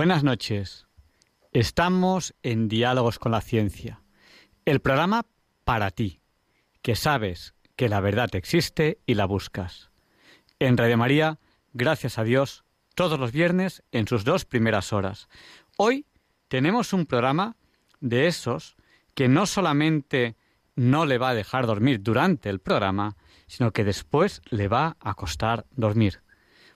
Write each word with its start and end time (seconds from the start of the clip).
Buenas 0.00 0.24
noches. 0.24 0.86
Estamos 1.52 2.32
en 2.42 2.68
Diálogos 2.68 3.18
con 3.18 3.32
la 3.32 3.42
Ciencia, 3.42 4.00
el 4.64 4.80
programa 4.80 5.26
para 5.64 5.90
ti, 5.90 6.22
que 6.80 6.96
sabes 6.96 7.54
que 7.76 7.90
la 7.90 8.00
verdad 8.00 8.34
existe 8.34 8.98
y 9.04 9.12
la 9.12 9.26
buscas. 9.26 9.90
En 10.58 10.78
Radio 10.78 10.96
María, 10.96 11.38
gracias 11.74 12.16
a 12.16 12.24
Dios, 12.24 12.64
todos 12.94 13.20
los 13.20 13.30
viernes 13.30 13.82
en 13.92 14.08
sus 14.08 14.24
dos 14.24 14.46
primeras 14.46 14.94
horas. 14.94 15.28
Hoy 15.76 16.06
tenemos 16.48 16.94
un 16.94 17.04
programa 17.04 17.58
de 18.00 18.26
esos 18.26 18.76
que 19.12 19.28
no 19.28 19.44
solamente 19.44 20.34
no 20.76 21.04
le 21.04 21.18
va 21.18 21.28
a 21.28 21.34
dejar 21.34 21.66
dormir 21.66 22.02
durante 22.02 22.48
el 22.48 22.60
programa, 22.60 23.18
sino 23.48 23.74
que 23.74 23.84
después 23.84 24.40
le 24.48 24.66
va 24.66 24.96
a 24.98 25.12
costar 25.12 25.66
dormir, 25.72 26.22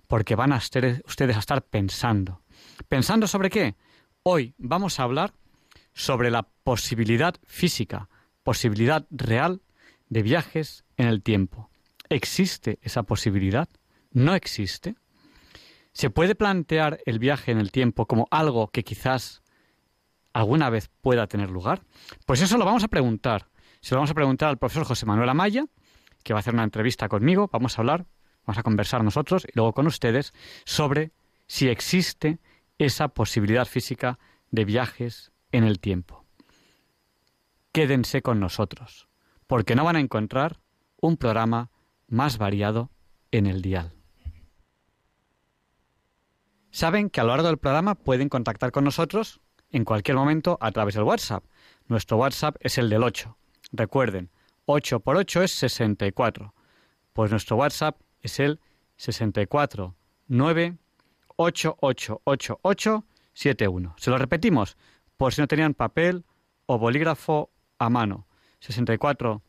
porque 0.09 0.37
van 0.37 0.53
a 0.53 0.59
ustedes 0.59 1.01
a 1.37 1.39
estar 1.39 1.63
pensando 1.63 2.44
¿Pensando 2.89 3.27
sobre 3.27 3.51
qué? 3.51 3.77
Hoy 4.23 4.55
vamos 4.59 4.99
a 4.99 5.05
hablar 5.05 5.35
sobre 5.93 6.31
la 6.31 6.49
posibilidad 6.65 7.35
física, 7.45 8.09
posibilidad 8.43 9.07
real 9.11 9.63
de 10.09 10.23
viajes 10.23 10.85
en 10.97 11.07
el 11.07 11.23
tiempo. 11.23 11.71
¿Existe 12.09 12.79
esa 12.83 13.05
posibilidad? 13.05 13.69
¿No 14.11 14.35
existe? 14.35 14.97
¿Se 15.93 16.11
puede 16.11 16.35
plantear 16.35 17.01
el 17.07 17.19
viaje 17.19 17.53
en 17.53 17.59
el 17.59 17.71
tiempo 17.71 18.07
como 18.07 18.27
algo 18.31 18.69
que 18.69 18.85
quizás 18.85 19.43
alguna 20.33 20.71
vez 20.71 20.91
pueda 21.01 21.27
tener 21.27 21.51
lugar? 21.51 21.83
Pues 22.27 22.43
eso 22.43 22.59
lo 22.59 22.65
vamos 22.65 22.85
a 22.85 22.89
preguntar. 22.89 23.49
Se 23.81 23.95
lo 23.95 23.99
vamos 23.99 24.11
a 24.11 24.15
preguntar 24.15 24.49
al 24.49 24.59
profesor 24.59 24.85
José 24.85 25.07
Manuel 25.07 25.29
Amaya, 25.29 25.67
que 26.23 26.33
va 26.33 26.39
a 26.39 26.41
hacer 26.41 26.55
una 26.55 26.65
entrevista 26.65 27.09
conmigo. 27.09 27.49
Vamos 27.53 27.79
a 27.79 27.83
hablar, 27.83 28.07
vamos 28.45 28.59
a 28.59 28.63
conversar 28.63 29.05
nosotros 29.05 29.45
y 29.47 29.53
luego 29.55 29.73
con 29.73 29.87
ustedes 29.87 30.33
sobre 30.65 31.13
si 31.47 31.69
existe 31.69 32.39
esa 32.79 33.09
posibilidad 33.09 33.67
física 33.67 34.19
de 34.51 34.65
viajes 34.65 35.33
en 35.53 35.65
el 35.65 35.81
tiempo. 35.81 36.25
Quédense 37.73 38.23
con 38.23 38.41
nosotros, 38.41 39.09
porque 39.47 39.75
no 39.75 39.85
van 39.85 39.97
a 39.97 40.01
encontrar 40.01 40.61
un 41.01 41.17
programa 41.17 41.71
más 42.09 42.39
variado 42.39 42.91
en 43.31 43.47
el 43.47 43.63
dial. 43.63 43.93
Saben 46.71 47.11
que 47.11 47.21
a 47.21 47.25
lo 47.25 47.31
largo 47.31 47.47
del 47.47 47.59
programa 47.59 47.95
pueden 47.95 48.29
contactar 48.29 48.73
con 48.73 48.85
nosotros 48.85 49.41
en 49.71 49.85
cualquier 49.85 50.17
momento 50.17 50.59
a 50.61 50.73
través 50.73 50.95
del 50.95 51.05
WhatsApp. 51.05 51.45
Nuestro 51.87 52.17
WhatsApp 52.17 52.57
es 52.61 52.79
el 52.79 52.91
del 52.91 53.03
8. 53.03 53.37
Recuerden, 53.73 54.31
8 54.67 55.01
por 55.01 55.17
8 55.17 55.43
es 55.43 55.53
64. 55.53 56.55
Pues 57.13 57.31
nuestro 57.31 57.57
WhatsApp 57.57 58.01
es 58.23 58.41
el 58.41 58.61
64 58.97 59.97
888871. 61.37 63.95
Se 63.97 64.11
lo 64.11 64.19
repetimos, 64.19 64.77
por 65.17 65.35
si 65.35 65.41
no 65.41 65.49
tenían 65.49 65.75
papel 65.75 66.25
o 66.67 66.79
bolígrafo 66.79 67.51
a 67.79 67.91
mano. 67.91 68.27
64 68.61 69.43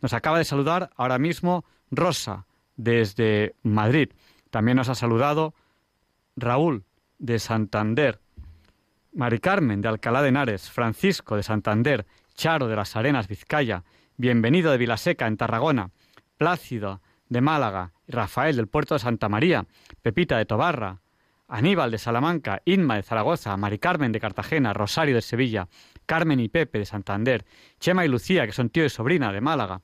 Nos 0.00 0.12
acaba 0.12 0.38
de 0.38 0.44
saludar 0.44 0.90
ahora 0.96 1.18
mismo 1.18 1.64
Rosa 1.90 2.46
desde 2.76 3.54
Madrid. 3.62 4.10
También 4.50 4.76
nos 4.76 4.88
ha 4.88 4.94
saludado 4.94 5.54
Raúl 6.36 6.84
de 7.18 7.38
Santander, 7.38 8.20
Mari 9.12 9.40
Carmen 9.40 9.80
de 9.80 9.88
Alcalá 9.88 10.22
de 10.22 10.28
Henares, 10.28 10.70
Francisco 10.70 11.36
de 11.36 11.42
Santander, 11.42 12.06
Charo 12.34 12.68
de 12.68 12.76
las 12.76 12.96
Arenas, 12.96 13.28
Vizcaya, 13.28 13.84
bienvenido 14.16 14.70
de 14.70 14.78
Vilaseca 14.78 15.26
en 15.26 15.36
Tarragona, 15.36 15.90
Plácido 16.38 17.02
de 17.30 17.40
Málaga, 17.40 17.92
Rafael 18.06 18.56
del 18.56 18.68
puerto 18.68 18.94
de 18.94 18.98
Santa 18.98 19.30
María, 19.30 19.64
Pepita 20.02 20.36
de 20.36 20.44
Tobarra, 20.44 21.00
Aníbal 21.48 21.90
de 21.90 21.98
Salamanca, 21.98 22.60
Inma 22.64 22.96
de 22.96 23.02
Zaragoza, 23.02 23.56
Mari 23.56 23.78
Carmen 23.78 24.12
de 24.12 24.20
Cartagena, 24.20 24.72
Rosario 24.72 25.14
de 25.14 25.22
Sevilla, 25.22 25.68
Carmen 26.06 26.38
y 26.38 26.48
Pepe 26.48 26.80
de 26.80 26.84
Santander, 26.84 27.44
Chema 27.78 28.04
y 28.04 28.08
Lucía, 28.08 28.46
que 28.46 28.52
son 28.52 28.68
tío 28.68 28.84
y 28.84 28.90
sobrina 28.90 29.32
de 29.32 29.40
Málaga. 29.40 29.80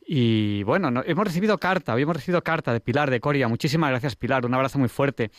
Y 0.00 0.62
bueno, 0.62 1.02
hemos 1.04 1.24
recibido 1.24 1.58
carta, 1.58 1.94
hoy 1.94 2.02
hemos 2.02 2.16
recibido 2.16 2.42
carta 2.42 2.72
de 2.72 2.80
Pilar 2.80 3.10
de 3.10 3.20
Coria. 3.20 3.48
Muchísimas 3.48 3.90
gracias, 3.90 4.16
Pilar. 4.16 4.46
Un 4.46 4.54
abrazo 4.54 4.78
muy 4.78 4.88
fuerte. 4.88 5.30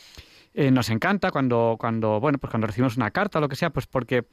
Eh, 0.54 0.72
nos 0.72 0.90
encanta 0.90 1.32
cuando, 1.32 1.78
cuando, 1.80 2.20
bueno, 2.20 2.38
pues 2.38 2.52
cuando 2.52 2.68
recibimos 2.68 2.98
una 2.98 3.12
carta 3.12 3.40
o 3.40 3.42
lo 3.42 3.48
que 3.48 3.56
sea, 3.56 3.70
pues 3.70 3.88
porque 3.88 4.26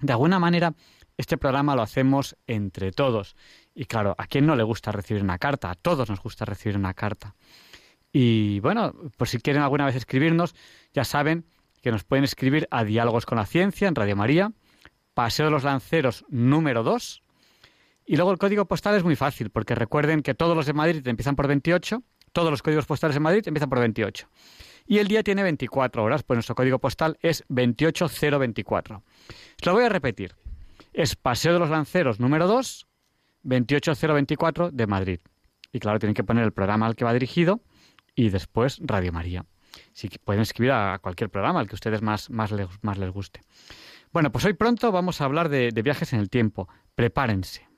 de 0.00 0.12
alguna 0.12 0.38
manera 0.38 0.74
este 1.16 1.36
programa 1.36 1.76
lo 1.76 1.82
hacemos 1.82 2.36
entre 2.46 2.92
todos. 2.92 3.36
Y 3.74 3.84
claro, 3.86 4.14
¿a 4.18 4.26
quién 4.26 4.46
no 4.46 4.56
le 4.56 4.62
gusta 4.62 4.92
recibir 4.92 5.22
una 5.22 5.38
carta? 5.38 5.70
A 5.70 5.74
todos 5.74 6.08
nos 6.08 6.20
gusta 6.20 6.44
recibir 6.44 6.76
una 6.76 6.94
carta. 6.94 7.34
Y 8.12 8.60
bueno, 8.60 8.92
pues 9.16 9.30
si 9.30 9.38
quieren 9.38 9.62
alguna 9.62 9.86
vez 9.86 9.96
escribirnos, 9.96 10.54
ya 10.92 11.04
saben 11.04 11.46
que 11.80 11.90
nos 11.90 12.04
pueden 12.04 12.24
escribir 12.24 12.68
a 12.70 12.84
Diálogos 12.84 13.26
con 13.26 13.38
la 13.38 13.46
Ciencia 13.46 13.88
en 13.88 13.94
Radio 13.94 14.16
María, 14.16 14.52
Paseo 15.14 15.46
de 15.46 15.50
los 15.50 15.64
Lanceros 15.64 16.24
número 16.28 16.82
2. 16.82 17.22
Y 18.04 18.16
luego 18.16 18.32
el 18.32 18.38
código 18.38 18.66
postal 18.66 18.96
es 18.96 19.04
muy 19.04 19.16
fácil, 19.16 19.50
porque 19.50 19.74
recuerden 19.74 20.22
que 20.22 20.34
todos 20.34 20.56
los 20.56 20.66
de 20.66 20.72
Madrid 20.72 21.06
empiezan 21.06 21.36
por 21.36 21.48
28, 21.48 22.02
todos 22.32 22.50
los 22.50 22.62
códigos 22.62 22.86
postales 22.86 23.14
de 23.14 23.20
Madrid 23.20 23.42
empiezan 23.46 23.68
por 23.68 23.78
28. 23.78 24.28
Y 24.86 24.98
el 24.98 25.08
día 25.08 25.22
tiene 25.22 25.42
24 25.42 26.02
horas, 26.02 26.22
pues 26.22 26.36
nuestro 26.36 26.54
código 26.54 26.78
postal 26.78 27.16
es 27.20 27.44
28024. 27.48 28.96
Os 28.96 29.66
lo 29.66 29.72
voy 29.72 29.84
a 29.84 29.88
repetir. 29.88 30.34
Es 30.92 31.16
Paseo 31.16 31.54
de 31.54 31.58
los 31.58 31.70
Lanceros 31.70 32.20
número 32.20 32.46
2, 32.46 32.86
28024 33.44 34.70
de 34.70 34.86
Madrid. 34.86 35.20
Y 35.72 35.80
claro, 35.80 35.98
tienen 35.98 36.14
que 36.14 36.22
poner 36.22 36.44
el 36.44 36.52
programa 36.52 36.86
al 36.86 36.96
que 36.96 37.04
va 37.04 37.14
dirigido 37.14 37.62
y 38.14 38.28
después 38.28 38.78
Radio 38.82 39.10
María. 39.10 39.46
Si 39.92 40.08
pueden 40.08 40.42
escribir 40.42 40.72
a 40.72 40.98
cualquier 40.98 41.30
programa, 41.30 41.60
al 41.60 41.66
que 41.66 41.74
a 41.74 41.76
ustedes 41.76 42.02
más, 42.02 42.28
más, 42.28 42.52
les, 42.52 42.68
más 42.82 42.98
les 42.98 43.10
guste. 43.10 43.40
Bueno, 44.12 44.30
pues 44.30 44.44
hoy 44.44 44.52
pronto 44.52 44.92
vamos 44.92 45.22
a 45.22 45.24
hablar 45.24 45.48
de 45.48 45.70
viajes 45.82 46.12
en 46.12 46.20
el 46.20 46.28
tiempo. 46.28 46.68
Prepárense. 46.94 47.71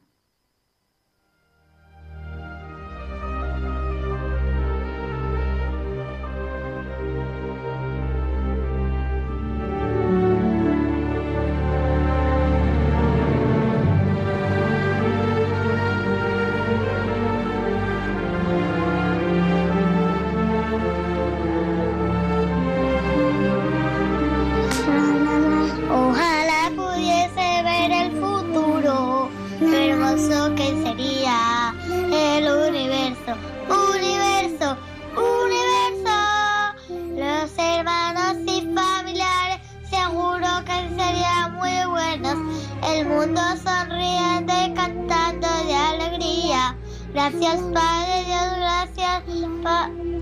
Gracias 47.24 47.62
Padre 47.72 48.24
Dios, 48.26 48.56
gracias 48.58 49.22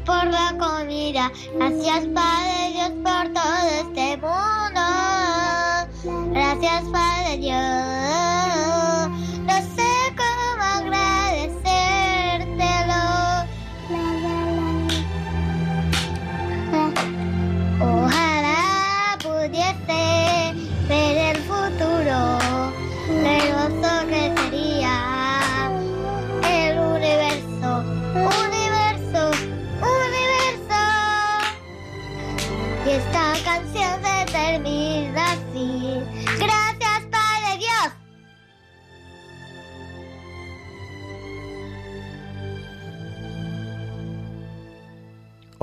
por 0.07 0.25
la 0.25 0.57
comida. 0.57 1.33
Gracias 1.57 2.07
Padre 2.15 2.71
Dios 2.75 2.93
por 3.03 3.33
todo 3.33 3.67
este 3.81 4.17
mundo. 4.19 4.81
Gracias 6.33 6.85
Padre 6.93 7.39
Dios. 7.39 8.62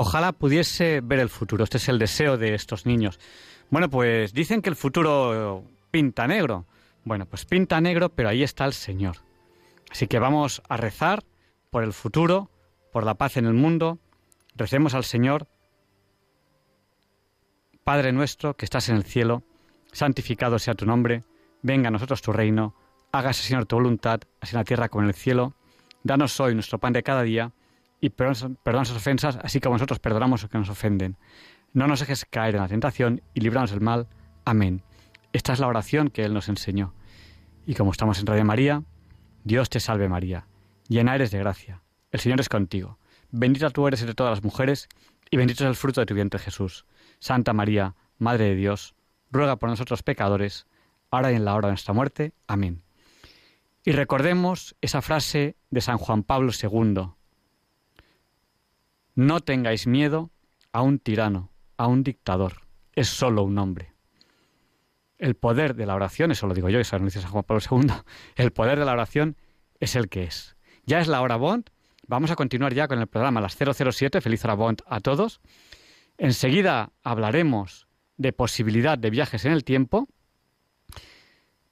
Ojalá 0.01 0.31
pudiese 0.31 1.01
ver 1.03 1.19
el 1.19 1.27
futuro. 1.27 1.65
Este 1.65 1.75
es 1.75 1.89
el 1.89 1.99
deseo 1.99 2.37
de 2.37 2.53
estos 2.53 2.85
niños. 2.85 3.19
Bueno, 3.69 3.89
pues 3.89 4.31
dicen 4.31 4.61
que 4.61 4.69
el 4.69 4.77
futuro 4.77 5.65
pinta 5.91 6.25
negro. 6.25 6.65
Bueno, 7.03 7.25
pues 7.25 7.43
pinta 7.43 7.81
negro, 7.81 8.07
pero 8.07 8.29
ahí 8.29 8.41
está 8.41 8.63
el 8.63 8.71
Señor. 8.71 9.17
Así 9.91 10.07
que 10.07 10.17
vamos 10.17 10.61
a 10.69 10.77
rezar 10.77 11.25
por 11.69 11.83
el 11.83 11.91
futuro, 11.91 12.49
por 12.93 13.03
la 13.03 13.15
paz 13.15 13.35
en 13.35 13.45
el 13.45 13.53
mundo. 13.53 13.99
Recemos 14.55 14.93
al 14.93 15.03
Señor. 15.03 15.49
Padre 17.83 18.13
nuestro 18.13 18.55
que 18.55 18.63
estás 18.63 18.87
en 18.87 18.95
el 18.95 19.03
cielo, 19.03 19.43
santificado 19.91 20.59
sea 20.59 20.75
tu 20.75 20.85
nombre, 20.85 21.25
venga 21.61 21.89
a 21.89 21.91
nosotros 21.91 22.21
tu 22.21 22.31
reino, 22.31 22.73
hágase 23.11 23.43
Señor 23.43 23.65
tu 23.65 23.75
voluntad, 23.75 24.21
así 24.39 24.55
en 24.55 24.59
la 24.59 24.63
tierra 24.63 24.87
como 24.87 25.01
en 25.01 25.09
el 25.09 25.15
cielo. 25.15 25.55
Danos 26.03 26.39
hoy 26.39 26.53
nuestro 26.53 26.79
pan 26.79 26.93
de 26.93 27.03
cada 27.03 27.23
día 27.23 27.51
y 28.01 28.09
perdona 28.09 28.49
nuestras 28.63 28.91
ofensas, 28.91 29.39
así 29.41 29.59
como 29.59 29.75
nosotros 29.75 29.99
perdonamos 29.99 30.41
a 30.41 30.43
los 30.43 30.51
que 30.51 30.57
nos 30.57 30.69
ofenden. 30.69 31.17
No 31.73 31.87
nos 31.87 31.99
dejes 31.99 32.25
caer 32.25 32.55
en 32.55 32.61
la 32.61 32.67
tentación 32.67 33.21
y 33.33 33.41
líbranos 33.41 33.71
del 33.71 33.81
mal. 33.81 34.07
Amén. 34.45 34.83
Esta 35.33 35.53
es 35.53 35.59
la 35.59 35.67
oración 35.67 36.09
que 36.09 36.23
Él 36.23 36.33
nos 36.33 36.49
enseñó. 36.49 36.93
Y 37.65 37.75
como 37.75 37.91
estamos 37.91 38.19
en 38.19 38.25
Radio 38.25 38.45
María, 38.45 38.83
Dios 39.43 39.69
te 39.69 39.79
salve 39.79 40.09
María, 40.09 40.47
llena 40.87 41.15
eres 41.15 41.31
de 41.31 41.39
gracia, 41.39 41.81
el 42.11 42.19
Señor 42.19 42.39
es 42.39 42.49
contigo, 42.49 42.97
bendita 43.31 43.69
tú 43.69 43.87
eres 43.87 44.01
entre 44.01 44.15
todas 44.15 44.31
las 44.31 44.43
mujeres, 44.43 44.89
y 45.29 45.37
bendito 45.37 45.63
es 45.63 45.69
el 45.69 45.75
fruto 45.75 46.01
de 46.01 46.05
tu 46.05 46.15
vientre 46.15 46.39
Jesús. 46.39 46.85
Santa 47.19 47.53
María, 47.53 47.95
Madre 48.17 48.45
de 48.45 48.55
Dios, 48.55 48.95
ruega 49.31 49.57
por 49.57 49.69
nosotros 49.69 50.03
pecadores, 50.03 50.67
ahora 51.11 51.31
y 51.31 51.35
en 51.35 51.45
la 51.45 51.55
hora 51.55 51.67
de 51.67 51.73
nuestra 51.73 51.93
muerte. 51.93 52.33
Amén. 52.47 52.81
Y 53.85 53.91
recordemos 53.91 54.75
esa 54.81 55.01
frase 55.01 55.55
de 55.69 55.81
San 55.81 55.97
Juan 55.97 56.23
Pablo 56.23 56.51
II. 56.51 57.11
No 59.15 59.41
tengáis 59.41 59.87
miedo 59.87 60.31
a 60.71 60.81
un 60.81 60.99
tirano, 60.99 61.51
a 61.77 61.87
un 61.87 62.03
dictador, 62.03 62.61
es 62.93 63.07
solo 63.07 63.43
un 63.43 63.57
hombre. 63.57 63.93
El 65.17 65.35
poder 65.35 65.75
de 65.75 65.85
la 65.85 65.95
oración, 65.95 66.31
eso 66.31 66.47
lo 66.47 66.53
digo 66.53 66.69
yo, 66.69 66.79
eso 66.79 66.97
lo 66.97 67.05
dice 67.05 67.21
San 67.21 67.31
Juan 67.31 67.43
Pablo 67.43 67.61
II, 67.69 67.91
el 68.35 68.51
poder 68.51 68.79
de 68.79 68.85
la 68.85 68.93
oración 68.93 69.35
es 69.79 69.95
el 69.95 70.09
que 70.09 70.23
es. 70.23 70.55
Ya 70.85 70.99
es 70.99 71.07
la 71.07 71.21
hora 71.21 71.35
Bond, 71.35 71.69
vamos 72.07 72.31
a 72.31 72.35
continuar 72.35 72.73
ya 72.73 72.87
con 72.87 72.99
el 72.99 73.07
programa 73.07 73.41
las 73.41 73.57
007, 73.57 74.21
feliz 74.21 74.43
hora 74.45 74.53
Bond 74.55 74.81
a 74.87 74.99
todos. 74.99 75.41
Enseguida 76.17 76.91
hablaremos 77.03 77.87
de 78.17 78.33
posibilidad 78.33 78.97
de 78.97 79.09
viajes 79.09 79.45
en 79.45 79.53
el 79.53 79.63
tiempo 79.63 80.09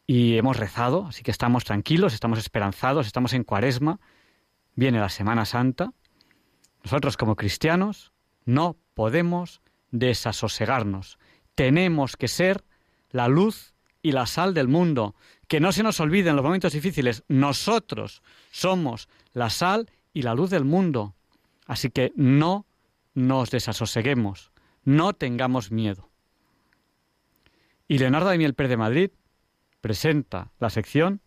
y 0.05 0.37
hemos 0.37 0.55
rezado, 0.55 1.07
así 1.07 1.21
que 1.21 1.31
estamos 1.31 1.65
tranquilos, 1.65 2.13
estamos 2.13 2.39
esperanzados, 2.39 3.05
estamos 3.05 3.33
en 3.33 3.43
cuaresma, 3.43 3.99
viene 4.73 4.99
la 4.99 5.09
Semana 5.09 5.43
Santa. 5.43 5.91
Nosotros 6.87 7.17
como 7.17 7.35
cristianos 7.35 8.13
no 8.45 8.77
podemos 8.93 9.61
desasosegarnos, 9.91 11.19
tenemos 11.53 12.15
que 12.15 12.29
ser 12.29 12.63
la 13.11 13.27
luz 13.27 13.73
y 14.01 14.13
la 14.13 14.25
sal 14.25 14.53
del 14.53 14.69
mundo. 14.69 15.13
Que 15.49 15.59
no 15.59 15.73
se 15.73 15.83
nos 15.83 15.99
olvide 15.99 16.29
en 16.29 16.37
los 16.37 16.45
momentos 16.45 16.71
difíciles, 16.71 17.25
nosotros 17.27 18.21
somos 18.51 19.09
la 19.33 19.49
sal 19.49 19.91
y 20.13 20.21
la 20.21 20.33
luz 20.33 20.49
del 20.49 20.63
mundo. 20.63 21.13
Así 21.65 21.89
que 21.89 22.13
no 22.15 22.65
nos 23.13 23.51
desasoseguemos, 23.51 24.53
no 24.85 25.11
tengamos 25.11 25.71
miedo. 25.73 26.09
Y 27.89 27.97
Leonardo 27.97 28.29
de 28.29 28.37
Miel 28.37 28.53
de 28.53 28.77
Madrid 28.77 29.11
presenta 29.81 30.53
la 30.57 30.69
sección 30.69 31.19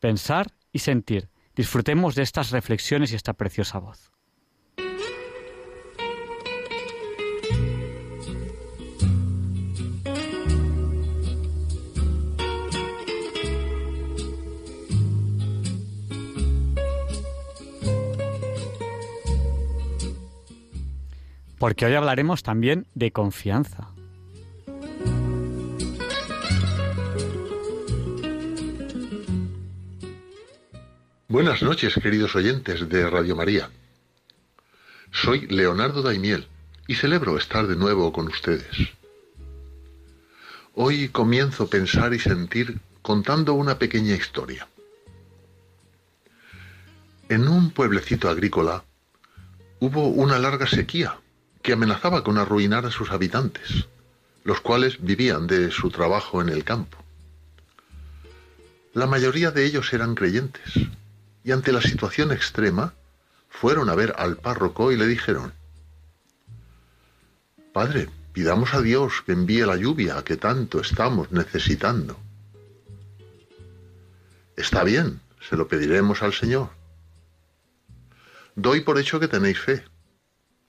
Pensar 0.00 0.52
y 0.72 0.80
Sentir. 0.80 1.28
Disfrutemos 1.54 2.16
de 2.16 2.24
estas 2.24 2.50
reflexiones 2.50 3.12
y 3.12 3.14
esta 3.14 3.34
preciosa 3.34 3.78
voz. 3.78 4.10
Porque 21.60 21.84
hoy 21.84 21.94
hablaremos 21.94 22.42
también 22.42 22.86
de 22.94 23.12
confianza. 23.12 23.90
Buenas 31.28 31.62
noches, 31.62 31.94
queridos 32.02 32.34
oyentes 32.34 32.88
de 32.88 33.08
Radio 33.10 33.36
María. 33.36 33.68
Soy 35.12 35.46
Leonardo 35.48 36.00
Daimiel 36.00 36.48
y 36.86 36.94
celebro 36.94 37.36
estar 37.36 37.66
de 37.66 37.76
nuevo 37.76 38.10
con 38.10 38.28
ustedes. 38.28 38.88
Hoy 40.74 41.10
comienzo 41.10 41.64
a 41.64 41.70
pensar 41.70 42.14
y 42.14 42.18
sentir 42.18 42.80
contando 43.02 43.52
una 43.52 43.78
pequeña 43.78 44.14
historia. 44.14 44.66
En 47.28 47.46
un 47.46 47.70
pueblecito 47.70 48.30
agrícola 48.30 48.82
hubo 49.78 50.08
una 50.08 50.38
larga 50.38 50.66
sequía 50.66 51.18
que 51.62 51.72
amenazaba 51.72 52.24
con 52.24 52.38
arruinar 52.38 52.86
a 52.86 52.90
sus 52.90 53.10
habitantes, 53.10 53.86
los 54.44 54.60
cuales 54.60 54.98
vivían 55.00 55.46
de 55.46 55.70
su 55.70 55.90
trabajo 55.90 56.40
en 56.40 56.48
el 56.48 56.64
campo. 56.64 56.98
La 58.94 59.06
mayoría 59.06 59.50
de 59.50 59.64
ellos 59.64 59.92
eran 59.92 60.14
creyentes, 60.14 60.74
y 61.44 61.52
ante 61.52 61.72
la 61.72 61.80
situación 61.80 62.32
extrema, 62.32 62.94
fueron 63.48 63.88
a 63.90 63.94
ver 63.94 64.14
al 64.18 64.36
párroco 64.36 64.92
y 64.92 64.96
le 64.96 65.06
dijeron, 65.06 65.52
Padre, 67.72 68.08
pidamos 68.32 68.74
a 68.74 68.80
Dios 68.80 69.22
que 69.24 69.32
envíe 69.32 69.64
la 69.66 69.76
lluvia 69.76 70.22
que 70.24 70.36
tanto 70.36 70.80
estamos 70.80 71.30
necesitando. 71.30 72.18
Está 74.56 74.82
bien, 74.82 75.20
se 75.48 75.56
lo 75.56 75.68
pediremos 75.68 76.22
al 76.22 76.32
Señor. 76.32 76.70
Doy 78.56 78.80
por 78.80 78.98
hecho 78.98 79.20
que 79.20 79.28
tenéis 79.28 79.58
fe, 79.58 79.84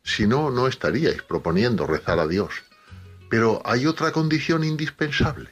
si 0.04 0.28
no, 0.28 0.50
no 0.50 0.68
estaríais 0.68 1.22
proponiendo 1.22 1.86
rezar 1.88 2.20
a 2.20 2.28
Dios. 2.28 2.52
Pero 3.30 3.62
hay 3.66 3.88
otra 3.88 4.12
condición 4.12 4.64
indispensable. 4.64 5.50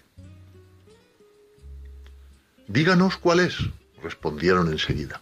Díganos 2.68 3.18
cuál 3.18 3.40
es, 3.40 3.58
respondieron 4.04 4.72
enseguida. 4.72 5.22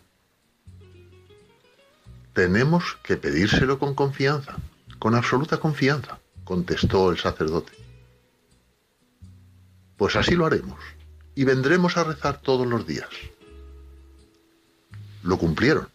Tenemos 2.33 2.97
que 3.03 3.17
pedírselo 3.17 3.79
con 3.79 3.95
confianza, 3.95 4.57
con 4.99 5.15
absoluta 5.15 5.57
confianza, 5.57 6.19
contestó 6.43 7.09
el 7.11 7.17
sacerdote. 7.17 7.73
Pues 9.97 10.15
así 10.15 10.35
lo 10.35 10.45
haremos, 10.45 10.79
y 11.35 11.43
vendremos 11.43 11.97
a 11.97 12.03
rezar 12.03 12.41
todos 12.41 12.67
los 12.67 12.85
días. 12.85 13.09
Lo 15.23 15.37
cumplieron 15.37 15.89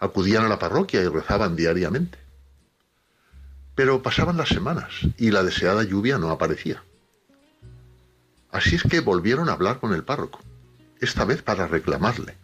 acudían 0.00 0.44
a 0.44 0.48
la 0.48 0.58
parroquia 0.58 1.02
y 1.02 1.08
rezaban 1.08 1.54
diariamente. 1.54 2.18
Pero 3.74 4.02
pasaban 4.02 4.36
las 4.36 4.48
semanas 4.48 4.92
y 5.16 5.30
la 5.30 5.44
deseada 5.44 5.84
lluvia 5.84 6.18
no 6.18 6.30
aparecía. 6.30 6.82
Así 8.50 8.74
es 8.74 8.82
que 8.82 9.00
volvieron 9.00 9.48
a 9.48 9.52
hablar 9.52 9.78
con 9.78 9.94
el 9.94 10.02
párroco, 10.02 10.40
esta 11.00 11.24
vez 11.24 11.42
para 11.42 11.68
reclamarle. 11.68 12.36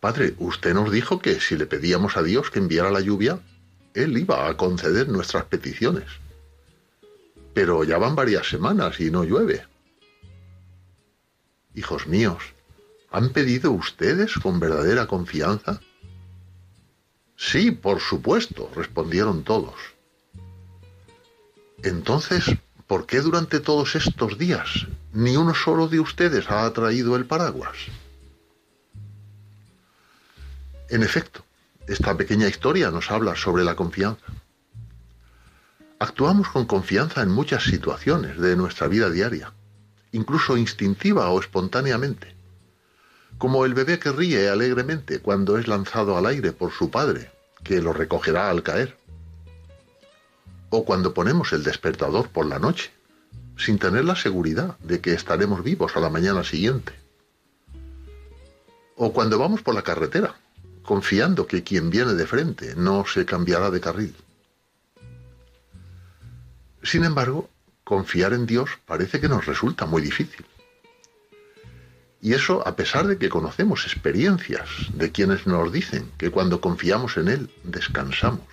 Padre, 0.00 0.34
usted 0.38 0.74
nos 0.74 0.92
dijo 0.92 1.20
que 1.20 1.40
si 1.40 1.56
le 1.56 1.66
pedíamos 1.66 2.18
a 2.18 2.22
Dios 2.22 2.50
que 2.50 2.58
enviara 2.58 2.90
la 2.90 3.00
lluvia, 3.00 3.40
Él 3.94 4.18
iba 4.18 4.46
a 4.46 4.56
conceder 4.56 5.08
nuestras 5.08 5.44
peticiones. 5.44 6.04
Pero 7.54 7.84
ya 7.84 7.96
van 7.96 8.14
varias 8.14 8.46
semanas 8.46 9.00
y 9.00 9.10
no 9.10 9.24
llueve. 9.24 9.66
Hijos 11.74 12.06
míos, 12.06 12.53
¿Han 13.14 13.28
pedido 13.28 13.70
ustedes 13.70 14.34
con 14.34 14.58
verdadera 14.58 15.06
confianza? 15.06 15.80
Sí, 17.36 17.70
por 17.70 18.00
supuesto, 18.00 18.68
respondieron 18.74 19.44
todos. 19.44 19.76
Entonces, 21.84 22.56
¿por 22.88 23.06
qué 23.06 23.20
durante 23.20 23.60
todos 23.60 23.94
estos 23.94 24.36
días 24.36 24.88
ni 25.12 25.36
uno 25.36 25.54
solo 25.54 25.86
de 25.86 26.00
ustedes 26.00 26.50
ha 26.50 26.68
traído 26.72 27.14
el 27.14 27.24
paraguas? 27.24 27.76
En 30.90 31.04
efecto, 31.04 31.44
esta 31.86 32.16
pequeña 32.16 32.48
historia 32.48 32.90
nos 32.90 33.12
habla 33.12 33.36
sobre 33.36 33.62
la 33.62 33.76
confianza. 33.76 34.26
Actuamos 36.00 36.48
con 36.48 36.66
confianza 36.66 37.22
en 37.22 37.30
muchas 37.30 37.62
situaciones 37.62 38.40
de 38.40 38.56
nuestra 38.56 38.88
vida 38.88 39.08
diaria, 39.08 39.52
incluso 40.10 40.56
instintiva 40.56 41.30
o 41.30 41.38
espontáneamente 41.38 42.33
como 43.44 43.66
el 43.66 43.74
bebé 43.74 43.98
que 43.98 44.10
ríe 44.10 44.48
alegremente 44.48 45.18
cuando 45.18 45.58
es 45.58 45.68
lanzado 45.68 46.16
al 46.16 46.24
aire 46.24 46.52
por 46.52 46.72
su 46.72 46.90
padre, 46.90 47.30
que 47.62 47.82
lo 47.82 47.92
recogerá 47.92 48.48
al 48.48 48.62
caer. 48.62 48.96
O 50.70 50.86
cuando 50.86 51.12
ponemos 51.12 51.52
el 51.52 51.62
despertador 51.62 52.30
por 52.30 52.46
la 52.46 52.58
noche, 52.58 52.90
sin 53.58 53.78
tener 53.78 54.06
la 54.06 54.16
seguridad 54.16 54.78
de 54.78 55.02
que 55.02 55.12
estaremos 55.12 55.62
vivos 55.62 55.94
a 55.94 56.00
la 56.00 56.08
mañana 56.08 56.42
siguiente. 56.42 56.94
O 58.96 59.12
cuando 59.12 59.38
vamos 59.38 59.60
por 59.60 59.74
la 59.74 59.82
carretera, 59.82 60.36
confiando 60.82 61.46
que 61.46 61.62
quien 61.62 61.90
viene 61.90 62.14
de 62.14 62.26
frente 62.26 62.74
no 62.76 63.04
se 63.04 63.26
cambiará 63.26 63.70
de 63.70 63.80
carril. 63.82 64.16
Sin 66.82 67.04
embargo, 67.04 67.50
confiar 67.84 68.32
en 68.32 68.46
Dios 68.46 68.70
parece 68.86 69.20
que 69.20 69.28
nos 69.28 69.44
resulta 69.44 69.84
muy 69.84 70.00
difícil. 70.00 70.46
Y 72.24 72.32
eso 72.32 72.66
a 72.66 72.74
pesar 72.74 73.06
de 73.06 73.18
que 73.18 73.28
conocemos 73.28 73.84
experiencias 73.84 74.66
de 74.94 75.12
quienes 75.12 75.46
nos 75.46 75.70
dicen 75.70 76.10
que 76.16 76.30
cuando 76.30 76.58
confiamos 76.58 77.18
en 77.18 77.28
Él 77.28 77.50
descansamos. 77.64 78.46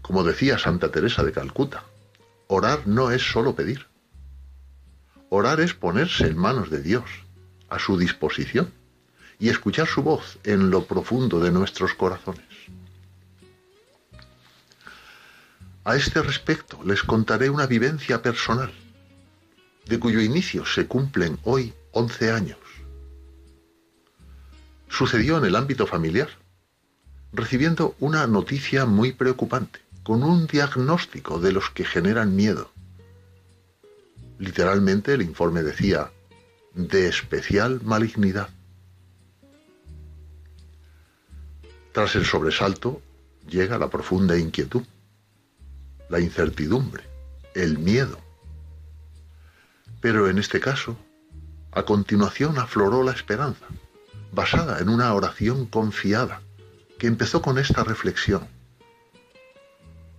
Como 0.00 0.22
decía 0.22 0.60
Santa 0.60 0.92
Teresa 0.92 1.24
de 1.24 1.32
Calcuta, 1.32 1.82
orar 2.46 2.86
no 2.86 3.10
es 3.10 3.22
solo 3.32 3.56
pedir. 3.56 3.88
Orar 5.28 5.58
es 5.58 5.74
ponerse 5.74 6.28
en 6.28 6.38
manos 6.38 6.70
de 6.70 6.82
Dios, 6.82 7.10
a 7.68 7.80
su 7.80 7.98
disposición, 7.98 8.72
y 9.40 9.48
escuchar 9.48 9.88
su 9.88 10.04
voz 10.04 10.38
en 10.44 10.70
lo 10.70 10.84
profundo 10.84 11.40
de 11.40 11.50
nuestros 11.50 11.94
corazones. 11.94 12.46
A 15.82 15.96
este 15.96 16.22
respecto 16.22 16.78
les 16.84 17.02
contaré 17.02 17.50
una 17.50 17.66
vivencia 17.66 18.22
personal, 18.22 18.72
de 19.86 19.98
cuyo 19.98 20.20
inicio 20.20 20.64
se 20.64 20.86
cumplen 20.86 21.38
hoy 21.44 21.72
11 21.92 22.32
años. 22.32 22.58
Sucedió 24.88 25.38
en 25.38 25.44
el 25.44 25.56
ámbito 25.56 25.86
familiar, 25.86 26.28
recibiendo 27.32 27.94
una 28.00 28.26
noticia 28.26 28.86
muy 28.86 29.12
preocupante, 29.12 29.80
con 30.02 30.22
un 30.22 30.46
diagnóstico 30.46 31.38
de 31.38 31.52
los 31.52 31.70
que 31.70 31.84
generan 31.84 32.34
miedo. 32.34 32.70
Literalmente 34.38 35.14
el 35.14 35.22
informe 35.22 35.62
decía, 35.62 36.10
de 36.74 37.08
especial 37.08 37.80
malignidad. 37.82 38.48
Tras 41.92 42.14
el 42.14 42.24
sobresalto 42.24 43.02
llega 43.48 43.78
la 43.78 43.90
profunda 43.90 44.38
inquietud 44.38 44.84
la 46.10 46.20
incertidumbre, 46.20 47.04
el 47.54 47.78
miedo. 47.78 48.18
Pero 50.00 50.28
en 50.28 50.38
este 50.38 50.60
caso, 50.60 50.96
a 51.72 51.82
continuación 51.84 52.58
afloró 52.58 53.02
la 53.02 53.12
esperanza, 53.12 53.66
basada 54.32 54.80
en 54.80 54.88
una 54.88 55.12
oración 55.14 55.66
confiada, 55.66 56.42
que 56.98 57.06
empezó 57.06 57.42
con 57.42 57.58
esta 57.58 57.84
reflexión. 57.84 58.46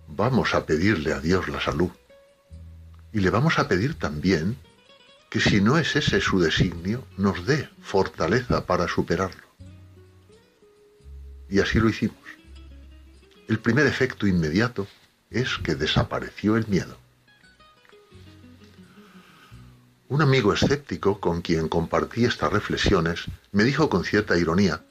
Vamos 0.08 0.54
a 0.54 0.66
pedirle 0.66 1.12
a 1.12 1.20
Dios 1.20 1.48
la 1.48 1.60
salud. 1.60 1.90
Y 3.12 3.20
le 3.20 3.30
vamos 3.30 3.58
a 3.58 3.68
pedir 3.68 3.98
también 3.98 4.56
que 5.30 5.40
si 5.40 5.60
no 5.60 5.78
es 5.78 5.96
ese 5.96 6.20
su 6.20 6.40
designio, 6.40 7.06
nos 7.16 7.46
dé 7.46 7.68
fortaleza 7.80 8.66
para 8.66 8.88
superarlo. 8.88 9.46
Y 11.48 11.60
así 11.60 11.78
lo 11.78 11.88
hicimos. 11.88 12.16
El 13.48 13.58
primer 13.58 13.86
efecto 13.86 14.26
inmediato 14.26 14.86
es 15.30 15.58
que 15.58 15.74
desapareció 15.74 16.56
el 16.56 16.66
miedo. 16.66 17.01
Un 20.12 20.20
amigo 20.20 20.52
escéptico 20.52 21.20
con 21.20 21.40
quien 21.40 21.68
compartí 21.68 22.26
estas 22.26 22.52
reflexiones 22.52 23.24
me 23.50 23.64
dijo 23.64 23.88
con 23.88 24.04
cierta 24.04 24.36
ironía 24.36 24.84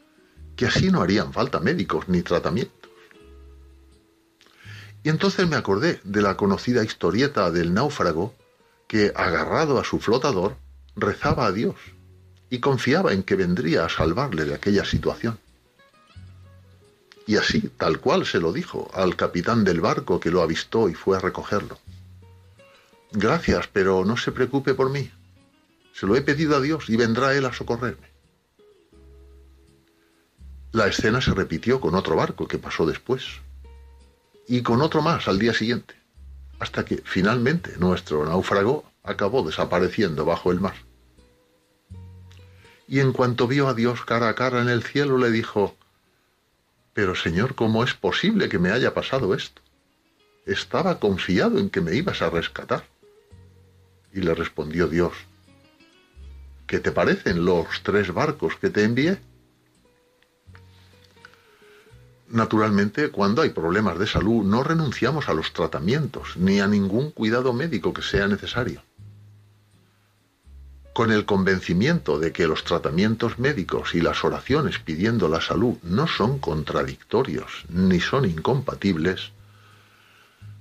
que 0.56 0.66
así 0.66 0.90
no 0.90 1.04
harían 1.04 1.32
falta 1.32 1.60
médicos 1.60 2.10
ni 2.10 2.24
tratamientos. 2.24 2.90
Y 5.04 5.10
entonces 5.10 5.48
me 5.48 5.58
acordé 5.58 6.02
de 6.04 6.24
la 6.24 6.38
conocida 6.38 6.84
historieta 6.84 7.52
del 7.52 7.72
náufrago 7.72 8.34
que, 8.88 9.14
agarrado 9.16 9.80
a 9.80 9.84
su 9.84 10.00
flotador, 10.00 10.56
rezaba 10.96 11.46
a 11.46 11.52
Dios 11.52 11.76
y 12.50 12.58
confiaba 12.58 13.14
en 13.14 13.22
que 13.22 13.36
vendría 13.36 13.86
a 13.86 13.90
salvarle 13.90 14.46
de 14.46 14.56
aquella 14.56 14.86
situación. 14.86 15.38
Y 17.28 17.36
así, 17.36 17.70
tal 17.78 18.00
cual 18.00 18.26
se 18.26 18.40
lo 18.40 18.52
dijo 18.52 18.90
al 18.96 19.16
capitán 19.16 19.66
del 19.66 19.82
barco 19.82 20.20
que 20.20 20.32
lo 20.32 20.42
avistó 20.42 20.90
y 20.90 20.96
fue 20.96 21.18
a 21.18 21.20
recogerlo. 21.20 21.78
Gracias, 23.12 23.68
pero 23.68 24.06
no 24.06 24.16
se 24.18 24.32
preocupe 24.32 24.74
por 24.74 24.90
mí. 24.90 25.12
Se 25.94 26.08
lo 26.08 26.16
he 26.16 26.22
pedido 26.22 26.56
a 26.56 26.62
Dios 26.62 26.90
y 26.90 26.96
vendrá 26.96 27.34
Él 27.36 27.46
a 27.46 27.54
socorrerme. 27.54 28.10
La 30.72 30.88
escena 30.88 31.20
se 31.20 31.34
repitió 31.34 31.82
con 31.82 31.96
otro 31.96 32.16
barco 32.16 32.48
que 32.48 32.58
pasó 32.58 32.86
después. 32.86 33.26
Y 34.48 34.62
con 34.62 34.82
otro 34.82 35.02
más 35.02 35.28
al 35.28 35.38
día 35.38 35.54
siguiente. 35.54 35.96
Hasta 36.60 36.86
que 36.86 37.02
finalmente 37.04 37.76
nuestro 37.78 38.26
náufrago 38.26 38.86
acabó 39.04 39.44
desapareciendo 39.44 40.24
bajo 40.24 40.52
el 40.52 40.62
mar. 40.62 40.76
Y 42.88 43.00
en 43.00 43.12
cuanto 43.12 43.48
vio 43.48 43.68
a 43.68 43.74
Dios 43.74 44.06
cara 44.06 44.30
a 44.30 44.36
cara 44.36 44.62
en 44.62 44.70
el 44.70 44.84
cielo, 44.84 45.18
le 45.18 45.32
dijo, 45.32 45.76
pero 46.94 47.16
Señor, 47.16 47.56
¿cómo 47.56 47.84
es 47.84 47.94
posible 47.94 48.50
que 48.50 48.60
me 48.60 48.72
haya 48.72 48.94
pasado 48.94 49.34
esto? 49.34 49.62
Estaba 50.46 51.00
confiado 51.00 51.58
en 51.58 51.70
que 51.70 51.82
me 51.82 51.96
ibas 51.96 52.22
a 52.22 52.30
rescatar. 52.30 52.86
Y 54.14 54.22
le 54.22 54.34
respondió 54.34 54.88
Dios, 54.88 55.14
¿qué 56.68 56.80
te 56.80 56.92
parecen 56.92 57.46
los 57.46 57.68
tres 57.84 58.14
barcos 58.14 58.56
que 58.56 58.70
te 58.70 58.84
envié? 58.84 59.20
Naturalmente, 62.30 63.10
cuando 63.10 63.42
hay 63.42 63.50
problemas 63.50 64.00
de 64.00 64.08
salud, 64.08 64.44
no 64.46 64.64
renunciamos 64.64 65.28
a 65.28 65.34
los 65.34 65.52
tratamientos 65.52 66.38
ni 66.38 66.62
a 66.62 66.68
ningún 66.68 67.12
cuidado 67.12 67.52
médico 67.52 67.94
que 67.94 68.02
sea 68.02 68.28
necesario 68.28 68.82
con 70.94 71.12
el 71.12 71.26
convencimiento 71.26 72.20
de 72.20 72.32
que 72.32 72.48
los 72.48 72.64
tratamientos 72.64 73.40
médicos 73.40 73.96
y 73.96 74.02
las 74.02 74.24
oraciones 74.24 74.80
pidiendo 74.80 75.30
la 75.30 75.42
salud 75.42 75.78
no 75.84 76.08
son 76.08 76.40
contradictorios 76.40 77.66
ni 77.70 78.00
son 78.00 78.26
incompatibles, 78.26 79.32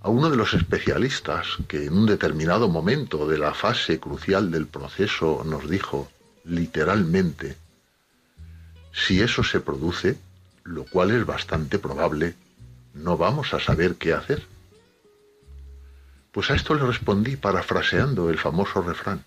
a 0.02 0.09
uno 0.09 0.30
de 0.30 0.37
los 0.37 0.54
especialistas 0.54 1.59
que 1.69 1.85
en 1.85 1.92
un 1.92 2.07
determinado 2.07 2.69
momento 2.69 3.28
de 3.28 3.38
la 3.38 3.52
fase 3.52 4.00
crucial 4.00 4.50
del 4.50 4.66
proceso 4.66 5.42
nos 5.45 5.69
dijo 5.69 6.09
literalmente, 6.45 7.57
si 8.92 9.21
eso 9.21 9.45
se 9.45 9.61
produce, 9.61 10.19
lo 10.64 10.85
cual 10.85 11.11
es 11.11 11.26
bastante 11.26 11.78
probable, 11.78 12.35
no 12.95 13.19
vamos 13.19 13.52
a 13.52 13.61
saber 13.61 13.97
qué 13.97 14.14
hacer. 14.14 14.42
Pues 16.33 16.50
a 16.50 16.54
esto 16.54 16.75
le 16.75 16.87
respondí 16.87 17.37
parafraseando 17.37 18.30
el 18.30 18.38
famoso 18.38 18.80
refrán. 18.83 19.25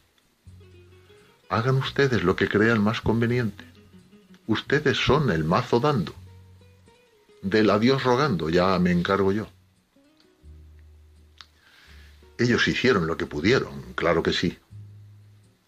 Hagan 1.49 1.75
ustedes 1.75 2.23
lo 2.23 2.35
que 2.35 2.49
crean 2.49 2.81
más 2.81 2.99
conveniente. 2.99 3.63
Ustedes 4.47 4.97
son 4.97 5.29
el 5.29 5.43
mazo 5.43 5.79
dando. 5.79 6.15
Del 7.43 7.69
adiós 7.69 8.03
rogando 8.03 8.49
ya 8.49 8.79
me 8.79 8.91
encargo 8.91 9.31
yo. 9.31 9.47
Ellos 12.43 12.67
hicieron 12.67 13.07
lo 13.07 13.15
que 13.15 13.25
pudieron, 13.25 13.93
claro 13.95 14.21
que 14.21 14.33
sí. 14.33 14.59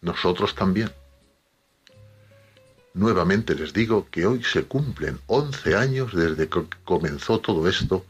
Nosotros 0.01 0.55
también. 0.55 0.91
Nuevamente 2.94 3.55
les 3.55 3.72
digo 3.72 4.10
que 4.12 4.25
hoy 4.25 4.44
se 4.44 4.65
cumplen 4.65 5.17
11 5.27 5.74
años 5.77 6.13
desde 6.13 6.50
que 6.50 6.65
comenzó 6.84 7.39
todo 7.39 7.70
esto, 7.70 8.05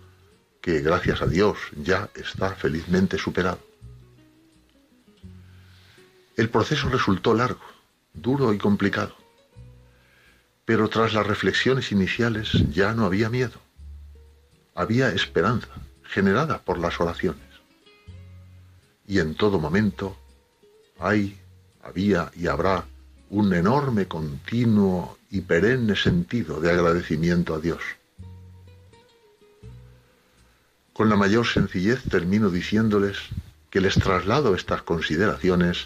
que 0.61 0.81
gracias 0.81 1.21
a 1.21 1.27
Dios 1.27 1.59
ya 1.77 2.09
está 2.15 2.55
felizmente 2.55 3.19
superado. 3.19 3.59
El 6.35 6.49
proceso 6.49 6.89
resultó 6.89 7.35
largo, 7.35 7.61
duro 8.15 8.51
y 8.51 8.57
complicado. 8.57 9.15
Pero 10.65 10.89
tras 10.89 11.13
las 11.13 11.27
reflexiones 11.27 11.91
iniciales 11.91 12.51
ya 12.71 12.95
no 12.95 13.05
había 13.05 13.29
miedo. 13.29 13.61
Había 14.73 15.09
esperanza, 15.09 15.69
generada 16.01 16.63
por 16.63 16.79
las 16.79 16.99
oraciones. 16.99 17.44
Y 19.07 19.19
en 19.19 19.35
todo 19.35 19.59
momento 19.59 20.15
hay, 20.99 21.37
había 21.83 22.31
y 22.35 22.47
habrá 22.47 22.85
un 23.29 23.53
enorme, 23.53 24.07
continuo 24.07 25.17
y 25.29 25.41
perenne 25.41 25.95
sentido 25.95 26.59
de 26.59 26.71
agradecimiento 26.71 27.55
a 27.55 27.59
Dios. 27.59 27.81
Con 30.93 31.09
la 31.09 31.17
mayor 31.17 31.45
sencillez 31.45 32.03
termino 32.03 32.49
diciéndoles 32.49 33.17
que 33.69 33.81
les 33.81 33.95
traslado 33.95 34.55
estas 34.55 34.81
consideraciones 34.83 35.83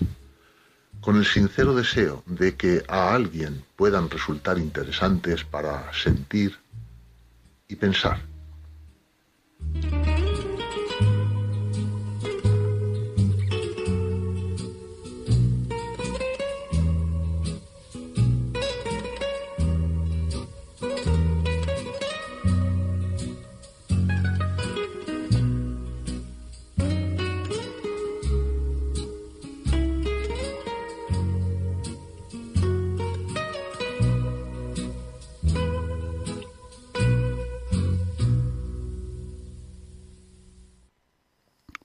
con 1.01 1.17
el 1.17 1.25
sincero 1.25 1.73
deseo 1.73 2.23
de 2.27 2.55
que 2.55 2.83
a 2.87 3.15
alguien 3.15 3.63
puedan 3.75 4.09
resultar 4.09 4.59
interesantes 4.59 5.43
para 5.43 5.91
sentir 5.93 6.59
y 7.67 7.75
pensar. 7.75 8.21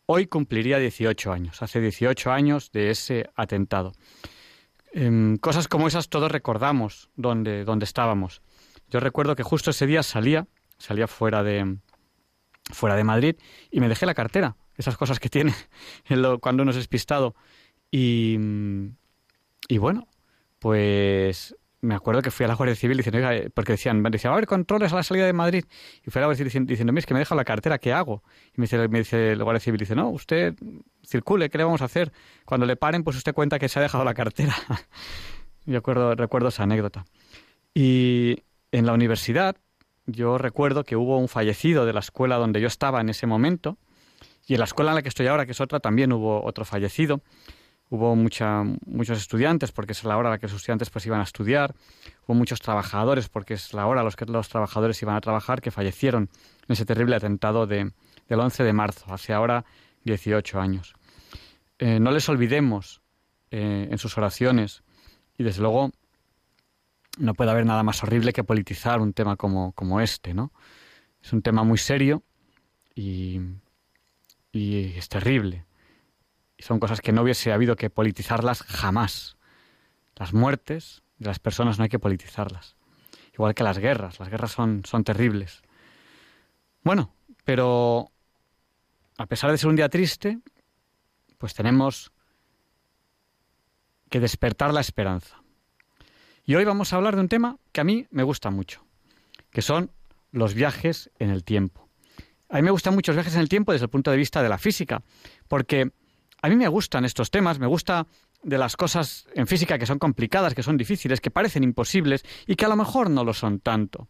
Hoy 0.06 0.26
cumpliría 0.26 0.78
18 0.78 1.32
años, 1.32 1.62
hace 1.62 1.80
18 1.80 2.32
años 2.32 2.72
de 2.72 2.90
ese 2.90 3.30
atentado. 3.36 3.92
Em, 4.92 5.36
cosas 5.38 5.68
como 5.68 5.88
esas 5.88 6.08
todos 6.08 6.30
recordamos 6.30 7.08
donde, 7.16 7.64
donde 7.64 7.84
estábamos. 7.84 8.42
Yo 8.90 9.00
recuerdo 9.00 9.36
que 9.36 9.42
justo 9.42 9.70
ese 9.70 9.86
día 9.86 10.02
salía, 10.02 10.48
salía 10.76 11.06
fuera 11.06 11.42
de, 11.42 11.78
fuera 12.72 12.96
de 12.96 13.04
Madrid 13.04 13.36
y 13.70 13.80
me 13.80 13.88
dejé 13.88 14.04
la 14.04 14.14
cartera, 14.14 14.56
esas 14.76 14.96
cosas 14.96 15.20
que 15.20 15.30
tiene 15.30 15.54
cuando 16.40 16.62
uno 16.62 16.72
es 16.72 16.76
despistado. 16.76 17.34
Y, 17.90 18.36
y 19.68 19.78
bueno, 19.78 20.08
pues 20.58 21.56
me 21.82 21.96
acuerdo 21.96 22.22
que 22.22 22.30
fui 22.30 22.44
a 22.44 22.48
la 22.48 22.54
Guardia 22.54 22.76
Civil 22.76 22.96
diciendo, 22.96 23.28
porque 23.54 23.72
decían, 23.72 24.04
decía, 24.04 24.30
va 24.30 24.36
a 24.36 24.38
haber 24.38 24.46
controles 24.46 24.92
a 24.92 24.96
la 24.96 25.02
salida 25.02 25.26
de 25.26 25.32
Madrid. 25.32 25.64
Y 26.06 26.10
fui 26.10 26.20
a 26.20 26.22
la 26.22 26.26
Guardia 26.28 26.48
Civil 26.48 26.66
diciendo, 26.66 26.92
es 26.96 27.06
que 27.06 27.12
me 27.12 27.20
deja 27.20 27.34
la 27.34 27.44
cartera, 27.44 27.78
¿qué 27.78 27.92
hago? 27.92 28.22
Y 28.56 28.60
me 28.60 28.64
dice, 28.64 28.88
me 28.88 29.00
dice 29.00 29.34
la 29.34 29.42
Guardia 29.42 29.58
Civil, 29.58 29.80
dice, 29.80 29.96
no, 29.96 30.08
usted 30.10 30.54
circule, 31.04 31.50
¿qué 31.50 31.58
le 31.58 31.64
vamos 31.64 31.82
a 31.82 31.86
hacer? 31.86 32.12
Cuando 32.44 32.66
le 32.66 32.76
paren, 32.76 33.02
pues 33.02 33.16
usted 33.16 33.34
cuenta 33.34 33.58
que 33.58 33.68
se 33.68 33.80
ha 33.80 33.82
dejado 33.82 34.04
la 34.04 34.14
cartera. 34.14 34.54
yo 35.66 35.74
recuerdo, 35.74 36.14
recuerdo 36.14 36.48
esa 36.48 36.62
anécdota. 36.62 37.04
Y 37.74 38.44
en 38.70 38.86
la 38.86 38.92
universidad, 38.92 39.56
yo 40.06 40.38
recuerdo 40.38 40.84
que 40.84 40.94
hubo 40.94 41.18
un 41.18 41.28
fallecido 41.28 41.84
de 41.84 41.92
la 41.92 42.00
escuela 42.00 42.36
donde 42.36 42.60
yo 42.60 42.68
estaba 42.68 43.00
en 43.00 43.08
ese 43.08 43.26
momento, 43.26 43.76
y 44.46 44.54
en 44.54 44.60
la 44.60 44.66
escuela 44.66 44.92
en 44.92 44.96
la 44.96 45.02
que 45.02 45.08
estoy 45.08 45.26
ahora, 45.26 45.46
que 45.46 45.52
es 45.52 45.60
otra, 45.60 45.80
también 45.80 46.12
hubo 46.12 46.44
otro 46.44 46.64
fallecido 46.64 47.22
hubo 47.92 48.16
muchos 48.16 49.18
estudiantes 49.18 49.70
porque 49.70 49.92
es 49.92 50.02
la 50.04 50.16
hora 50.16 50.30
a 50.30 50.32
la 50.32 50.38
que 50.38 50.46
los 50.46 50.56
estudiantes 50.56 50.88
pues 50.88 51.04
iban 51.04 51.20
a 51.20 51.24
estudiar, 51.24 51.74
hubo 52.26 52.34
muchos 52.34 52.58
trabajadores 52.58 53.28
porque 53.28 53.52
es 53.52 53.74
la 53.74 53.86
hora 53.86 54.00
a 54.00 54.04
la 54.04 54.10
que 54.12 54.24
los 54.24 54.48
trabajadores 54.48 55.02
iban 55.02 55.14
a 55.14 55.20
trabajar 55.20 55.60
que 55.60 55.70
fallecieron 55.70 56.30
en 56.66 56.72
ese 56.72 56.86
terrible 56.86 57.16
atentado 57.16 57.66
de, 57.66 57.92
del 58.30 58.40
11 58.40 58.64
de 58.64 58.72
marzo, 58.72 59.12
hace 59.12 59.34
ahora 59.34 59.66
18 60.04 60.58
años. 60.58 60.94
Eh, 61.78 62.00
no 62.00 62.12
les 62.12 62.26
olvidemos 62.30 63.02
eh, 63.50 63.88
en 63.90 63.98
sus 63.98 64.16
oraciones 64.16 64.82
y 65.36 65.44
desde 65.44 65.60
luego 65.60 65.90
no 67.18 67.34
puede 67.34 67.50
haber 67.50 67.66
nada 67.66 67.82
más 67.82 68.02
horrible 68.02 68.32
que 68.32 68.42
politizar 68.42 69.02
un 69.02 69.12
tema 69.12 69.36
como, 69.36 69.72
como 69.72 70.00
este, 70.00 70.32
¿no? 70.32 70.50
Es 71.22 71.34
un 71.34 71.42
tema 71.42 71.62
muy 71.62 71.76
serio 71.76 72.22
y, 72.94 73.38
y 74.50 74.96
es 74.96 75.10
terrible 75.10 75.66
son 76.62 76.80
cosas 76.80 77.00
que 77.00 77.12
no 77.12 77.22
hubiese 77.22 77.52
habido 77.52 77.76
que 77.76 77.90
politizarlas 77.90 78.62
jamás. 78.62 79.36
Las 80.16 80.32
muertes 80.32 81.02
de 81.18 81.26
las 81.26 81.38
personas 81.38 81.78
no 81.78 81.84
hay 81.84 81.90
que 81.90 81.98
politizarlas. 81.98 82.76
Igual 83.32 83.54
que 83.54 83.64
las 83.64 83.78
guerras. 83.78 84.18
Las 84.20 84.28
guerras 84.28 84.52
son, 84.52 84.82
son 84.84 85.04
terribles. 85.04 85.62
Bueno, 86.82 87.14
pero 87.44 88.12
a 89.18 89.26
pesar 89.26 89.50
de 89.50 89.58
ser 89.58 89.68
un 89.68 89.76
día 89.76 89.88
triste, 89.88 90.40
pues 91.38 91.54
tenemos 91.54 92.12
que 94.10 94.20
despertar 94.20 94.72
la 94.74 94.80
esperanza. 94.80 95.42
Y 96.44 96.54
hoy 96.54 96.64
vamos 96.64 96.92
a 96.92 96.96
hablar 96.96 97.14
de 97.14 97.22
un 97.22 97.28
tema 97.28 97.58
que 97.72 97.80
a 97.80 97.84
mí 97.84 98.06
me 98.10 98.22
gusta 98.22 98.50
mucho, 98.50 98.84
que 99.50 99.62
son 99.62 99.90
los 100.32 100.54
viajes 100.54 101.10
en 101.18 101.30
el 101.30 101.44
tiempo. 101.44 101.88
A 102.48 102.56
mí 102.56 102.62
me 102.62 102.70
gustan 102.70 102.94
mucho 102.94 103.12
los 103.12 103.16
viajes 103.16 103.34
en 103.34 103.40
el 103.40 103.48
tiempo 103.48 103.72
desde 103.72 103.84
el 103.84 103.90
punto 103.90 104.10
de 104.10 104.16
vista 104.16 104.42
de 104.42 104.48
la 104.48 104.58
física, 104.58 105.02
porque 105.48 105.92
a 106.42 106.48
mí 106.48 106.56
me 106.56 106.68
gustan 106.68 107.04
estos 107.04 107.30
temas, 107.30 107.58
me 107.58 107.66
gusta 107.66 108.06
de 108.42 108.58
las 108.58 108.76
cosas 108.76 109.26
en 109.34 109.46
física 109.46 109.78
que 109.78 109.86
son 109.86 109.98
complicadas, 109.98 110.54
que 110.54 110.64
son 110.64 110.76
difíciles, 110.76 111.20
que 111.20 111.30
parecen 111.30 111.62
imposibles 111.62 112.24
y 112.46 112.56
que 112.56 112.64
a 112.64 112.68
lo 112.68 112.76
mejor 112.76 113.08
no 113.08 113.24
lo 113.24 113.32
son 113.32 113.60
tanto. 113.60 114.08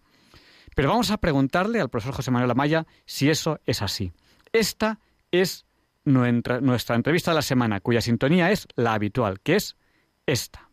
Pero 0.74 0.88
vamos 0.88 1.10
a 1.10 1.18
preguntarle 1.18 1.80
al 1.80 1.90
profesor 1.90 2.14
José 2.14 2.30
Manuel 2.30 2.50
Amaya 2.50 2.86
si 3.04 3.28
eso 3.28 3.60
es 3.66 3.82
así. 3.82 4.12
Esta 4.52 4.98
es 5.30 5.66
nuestra 6.04 6.96
entrevista 6.96 7.30
de 7.30 7.36
la 7.36 7.42
semana, 7.42 7.80
cuya 7.80 8.00
sintonía 8.00 8.50
es 8.50 8.66
la 8.74 8.94
habitual, 8.94 9.40
que 9.40 9.56
es 9.56 9.76
esta. 10.26 10.70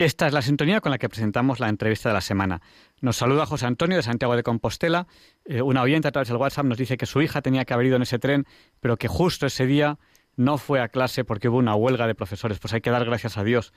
Esta 0.00 0.26
es 0.26 0.32
la 0.32 0.40
sintonía 0.40 0.80
con 0.80 0.92
la 0.92 0.96
que 0.96 1.10
presentamos 1.10 1.60
la 1.60 1.68
entrevista 1.68 2.08
de 2.08 2.14
la 2.14 2.22
semana. 2.22 2.62
Nos 3.02 3.18
saluda 3.18 3.44
José 3.44 3.66
Antonio 3.66 3.98
de 3.98 4.02
Santiago 4.02 4.34
de 4.34 4.42
Compostela. 4.42 5.06
Eh, 5.44 5.60
una 5.60 5.82
oyente 5.82 6.08
a 6.08 6.10
través 6.10 6.28
del 6.28 6.38
WhatsApp 6.38 6.64
nos 6.64 6.78
dice 6.78 6.96
que 6.96 7.04
su 7.04 7.20
hija 7.20 7.42
tenía 7.42 7.66
que 7.66 7.74
haber 7.74 7.84
ido 7.84 7.96
en 7.96 8.02
ese 8.02 8.18
tren, 8.18 8.46
pero 8.80 8.96
que 8.96 9.08
justo 9.08 9.44
ese 9.44 9.66
día 9.66 9.98
no 10.36 10.56
fue 10.56 10.80
a 10.80 10.88
clase 10.88 11.22
porque 11.22 11.50
hubo 11.50 11.58
una 11.58 11.74
huelga 11.74 12.06
de 12.06 12.14
profesores. 12.14 12.58
Pues 12.58 12.72
hay 12.72 12.80
que 12.80 12.88
dar 12.88 13.04
gracias 13.04 13.36
a 13.36 13.44
Dios. 13.44 13.74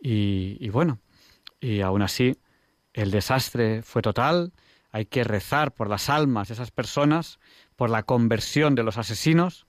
Y, 0.00 0.68
bueno, 0.70 0.98
y 1.60 1.82
aún 1.82 2.02
así, 2.02 2.36
el 2.92 3.12
desastre 3.12 3.82
fue 3.82 4.02
total. 4.02 4.52
Hay 4.90 5.06
que 5.06 5.22
rezar 5.22 5.72
por 5.72 5.88
las 5.88 6.10
almas 6.10 6.48
de 6.48 6.54
esas 6.54 6.72
personas, 6.72 7.38
por 7.76 7.90
la 7.90 8.02
conversión 8.02 8.74
de 8.74 8.82
los 8.82 8.98
asesinos 8.98 9.68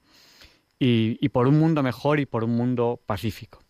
y 0.79 1.29
por 1.29 1.45
un 1.45 1.59
mundo 1.59 1.83
mejor 1.83 2.19
y 2.19 2.25
por 2.25 2.43
un 2.43 2.55
mundo 2.55 2.99
pacífico. 3.05 3.60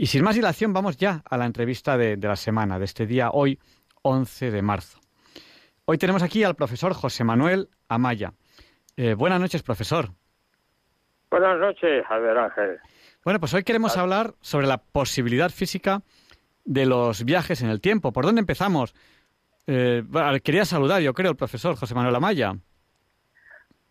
Y 0.00 0.06
sin 0.06 0.22
más 0.22 0.36
dilación, 0.36 0.72
vamos 0.72 0.96
ya 0.96 1.22
a 1.28 1.36
la 1.36 1.44
entrevista 1.44 1.98
de, 1.98 2.16
la 2.16 2.36
semana, 2.36 2.78
de 2.78 2.84
este 2.84 3.04
día 3.04 3.30
hoy, 3.32 3.58
11 4.02 4.52
de 4.52 4.62
marzo. 4.62 5.00
Hoy 5.86 5.98
tenemos 5.98 6.22
aquí 6.22 6.44
al 6.44 6.54
profesor 6.54 6.94
José 6.94 7.24
Manuel 7.24 7.68
Amaya. 7.88 8.32
Eh, 8.96 9.14
buenas 9.14 9.40
noches, 9.40 9.64
profesor. 9.64 10.10
Buenas 11.32 11.58
noches, 11.58 12.06
Javier 12.06 12.38
Ángel. 12.38 12.78
Bueno, 13.24 13.40
pues 13.40 13.52
hoy 13.54 13.64
queremos 13.64 13.96
hablar 13.96 14.34
sobre 14.40 14.68
la 14.68 14.78
posibilidad 14.78 15.50
física 15.50 16.02
de 16.64 16.86
los 16.86 17.24
viajes 17.24 17.60
en 17.62 17.68
el 17.68 17.80
tiempo. 17.80 18.12
¿Por 18.12 18.24
dónde 18.24 18.38
empezamos? 18.38 18.94
Eh, 19.66 20.04
quería 20.44 20.64
saludar, 20.64 21.02
yo 21.02 21.12
creo, 21.12 21.30
al 21.30 21.36
profesor 21.36 21.74
José 21.74 21.96
Manuel 21.96 22.14
Amaya. 22.14 22.54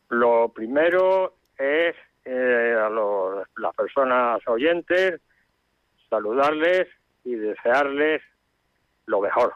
Lo 0.08 0.54
primero 0.56 1.34
es 1.58 1.98
eh, 2.24 2.76
a 2.80 2.90
las 3.58 3.76
personas 3.76 4.40
oyentes 4.48 5.20
saludarles 6.10 6.88
y 7.24 7.36
desearles 7.36 8.22
lo 9.06 9.22
mejor. 9.22 9.54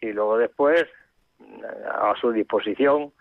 Y 0.00 0.12
luego 0.12 0.38
después, 0.38 0.84
a 1.90 2.14
su 2.20 2.30
disposición 2.32 3.12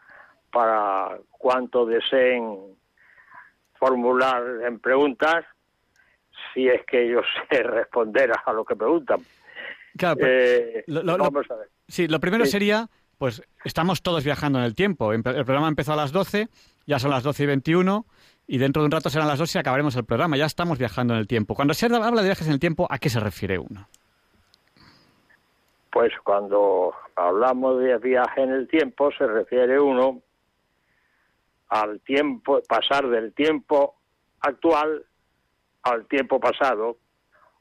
para 0.52 1.18
cuanto 1.32 1.86
deseen 1.86 2.76
formular 3.80 4.44
en 4.68 4.80
preguntas, 4.80 5.46
si 6.54 6.68
es 6.68 6.86
que 6.86 7.08
yo 7.10 7.22
sé 7.50 7.64
responder 7.64 8.32
a 8.46 8.54
lo 8.54 8.66
que 8.66 8.76
preguntan. 8.76 9.20
Claro, 9.98 10.18
pues, 10.18 10.30
Eh, 10.32 10.84
lo- 10.88 11.04
lo- 11.04 11.18
lo- 11.18 11.24
vamos 11.26 11.50
a 11.52 11.56
ver. 11.56 11.70
Sí, 11.88 12.08
lo 12.08 12.20
primero 12.20 12.46
Sí. 12.46 12.52
sería, 12.52 12.88
pues 13.18 13.42
estamos 13.66 14.02
todos 14.02 14.24
viajando 14.24 14.60
en 14.60 14.66
el 14.66 14.76
tiempo. 14.76 15.12
El 15.14 15.22
programa 15.24 15.68
empezó 15.68 15.94
a 15.94 15.98
las 15.98 16.12
12, 16.12 16.48
ya 16.88 16.98
son 17.00 17.12
las 17.12 17.24
12 17.24 17.44
y 17.44 17.48
21, 17.48 18.06
y 18.52 18.58
dentro 18.58 18.82
de 18.82 18.88
un 18.88 18.92
rato 18.92 19.10
serán 19.10 19.30
las 19.30 19.40
2 19.40 19.56
y 19.56 19.60
acabaremos 19.60 19.96
el 19.96 20.04
programa. 20.04 20.36
Ya 20.36 20.46
estamos 20.46 20.78
viajando 20.78 21.14
en 21.14 21.22
el 21.22 21.28
tiempo. 21.28 21.56
Cuando 21.56 21.74
se 21.74 21.86
habla 21.86 22.22
de 22.22 22.28
viajes 22.28 22.48
en 22.48 22.52
el 22.52 22.60
tiempo, 22.60 22.86
¿a 22.90 22.98
qué 22.98 23.10
se 23.10 23.22
refiere 23.22 23.58
uno? 23.58 23.88
Pues 25.90 26.12
cuando 26.26 26.94
hablamos 27.16 27.80
de 27.80 27.98
viaje 28.00 28.42
en 28.42 28.52
el 28.52 28.68
tiempo 28.68 29.10
se 29.18 29.26
refiere 29.26 29.80
uno 29.80 30.22
al 31.70 32.02
tiempo, 32.02 32.62
pasar 32.68 33.08
del 33.08 33.32
tiempo 33.32 33.96
actual 34.42 35.06
al 35.84 36.06
tiempo 36.08 36.38
pasado 36.42 36.98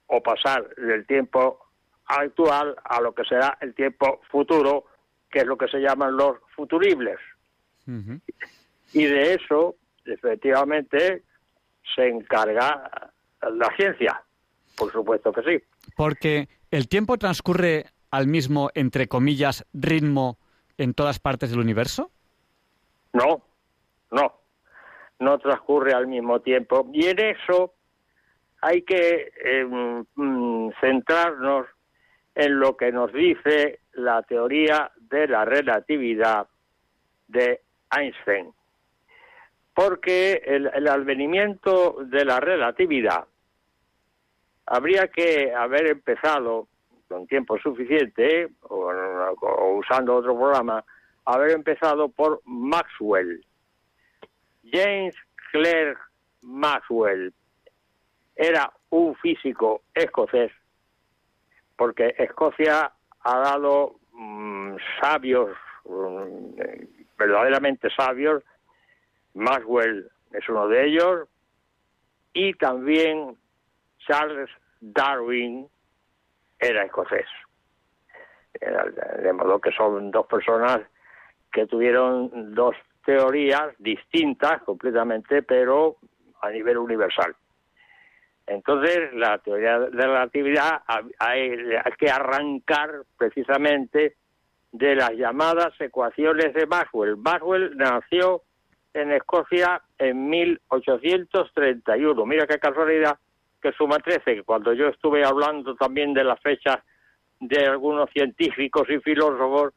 o 0.09 0.21
pasar 0.21 0.75
del 0.75 1.07
tiempo 1.07 1.67
actual 2.07 2.75
a 2.83 3.01
lo 3.01 3.15
que 3.15 3.23
será 3.27 3.57
el 3.61 3.77
tiempo 3.77 4.21
futuro, 4.29 4.87
que 5.31 5.39
es 5.39 5.47
lo 5.47 5.57
que 5.57 5.69
se 5.69 5.79
llaman 5.79 6.17
los 6.17 6.39
futuribles. 6.57 7.21
Y 8.93 9.05
de 9.05 9.35
eso, 9.35 9.77
efectivamente, 10.05 11.25
se 11.95 12.09
encarga 12.09 13.13
la 13.43 13.77
ciencia. 13.77 14.23
Por 14.77 14.93
supuesto 14.93 15.33
que 15.33 15.43
sí. 15.43 15.65
Porque 15.97 16.49
el 16.71 16.89
tiempo 16.89 17.19
transcurre 17.19 17.87
al 18.11 18.27
mismo, 18.27 18.71
entre 18.75 19.09
comillas, 19.09 19.67
ritmo 19.73 20.39
en 20.79 20.95
todas 20.95 21.19
partes 21.19 21.51
del 21.51 21.61
universo. 21.61 22.11
No, 23.13 23.43
no, 24.11 24.35
no 25.19 25.39
transcurre 25.39 25.93
al 25.93 26.07
mismo 26.07 26.41
tiempo. 26.41 26.89
Y 26.93 27.07
en 27.07 27.21
eso 27.21 27.75
hay 28.61 28.83
que 28.83 29.33
eh, 29.45 29.65
mm, 29.65 30.71
centrarnos 30.81 31.67
en 32.35 32.59
lo 32.59 32.77
que 32.77 32.93
nos 32.93 33.13
dice 33.13 33.81
la 33.93 34.23
teoría 34.23 34.91
de 34.97 35.27
la 35.27 35.45
relatividad 35.45 36.47
de 37.29 37.61
Einstein. 37.91 38.53
Porque 39.81 40.43
el, 40.45 40.71
el 40.75 40.89
advenimiento 40.89 41.97
de 42.05 42.27
la 42.27 42.39
relatividad 42.39 43.25
habría 44.67 45.09
que 45.09 45.55
haber 45.55 45.87
empezado 45.87 46.69
con 47.09 47.27
tiempo 47.27 47.57
suficiente, 47.57 48.51
o, 48.69 48.91
o 49.41 49.77
usando 49.79 50.17
otro 50.17 50.37
programa, 50.37 50.85
haber 51.25 51.53
empezado 51.53 52.11
por 52.11 52.43
Maxwell. 52.45 53.43
James 54.71 55.15
Clerk 55.51 55.99
Maxwell 56.43 57.33
era 58.37 58.71
un 58.91 59.17
físico 59.17 59.81
escocés, 59.95 60.53
porque 61.79 62.15
Escocia 62.19 62.93
ha 63.21 63.39
dado 63.39 63.97
mm, 64.13 64.77
sabios, 65.01 65.57
mm, 65.87 66.51
verdaderamente 67.17 67.89
sabios, 67.97 68.43
Maxwell 69.35 70.11
es 70.33 70.49
uno 70.49 70.69
de 70.69 70.87
ellos, 70.87 71.29
y 72.33 72.55
también 72.55 73.37
Charles 74.07 74.49
Darwin 74.81 75.67
era 76.59 76.85
escocés. 76.85 77.27
De 79.23 79.33
modo 79.33 79.61
que 79.61 79.73
son 79.73 80.11
dos 80.11 80.27
personas 80.27 80.81
que 81.53 81.67
tuvieron 81.67 82.55
dos 82.55 82.75
teorías 83.05 83.75
distintas 83.79 84.63
completamente, 84.63 85.43
pero 85.43 85.97
a 86.43 86.51
nivel 86.51 86.79
universal. 86.79 87.35
Entonces, 88.47 89.13
la 89.15 89.39
teoría 89.39 89.79
de 89.79 89.91
la 89.97 90.07
relatividad 90.07 90.83
ha- 90.87 91.03
hay, 91.19 91.51
hay 91.51 91.93
que 91.99 92.11
arrancar 92.11 93.03
precisamente 93.17 94.17
de 94.73 94.95
las 94.97 95.13
llamadas 95.13 95.73
ecuaciones 95.81 96.53
de 96.55 96.67
Maxwell. 96.67 97.17
Maxwell 97.17 97.77
nació 97.77 98.43
en 98.95 99.13
Escocia 99.13 99.83
en 99.99 100.29
1831. 100.29 102.27
Mira 102.27 102.47
qué 102.47 102.59
casualidad 102.59 103.19
que 103.61 103.73
suma 103.73 103.99
13, 103.99 104.37
que 104.37 104.43
cuando 104.43 104.73
yo 104.73 104.89
estuve 104.89 105.25
hablando 105.25 105.75
también 105.75 106.15
de 106.15 106.25
las 106.25 106.41
fechas 106.41 106.79
de 107.41 107.67
algunos 107.67 108.11
científicos 108.11 108.89
y 108.89 108.99
filósofos 108.99 109.75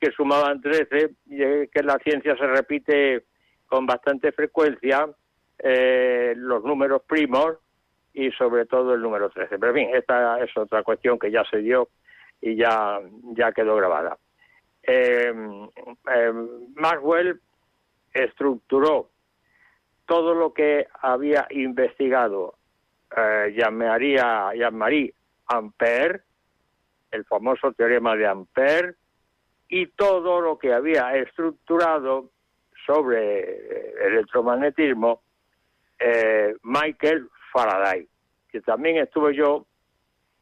que 0.00 0.10
sumaban 0.12 0.60
13, 0.60 1.10
y, 1.26 1.42
eh, 1.42 1.68
que 1.72 1.82
la 1.82 1.98
ciencia 1.98 2.36
se 2.36 2.46
repite 2.46 3.24
con 3.66 3.86
bastante 3.86 4.32
frecuencia 4.32 5.08
eh, 5.58 6.34
los 6.36 6.62
números 6.64 7.02
primos 7.06 7.56
y 8.12 8.30
sobre 8.32 8.66
todo 8.66 8.94
el 8.94 9.02
número 9.02 9.28
13. 9.30 9.58
Pero 9.58 9.76
en 9.76 9.86
fin, 9.86 9.96
esta 9.96 10.42
es 10.42 10.56
otra 10.56 10.82
cuestión 10.82 11.18
que 11.18 11.30
ya 11.30 11.44
se 11.50 11.58
dio 11.58 11.88
y 12.40 12.56
ya, 12.56 13.00
ya 13.34 13.52
quedó 13.52 13.76
grabada. 13.76 14.16
Eh, 14.82 15.32
eh, 16.14 16.32
Maxwell 16.74 17.40
estructuró 18.24 19.10
todo 20.06 20.34
lo 20.34 20.52
que 20.52 20.86
había 21.00 21.46
investigado 21.50 22.54
eh, 23.16 23.54
llamaría, 23.56 24.52
Jean-Marie 24.54 25.14
Ampère, 25.48 26.22
el 27.10 27.24
famoso 27.24 27.72
teorema 27.72 28.16
de 28.16 28.26
Ampère, 28.26 28.94
y 29.68 29.86
todo 29.88 30.40
lo 30.40 30.58
que 30.58 30.72
había 30.72 31.14
estructurado 31.16 32.30
sobre 32.86 33.40
eh, 33.40 33.94
electromagnetismo 34.06 35.22
eh, 35.98 36.54
Michael 36.62 37.28
Faraday, 37.52 38.06
que 38.50 38.60
también 38.60 38.98
estuve 38.98 39.34
yo 39.34 39.66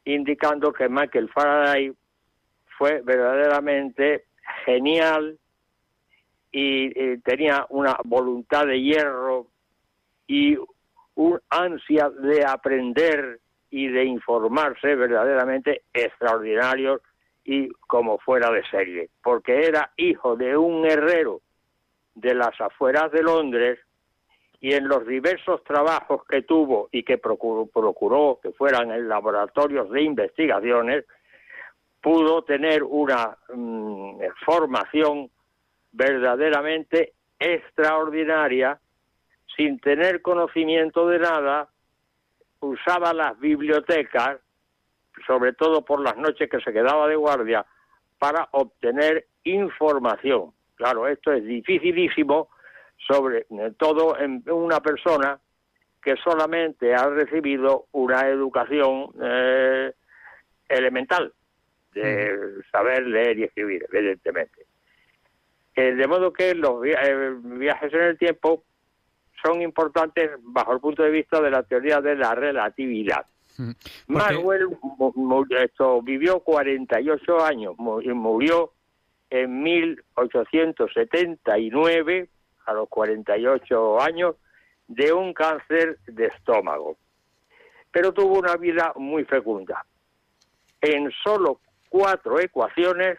indicando 0.05 0.71
que 0.71 0.87
Michael 0.87 1.29
Faraday 1.29 1.91
fue 2.77 3.01
verdaderamente 3.01 4.25
genial 4.65 5.39
y, 6.57 6.85
eh, 6.97 7.19
tenía 7.21 7.65
una 7.67 7.97
voluntad 8.05 8.65
de 8.65 8.81
hierro 8.81 9.47
y 10.25 10.57
un 11.15 11.41
ansia 11.49 12.09
de 12.09 12.45
aprender 12.45 13.41
y 13.69 13.89
de 13.89 14.05
informarse 14.05 14.95
verdaderamente 14.95 15.81
extraordinarios 15.93 17.01
y 17.43 17.67
como 17.87 18.19
fuera 18.19 18.49
de 18.51 18.65
serie, 18.69 19.09
porque 19.21 19.65
era 19.65 19.91
hijo 19.97 20.37
de 20.37 20.55
un 20.55 20.85
herrero 20.85 21.41
de 22.15 22.33
las 22.33 22.59
afueras 22.61 23.11
de 23.11 23.21
Londres 23.21 23.77
y 24.61 24.73
en 24.73 24.87
los 24.87 25.05
diversos 25.05 25.61
trabajos 25.65 26.21
que 26.25 26.43
tuvo 26.43 26.87
y 26.89 27.03
que 27.03 27.17
procuró, 27.17 27.65
procuró 27.65 28.39
que 28.41 28.53
fueran 28.53 28.91
en 28.91 29.09
laboratorios 29.09 29.89
de 29.91 30.03
investigaciones, 30.03 31.03
pudo 32.01 32.43
tener 32.43 32.81
una 32.81 33.37
mm, 33.53 34.21
formación 34.45 35.29
verdaderamente 35.95 37.13
extraordinaria, 37.39 38.79
sin 39.55 39.79
tener 39.79 40.21
conocimiento 40.21 41.07
de 41.07 41.19
nada, 41.19 41.69
usaba 42.59 43.13
las 43.13 43.39
bibliotecas, 43.39 44.39
sobre 45.25 45.53
todo 45.53 45.83
por 45.83 46.01
las 46.01 46.17
noches 46.17 46.49
que 46.49 46.59
se 46.59 46.73
quedaba 46.73 47.07
de 47.07 47.15
guardia, 47.15 47.65
para 48.19 48.47
obtener 48.51 49.25
información. 49.43 50.51
Claro, 50.75 51.07
esto 51.07 51.31
es 51.31 51.43
dificilísimo, 51.45 52.49
sobre 53.07 53.45
todo 53.77 54.17
en 54.19 54.43
una 54.47 54.81
persona 54.81 55.39
que 56.03 56.15
solamente 56.17 56.93
ha 56.93 57.07
recibido 57.09 57.85
una 57.93 58.27
educación 58.27 59.11
eh, 59.21 59.93
elemental, 60.67 61.33
de 61.93 62.61
saber 62.71 63.07
leer 63.07 63.39
y 63.39 63.43
escribir, 63.43 63.85
evidentemente. 63.91 64.64
Eh, 65.75 65.93
de 65.93 66.07
modo 66.07 66.31
que 66.31 66.55
los 66.55 66.81
via- 66.81 67.01
eh, 67.03 67.35
viajes 67.41 67.93
en 67.93 68.01
el 68.01 68.17
tiempo 68.17 68.63
son 69.43 69.61
importantes 69.61 70.31
bajo 70.41 70.71
el 70.73 70.79
punto 70.79 71.03
de 71.03 71.11
vista 71.11 71.41
de 71.41 71.51
la 71.51 71.63
teoría 71.63 71.99
de 72.01 72.15
la 72.15 72.33
relatividad. 72.33 73.25
Porque- 73.57 73.75
Maxwell 74.07 74.69
esto, 75.59 76.01
vivió 76.01 76.39
48 76.39 77.43
años 77.43 77.75
y 78.03 78.09
murió 78.09 78.71
en 79.29 79.61
1879, 79.63 82.29
a 82.65 82.73
los 82.73 82.87
48 82.89 84.01
años, 84.01 84.35
de 84.87 85.11
un 85.13 85.33
cáncer 85.33 85.97
de 86.05 86.27
estómago. 86.27 86.95
Pero 87.91 88.13
tuvo 88.13 88.39
una 88.39 88.55
vida 88.55 88.93
muy 88.95 89.25
fecunda. 89.25 89.83
En 90.81 91.11
solo 91.23 91.59
cuatro 91.89 92.39
ecuaciones 92.39 93.17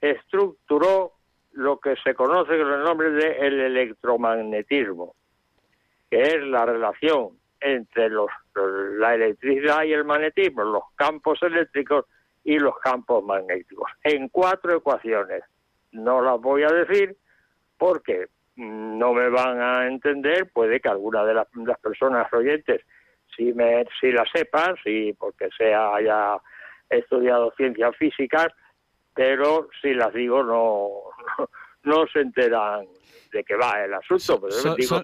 estructuró 0.00 1.12
lo 1.58 1.80
que 1.80 1.96
se 1.96 2.14
conoce 2.14 2.56
con 2.56 2.72
el 2.72 2.84
nombre 2.84 3.10
de 3.10 3.36
el 3.38 3.58
electromagnetismo, 3.60 5.16
que 6.08 6.22
es 6.22 6.40
la 6.44 6.64
relación 6.64 7.30
entre 7.60 8.08
los, 8.10 8.30
la 8.54 9.16
electricidad 9.16 9.82
y 9.82 9.92
el 9.92 10.04
magnetismo, 10.04 10.62
los 10.62 10.84
campos 10.94 11.42
eléctricos 11.42 12.04
y 12.44 12.60
los 12.60 12.78
campos 12.78 13.24
magnéticos, 13.24 13.90
en 14.04 14.28
cuatro 14.28 14.76
ecuaciones. 14.76 15.42
No 15.90 16.22
las 16.22 16.40
voy 16.40 16.62
a 16.62 16.68
decir 16.68 17.16
porque 17.76 18.28
no 18.54 19.12
me 19.12 19.28
van 19.28 19.60
a 19.60 19.86
entender, 19.88 20.50
puede 20.52 20.80
que 20.80 20.88
alguna 20.88 21.24
de 21.24 21.34
las, 21.34 21.48
las 21.54 21.78
personas 21.80 22.32
oyentes 22.32 22.82
si 23.36 23.52
me 23.52 23.84
si 24.00 24.12
la 24.12 24.24
sepan, 24.32 24.76
si 24.84 25.12
porque 25.18 25.48
sea 25.56 25.96
haya 25.96 26.38
estudiado 26.88 27.52
ciencias 27.56 27.96
físicas, 27.96 28.46
pero 29.12 29.68
si 29.82 29.92
las 29.92 30.12
digo 30.14 30.44
no, 30.44 31.07
no, 31.84 32.06
se 32.12 32.20
enteran 32.20 32.86
de 33.32 33.44
qué 33.44 33.56
va 33.56 33.84
el 33.84 33.94
asunto. 33.94 34.40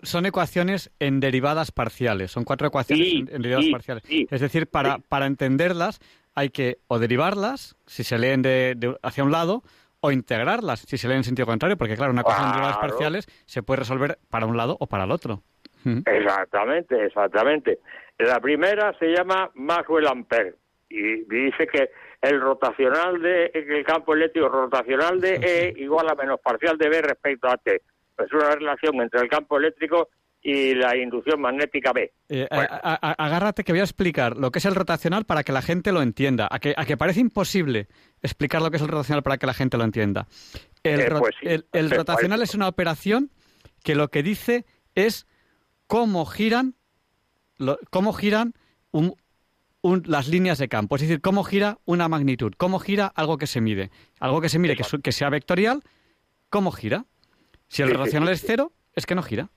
son, 0.02 0.26
ecuaciones 0.26 0.90
en 0.98 1.20
derivadas 1.20 1.72
parciales, 1.72 2.30
son 2.30 2.44
cuatro 2.44 2.68
ecuaciones 2.68 3.08
en, 3.08 3.42
derivadas 3.42 3.66
parciales. 3.70 4.02
es 4.08 4.40
decir, 4.40 4.66
para, 4.66 4.98
para 4.98 5.26
entenderlas 5.26 6.00
hay 6.34 6.50
que 6.50 6.78
o 6.88 6.98
derivarlas, 6.98 7.76
si 7.86 8.02
se 8.02 8.18
leen 8.18 8.42
de, 8.42 8.96
hacia 9.02 9.24
un 9.24 9.30
lado, 9.30 9.62
o 10.00 10.10
integrarlas, 10.10 10.80
si 10.80 10.98
se 10.98 11.08
leen 11.08 11.18
en 11.18 11.24
sentido 11.24 11.46
contrario, 11.46 11.78
porque 11.78 11.96
claro, 11.96 12.12
una 12.12 12.20
ecuación 12.20 12.46
en 12.46 12.52
derivadas 12.52 12.78
parciales 12.78 13.26
se 13.46 13.62
puede 13.62 13.80
resolver 13.80 14.18
para 14.28 14.46
un 14.46 14.56
lado 14.56 14.76
o 14.78 14.86
para 14.86 15.04
el 15.04 15.10
otro. 15.10 15.42
Exactamente, 15.84 17.06
exactamente. 17.06 17.78
La 18.18 18.40
primera 18.40 18.96
se 18.98 19.06
llama 19.06 19.50
Maxwell-Ampere 19.54 20.54
y 20.88 21.24
dice 21.24 21.66
que 21.66 21.90
el 22.24 22.40
rotacional 22.40 23.20
de 23.20 23.50
el 23.54 23.84
campo 23.84 24.14
eléctrico 24.14 24.48
rotacional 24.48 25.20
de 25.20 25.34
E 25.34 25.74
igual 25.76 26.08
a 26.08 26.14
menos 26.14 26.40
parcial 26.40 26.78
de 26.78 26.88
B 26.88 27.02
respecto 27.02 27.48
a 27.48 27.56
T. 27.56 27.82
Es 28.18 28.32
una 28.32 28.50
relación 28.54 29.00
entre 29.00 29.20
el 29.20 29.28
campo 29.28 29.58
eléctrico 29.58 30.08
y 30.40 30.74
la 30.74 30.96
inducción 30.96 31.40
magnética 31.40 31.92
B. 31.92 32.12
Eh, 32.28 32.46
agárrate 32.50 33.64
que 33.64 33.72
voy 33.72 33.80
a 33.80 33.84
explicar 33.84 34.36
lo 34.36 34.50
que 34.50 34.58
es 34.58 34.64
el 34.66 34.74
rotacional 34.74 35.24
para 35.24 35.42
que 35.42 35.52
la 35.52 35.62
gente 35.62 35.90
lo 35.90 36.02
entienda. 36.02 36.48
A 36.50 36.58
que, 36.58 36.74
a 36.76 36.84
que 36.84 36.96
parece 36.96 37.20
imposible 37.20 37.88
explicar 38.22 38.60
lo 38.60 38.70
que 38.70 38.76
es 38.76 38.82
el 38.82 38.88
rotacional 38.88 39.22
para 39.22 39.38
que 39.38 39.46
la 39.46 39.54
gente 39.54 39.78
lo 39.78 39.84
entienda. 39.84 40.26
El, 40.82 41.00
eh, 41.00 41.10
pues 41.18 41.34
el 41.72 41.90
rotacional 41.90 42.42
es 42.42 42.54
una 42.54 42.68
operación 42.68 43.30
que 43.82 43.94
lo 43.94 44.08
que 44.08 44.22
dice 44.22 44.64
es 44.94 45.26
cómo 45.86 46.26
giran, 46.26 46.74
cómo 47.90 48.12
giran 48.12 48.54
las 50.04 50.28
líneas 50.28 50.58
de 50.58 50.68
campo, 50.68 50.96
es 50.96 51.02
decir, 51.02 51.20
cómo 51.20 51.44
gira 51.44 51.78
una 51.84 52.08
magnitud, 52.08 52.52
cómo 52.56 52.78
gira 52.78 53.06
algo 53.06 53.36
que 53.36 53.46
se 53.46 53.60
mide. 53.60 53.90
Algo 54.18 54.40
que 54.40 54.48
se 54.48 54.58
mide 54.58 54.76
que, 54.76 55.12
sea 55.12 55.28
vectorial, 55.28 55.82
¿cómo 56.48 56.72
gira? 56.72 57.04
Si 57.68 57.82
el 57.82 57.90
rotacional 57.90 58.30
es 58.30 58.42
cero, 58.46 58.72
es 58.94 59.06
que 59.06 59.14
no 59.14 59.22
gira. 59.22 59.50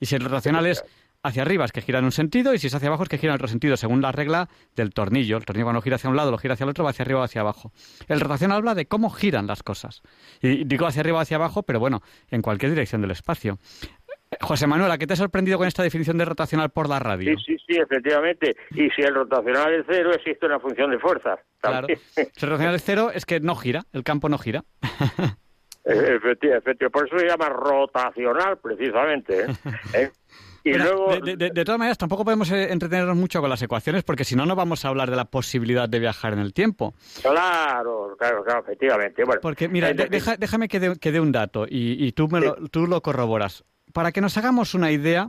Y 0.00 0.06
si 0.06 0.14
el 0.14 0.22
rotacional 0.22 0.66
es 0.66 0.84
hacia 1.22 1.42
arriba 1.42 1.64
es 1.64 1.72
que 1.72 1.82
gira 1.82 1.98
en 1.98 2.04
un 2.04 2.12
sentido 2.12 2.54
y 2.54 2.58
si 2.58 2.68
es 2.68 2.74
hacia 2.74 2.88
abajo 2.88 3.02
es 3.02 3.08
que 3.08 3.18
gira 3.18 3.32
en 3.32 3.36
otro 3.36 3.48
sentido, 3.48 3.76
según 3.76 4.00
la 4.00 4.12
regla 4.12 4.48
del 4.76 4.90
tornillo. 4.90 5.36
El 5.36 5.44
tornillo 5.44 5.66
cuando 5.66 5.82
gira 5.82 5.96
hacia 5.96 6.08
un 6.08 6.16
lado, 6.16 6.30
lo 6.30 6.38
gira 6.38 6.54
hacia 6.54 6.64
el 6.64 6.70
otro, 6.70 6.84
va 6.84 6.90
hacia 6.90 7.02
arriba 7.02 7.20
o 7.20 7.22
hacia 7.24 7.40
abajo. 7.40 7.72
El 8.06 8.20
rotacional 8.20 8.58
habla 8.58 8.74
de 8.74 8.86
cómo 8.86 9.10
giran 9.10 9.46
las 9.46 9.62
cosas. 9.62 10.02
Y 10.40 10.64
digo 10.64 10.86
hacia 10.86 11.00
arriba 11.00 11.18
o 11.18 11.20
hacia 11.20 11.36
abajo, 11.36 11.62
pero 11.62 11.80
bueno, 11.80 12.02
en 12.30 12.42
cualquier 12.42 12.70
dirección 12.70 13.02
del 13.02 13.10
espacio. 13.10 13.58
José 14.40 14.66
Manuel, 14.66 14.90
¿a 14.90 14.98
qué 14.98 15.06
te 15.06 15.14
ha 15.14 15.16
sorprendido 15.16 15.58
con 15.58 15.66
esta 15.66 15.82
definición 15.82 16.18
de 16.18 16.24
rotacional 16.24 16.70
por 16.70 16.88
la 16.88 16.98
radio? 16.98 17.34
Sí, 17.38 17.44
sí, 17.46 17.64
sí, 17.66 17.80
efectivamente. 17.80 18.56
Y 18.72 18.90
si 18.90 19.02
el 19.02 19.14
rotacional 19.14 19.72
es 19.74 19.86
cero, 19.88 20.10
existe 20.14 20.46
una 20.46 20.60
función 20.60 20.90
de 20.90 20.98
fuerza. 20.98 21.38
Claro. 21.60 21.86
Si 21.88 22.20
el 22.20 22.50
rotacional 22.50 22.74
es 22.74 22.84
cero, 22.84 23.10
es 23.12 23.24
que 23.24 23.40
no 23.40 23.56
gira, 23.56 23.84
el 23.92 24.04
campo 24.04 24.28
no 24.28 24.38
gira. 24.38 24.64
efectivamente, 25.84 26.90
por 26.90 27.06
eso 27.06 27.18
se 27.18 27.26
llama 27.26 27.48
rotacional, 27.48 28.58
precisamente. 28.58 29.42
¿eh? 29.42 29.46
¿Eh? 29.94 30.10
Y 30.64 30.74
luego... 30.74 31.16
de, 31.20 31.64
todas 31.64 31.78
maneras, 31.78 31.96
tampoco 31.96 32.24
podemos 32.24 32.50
eh, 32.50 32.70
entretenernos 32.70 33.16
mucho 33.16 33.40
con 33.40 33.48
las 33.48 33.62
ecuaciones 33.62 34.02
porque 34.02 34.24
si 34.24 34.36
no, 34.36 34.44
no 34.44 34.54
vamos 34.54 34.84
a 34.84 34.88
hablar 34.88 35.08
de 35.08 35.16
la 35.16 35.24
posibilidad 35.24 35.88
de 35.88 35.98
viajar 35.98 36.34
en 36.34 36.40
el 36.40 36.52
tiempo. 36.52 36.94
Claro, 37.22 38.14
claro, 38.18 38.44
claro, 38.44 38.60
efectivamente. 38.60 39.24
Bueno, 39.24 39.40
porque, 39.40 39.68
mira, 39.68 39.94
déjame 39.94 40.68
que 40.68 40.80
dé 41.12 41.20
un 41.20 41.32
dato 41.32 41.64
y, 41.66 42.04
y 42.04 42.12
tú, 42.12 42.28
me 42.28 42.40
lo, 42.40 42.54
tú 42.68 42.86
lo 42.86 43.00
corroboras 43.00 43.64
para 43.98 44.12
que 44.12 44.20
nos 44.20 44.36
hagamos 44.36 44.74
una 44.74 44.92
idea, 44.92 45.28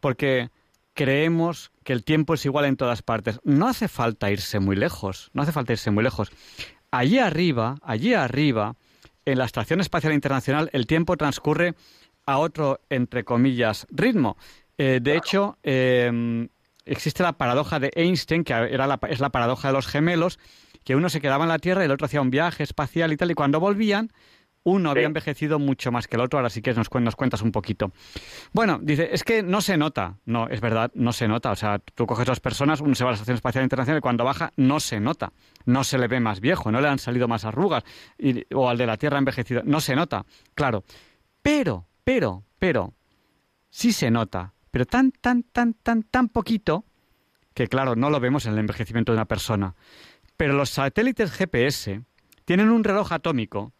porque 0.00 0.48
creemos 0.94 1.70
que 1.84 1.92
el 1.92 2.02
tiempo 2.02 2.32
es 2.32 2.46
igual 2.46 2.64
en 2.64 2.78
todas 2.78 3.02
partes. 3.02 3.38
No 3.44 3.68
hace 3.68 3.88
falta 3.88 4.30
irse 4.30 4.58
muy 4.58 4.74
lejos, 4.74 5.28
no 5.34 5.42
hace 5.42 5.52
falta 5.52 5.74
irse 5.74 5.90
muy 5.90 6.02
lejos. 6.02 6.30
Allí 6.90 7.18
arriba, 7.18 7.76
allí 7.82 8.14
arriba, 8.14 8.74
en 9.26 9.36
la 9.36 9.44
Estación 9.44 9.82
Espacial 9.82 10.14
Internacional, 10.14 10.70
el 10.72 10.86
tiempo 10.86 11.18
transcurre 11.18 11.74
a 12.24 12.38
otro, 12.38 12.80
entre 12.88 13.22
comillas, 13.22 13.86
ritmo. 13.90 14.38
Eh, 14.78 15.00
de 15.02 15.14
hecho, 15.14 15.58
em, 15.62 16.48
existe 16.86 17.22
la 17.22 17.34
paradoja 17.34 17.78
de 17.80 17.90
Einstein, 17.94 18.44
que 18.44 18.54
era 18.54 18.98
es 19.10 19.20
la 19.20 19.28
paradoja 19.28 19.68
de 19.68 19.74
los 19.74 19.86
gemelos, 19.86 20.38
que 20.84 20.96
uno 20.96 21.10
se 21.10 21.20
quedaba 21.20 21.44
en 21.44 21.50
la 21.50 21.58
Tierra 21.58 21.82
y 21.82 21.84
el 21.84 21.90
otro 21.90 22.06
hacía 22.06 22.22
un 22.22 22.30
viaje 22.30 22.62
espacial 22.62 23.12
y 23.12 23.18
tal, 23.18 23.30
y 23.30 23.34
cuando 23.34 23.60
volvían, 23.60 24.10
uno 24.66 24.90
había 24.90 25.06
envejecido 25.06 25.60
mucho 25.60 25.92
más 25.92 26.08
que 26.08 26.16
el 26.16 26.22
otro, 26.22 26.40
ahora 26.40 26.50
sí 26.50 26.60
que 26.60 26.74
nos, 26.74 26.92
nos 26.92 27.14
cuentas 27.14 27.40
un 27.40 27.52
poquito. 27.52 27.92
Bueno, 28.52 28.80
dice, 28.82 29.10
es 29.12 29.22
que 29.22 29.44
no 29.44 29.60
se 29.60 29.76
nota. 29.76 30.18
No, 30.24 30.48
es 30.48 30.60
verdad, 30.60 30.90
no 30.94 31.12
se 31.12 31.28
nota. 31.28 31.52
O 31.52 31.54
sea, 31.54 31.78
tú 31.78 32.04
coges 32.04 32.26
dos 32.26 32.40
personas, 32.40 32.80
uno 32.80 32.96
se 32.96 33.04
va 33.04 33.10
a 33.10 33.12
la 33.12 33.14
Estación 33.14 33.36
Espacial 33.36 33.62
Internacional 33.62 33.98
y 33.98 34.00
cuando 34.00 34.24
baja 34.24 34.52
no 34.56 34.80
se 34.80 34.98
nota. 34.98 35.32
No 35.66 35.84
se 35.84 35.98
le 35.98 36.08
ve 36.08 36.18
más 36.18 36.40
viejo, 36.40 36.72
no 36.72 36.80
le 36.80 36.88
han 36.88 36.98
salido 36.98 37.28
más 37.28 37.44
arrugas. 37.44 37.84
o 38.52 38.68
al 38.68 38.76
de 38.76 38.86
la 38.86 38.96
Tierra 38.96 39.18
envejecido. 39.18 39.62
No 39.64 39.80
se 39.80 39.94
nota, 39.94 40.26
claro. 40.56 40.82
Pero, 41.42 41.86
pero, 42.02 42.42
pero, 42.58 42.92
sí 43.70 43.92
se 43.92 44.10
nota. 44.10 44.52
Pero 44.72 44.84
tan, 44.84 45.12
tan, 45.12 45.44
tan, 45.44 45.74
tan, 45.74 46.02
tan 46.02 46.28
poquito 46.28 46.84
que, 47.54 47.68
claro, 47.68 47.94
no 47.94 48.10
lo 48.10 48.18
vemos 48.18 48.46
en 48.46 48.54
el 48.54 48.58
envejecimiento 48.58 49.12
de 49.12 49.18
una 49.18 49.26
persona. 49.26 49.76
Pero 50.36 50.54
los 50.54 50.70
satélites 50.70 51.30
GPS 51.30 52.02
tienen 52.44 52.70
un 52.70 52.82
reloj 52.82 53.12
atómico 53.12 53.72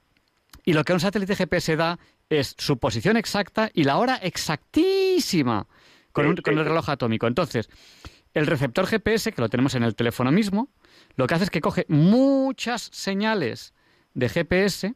y 0.67 0.73
lo 0.73 0.85
que 0.85 0.93
un 0.93 1.01
satélite 1.01 1.37
GPS 1.37 1.77
da 1.77 1.99
es 2.29 2.57
su 2.59 2.79
posición 2.79 3.17
exacta 3.17 3.71
y 3.73 3.85
la 3.85 3.99
hora 3.99 4.17
exactísima 4.17 5.69
con, 6.11 6.27
el 6.27 6.65
reloj 6.65 6.91
atómico. 6.91 7.29
Entonces, 7.29 7.71
el 8.35 8.49
receptor 8.49 8.87
GPS, 8.87 9.31
que 9.31 9.41
lo 9.41 9.49
tenemos 9.49 9.77
en 9.77 9.85
el 9.85 9.95
teléfono 9.95 10.33
mismo, 10.33 10.69
lo 11.15 11.29
que 11.29 11.35
hace 11.35 11.45
es 11.45 11.51
que 11.51 11.61
coge 11.61 11.87
muchas 11.89 12.91
señales 12.93 13.75
de 14.13 14.29
GPS 14.29 14.95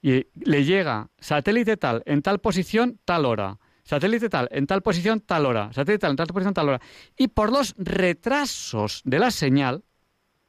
y 0.00 0.28
le 0.36 0.64
llega 0.64 1.10
satélite 1.18 1.76
tal 1.76 2.04
en 2.06 2.22
tal 2.22 2.38
posición, 2.38 3.00
tal 3.04 3.26
hora. 3.26 3.58
Satélite 3.82 4.28
tal 4.28 4.48
en 4.52 4.68
tal 4.68 4.82
posición, 4.82 5.20
tal 5.20 5.46
hora. 5.46 5.72
Satélite 5.72 5.98
tal 5.98 6.12
en 6.12 6.16
tal 6.18 6.26
posición, 6.28 6.54
tal 6.54 6.68
hora. 6.68 6.80
Y 7.16 7.28
por 7.28 7.50
los 7.50 7.74
retrasos 7.78 9.02
de 9.04 9.18
la 9.18 9.32
señal, 9.32 9.82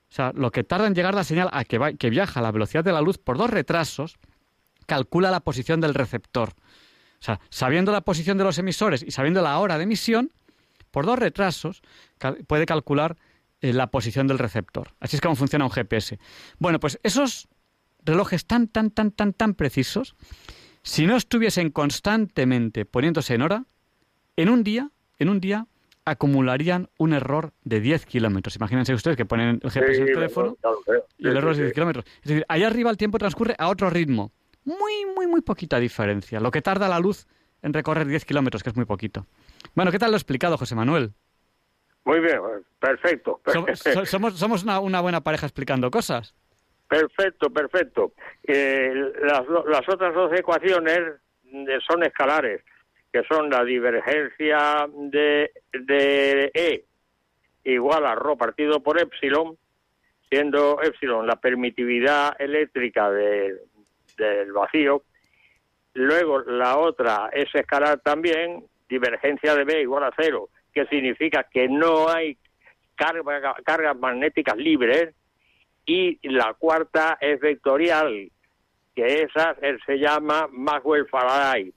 o 0.10 0.13
sea, 0.13 0.32
lo 0.34 0.52
que 0.52 0.63
tarda 0.63 0.88
en 0.88 0.95
llegar 0.95 1.13
la 1.13 1.24
señal 1.24 1.50
a 1.52 1.63
que, 1.63 1.95
que 1.98 2.10
viaja 2.10 2.39
a 2.39 2.43
la 2.43 2.52
velocidad 2.52 2.84
de 2.84 2.91
la 2.91 3.02
luz 3.02 3.17
por 3.17 3.38
dos 3.38 3.50
retrasos, 3.50 4.17
calcula 4.86 5.30
la 5.30 5.41
posición 5.41 5.82
del 5.82 5.93
receptor. 5.93 6.50
O 6.50 7.24
sea, 7.24 7.39
sabiendo 7.50 7.91
la 7.91 8.02
posición 8.02 8.38
de 8.38 8.43
los 8.43 8.58
emisores 8.58 9.04
y 9.04 9.12
sabiendo 9.12 9.41
la 9.41 9.60
hora 9.60 9.78
de 9.78 9.84
emisión, 9.84 10.32
por 10.91 11.06
dos 11.06 11.19
retrasos 11.19 11.82
puede 12.48 12.65
calcular 12.65 13.17
eh, 13.62 13.74
la 13.74 13.88
posición 13.88 14.26
del 14.28 14.39
receptor. 14.39 14.93
Así 15.00 15.17
es 15.17 15.22
como 15.22 15.36
funciona 15.36 15.65
un 15.65 15.72
GPS. 15.72 16.17
Bueno, 16.58 16.80
pues 16.80 17.00
esos 17.04 17.48
relojes 18.04 18.45
tan, 18.45 18.67
tan, 18.67 18.89
tan, 18.89 19.12
tan, 19.12 19.34
tan 19.34 19.54
precisos, 19.54 20.15
si 20.82 21.06
no 21.06 21.17
estuviesen 21.17 21.69
constantemente 21.69 22.86
poniéndose 22.86 23.36
en 23.36 23.41
hora, 23.41 23.65
en 24.38 24.50
un 24.50 24.63
día, 24.63 24.89
en 25.19 25.30
un 25.30 25.39
día 25.39 25.67
acumularían 26.10 26.89
un 26.98 27.13
error 27.13 27.52
de 27.63 27.80
10 27.80 28.06
kilómetros. 28.06 28.56
Imagínense 28.56 28.93
ustedes 28.93 29.15
que 29.15 29.26
ponen 29.26 29.60
el 29.62 29.72
GPS 29.72 30.02
en 30.02 30.08
el 30.08 30.13
teléfono 30.13 30.58
y 31.17 31.28
el 31.28 31.38
error 31.38 31.52
es 31.52 31.58
de 31.58 31.63
10 31.63 31.74
kilómetros. 31.74 32.06
Es 32.22 32.30
decir, 32.30 32.45
allá 32.48 32.67
arriba 32.67 32.89
el 32.89 32.98
tiempo 32.98 33.17
transcurre 33.17 33.56
a 33.58 33.69
otro 33.69 33.89
ritmo. 33.89 34.32
Muy, 34.65 35.06
muy, 35.15 35.28
muy 35.28 35.41
poquita 35.41 35.80
diferencia. 35.80 36.39
Lo 36.39 36.52
que 36.52 36.62
tarda 36.62 36.89
la 36.89 37.00
luz 37.00 37.28
en 37.62 37.74
recorrer 37.74 38.08
10 38.08 38.26
kilómetros, 38.26 38.63
que 38.63 38.69
es 38.69 38.76
muy 38.76 38.86
poquito. 38.86 39.26
Bueno, 39.76 39.91
¿qué 39.91 40.00
tal 40.00 40.12
lo 40.12 40.15
he 40.15 40.19
explicado, 40.19 40.58
José 40.58 40.76
Manuel? 40.76 41.13
Muy 42.06 42.19
bien, 42.19 42.39
perfecto. 42.80 43.41
Somos, 44.06 44.39
somos 44.39 44.63
una, 44.63 44.80
una, 44.80 45.02
buena 45.02 45.22
pareja 45.22 45.45
explicando 45.45 45.91
cosas. 45.91 46.34
Perfecto, 46.88 47.52
perfecto. 47.52 48.13
Eh, 48.43 48.93
las, 49.22 49.43
las 49.67 49.88
otras 49.88 50.13
dos 50.15 50.32
ecuaciones 50.34 51.00
son 51.88 52.04
escalares 52.04 52.63
que 53.12 53.24
son 53.24 53.50
la 53.50 53.63
divergencia 53.63 54.88
de, 54.93 55.52
de 55.74 56.52
E 56.54 56.86
igual 57.63 58.06
a 58.06 58.15
ρ 58.15 58.38
partido 58.38 58.82
por 58.82 59.00
epsilon, 59.00 59.58
siendo 60.30 60.82
epsilon 60.82 61.28
la 61.28 61.36
permitividad 61.36 62.39
eléctrica 62.39 63.10
del 63.12 63.60
vacío. 64.54 65.04
Luego 65.93 66.41
la 66.41 66.78
otra 66.78 67.30
es 67.34 67.54
escalar 67.54 68.00
también, 68.00 68.63
divergencia 68.88 69.56
de 69.56 69.63
B 69.63 69.82
igual 69.82 70.04
a 70.04 70.13
cero, 70.15 70.50
que 70.74 70.86
significa 70.86 71.48
que 71.52 71.67
no 71.67 72.10
hay 72.10 72.38
cargas 72.95 73.98
magnéticas 73.98 74.58
libres. 74.58 75.13
Y 75.86 76.19
la 76.30 76.54
cuarta 76.54 77.17
es 77.19 77.39
vectorial, 77.39 78.30
que 78.95 79.24
esa 79.24 79.56
se 79.86 79.98
llama 79.98 80.48
Maxwell-Faraday 80.52 81.74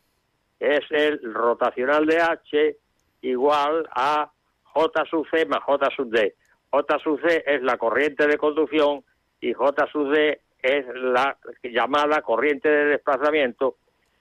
es 0.62 0.80
el 0.90 1.20
rotacional 1.34 2.06
de 2.06 2.18
H 2.20 2.76
igual 3.22 3.88
a 3.92 4.30
J 4.62 5.04
sub 5.06 5.26
C 5.30 5.44
más 5.46 5.62
J 5.64 5.88
sub 5.96 6.10
D. 6.10 6.34
J 6.70 6.98
sub 7.00 7.20
C 7.20 7.42
es 7.46 7.62
la 7.62 7.76
corriente 7.76 8.26
de 8.26 8.38
conducción 8.38 9.02
y 9.40 9.52
J 9.52 9.86
sub 9.90 10.12
D 10.12 10.40
es 10.62 10.86
la 10.94 11.36
llamada 11.64 12.22
corriente 12.22 12.68
de 12.68 12.84
desplazamiento, 12.86 13.76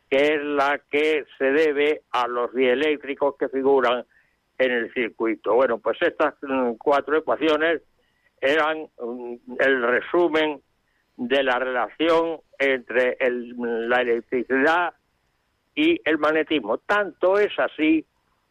que 0.10 0.34
es 0.34 0.44
la 0.44 0.82
que 0.90 1.26
se 1.38 1.46
debe 1.52 2.02
a 2.12 2.28
los 2.28 2.54
dieléctricos 2.54 3.36
que 3.38 3.48
figuran 3.48 4.04
en 4.58 4.72
el 4.72 4.94
circuito. 4.94 5.54
Bueno, 5.54 5.78
pues 5.78 5.98
estas 6.02 6.34
mm, 6.42 6.74
cuatro 6.74 7.18
ecuaciones 7.18 7.82
eran 8.40 8.88
mm, 9.00 9.36
el 9.60 9.84
resumen 9.84 10.62
de 11.18 11.44
la 11.44 11.60
relación 11.60 12.40
entre 12.58 13.18
la 13.20 14.02
electricidad 14.02 14.94
y 15.76 16.00
el 16.04 16.18
magnetismo. 16.18 16.78
Tanto 16.80 17.40
es 17.40 17.52
así 17.60 18.06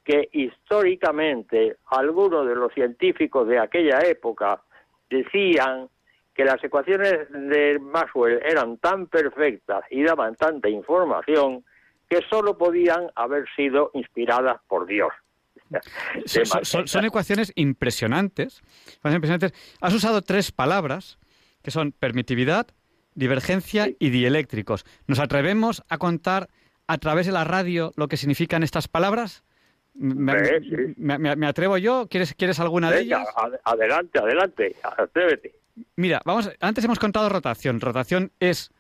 que 0.05 0.29
históricamente 0.33 1.77
algunos 1.87 2.47
de 2.47 2.55
los 2.55 2.73
científicos 2.73 3.47
de 3.47 3.59
aquella 3.59 4.01
época 4.01 4.63
decían 5.09 5.89
que 6.35 6.45
las 6.45 6.63
ecuaciones 6.63 7.31
de 7.31 7.79
Maxwell 7.79 8.41
eran 8.45 8.79
tan 8.79 9.07
perfectas 9.07 9.85
y 9.91 10.03
daban 10.03 10.37
tanta 10.37 10.69
información 10.69 11.65
que 12.09 12.21
solo 12.29 12.57
podían 12.57 13.11
haber 13.15 13.45
sido 13.55 13.91
inspiradas 13.95 14.61
por 14.67 14.87
Dios. 14.87 15.13
Son, 16.25 17.05
ecuaciones 17.05 17.53
impresionantes, 17.55 18.63
impresionantes. 19.05 19.53
Has 19.81 19.95
usado 19.95 20.23
tres 20.23 20.51
palabras 20.51 21.19
que 21.63 21.71
son 21.71 21.93
permitividad, 21.93 22.67
divergencia 23.15 23.89
y 23.99 24.11
dieléctricos. 24.11 24.85
¿Nos 25.07 25.21
atrevemos 25.21 25.85
a 25.89 25.99
contar 25.99 26.49
a 26.91 26.99
través 26.99 27.27
de 27.27 27.33
la 27.33 27.45
radio 27.45 27.93
lo 27.97 28.09
que 28.09 28.17
significan 28.17 28.65
estas 28.65 28.89
palabras? 28.89 29.45
Me, 29.95 31.47
atrevo 31.47 31.79
yo. 31.79 32.09
¿Quieres, 32.09 32.35
¿quieres 32.35 32.59
alguna 32.59 32.91
de 32.91 33.03
ellas? 33.03 33.27
Adelante, 33.65 34.19
adelante, 34.19 34.77
atrévete. 34.83 35.55
Mira, 35.95 36.21
vamos, 36.25 36.51
antes 36.59 36.85
hemos 36.85 36.99
contado 36.99 37.29
rotación. 37.29 37.81
Rotación 37.81 38.33
es 38.41 38.73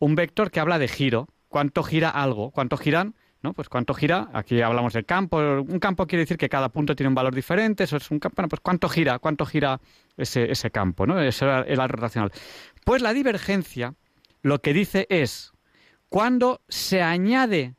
un 0.00 0.16
vector 0.16 0.50
que 0.50 0.58
habla 0.58 0.80
de 0.80 0.88
giro. 0.88 1.28
¿Cuánto 1.48 1.84
gira 1.84 2.10
algo? 2.10 2.50
¿Cuánto 2.50 2.76
giran? 2.76 3.14
¿No? 3.42 3.52
Pues 3.52 3.68
cuánto 3.68 3.94
gira, 3.94 4.28
aquí 4.32 4.60
hablamos 4.60 4.92
del 4.92 5.04
campo, 5.04 5.38
un 5.38 5.80
campo 5.80 6.06
quiere 6.06 6.22
decir 6.22 6.36
que 6.36 6.48
cada 6.48 6.68
punto 6.68 6.94
tiene 6.94 7.08
un 7.08 7.16
valor 7.16 7.34
diferente, 7.34 7.82
eso 7.82 7.96
es 7.96 8.08
un 8.12 8.20
campo, 8.20 8.36
bueno, 8.36 8.48
pues 8.48 8.60
cuánto 8.60 8.88
gira, 8.88 9.18
cuánto 9.18 9.44
gira 9.46 9.80
ese, 10.16 10.52
ese 10.52 10.70
campo, 10.70 11.08
¿no? 11.08 11.20
Eso 11.20 11.46
era 11.46 11.62
el 11.62 11.88
rotacional. 11.88 12.30
Pues 12.84 13.02
la 13.02 13.12
divergencia 13.12 13.94
lo 14.42 14.60
que 14.60 14.72
dice 14.72 15.08
es 15.10 15.51
cuando 16.12 16.60
se 16.68 17.00
añade 17.00 17.74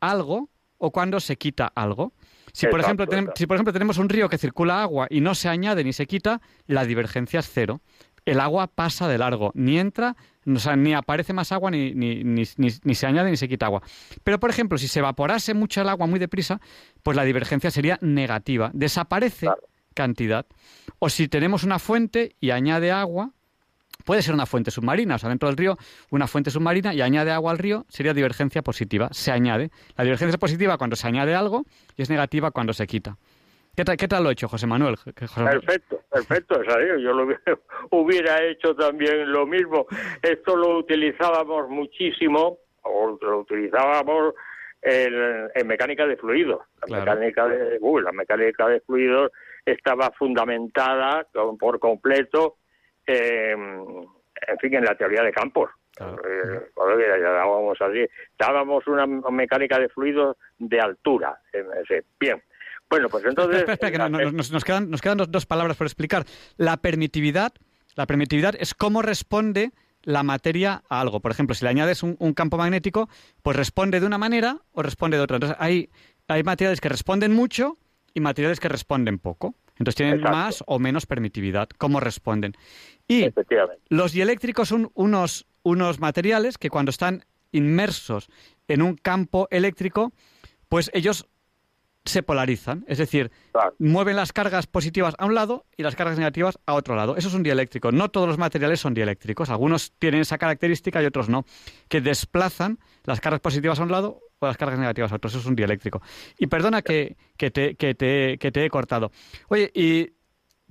algo 0.00 0.50
o 0.76 0.90
cuando 0.90 1.18
se 1.18 1.36
quita 1.36 1.72
algo. 1.74 2.12
Si 2.52 2.66
por, 2.66 2.80
ejemplo, 2.80 3.06
si 3.34 3.46
por 3.46 3.56
ejemplo 3.56 3.72
tenemos 3.72 3.96
un 3.96 4.08
río 4.08 4.28
que 4.28 4.36
circula 4.36 4.82
agua 4.82 5.06
y 5.08 5.20
no 5.20 5.34
se 5.34 5.48
añade 5.48 5.82
ni 5.82 5.92
se 5.92 6.06
quita, 6.06 6.42
la 6.66 6.84
divergencia 6.84 7.40
es 7.40 7.48
cero. 7.50 7.80
El 8.26 8.38
agua 8.38 8.66
pasa 8.66 9.08
de 9.08 9.16
largo, 9.16 9.50
ni 9.54 9.78
entra, 9.78 10.14
o 10.46 10.58
sea, 10.58 10.76
ni 10.76 10.92
aparece 10.92 11.32
más 11.32 11.52
agua, 11.52 11.70
ni, 11.70 11.94
ni, 11.94 12.22
ni, 12.22 12.42
ni, 12.56 12.94
se 12.94 13.06
añade 13.06 13.30
ni 13.30 13.38
se 13.38 13.48
quita 13.48 13.64
agua. 13.66 13.82
Pero, 14.24 14.38
por 14.38 14.50
ejemplo, 14.50 14.76
si 14.76 14.88
se 14.88 14.98
evaporase 14.98 15.54
mucho 15.54 15.80
el 15.80 15.88
agua 15.88 16.06
muy 16.06 16.18
deprisa, 16.18 16.60
pues 17.02 17.16
la 17.16 17.24
divergencia 17.24 17.70
sería 17.70 17.98
negativa. 18.02 18.70
Desaparece 18.74 19.48
cantidad. 19.94 20.44
O 20.98 21.08
si 21.08 21.28
tenemos 21.28 21.64
una 21.64 21.78
fuente 21.78 22.36
y 22.40 22.50
añade 22.50 22.90
agua, 22.90 23.32
Puede 24.04 24.22
ser 24.22 24.34
una 24.34 24.46
fuente 24.46 24.70
submarina, 24.70 25.16
o 25.16 25.18
sea, 25.18 25.28
dentro 25.28 25.48
del 25.48 25.56
río, 25.56 25.76
una 26.10 26.26
fuente 26.26 26.50
submarina 26.50 26.94
y 26.94 27.00
añade 27.00 27.30
agua 27.30 27.52
al 27.52 27.58
río, 27.58 27.84
sería 27.88 28.14
divergencia 28.14 28.62
positiva, 28.62 29.08
se 29.12 29.32
añade. 29.32 29.70
La 29.96 30.04
divergencia 30.04 30.34
es 30.34 30.40
positiva 30.40 30.78
cuando 30.78 30.96
se 30.96 31.06
añade 31.06 31.34
algo 31.34 31.64
y 31.96 32.02
es 32.02 32.10
negativa 32.10 32.50
cuando 32.50 32.72
se 32.72 32.86
quita. 32.86 33.16
¿Qué 33.76 33.84
tal, 33.84 33.96
qué 33.96 34.08
tal 34.08 34.24
lo 34.24 34.30
he 34.30 34.32
hecho, 34.32 34.48
José 34.48 34.66
Manuel? 34.66 34.96
Perfecto, 35.04 36.02
perfecto, 36.10 36.62
yo 36.98 37.12
lo 37.12 37.28
hubiera 37.90 38.42
hecho 38.44 38.74
también 38.74 39.30
lo 39.30 39.46
mismo. 39.46 39.86
Esto 40.22 40.56
lo 40.56 40.78
utilizábamos 40.78 41.68
muchísimo, 41.68 42.58
o 42.82 43.18
lo 43.20 43.40
utilizábamos 43.40 44.34
en, 44.82 45.66
mecánica 45.66 46.06
de 46.06 46.16
fluidos. 46.16 46.60
La, 46.88 46.98
mecánica 46.98 47.46
de, 47.46 47.78
la 47.80 48.12
mecánica 48.12 48.66
de 48.68 48.80
fluidos 48.80 49.30
estaba 49.64 50.10
fundamentada 50.18 51.26
por 51.58 51.78
completo 51.78 52.56
en 53.12 54.58
fin, 54.60 54.74
en 54.74 54.84
la 54.84 54.94
teoría 54.94 55.22
de 55.22 55.32
campos. 55.32 55.70
Eh, 56.00 56.70
así, 57.80 58.06
dábamos 58.38 58.86
una 58.86 59.06
mecánica 59.06 59.78
de 59.78 59.88
fluidos 59.88 60.36
de 60.58 60.80
altura. 60.80 61.38
Bien. 62.18 62.42
Bueno, 62.88 63.08
pues 63.08 63.24
entonces... 63.24 63.64
nos, 64.50 64.64
quedan, 64.64 64.90
nos 64.90 65.00
quedan 65.00 65.18
dos, 65.28 65.46
palabras 65.46 65.76
por 65.76 65.86
explicar. 65.86 66.24
La 66.56 66.78
permitividad, 66.78 67.52
la 67.94 68.06
permitividad 68.06 68.54
es 68.58 68.74
cómo 68.74 69.02
responde 69.02 69.70
la 70.02 70.22
materia 70.22 70.82
a 70.88 71.00
algo. 71.00 71.20
Por 71.20 71.30
ejemplo, 71.30 71.54
si 71.54 71.64
le 71.64 71.70
añades 71.70 72.02
un, 72.02 72.16
un, 72.18 72.32
campo 72.32 72.56
magnético, 72.56 73.08
pues 73.42 73.56
responde 73.56 74.00
de 74.00 74.06
una 74.06 74.18
manera 74.18 74.56
o 74.72 74.82
responde 74.82 75.18
de 75.18 75.22
otra. 75.22 75.36
Entonces, 75.36 75.58
hay, 75.60 75.90
hay 76.26 76.42
materiales 76.42 76.80
que 76.80 76.88
responden 76.88 77.32
mucho 77.32 77.76
y 78.14 78.20
materiales 78.20 78.58
que 78.58 78.68
responden 78.68 79.18
poco. 79.18 79.54
Entonces 79.80 79.96
tienen 79.96 80.20
más 80.20 80.62
o 80.66 80.78
menos 80.78 81.06
permitividad. 81.06 81.70
¿Cómo 81.78 82.00
responden? 82.00 82.52
Y 83.08 83.32
los 83.88 84.12
dieléctricos 84.12 84.68
son 84.68 84.90
unos, 84.92 85.46
unos 85.62 86.00
materiales 86.00 86.58
que 86.58 86.68
cuando 86.68 86.90
están 86.90 87.24
inmersos 87.50 88.28
en 88.68 88.82
un 88.82 88.96
campo 88.96 89.48
eléctrico, 89.50 90.12
pues 90.68 90.90
ellos 90.92 91.26
se 92.04 92.22
polarizan, 92.22 92.84
es 92.88 92.98
decir, 92.98 93.30
mueven 93.78 94.16
las 94.16 94.32
cargas 94.32 94.66
positivas 94.66 95.14
a 95.18 95.26
un 95.26 95.34
lado 95.34 95.66
y 95.76 95.82
las 95.82 95.96
cargas 95.96 96.18
negativas 96.18 96.58
a 96.66 96.74
otro 96.74 96.96
lado. 96.96 97.16
Eso 97.16 97.28
es 97.28 97.34
un 97.34 97.42
dieléctrico. 97.42 97.92
No 97.92 98.10
todos 98.10 98.26
los 98.26 98.38
materiales 98.38 98.80
son 98.80 98.94
dieléctricos. 98.94 99.50
Algunos 99.50 99.92
tienen 99.98 100.22
esa 100.22 100.38
característica 100.38 101.02
y 101.02 101.06
otros 101.06 101.28
no, 101.28 101.44
que 101.88 102.00
desplazan 102.00 102.78
las 103.04 103.20
cargas 103.20 103.40
positivas 103.40 103.78
a 103.80 103.82
un 103.82 103.92
lado 103.92 104.20
o 104.38 104.46
las 104.46 104.56
cargas 104.56 104.78
negativas 104.78 105.12
a 105.12 105.16
otro. 105.16 105.28
Eso 105.28 105.38
es 105.38 105.46
un 105.46 105.54
dieléctrico. 105.54 106.00
Y 106.38 106.46
perdona 106.46 106.80
que, 106.82 107.16
que, 107.36 107.50
te, 107.50 107.74
que, 107.74 107.94
te, 107.94 108.38
que 108.38 108.50
te 108.50 108.64
he 108.64 108.70
cortado. 108.70 109.12
Oye, 109.48 109.70
¿y 109.74 110.12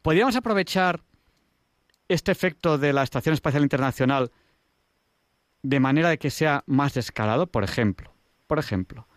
podríamos 0.01 0.35
aprovechar 0.35 1.01
este 2.07 2.31
efecto 2.31 2.79
de 2.79 2.91
la 2.91 3.03
Estación 3.03 3.33
Espacial 3.33 3.61
Internacional 3.61 4.31
de 5.61 5.79
manera 5.79 6.09
de 6.09 6.17
que 6.17 6.31
sea 6.31 6.63
más 6.65 6.95
descarado? 6.95 7.45
Por 7.47 7.63
ejemplo, 7.63 8.13
por 8.47 8.57
ejemplo, 8.57 9.07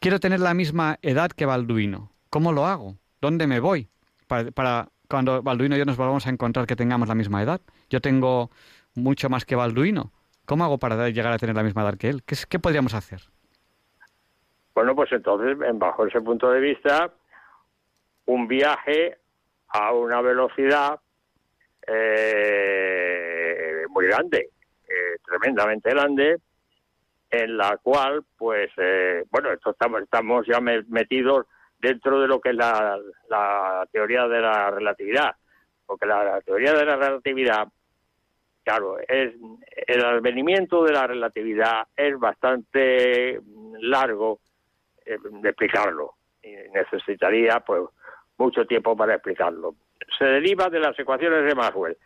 quiero 0.00 0.20
tener 0.20 0.40
la 0.40 0.54
misma 0.54 0.98
edad 1.02 1.30
que 1.30 1.46
Balduino. 1.46 2.10
¿Cómo 2.30 2.52
lo 2.52 2.66
hago? 2.66 2.96
¿Dónde 3.20 3.46
me 3.46 3.60
voy? 3.60 3.88
Para, 4.26 4.88
cuando 5.08 5.42
Balduino 5.42 5.76
y 5.76 5.78
yo 5.78 5.84
nos 5.84 5.96
volvamos 5.96 6.26
a 6.26 6.30
encontrar 6.30 6.66
que 6.66 6.76
tengamos 6.76 7.08
la 7.08 7.14
misma 7.14 7.42
edad. 7.42 7.60
Yo 7.90 8.00
tengo 8.00 8.50
mucho 8.94 9.28
más 9.28 9.44
que 9.44 9.56
Balduino. 9.56 10.12
¿Cómo 10.46 10.64
hago 10.64 10.78
para 10.78 11.08
llegar 11.08 11.32
a 11.32 11.38
tener 11.38 11.56
la 11.56 11.62
misma 11.62 11.82
edad 11.82 11.96
que 11.96 12.08
él? 12.08 12.22
¿Qué, 12.24 12.36
qué 12.48 12.58
podríamos 12.58 12.94
hacer? 12.94 13.22
Bueno, 14.74 14.94
pues 14.94 15.12
entonces, 15.12 15.56
bajo 15.74 16.06
ese 16.06 16.20
punto 16.20 16.50
de 16.50 16.60
vista, 16.60 17.12
un 18.26 18.48
viaje 18.48 19.18
a 19.68 19.92
una 19.92 20.20
velocidad 20.20 20.98
eh, 21.86 23.84
muy 23.88 24.06
grande, 24.06 24.50
eh, 24.88 25.16
tremendamente 25.24 25.90
grande, 25.90 26.40
en 27.34 27.56
la 27.56 27.78
cual, 27.78 28.24
pues, 28.38 28.70
eh, 28.76 29.24
bueno, 29.28 29.50
esto 29.50 29.70
estamos, 29.70 30.02
estamos 30.02 30.46
ya 30.46 30.60
metidos 30.60 31.46
dentro 31.80 32.20
de 32.20 32.28
lo 32.28 32.40
que 32.40 32.50
es 32.50 32.54
la, 32.54 32.96
la 33.28 33.88
teoría 33.90 34.28
de 34.28 34.40
la 34.40 34.70
relatividad, 34.70 35.34
porque 35.84 36.06
la, 36.06 36.40
teoría 36.42 36.72
de 36.74 36.84
la 36.84 36.96
relatividad, 36.96 37.66
claro, 38.62 38.98
es 39.00 39.34
el 39.88 40.04
advenimiento 40.04 40.84
de 40.84 40.92
la 40.92 41.08
relatividad 41.08 41.88
es 41.96 42.16
bastante 42.20 43.40
largo 43.80 44.38
eh, 45.04 45.18
de 45.20 45.48
explicarlo 45.48 46.14
y 46.40 46.54
necesitaría, 46.72 47.58
pues, 47.66 47.82
mucho 48.38 48.64
tiempo 48.64 48.96
para 48.96 49.14
explicarlo. 49.14 49.74
Se 50.18 50.24
deriva 50.24 50.68
de 50.68 50.78
las 50.78 50.96
ecuaciones 50.96 51.44
de 51.46 51.54
Maxwell, 51.56 51.96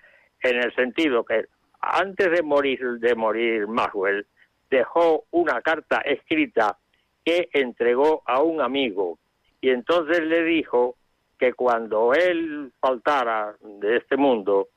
en 0.43 0.57
el 0.57 0.74
sentido 0.74 1.22
que 1.22 1.45
antes 1.81 2.31
de 2.31 2.43
morir 2.43 2.81
de 2.99 3.14
morir 3.14 3.66
Maxwell 3.66 4.26
dejó 4.71 5.25
una 5.31 5.61
carta 5.62 5.99
escrita 5.99 6.79
que 7.25 7.49
entregó 7.53 8.23
a 8.27 8.43
un 8.43 8.61
amigo 8.61 9.19
y 9.61 9.71
entonces 9.71 10.21
le 10.21 10.45
dijo 10.45 10.97
que 11.39 11.53
cuando 11.53 12.12
él 12.14 12.73
faltara 12.81 13.55
de 13.61 13.97
este 13.99 14.16
mundo 14.16 14.69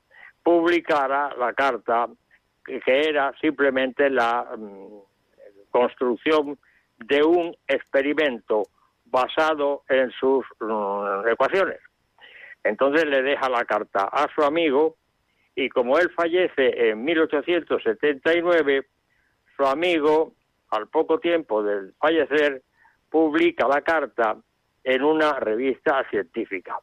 publicara 0.42 1.34
la 1.36 1.52
carta 1.52 2.08
que, 2.64 2.80
era 2.86 3.32
simplemente 3.40 4.08
la 4.10 4.46
mm, 4.56 5.70
construcción 5.70 6.58
de 6.98 7.22
un 7.22 7.56
experimento 7.66 8.64
basado 9.06 9.82
en 9.88 10.10
sus 10.12 10.44
mm, 10.60 11.28
ecuaciones. 11.28 11.78
Entonces 12.64 13.04
le 13.06 13.22
deja 13.22 13.48
la 13.48 13.64
carta 13.64 14.04
a 14.04 14.28
su 14.34 14.42
amigo 14.42 14.96
y 15.54 15.68
como 15.68 15.98
él 15.98 16.10
fallece 16.10 16.90
en 16.90 17.04
1879, 17.04 18.86
su 19.56 19.64
amigo, 19.64 20.32
al 20.70 20.88
poco 20.88 21.18
tiempo 21.18 21.62
del 21.62 21.94
fallecer, 21.98 22.62
publica 23.10 23.68
la 23.68 23.82
carta 23.82 24.36
en 24.84 25.02
una 25.02 25.38
revista 25.38 26.04
científica. 26.10 26.78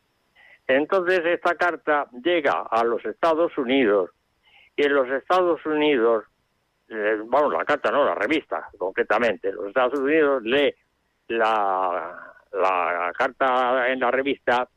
Entonces 0.68 1.22
esta 1.26 1.56
carta 1.56 2.08
llega 2.24 2.62
a 2.70 2.84
los 2.84 3.04
Estados 3.04 3.58
Unidos 3.58 4.12
Y 4.78 4.84
en 4.84 4.94
los 4.94 5.10
Estados 5.10 5.66
Unidos, 5.66 6.26
eh, 6.88 7.18
bueno, 7.26 7.50
la 7.50 7.66
carta 7.66 7.92
no, 7.92 8.06
la 8.06 8.16
revista, 8.16 8.70
concretamente, 8.78 9.52
los 9.52 9.68
Estados 9.68 10.00
Unidos 10.00 10.44
lee 10.44 10.74
la, 11.28 12.34
la 12.54 13.12
carta 13.18 13.92
en 13.92 14.00
la 14.00 14.12
revista 14.12 14.70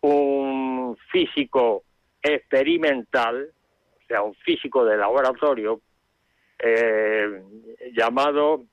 un 0.00 0.96
físico 1.10 1.84
experimental, 2.22 3.50
o 3.96 4.06
sea, 4.06 4.22
un 4.22 4.34
físico 4.34 4.84
de 4.84 4.96
laboratorio, 4.96 5.80
eh, 6.58 7.42
llamado 7.92 8.64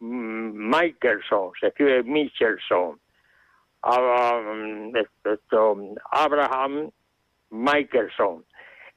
mm, 0.00 0.70
Michelson, 0.70 1.52
se 1.58 1.68
escribe 1.68 2.02
Michelson, 2.02 3.00
Abraham 3.82 4.92
Michelson, 7.50 8.44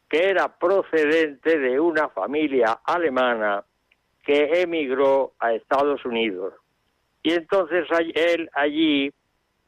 que 0.10 0.30
era 0.30 0.48
procedente 0.58 1.58
de 1.58 1.80
una 1.80 2.10
familia 2.10 2.80
alemana 2.84 3.64
que 4.24 4.62
emigró 4.62 5.34
a 5.40 5.54
Estados 5.54 6.04
Unidos. 6.06 6.54
Y 7.24 7.34
entonces 7.34 7.88
él 8.14 8.50
allí 8.54 9.12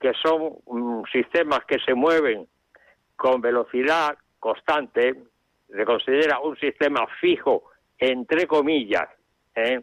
que 0.00 0.12
son 0.14 0.58
mm, 0.66 1.02
sistemas 1.12 1.64
que 1.66 1.78
se 1.80 1.94
mueven 1.94 2.46
con 3.16 3.40
velocidad 3.40 4.16
constante, 4.38 5.14
se 5.68 5.84
considera 5.84 6.40
un 6.40 6.56
sistema 6.56 7.06
fijo, 7.20 7.64
entre 7.98 8.46
comillas, 8.46 9.08
¿eh? 9.54 9.82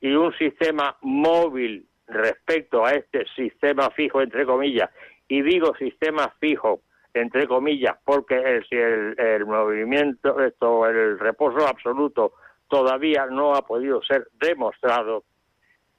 y 0.00 0.12
un 0.12 0.32
sistema 0.36 0.96
móvil 1.02 1.86
respecto 2.06 2.84
a 2.84 2.92
este 2.92 3.26
sistema 3.36 3.90
fijo, 3.90 4.20
entre 4.22 4.46
comillas, 4.46 4.90
y 5.28 5.42
digo 5.42 5.74
sistema 5.76 6.32
fijo, 6.40 6.80
entre 7.14 7.46
comillas, 7.46 7.96
porque 8.04 8.34
el, 8.36 9.14
el 9.18 9.46
movimiento, 9.46 10.40
esto, 10.40 10.86
el 10.86 11.18
reposo 11.18 11.66
absoluto 11.66 12.34
todavía 12.68 13.26
no 13.26 13.54
ha 13.54 13.62
podido 13.62 14.02
ser 14.02 14.28
demostrado, 14.32 15.24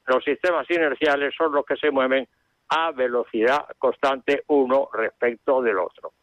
los 0.07 0.23
sistemas 0.23 0.69
inerciales 0.69 1.33
son 1.35 1.53
los 1.53 1.65
que 1.65 1.77
se 1.77 1.89
mueven 1.89 2.27
a 2.69 2.91
velocidad 2.91 3.65
constante 3.77 4.43
uno 4.47 4.89
respecto 4.93 5.61
del 5.61 5.79
otro. 5.79 6.13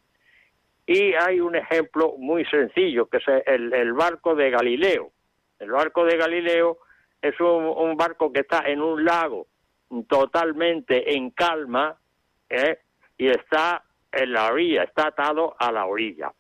Y 0.87 1.15
hay 1.15 1.41
un 1.41 1.57
ejemplo 1.57 2.15
muy 2.19 2.45
sencillo, 2.47 3.07
que 3.07 3.19
es 3.19 3.25
el, 3.47 3.93
barco 3.93 4.35
de 4.35 4.51
Galileo. 4.51 5.11
El 5.59 5.71
barco 5.71 6.05
de 6.05 6.17
Galileo 6.17 6.79
es 7.21 7.39
un, 7.41 7.97
barco 7.97 8.33
que 8.33 8.41
está 8.41 8.65
en 8.67 8.83
un 8.83 9.05
lago 9.05 9.47
totalmente 10.09 11.15
en 11.15 11.31
calma 11.31 11.97
¿eh? 12.49 12.79
y 13.19 13.29
está 13.29 13.85
en 14.13 14.33
la 14.33 14.53
orilla, 14.53 14.85
está 14.85 15.09
atado 15.09 15.55
a 15.59 15.73
la 15.73 15.87
orilla. 15.87 16.33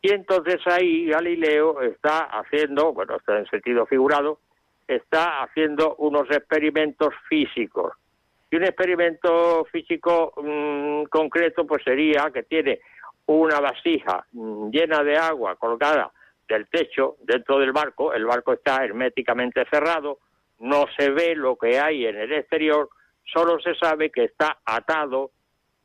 Y 0.00 0.12
entonces 0.12 0.58
ahí 0.66 1.06
Galileo 1.06 1.82
está 1.82 2.20
haciendo, 2.24 2.92
bueno, 2.92 3.16
está 3.16 3.38
en 3.38 3.46
sentido 3.46 3.86
figurado, 3.86 4.38
está 4.86 5.42
haciendo 5.42 5.96
unos 5.96 6.30
experimentos 6.30 7.12
físicos 7.28 7.92
y 8.50 8.56
un 8.56 8.64
experimento 8.64 9.64
físico 9.72 10.32
mm, 10.36 11.04
concreto 11.04 11.66
pues 11.66 11.82
sería 11.82 12.30
que 12.32 12.44
tiene 12.44 12.80
una 13.26 13.60
vasija 13.60 14.24
mm, 14.32 14.70
llena 14.70 15.02
de 15.02 15.16
agua 15.16 15.56
colgada 15.56 16.12
del 16.48 16.68
techo 16.68 17.16
dentro 17.24 17.58
del 17.58 17.72
barco, 17.72 18.14
el 18.14 18.24
barco 18.24 18.52
está 18.52 18.84
herméticamente 18.84 19.64
cerrado, 19.68 20.20
no 20.60 20.84
se 20.96 21.10
ve 21.10 21.34
lo 21.34 21.56
que 21.56 21.80
hay 21.80 22.06
en 22.06 22.16
el 22.16 22.32
exterior, 22.32 22.88
solo 23.24 23.58
se 23.58 23.74
sabe 23.74 24.10
que 24.10 24.24
está 24.24 24.58
atado 24.64 25.32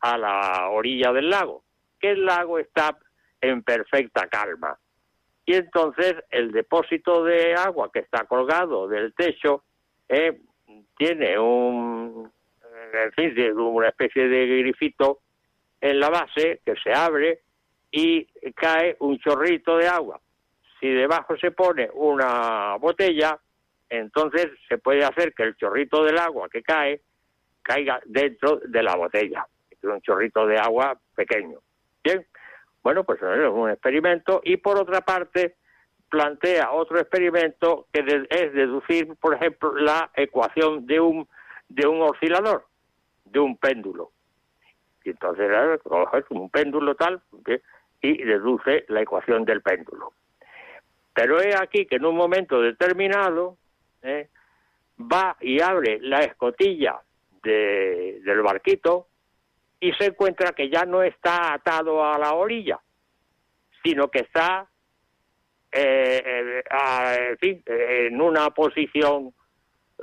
a 0.02 0.18
la 0.18 0.70
orilla 0.70 1.14
del 1.14 1.30
lago, 1.30 1.64
que 2.00 2.12
el 2.12 2.26
lago 2.26 2.60
está 2.60 2.98
en 3.40 3.64
perfecta 3.64 4.28
calma. 4.28 4.78
Y 5.46 5.56
entonces 5.56 6.16
el 6.30 6.52
depósito 6.52 7.24
de 7.24 7.56
agua 7.56 7.92
que 7.92 8.00
está 8.00 8.26
colgado 8.26 8.88
del 8.88 9.14
techo 9.14 9.64
eh, 10.08 10.40
tiene 10.98 11.38
un, 11.38 12.32
en 12.94 13.12
fin, 13.14 13.58
una 13.58 13.88
especie 13.88 14.28
de 14.28 14.46
grifito 14.46 15.20
en 15.80 16.00
la 16.00 16.10
base 16.10 16.62
que 16.64 16.76
se 16.76 16.94
abre 16.94 17.42
y 17.92 18.26
cae 18.54 18.96
un 19.00 19.18
chorrito 19.20 19.78
de 19.78 19.88
agua. 19.88 20.20
Si 20.80 20.88
debajo 20.90 21.36
se 21.38 21.52
pone 21.52 21.90
una 21.94 22.76
botella, 22.78 23.40
entonces 23.90 24.48
se 24.68 24.78
puede 24.78 25.04
hacer 25.04 25.34
que 25.34 25.44
el 25.44 25.56
chorrito 25.56 26.04
del 26.04 26.18
agua 26.18 26.50
que 26.50 26.64
cae 26.64 27.02
caiga 27.62 28.00
dentro 28.06 28.60
de 28.66 28.84
la 28.84 28.96
botella. 28.96 29.46
Es 29.82 29.90
un 29.90 30.02
chorrito 30.02 30.46
de 30.46 30.58
agua 30.58 30.98
pequeño. 31.16 31.60
Bien, 32.04 32.26
bueno, 32.84 33.04
pues 33.04 33.22
es 33.22 33.50
un 33.50 33.70
experimento 33.70 34.42
y 34.44 34.58
por 34.58 34.78
otra 34.78 35.02
parte 35.02 35.56
plantea 36.10 36.72
otro 36.72 37.00
experimento 37.00 37.88
que 37.92 38.26
es 38.30 38.54
deducir, 38.54 39.16
por 39.16 39.36
ejemplo, 39.36 39.74
la 39.76 40.12
ecuación 40.16 40.86
de 40.86 41.00
un 41.00 41.28
de 41.70 41.88
un 41.88 42.02
oscilador 42.02 42.66
de 43.26 43.40
un 43.40 43.58
péndulo. 43.58 44.12
Y 45.04 45.12
entonces 45.12 45.50
coge 45.84 46.24
un 46.30 46.50
péndulo 46.50 46.96
tal 46.96 47.22
y 48.02 48.24
deduce 48.24 48.86
la 48.90 49.02
ecuación 49.02 49.46
del 49.46 49.62
péndulo. 49.62 50.14
Pero 51.14 51.40
es 51.40 51.60
aquí 51.60 51.86
que 51.86 51.96
en 51.96 52.06
un 52.06 52.16
momento 52.16 52.62
determinado 52.62 53.58
¿eh? 54.02 54.30
va 55.00 55.38
y 55.40 55.62
abre 55.62 56.00
la 56.02 56.20
escotilla 56.20 57.00
del 57.44 58.42
barquito 58.44 59.08
y 59.82 59.92
se 59.94 60.06
encuentra 60.06 60.54
que 60.54 60.70
ya 60.70 60.86
no 60.86 61.04
está 61.04 61.54
atado 61.54 62.06
a 62.06 62.18
la 62.18 62.34
orilla, 62.34 62.80
sino 63.84 64.10
que 64.10 64.20
está 64.20 64.70
eh, 65.72 66.64
eh, 67.42 68.08
en 68.08 68.22
una 68.22 68.52
posición 68.52 69.34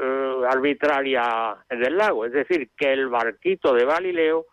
eh, 0.01 0.43
arbitraria 0.49 1.57
del 1.71 1.97
lago. 1.97 2.27
Es 2.27 2.33
decir, 2.33 2.71
que 2.77 2.93
el 2.93 3.09
barquito 3.09 3.73
de 3.73 3.85
Galileo 3.85 4.47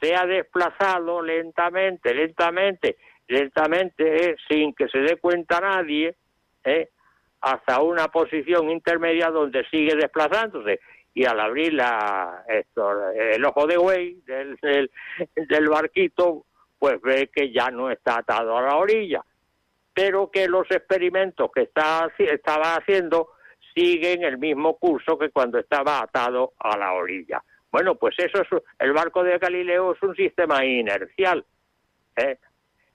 se 0.00 0.14
ha 0.14 0.26
desplazado 0.26 1.22
lentamente, 1.22 2.14
lentamente, 2.14 2.96
lentamente, 3.28 4.30
eh, 4.30 4.36
sin 4.48 4.74
que 4.74 4.88
se 4.88 4.98
dé 4.98 5.16
cuenta 5.16 5.60
nadie, 5.60 6.16
eh, 6.64 6.90
hasta 7.40 7.80
una 7.82 8.08
posición 8.08 8.70
intermedia 8.70 9.30
donde 9.30 9.64
sigue 9.70 9.94
desplazándose. 9.94 10.80
Y 11.16 11.24
al 11.24 11.40
abrir 11.40 11.72
la, 11.72 12.44
el 12.46 13.42
ojo 13.46 13.66
de 13.66 13.78
güey 13.78 14.20
del, 14.26 14.58
del, 15.34 15.68
barquito, 15.70 16.44
pues 16.78 17.00
ve 17.00 17.30
que 17.34 17.50
ya 17.50 17.70
no 17.70 17.90
está 17.90 18.18
atado 18.18 18.58
a 18.58 18.60
la 18.60 18.76
orilla, 18.76 19.24
pero 19.94 20.30
que 20.30 20.46
los 20.46 20.70
experimentos 20.70 21.50
que 21.54 21.62
está, 21.62 22.12
estaba 22.18 22.74
haciendo 22.74 23.30
siguen 23.74 24.24
el 24.24 24.36
mismo 24.36 24.76
curso 24.76 25.18
que 25.18 25.30
cuando 25.30 25.58
estaba 25.58 26.02
atado 26.02 26.52
a 26.58 26.76
la 26.76 26.92
orilla. 26.92 27.42
Bueno, 27.72 27.94
pues 27.94 28.14
eso 28.18 28.42
es 28.42 28.62
el 28.78 28.92
barco 28.92 29.24
de 29.24 29.38
Galileo 29.38 29.92
es 29.92 30.02
un 30.02 30.14
sistema 30.14 30.66
inercial. 30.66 31.46
¿eh? 32.16 32.36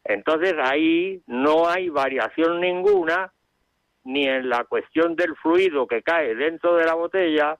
Entonces 0.03 0.53
ahí 0.61 1.23
no 1.25 1.67
hay 1.67 1.89
variación 1.89 2.61
ninguna 2.61 3.33
ni 4.03 4.27
en 4.27 4.47
la 4.47 4.63
cuestión 4.65 5.15
del 5.15 5.35
fluido 5.37 5.87
que 5.87 6.03
cae 6.03 6.35
dentro 6.35 6.75
de 6.75 6.85
la 6.85 6.93
botella, 6.93 7.57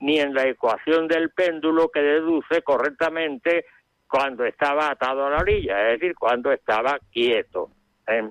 ni 0.00 0.18
en 0.18 0.34
la 0.34 0.46
ecuación 0.46 1.06
del 1.08 1.30
péndulo 1.30 1.88
que 1.88 2.00
deduce 2.00 2.62
correctamente 2.62 3.66
cuando 4.08 4.44
estaba 4.44 4.90
atado 4.90 5.26
a 5.26 5.30
la 5.30 5.38
orilla, 5.38 5.88
es 5.92 6.00
decir, 6.00 6.16
cuando 6.16 6.50
estaba 6.52 6.98
quieto. 7.12 7.70
¿eh? 8.06 8.28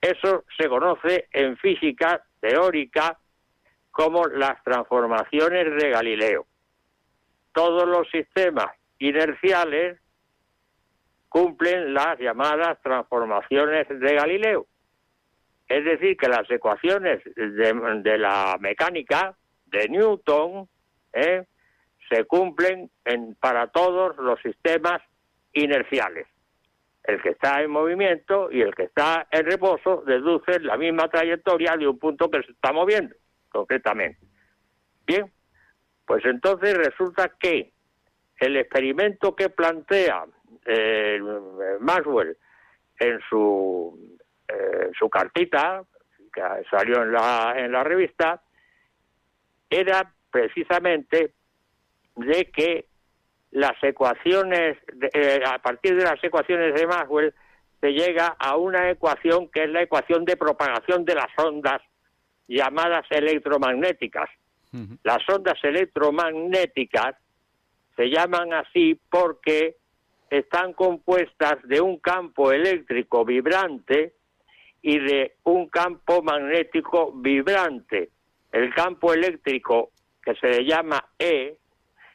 Eso 0.00 0.44
se 0.56 0.68
conoce 0.68 1.26
en 1.32 1.56
física 1.56 2.22
teórica 2.40 3.18
como 3.90 4.26
las 4.26 4.62
transformaciones 4.62 5.82
de 5.82 5.90
Galileo. 5.90 6.46
Todos 7.52 7.88
los 7.88 8.08
sistemas 8.10 8.68
inerciales 8.98 9.98
cumplen 11.28 11.94
las 11.94 12.18
llamadas 12.18 12.80
transformaciones 12.82 13.88
de 13.88 14.14
Galileo. 14.14 14.66
Es 15.66 15.84
decir, 15.84 16.16
que 16.16 16.28
las 16.28 16.50
ecuaciones 16.50 17.22
de, 17.34 18.18
la 18.18 18.56
mecánica 18.60 19.36
de 19.66 19.88
Newton 19.88 20.68
¿eh? 21.12 21.46
se 22.08 22.24
cumplen 22.24 22.90
en, 23.04 23.34
para 23.34 23.68
todos 23.68 24.16
los 24.18 24.40
sistemas 24.40 25.00
inerciales. 25.52 26.26
El 27.04 27.22
que 27.22 27.30
está 27.30 27.62
en 27.62 27.70
movimiento 27.70 28.50
y 28.50 28.60
el 28.60 28.74
que 28.74 28.84
está 28.84 29.26
en 29.30 29.46
reposo 29.46 30.02
deducen 30.06 30.66
la 30.66 30.76
misma 30.76 31.08
trayectoria 31.08 31.76
de 31.76 31.88
un 31.88 31.98
punto 31.98 32.30
que 32.30 32.42
se 32.42 32.52
está 32.52 32.72
moviendo, 32.72 33.14
concretamente. 33.48 34.20
Bien, 35.06 35.30
pues 36.06 36.24
entonces 36.24 36.76
resulta 36.76 37.32
que 37.38 37.72
el 38.38 38.56
experimento 38.56 39.34
que 39.34 39.48
plantea 39.48 40.24
eh, 40.66 41.18
Maxwell 41.80 42.36
en 42.98 43.20
su, 43.28 44.18
eh, 44.48 44.90
su 44.98 45.08
cartita, 45.08 45.82
que 46.32 46.42
salió 46.70 47.02
en 47.02 47.12
la, 47.12 47.54
en 47.56 47.72
la 47.72 47.84
revista, 47.84 48.42
era 49.70 50.12
precisamente 50.30 51.32
de 52.16 52.44
que 52.46 52.86
las 53.50 53.82
ecuaciones, 53.82 54.76
eh, 55.14 55.40
a 55.46 55.58
partir 55.58 55.96
de 55.96 56.04
las 56.04 56.22
ecuaciones 56.22 56.74
de 56.74 56.86
Maxwell, 56.86 57.34
se 57.80 57.92
llega 57.92 58.36
a 58.38 58.56
una 58.56 58.90
ecuación 58.90 59.48
que 59.48 59.64
es 59.64 59.70
la 59.70 59.82
ecuación 59.82 60.24
de 60.24 60.36
propagación 60.36 61.04
de 61.04 61.14
las 61.14 61.28
ondas 61.36 61.80
llamadas 62.46 63.06
electromagnéticas. 63.10 64.28
Las 65.02 65.26
ondas 65.28 65.58
electromagnéticas 65.62 67.16
se 67.96 68.10
llaman 68.10 68.52
así 68.52 69.00
porque 69.10 69.76
están 70.28 70.74
compuestas 70.74 71.56
de 71.64 71.80
un 71.80 71.98
campo 71.98 72.52
eléctrico 72.52 73.24
vibrante 73.24 74.12
y 74.82 74.98
de 74.98 75.36
un 75.44 75.68
campo 75.68 76.22
magnético 76.22 77.12
vibrante. 77.12 78.10
El 78.52 78.74
campo 78.74 79.14
eléctrico 79.14 79.90
que 80.28 80.34
se 80.34 80.48
le 80.48 80.64
llama 80.64 81.02
E 81.18 81.56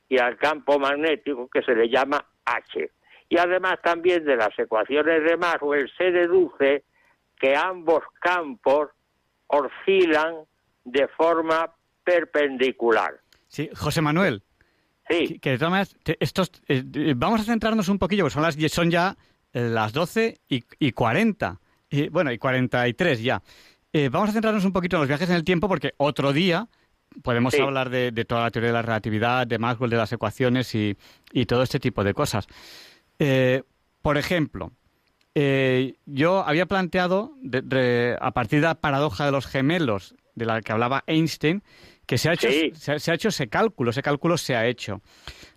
y 0.08 0.20
al 0.20 0.38
campo 0.38 0.78
magnético 0.78 1.50
que 1.50 1.64
se 1.64 1.74
le 1.74 1.90
llama 1.90 2.24
H. 2.46 2.92
Y 3.28 3.38
además 3.40 3.80
también 3.84 4.24
de 4.24 4.36
las 4.36 4.58
ecuaciones 4.58 5.24
de 5.24 5.36
Maxwell 5.36 5.92
se 5.98 6.12
deduce 6.12 6.84
que 7.40 7.56
ambos 7.56 8.04
campos 8.22 8.90
oscilan 9.48 10.46
de 10.84 11.08
forma 11.08 11.74
perpendicular. 12.04 13.20
Sí, 13.48 13.70
José 13.76 14.02
Manuel. 14.02 14.44
Sí. 15.10 15.40
Que, 15.40 15.58
estos, 16.20 16.52
eh, 16.68 17.14
vamos 17.16 17.42
a 17.42 17.44
centrarnos 17.46 17.90
un 17.90 17.98
poquillo, 17.98 18.26
porque 18.26 18.34
son, 18.34 18.44
las, 18.44 18.56
son 18.72 18.92
ya 18.92 19.18
eh, 19.54 19.70
las 19.70 19.92
12 19.92 20.38
y, 20.48 20.64
y 20.78 20.92
40. 20.92 21.60
Y, 21.90 22.10
bueno, 22.10 22.32
y 22.32 22.38
43 22.38 23.24
ya. 23.24 23.42
Eh, 23.92 24.10
vamos 24.10 24.30
a 24.30 24.34
centrarnos 24.34 24.66
un 24.66 24.74
poquito 24.74 24.98
en 24.98 25.02
los 25.02 25.08
viajes 25.08 25.30
en 25.30 25.36
el 25.36 25.44
tiempo, 25.44 25.68
porque 25.68 25.94
otro 25.98 26.32
día 26.32 26.68
podemos 27.22 27.54
hablar 27.56 27.90
de, 27.90 28.12
toda 28.26 28.42
la 28.44 28.52
teoría 28.52 28.70
de 28.70 28.74
la 28.74 28.82
relatividad, 28.82 29.48
de 29.48 29.60
Maxwell, 29.60 29.92
de 29.92 29.98
las 29.98 30.12
ecuaciones 30.12 30.74
y, 30.76 30.96
todo 31.46 31.64
este 31.64 31.80
tipo 31.80 32.04
de 32.04 32.14
cosas. 32.14 32.48
por 34.02 34.18
ejemplo, 34.18 34.72
yo 35.36 36.46
había 36.46 36.66
planteado, 36.66 37.36
a 38.20 38.32
partir 38.32 38.62
de 38.62 38.68
la 38.68 38.76
paradoja 38.76 39.26
de 39.26 39.32
los 39.32 39.46
gemelos, 39.46 40.16
de 40.36 40.46
la 40.46 40.62
que 40.62 40.72
hablaba 40.72 41.04
Einstein, 41.08 41.64
que 42.06 42.18
se 42.18 42.30
ha 42.30 42.34
hecho, 42.34 42.50
se, 42.74 43.12
ha 43.12 43.14
hecho 43.14 43.30
ese 43.30 43.48
cálculo, 43.48 43.92
ese 43.92 44.02
cálculo 44.02 44.38
se 44.38 44.56
ha 44.56 44.68
hecho. 44.68 45.02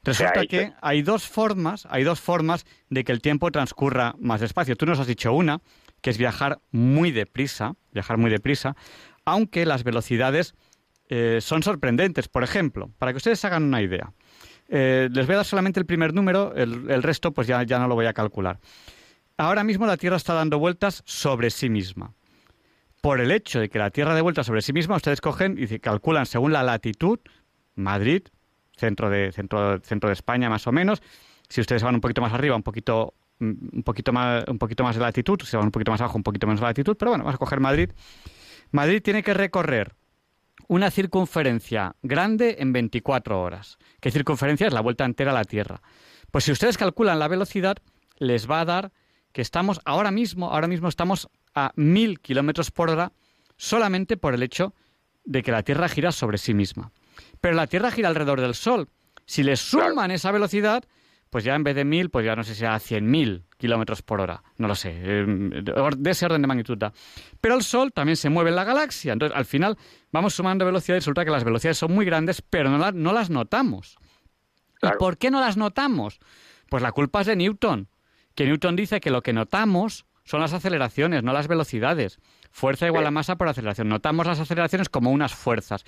Resulta 0.05 0.47
que 0.47 0.73
hay 0.81 1.03
dos 1.03 1.27
formas, 1.27 1.87
hay 1.91 2.05
dos 2.05 2.21
formas 2.21 2.67
de 2.89 3.05
que 3.05 3.13
el 3.13 3.21
tiempo 3.21 3.51
transcurra 3.51 4.15
más 4.19 4.41
despacio. 4.41 4.77
Tú 4.77 4.87
nos 4.87 5.01
has 5.01 5.07
dicho 5.07 5.33
una, 5.33 5.61
que 6.01 6.11
es 6.11 6.19
viajar 6.19 6.61
muy 6.71 7.11
deprisa, 7.11 7.75
viajar 7.93 8.17
muy 8.19 8.31
deprisa, 8.31 8.77
aunque 9.25 9.67
las 9.67 9.83
velocidades 9.83 10.55
eh, 11.09 11.39
son 11.41 11.63
sorprendentes. 11.63 12.29
Por 12.29 12.43
ejemplo, 12.43 12.91
para 12.99 13.13
que 13.13 13.19
ustedes 13.19 13.45
hagan 13.45 13.65
una 13.65 13.83
idea, 13.83 14.13
eh, 14.69 15.09
les 15.11 15.27
voy 15.27 15.35
a 15.35 15.37
dar 15.37 15.47
solamente 15.47 15.81
el 15.81 15.87
primer 15.87 16.13
número, 16.15 16.55
el, 16.55 17.03
resto 17.03 17.33
pues 17.33 17.47
ya, 17.47 17.63
ya 17.63 17.79
no 17.79 17.89
lo 17.89 17.95
voy 17.95 18.07
a 18.07 18.13
calcular. 18.13 18.59
Ahora 19.37 19.65
mismo 19.65 19.87
la 19.87 19.97
Tierra 19.97 20.17
está 20.17 20.35
dando 20.35 20.59
vueltas 20.59 21.03
sobre 21.05 21.51
sí 21.51 21.69
misma 21.69 22.15
por 23.01 23.21
el 23.21 23.31
hecho 23.31 23.61
de 23.61 23.69
que 23.69 23.79
la 23.79 23.91
Tierra 23.91 24.15
de 24.15 24.21
vuelta 24.21 24.43
sobre 24.43 24.63
sí 24.63 24.73
misma, 24.73 24.97
ustedes 24.97 25.21
cogen 25.21 25.57
y 25.59 25.79
calculan 25.79 26.27
según 26.27 26.53
la 26.53 26.65
latitud, 26.65 27.21
Madrid, 27.77 28.23
centro 28.77 29.11
de, 29.11 29.31
centro, 29.31 29.79
centro 29.81 30.09
de 30.09 30.15
España 30.15 30.51
más 30.51 30.67
o 30.67 30.73
menos, 30.73 31.03
si 31.49 31.61
ustedes 31.61 31.85
van 31.85 31.95
un 31.95 32.01
poquito 32.01 32.21
más 32.21 32.33
arriba, 32.33 32.57
un 32.57 32.65
poquito, 32.65 33.15
un 33.39 33.83
poquito 33.85 34.13
más, 34.13 34.45
un 34.49 34.59
poquito 34.59 34.83
más 34.83 34.97
de 34.97 35.03
latitud, 35.03 35.41
si 35.45 35.57
van 35.57 35.67
un 35.67 35.71
poquito 35.71 35.93
más 35.93 36.01
abajo, 36.01 36.17
un 36.17 36.25
poquito 36.25 36.47
menos 36.49 36.61
de 36.61 36.67
latitud, 36.67 36.97
pero 36.99 37.13
bueno, 37.13 37.23
vamos 37.23 37.37
a 37.37 37.39
coger 37.39 37.61
Madrid. 37.61 37.91
Madrid 38.73 39.01
tiene 39.03 39.23
que 39.23 39.35
recorrer 39.35 39.95
una 40.69 40.91
circunferencia 40.91 41.97
grande 42.03 42.57
en 42.59 42.73
24 42.73 43.41
horas. 43.41 43.79
¿Qué 44.01 44.11
circunferencia 44.11 44.67
es? 44.67 44.73
La 44.73 44.81
vuelta 44.81 45.05
entera 45.05 45.31
a 45.31 45.35
la 45.35 45.45
Tierra. 45.45 45.81
Pues 46.31 46.45
si 46.45 46.53
ustedes 46.53 46.77
calculan 46.77 47.19
la 47.19 47.29
velocidad, 47.29 47.77
les 48.19 48.51
va 48.51 48.61
a 48.61 48.65
dar 48.65 48.93
que 49.33 49.43
estamos 49.43 49.81
ahora 49.85 50.11
mismo, 50.11 50.51
ahora 50.51 50.67
mismo 50.67 50.89
estamos 50.89 51.29
a 51.55 51.73
mil 51.77 52.21
kilómetros 52.21 52.71
por 52.71 52.91
hora 52.91 53.13
solamente 53.57 54.17
por 54.17 54.35
el 54.35 54.43
hecho 54.43 54.75
de 55.25 55.43
que 55.43 55.53
la 55.53 55.63
Tierra 55.63 55.89
gira 55.89 56.13
sobre 56.13 56.39
sí 56.39 56.55
misma. 56.55 56.93
Pero 57.41 57.55
la 57.55 57.67
Tierra 57.67 57.91
gira 57.91 58.09
alrededor 58.09 58.41
del 58.41 58.55
Sol. 58.55 58.89
Si 59.25 59.43
le 59.43 59.57
suman 59.57 60.11
esa 60.11 60.31
velocidad, 60.31 60.85
pues 61.31 61.45
ya 61.45 61.55
en 61.55 61.65
vez 61.65 61.75
de 61.75 61.85
mil, 61.85 62.11
pues 62.11 62.25
ya 62.25 62.37
no 62.37 62.45
sé 62.45 62.55
si 62.55 62.65
a 62.65 62.79
cien 62.79 63.11
mil 63.11 63.46
kilómetros 63.57 64.03
por 64.03 64.21
hora. 64.21 64.43
No 64.59 64.69
lo 64.69 64.75
sé. 64.75 64.93
Eh, 64.95 65.25
de 65.27 66.11
ese 66.11 66.27
orden 66.27 66.43
de 66.43 66.49
magnitud 66.49 66.79
Pero 67.41 67.55
el 67.55 67.63
Sol 67.63 67.93
también 67.93 68.17
se 68.17 68.31
mueve 68.31 68.51
en 68.51 68.57
la 68.57 68.65
galaxia. 68.65 69.13
Entonces, 69.13 69.37
al 69.37 69.45
final, 69.45 69.77
vamos 70.13 70.35
sumando 70.35 70.65
velocidades. 70.65 71.05
Resulta 71.05 71.25
que 71.25 71.31
las 71.31 71.45
velocidades 71.45 71.79
son 71.79 71.93
muy 71.93 72.05
grandes, 72.05 72.43
pero 72.43 72.71
no, 72.71 72.93
no 72.93 73.13
las 73.13 73.31
notamos. 73.31 73.99
¿Y 74.83 74.89
por 74.99 75.19
qué 75.19 75.31
no 75.31 75.41
las 75.41 75.57
notamos? 75.57 76.21
Pues 76.69 76.83
la 76.83 76.93
culpa 76.93 77.21
es 77.21 77.27
de 77.27 77.37
Newton. 77.37 77.89
Que 78.35 78.45
Newton 78.45 78.77
dice 78.77 79.01
que 79.01 79.11
lo 79.11 79.23
que 79.23 79.33
notamos 79.33 80.05
son 80.25 80.41
las 80.41 80.53
aceleraciones, 80.53 81.23
no 81.23 81.33
las 81.33 81.49
velocidades. 81.49 82.19
Fuerza 82.51 82.87
igual 82.87 83.07
a 83.07 83.11
masa 83.11 83.37
por 83.37 83.49
aceleración. 83.49 83.89
Notamos 83.89 84.27
las 84.27 84.41
aceleraciones 84.41 84.89
como 84.89 85.11
unas 85.11 85.35
fuerzas. 85.35 85.85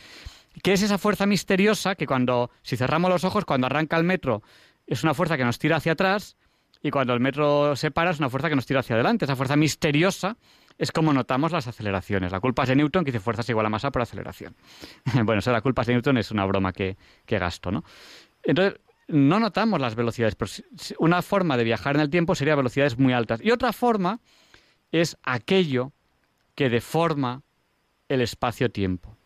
¿Qué 0.62 0.72
es 0.72 0.82
esa 0.82 0.96
fuerza 0.96 1.26
misteriosa 1.26 1.94
que 1.94 2.06
cuando, 2.06 2.50
si 2.62 2.76
cerramos 2.76 3.10
los 3.10 3.24
ojos, 3.24 3.44
cuando 3.44 3.66
arranca 3.66 3.96
el 3.96 4.04
metro, 4.04 4.42
es 4.86 5.02
una 5.02 5.14
fuerza 5.14 5.36
que 5.36 5.44
nos 5.44 5.58
tira 5.58 5.76
hacia 5.76 5.92
atrás 5.92 6.36
y 6.82 6.90
cuando 6.90 7.12
el 7.14 7.20
metro 7.20 7.74
se 7.76 7.90
para 7.90 8.10
es 8.10 8.18
una 8.18 8.28
fuerza 8.28 8.48
que 8.48 8.56
nos 8.56 8.66
tira 8.66 8.80
hacia 8.80 8.94
adelante? 8.94 9.24
Esa 9.24 9.36
fuerza 9.36 9.56
misteriosa 9.56 10.36
es 10.78 10.92
como 10.92 11.12
notamos 11.12 11.52
las 11.52 11.66
aceleraciones. 11.66 12.30
La 12.30 12.40
culpa 12.40 12.62
es 12.62 12.68
de 12.68 12.76
Newton, 12.76 13.04
que 13.04 13.10
dice 13.10 13.20
fuerza 13.22 13.42
es 13.42 13.48
igual 13.48 13.66
a 13.66 13.68
masa 13.68 13.90
por 13.90 14.02
aceleración. 14.02 14.54
bueno, 15.24 15.40
eso 15.40 15.50
la 15.50 15.60
culpa 15.60 15.82
es 15.82 15.88
de 15.88 15.94
Newton 15.94 16.18
es 16.18 16.30
una 16.30 16.46
broma 16.46 16.72
que, 16.72 16.96
que 17.26 17.38
gasto, 17.38 17.70
¿no? 17.70 17.82
Entonces, 18.42 18.80
no 19.08 19.40
notamos 19.40 19.80
las 19.80 19.96
velocidades. 19.96 20.36
Pero 20.36 20.50
una 20.98 21.22
forma 21.22 21.56
de 21.56 21.64
viajar 21.64 21.96
en 21.96 22.02
el 22.02 22.10
tiempo 22.10 22.34
sería 22.34 22.54
velocidades 22.54 22.98
muy 22.98 23.12
altas. 23.12 23.40
Y 23.42 23.50
otra 23.50 23.72
forma 23.72 24.20
es 24.92 25.16
aquello 25.22 25.92
que 26.54 26.68
deforma 26.68 27.42
el 28.08 28.20
espacio-tiempo. 28.20 29.16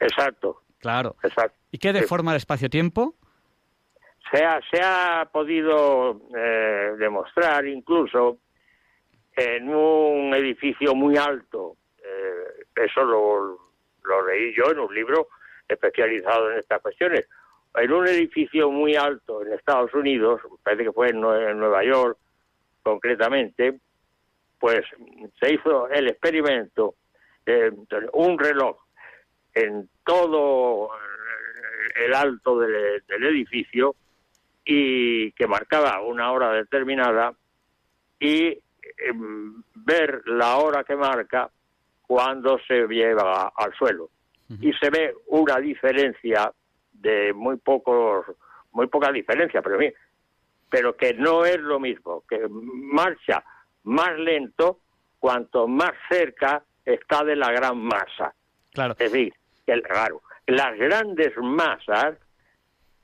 Exacto. 0.00 0.62
Claro. 0.78 1.16
Exacto. 1.22 1.58
¿Y 1.70 1.78
qué 1.78 1.92
deforma 1.92 2.32
el 2.32 2.36
espacio-tiempo? 2.36 3.14
Se 4.32 4.42
ha, 4.44 4.60
se 4.70 4.80
ha 4.82 5.28
podido 5.30 6.22
eh, 6.34 6.94
demostrar 6.98 7.66
incluso 7.66 8.38
en 9.36 9.68
un 9.68 10.34
edificio 10.34 10.94
muy 10.94 11.16
alto. 11.18 11.76
Eh, 11.98 12.64
eso 12.74 13.04
lo, 13.04 13.58
lo 14.04 14.26
leí 14.26 14.54
yo 14.54 14.70
en 14.72 14.78
un 14.78 14.94
libro 14.94 15.28
especializado 15.68 16.50
en 16.50 16.58
estas 16.58 16.80
cuestiones 16.80 17.28
en 17.74 17.92
un 17.92 18.06
edificio 18.06 18.70
muy 18.70 18.96
alto 18.96 19.42
en 19.42 19.52
Estados 19.52 19.92
Unidos, 19.94 20.40
parece 20.62 20.84
que 20.84 20.92
fue 20.92 21.10
en 21.10 21.20
Nueva 21.20 21.84
York 21.84 22.18
concretamente, 22.82 23.78
pues 24.58 24.82
se 25.40 25.54
hizo 25.54 25.88
el 25.88 26.08
experimento 26.08 26.94
de 27.46 27.72
un 28.12 28.38
reloj 28.38 28.76
en 29.54 29.88
todo 30.04 30.90
el 31.96 32.14
alto 32.14 32.58
del, 32.58 33.02
edificio 33.08 33.94
y 34.64 35.32
que 35.32 35.46
marcaba 35.46 36.00
una 36.00 36.30
hora 36.32 36.52
determinada 36.52 37.34
y 38.18 38.58
em, 38.98 39.62
ver 39.74 40.22
la 40.26 40.56
hora 40.56 40.84
que 40.84 40.96
marca 40.96 41.50
cuando 42.02 42.58
se 42.66 42.86
lleva 42.86 43.52
al 43.56 43.74
suelo. 43.74 44.10
Y 44.60 44.70
se 44.74 44.90
ve 44.90 45.14
una 45.28 45.56
diferencia 45.58 46.52
de 46.92 47.32
muy 47.32 47.56
pocos, 47.56 48.26
muy 48.72 48.86
poca 48.86 49.10
diferencia, 49.10 49.62
pero 49.62 49.78
bien, 49.78 49.94
pero 50.68 50.94
que 50.94 51.14
no 51.14 51.46
es 51.46 51.58
lo 51.58 51.80
mismo, 51.80 52.22
que 52.28 52.46
marcha 52.50 53.42
más 53.84 54.18
lento 54.18 54.80
cuanto 55.18 55.66
más 55.66 55.92
cerca 56.10 56.62
está 56.84 57.24
de 57.24 57.36
la 57.36 57.50
gran 57.50 57.78
masa. 57.78 58.34
Claro. 58.72 58.94
Es 58.98 59.10
decir, 59.10 59.32
que, 59.64 59.80
claro, 59.80 60.20
las 60.46 60.76
grandes 60.76 61.32
masas 61.38 62.18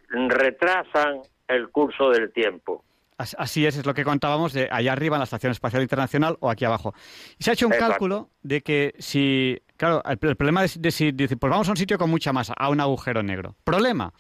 retrasan 0.09 1.23
el 1.49 1.69
curso 1.71 2.11
del 2.11 2.33
tiempo. 2.33 2.85
As- 3.17 3.35
Así 3.39 3.67
es, 3.67 3.77
es 3.77 3.85
lo 3.85 3.95
que 3.95 4.05
contábamos 4.05 4.53
de 4.53 4.69
allá 4.71 4.93
arriba 4.93 5.17
en 5.17 5.21
la 5.21 5.25
Estación 5.25 5.51
Espacial 5.51 5.83
Internacional 5.83 6.37
o 6.41 6.51
aquí 6.51 6.65
abajo. 6.65 6.95
Y 7.39 7.45
se 7.45 7.51
ha 7.51 7.55
hecho 7.55 7.67
un 7.67 7.73
Exacto. 7.73 7.93
cálculo 7.95 8.31
de 8.43 8.61
que 8.61 8.95
si, 8.99 9.59
claro, 9.77 10.03
el, 10.05 10.19
el 10.23 10.37
problema 10.37 10.63
de, 10.63 10.71
de 10.79 10.91
si, 10.93 11.11
dice, 11.13 11.37
pues 11.37 11.51
vamos 11.51 11.67
a 11.69 11.73
un 11.73 11.77
sitio 11.77 11.99
con 11.99 12.11
mucha 12.11 12.33
masa, 12.33 12.55
a 12.57 12.69
un 12.69 12.81
agujero 12.81 13.23
negro. 13.25 13.57
Problema, 13.65 14.13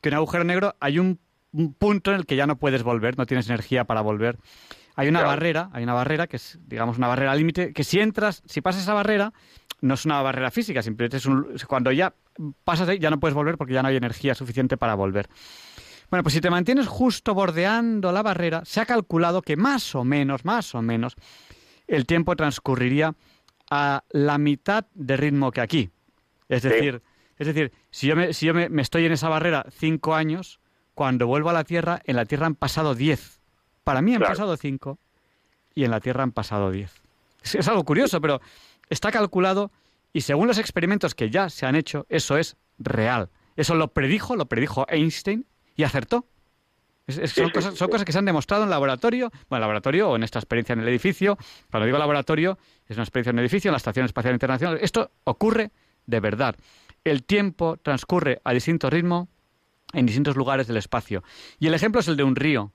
que 0.00 0.08
en 0.08 0.14
un 0.14 0.18
agujero 0.18 0.42
negro 0.44 0.74
hay 0.80 0.98
un, 0.98 1.20
un 1.52 1.74
punto 1.74 2.10
en 2.10 2.16
el 2.16 2.26
que 2.26 2.34
ya 2.36 2.46
no 2.46 2.56
puedes 2.56 2.82
volver, 2.82 3.16
no 3.16 3.26
tienes 3.26 3.46
energía 3.48 3.84
para 3.84 4.00
volver. 4.00 4.36
Hay 4.96 5.08
una 5.08 5.20
Claro. 5.20 5.28
barrera, 5.36 5.70
hay 5.72 5.84
una 5.84 5.94
barrera 5.94 6.26
que 6.26 6.36
es, 6.36 6.58
digamos, 6.66 6.98
una 6.98 7.06
barrera 7.06 7.34
límite, 7.36 7.72
que 7.72 7.84
si 7.84 8.00
entras, 8.00 8.42
si 8.46 8.60
pasas 8.60 8.82
esa 8.82 8.94
barrera, 8.94 9.32
no 9.80 9.94
es 9.94 10.04
una 10.04 10.20
barrera 10.20 10.50
física, 10.50 10.82
simplemente 10.82 11.16
es 11.18 11.24
un, 11.26 11.54
cuando 11.68 11.90
ya 11.92 12.12
pasas 12.64 12.88
ahí 12.88 12.98
ya 12.98 13.08
no 13.10 13.18
puedes 13.20 13.34
volver 13.34 13.56
porque 13.56 13.72
ya 13.72 13.80
no 13.82 13.88
hay 13.88 13.96
energía 13.96 14.34
suficiente 14.34 14.76
para 14.76 14.94
volver. 14.94 15.28
Bueno, 16.10 16.22
pues 16.24 16.34
si 16.34 16.40
te 16.40 16.50
mantienes 16.50 16.88
justo 16.88 17.34
bordeando 17.34 18.10
la 18.12 18.22
barrera, 18.22 18.62
se 18.64 18.80
ha 18.80 18.86
calculado 18.86 19.42
que 19.42 19.56
más 19.56 19.94
o 19.94 20.04
menos, 20.04 20.44
más 20.44 20.74
o 20.74 20.82
menos, 20.82 21.14
el 21.86 22.06
tiempo 22.06 22.34
transcurriría 22.36 23.14
a 23.70 24.02
la 24.10 24.38
mitad 24.38 24.86
de 24.94 25.16
ritmo 25.16 25.52
que 25.52 25.60
aquí. 25.60 25.90
Es 26.48 26.62
Sí. 26.62 26.68
decir, 26.68 27.02
es 27.38 27.46
decir, 27.46 27.72
si 27.90 28.08
yo, 28.08 28.16
me, 28.16 28.32
si 28.32 28.46
yo 28.46 28.54
me, 28.54 28.68
me 28.68 28.82
estoy 28.82 29.06
en 29.06 29.12
esa 29.12 29.28
barrera 29.28 29.66
cinco 29.70 30.14
años, 30.14 30.58
cuando 30.94 31.26
vuelvo 31.28 31.50
a 31.50 31.52
la 31.52 31.64
Tierra, 31.64 32.00
en 32.04 32.16
la 32.16 32.24
Tierra 32.24 32.46
han 32.46 32.56
pasado 32.56 32.94
diez. 32.96 33.40
Para 33.84 34.02
mí 34.02 34.12
han 34.12 34.18
Claro. 34.18 34.32
pasado 34.32 34.56
cinco 34.56 34.98
y 35.74 35.84
en 35.84 35.92
la 35.92 36.00
Tierra 36.00 36.24
han 36.24 36.32
pasado 36.32 36.70
diez. 36.72 37.02
Es, 37.42 37.54
es 37.54 37.68
algo 37.68 37.84
curioso, 37.84 38.20
pero 38.20 38.40
está 38.88 39.12
calculado 39.12 39.70
y 40.12 40.22
según 40.22 40.48
los 40.48 40.58
experimentos 40.58 41.14
que 41.14 41.30
ya 41.30 41.48
se 41.48 41.66
han 41.66 41.76
hecho, 41.76 42.04
eso 42.08 42.36
es 42.36 42.56
real. 42.78 43.30
Eso 43.56 43.76
lo 43.76 43.88
predijo, 43.92 44.34
lo 44.34 44.46
predijo 44.46 44.84
Einstein 44.88 45.46
y 45.80 45.84
acertó. 45.84 46.26
Es- 47.06 47.18
es- 47.18 47.30
Sí, 47.32 47.40
son, 47.40 47.46
sí, 47.48 47.52
cosas, 47.52 47.72
sí, 47.72 47.78
son 47.78 47.86
sí. 47.88 47.92
cosas 47.92 48.04
que 48.04 48.12
se 48.12 48.18
han 48.18 48.24
demostrado 48.26 48.64
en 48.64 48.70
laboratorio, 48.70 49.30
bueno, 49.48 49.56
en 49.56 49.60
laboratorio 49.62 50.10
o 50.10 50.16
en 50.16 50.22
esta 50.22 50.38
experiencia 50.38 50.74
en 50.74 50.80
el 50.80 50.88
edificio. 50.88 51.38
Cuando 51.70 51.86
digo 51.86 51.98
laboratorio, 51.98 52.58
es 52.86 52.96
una 52.96 53.04
experiencia 53.04 53.30
en 53.30 53.38
el 53.38 53.44
edificio, 53.44 53.68
en 53.68 53.72
la 53.72 53.78
Estación 53.78 54.04
Espacial 54.04 54.34
Internacional. 54.34 54.78
Esto 54.82 55.10
ocurre 55.24 55.70
de 56.06 56.20
verdad. 56.20 56.54
El 57.02 57.24
tiempo 57.24 57.78
transcurre 57.78 58.40
a 58.44 58.52
distinto 58.52 58.90
ritmo 58.90 59.28
en 59.92 60.06
distintos 60.06 60.36
lugares 60.36 60.66
del 60.68 60.76
espacio. 60.76 61.24
Y 61.58 61.66
el 61.66 61.74
ejemplo 61.74 62.00
es 62.00 62.08
el 62.08 62.16
de 62.16 62.22
un 62.24 62.36
río. 62.36 62.72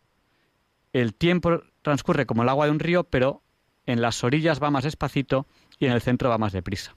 El 0.91 1.13
tiempo 1.13 1.61
transcurre 1.81 2.25
como 2.25 2.43
el 2.43 2.49
agua 2.49 2.65
de 2.65 2.71
un 2.71 2.79
río, 2.79 3.03
pero 3.03 3.41
en 3.85 4.01
las 4.01 4.23
orillas 4.23 4.61
va 4.61 4.71
más 4.71 4.83
despacito 4.83 5.45
y 5.77 5.85
en 5.85 5.91
el 5.91 6.01
centro 6.01 6.29
va 6.29 6.37
más 6.39 6.51
deprisa. 6.53 6.95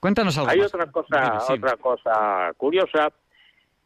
Cuéntanos 0.00 0.36
algo 0.38 0.50
Hay 0.50 0.58
más. 0.58 0.74
otra 0.74 0.90
cosa, 0.90 1.40
sí. 1.46 1.52
otra 1.52 1.76
cosa 1.76 2.52
curiosa 2.56 3.12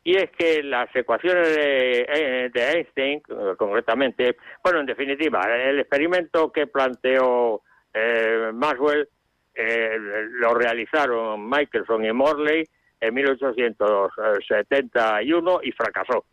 y 0.05 0.17
es 0.17 0.31
que 0.33 0.63
las 0.63 0.95
ecuaciones 0.95 1.57
de, 1.57 2.03
eh, 2.03 2.51
de 2.53 2.73
Einstein, 2.73 3.23
eh, 3.27 3.55
concretamente, 3.57 4.37
bueno, 4.63 4.81
en 4.81 4.87
definitiva, 4.87 5.41
el 5.57 5.81
experimento 5.81 6.53
que 6.53 6.67
planteó 6.67 7.63
eh, 7.95 8.51
Maxwell 8.53 9.09
eh, 9.55 9.97
lo 9.99 10.53
realizaron 10.55 11.49
Michelson 11.49 12.05
y 12.05 12.13
Morley 12.13 12.69
en 13.01 13.15
1871 13.15 15.61
y 15.63 15.73
fracasó. 15.73 16.27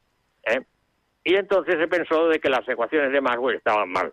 ¿eh? 0.43 0.59
Y 1.23 1.35
entonces 1.35 1.75
se 1.75 1.87
pensó 1.87 2.27
de 2.27 2.39
que 2.39 2.49
las 2.49 2.67
ecuaciones 2.67 3.13
de 3.13 3.21
Maxwell 3.21 3.55
estaban 3.55 3.89
mal. 3.89 4.11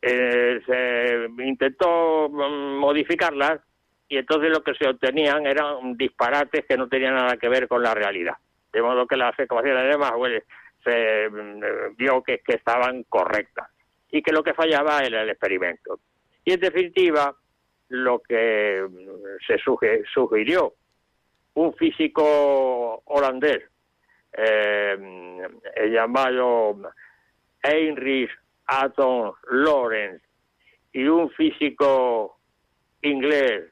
se 0.00 1.28
intentó 1.38 2.28
mm, 2.28 2.78
modificarlas 2.78 3.60
y 4.12 4.18
entonces 4.18 4.50
lo 4.50 4.62
que 4.62 4.74
se 4.74 4.86
obtenían 4.86 5.46
eran 5.46 5.96
disparates 5.96 6.66
que 6.66 6.76
no 6.76 6.86
tenían 6.86 7.14
nada 7.14 7.38
que 7.38 7.48
ver 7.48 7.66
con 7.66 7.82
la 7.82 7.94
realidad. 7.94 8.34
De 8.70 8.82
modo 8.82 9.06
que 9.06 9.16
las 9.16 9.32
ecuaciones 9.38 9.90
de 9.90 9.96
Maxwell 9.96 10.44
se 10.84 11.30
mm, 11.30 11.96
vio 11.96 12.22
que, 12.22 12.42
estaban 12.46 13.04
correctas 13.04 13.70
y 14.10 14.20
que 14.20 14.32
lo 14.32 14.42
que 14.42 14.52
fallaba 14.52 15.00
era 15.00 15.22
el 15.22 15.30
experimento. 15.30 15.98
Y 16.44 16.52
en 16.52 16.60
definitiva, 16.60 17.34
lo 17.88 18.18
que 18.18 18.86
mm, 18.86 19.46
se 19.46 19.56
sugirió 20.12 20.74
un 21.54 21.72
físico 21.72 23.02
holandés 23.06 23.62
eh, 24.34 25.48
el 25.74 25.90
llamado 25.90 26.82
Heinrich 27.62 28.30
Anton 28.66 29.32
Lorentz 29.48 30.22
y 30.92 31.04
un 31.04 31.30
físico 31.30 32.36
inglés 33.00 33.71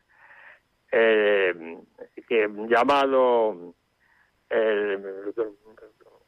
eh, 0.92 1.78
que 2.28 2.48
llamado 2.68 3.74
el, 4.48 5.32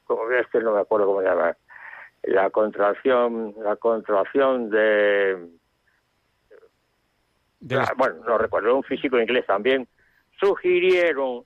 como 0.05 0.31
es 0.31 0.47
que 0.49 0.61
no 0.61 0.75
me 0.75 0.81
acuerdo 0.81 1.07
cómo 1.07 1.21
se 1.21 1.29
llama 1.29 1.57
la 2.25 2.51
contracción 2.51 3.55
la 3.59 3.77
contracción 3.77 4.71
de, 4.71 5.49
Ah, 7.71 7.93
bueno 7.97 8.17
no 8.27 8.39
recuerdo 8.39 8.75
un 8.75 8.83
físico 8.83 9.21
inglés 9.21 9.47
también 9.47 9.87
sugirieron 10.41 11.45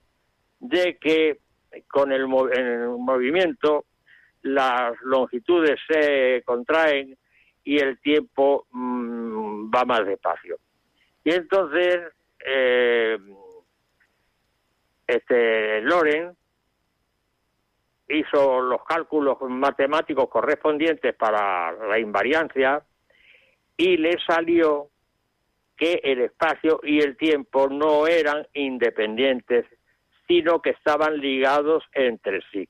de 0.60 0.96
que 0.96 1.40
con 1.88 2.10
el, 2.10 2.22
el 2.22 2.88
movimiento 2.98 3.84
las 4.42 4.92
longitudes 5.02 5.78
se 5.88 6.42
contraen 6.46 7.18
y 7.64 7.78
el 7.78 7.98
tiempo 8.00 8.66
mm, 8.70 9.70
va 9.74 9.84
más 9.84 10.06
despacio. 10.06 10.56
Y 11.24 11.32
entonces, 11.32 11.98
eh, 12.44 13.18
este 15.06 15.80
Loren 15.82 16.36
hizo 18.08 18.60
los 18.60 18.84
cálculos 18.84 19.38
matemáticos 19.42 20.28
correspondientes 20.28 21.14
para 21.14 21.72
la 21.72 21.98
invariancia 21.98 22.82
y 23.76 23.96
le 23.96 24.16
salió 24.26 24.88
que 25.76 26.00
el 26.02 26.22
espacio 26.22 26.80
y 26.82 27.00
el 27.00 27.16
tiempo 27.16 27.68
no 27.68 28.06
eran 28.06 28.46
independientes, 28.54 29.66
sino 30.26 30.62
que 30.62 30.70
estaban 30.70 31.18
ligados 31.18 31.84
entre 31.92 32.40
sí. 32.50 32.68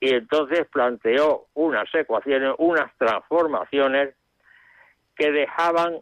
Y 0.00 0.14
entonces 0.14 0.66
planteó 0.72 1.46
unas 1.54 1.94
ecuaciones, 1.94 2.54
unas 2.58 2.96
transformaciones 2.96 4.14
que 5.14 5.30
dejaban 5.30 6.00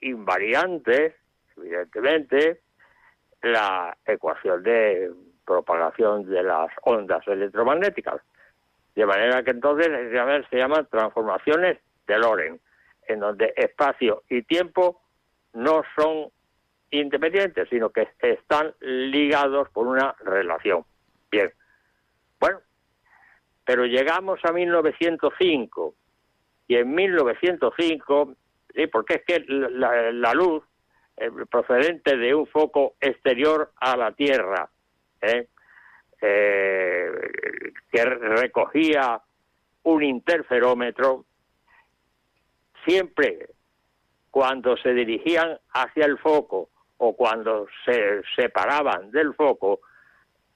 invariantes, 0.00 1.14
evidentemente, 1.56 2.60
la 3.42 3.96
ecuación 4.06 4.62
de 4.62 5.10
propagación 5.44 6.28
de 6.28 6.42
las 6.42 6.70
ondas 6.82 7.26
electromagnéticas. 7.26 8.20
De 8.94 9.06
manera 9.06 9.42
que 9.42 9.50
entonces 9.50 9.88
se 10.50 10.56
llaman, 10.56 10.86
transformaciones 10.90 11.78
de 12.06 12.18
Lorentz, 12.18 12.62
en 13.08 13.20
donde 13.20 13.52
espacio 13.56 14.22
y 14.28 14.42
tiempo 14.42 15.00
no 15.54 15.82
son 15.96 16.30
independientes, 16.90 17.68
sino 17.70 17.90
que 17.90 18.08
están 18.20 18.74
ligados 18.80 19.68
por 19.70 19.86
una 19.86 20.14
relación. 20.20 20.84
Bien. 21.30 21.52
Bueno, 22.38 22.60
pero 23.64 23.86
llegamos 23.86 24.40
a 24.44 24.52
1905 24.52 25.94
y 26.68 26.76
en 26.76 26.94
1905, 26.94 28.34
sí, 28.74 28.86
porque 28.86 29.14
es 29.14 29.24
que 29.24 29.44
la 29.48 30.34
luz 30.34 30.62
eh, 31.16 31.30
procedente 31.50 32.16
de 32.16 32.34
un 32.34 32.46
foco 32.46 32.94
exterior 33.00 33.72
a 33.76 33.96
la 33.96 34.12
Tierra, 34.12 34.68
¿eh? 35.20 35.48
Eh, 36.20 37.10
que 37.90 38.04
recogía 38.04 39.20
un 39.82 40.02
interferómetro, 40.02 41.24
siempre 42.84 43.48
cuando 44.30 44.76
se 44.76 44.94
dirigían 44.94 45.58
hacia 45.74 46.06
el 46.06 46.18
foco 46.18 46.70
o 46.98 47.16
cuando 47.16 47.66
se 47.84 48.22
separaban 48.36 49.10
del 49.10 49.34
foco, 49.34 49.80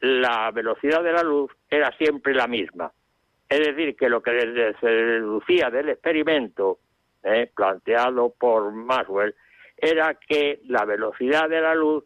la 0.00 0.50
velocidad 0.52 1.02
de 1.02 1.12
la 1.12 1.22
luz 1.22 1.50
era 1.68 1.90
siempre 1.96 2.32
la 2.32 2.46
misma. 2.46 2.92
Es 3.48 3.60
decir, 3.60 3.96
que 3.96 4.08
lo 4.08 4.22
que 4.22 4.74
se 4.80 4.86
deducía 4.86 5.70
del 5.70 5.90
experimento 5.90 6.78
eh, 7.22 7.50
planteado 7.54 8.30
por 8.30 8.72
Maxwell 8.72 9.34
era 9.76 10.14
que 10.14 10.60
la 10.66 10.84
velocidad 10.84 11.48
de 11.48 11.60
la 11.60 11.74
luz 11.74 12.04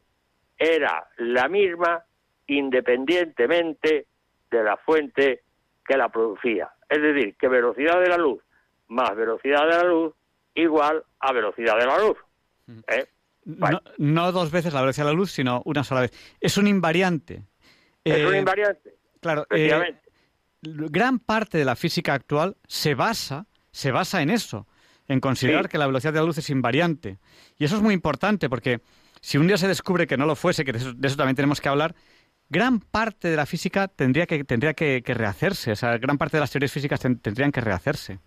era 0.59 1.09
la 1.19 1.49
misma 1.49 2.05
independientemente 2.47 4.07
de 4.51 4.63
la 4.65 4.77
fuente 4.77 5.43
que 5.85 5.97
la 5.97 6.09
producía. 6.09 6.71
Es 6.89 7.01
decir, 7.01 7.37
que 7.37 7.49
velocidad 7.49 8.01
de 8.01 8.09
la 8.09 8.17
luz 8.17 8.43
más 8.89 9.15
velocidad 9.15 9.63
de 9.63 9.77
la 9.77 9.85
luz 9.85 10.15
igual 10.55 11.05
a 11.21 11.33
velocidad 11.33 11.79
de 11.79 11.87
la 11.87 11.99
luz. 11.99 12.17
¿eh? 12.89 13.07
No, 13.45 13.81
no 13.99 14.33
dos 14.33 14.51
veces 14.51 14.75
la 14.75 14.81
velocidad 14.81 15.07
de 15.07 15.13
la 15.13 15.17
luz, 15.17 15.31
sino 15.31 15.63
una 15.65 15.85
sola 15.85 16.03
vez. 16.03 16.37
Es 16.41 16.57
un 16.59 16.67
invariante. 16.67 17.45
Es 18.05 18.27
un 18.27 18.35
Eh, 18.35 18.39
invariante. 18.39 18.95
Claro, 19.21 19.47
eh, 19.51 19.95
gran 20.63 21.19
parte 21.21 21.59
de 21.59 21.65
la 21.65 21.77
física 21.77 22.15
actual 22.15 22.57
se 22.67 22.95
basa, 22.95 23.47
se 23.71 23.93
basa 23.93 24.23
en 24.23 24.31
eso, 24.31 24.67
en 25.11 25.21
considerar 25.21 25.65
Sí. 25.65 25.69
que 25.71 25.79
la 25.79 25.87
velocidad 25.87 26.13
de 26.13 26.21
la 26.21 26.27
luz 26.27 26.39
es 26.39 26.51
invariante. 26.51 27.19
Y 27.59 27.65
eso 27.65 27.77
es 27.77 27.83
muy 27.83 27.95
importante 27.95 28.49
porque 28.49 28.81
si 29.21 29.39
un 29.39 29.47
día 29.49 29.57
se 29.59 29.67
descubre 29.69 30.07
que 30.07 30.17
no 30.17 30.25
lo 30.25 30.37
fuese, 30.37 30.65
que 30.65 30.73
de 30.73 30.79
eso, 30.79 30.93
de 30.95 31.09
eso 31.09 31.17
también 31.17 31.35
tenemos 31.37 31.61
que 31.61 31.69
hablar, 31.69 31.95
gran 32.49 32.81
parte 32.81 33.29
de 33.29 33.37
la 33.37 33.45
física 33.47 33.89
tendría 33.89 34.27
que, 34.27 34.45
tendría 34.45 34.73
que, 34.75 35.03
que 35.03 35.15
rehacerse. 35.15 35.73
O 35.73 35.77
sea, 35.77 35.99
gran 35.99 36.17
parte 36.17 36.37
de 36.37 36.41
las 36.43 36.51
teorías 36.51 36.73
físicas 36.73 37.01
ten- 37.01 37.19
tendrían 37.19 37.51
que 37.53 37.61
rehacerse. 37.61 38.19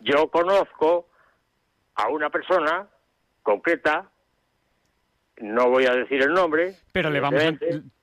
Yo 0.00 0.30
conozco 0.30 1.08
a 1.94 2.08
una 2.08 2.30
persona 2.30 2.86
concreta, 3.42 4.10
no 5.42 5.68
voy 5.68 5.84
a 5.86 5.92
decir 5.94 6.22
el 6.22 6.32
nombre. 6.32 6.76
Pero 6.92 7.10
le 7.10 7.20
vamos 7.20 7.42
a- 7.42 7.52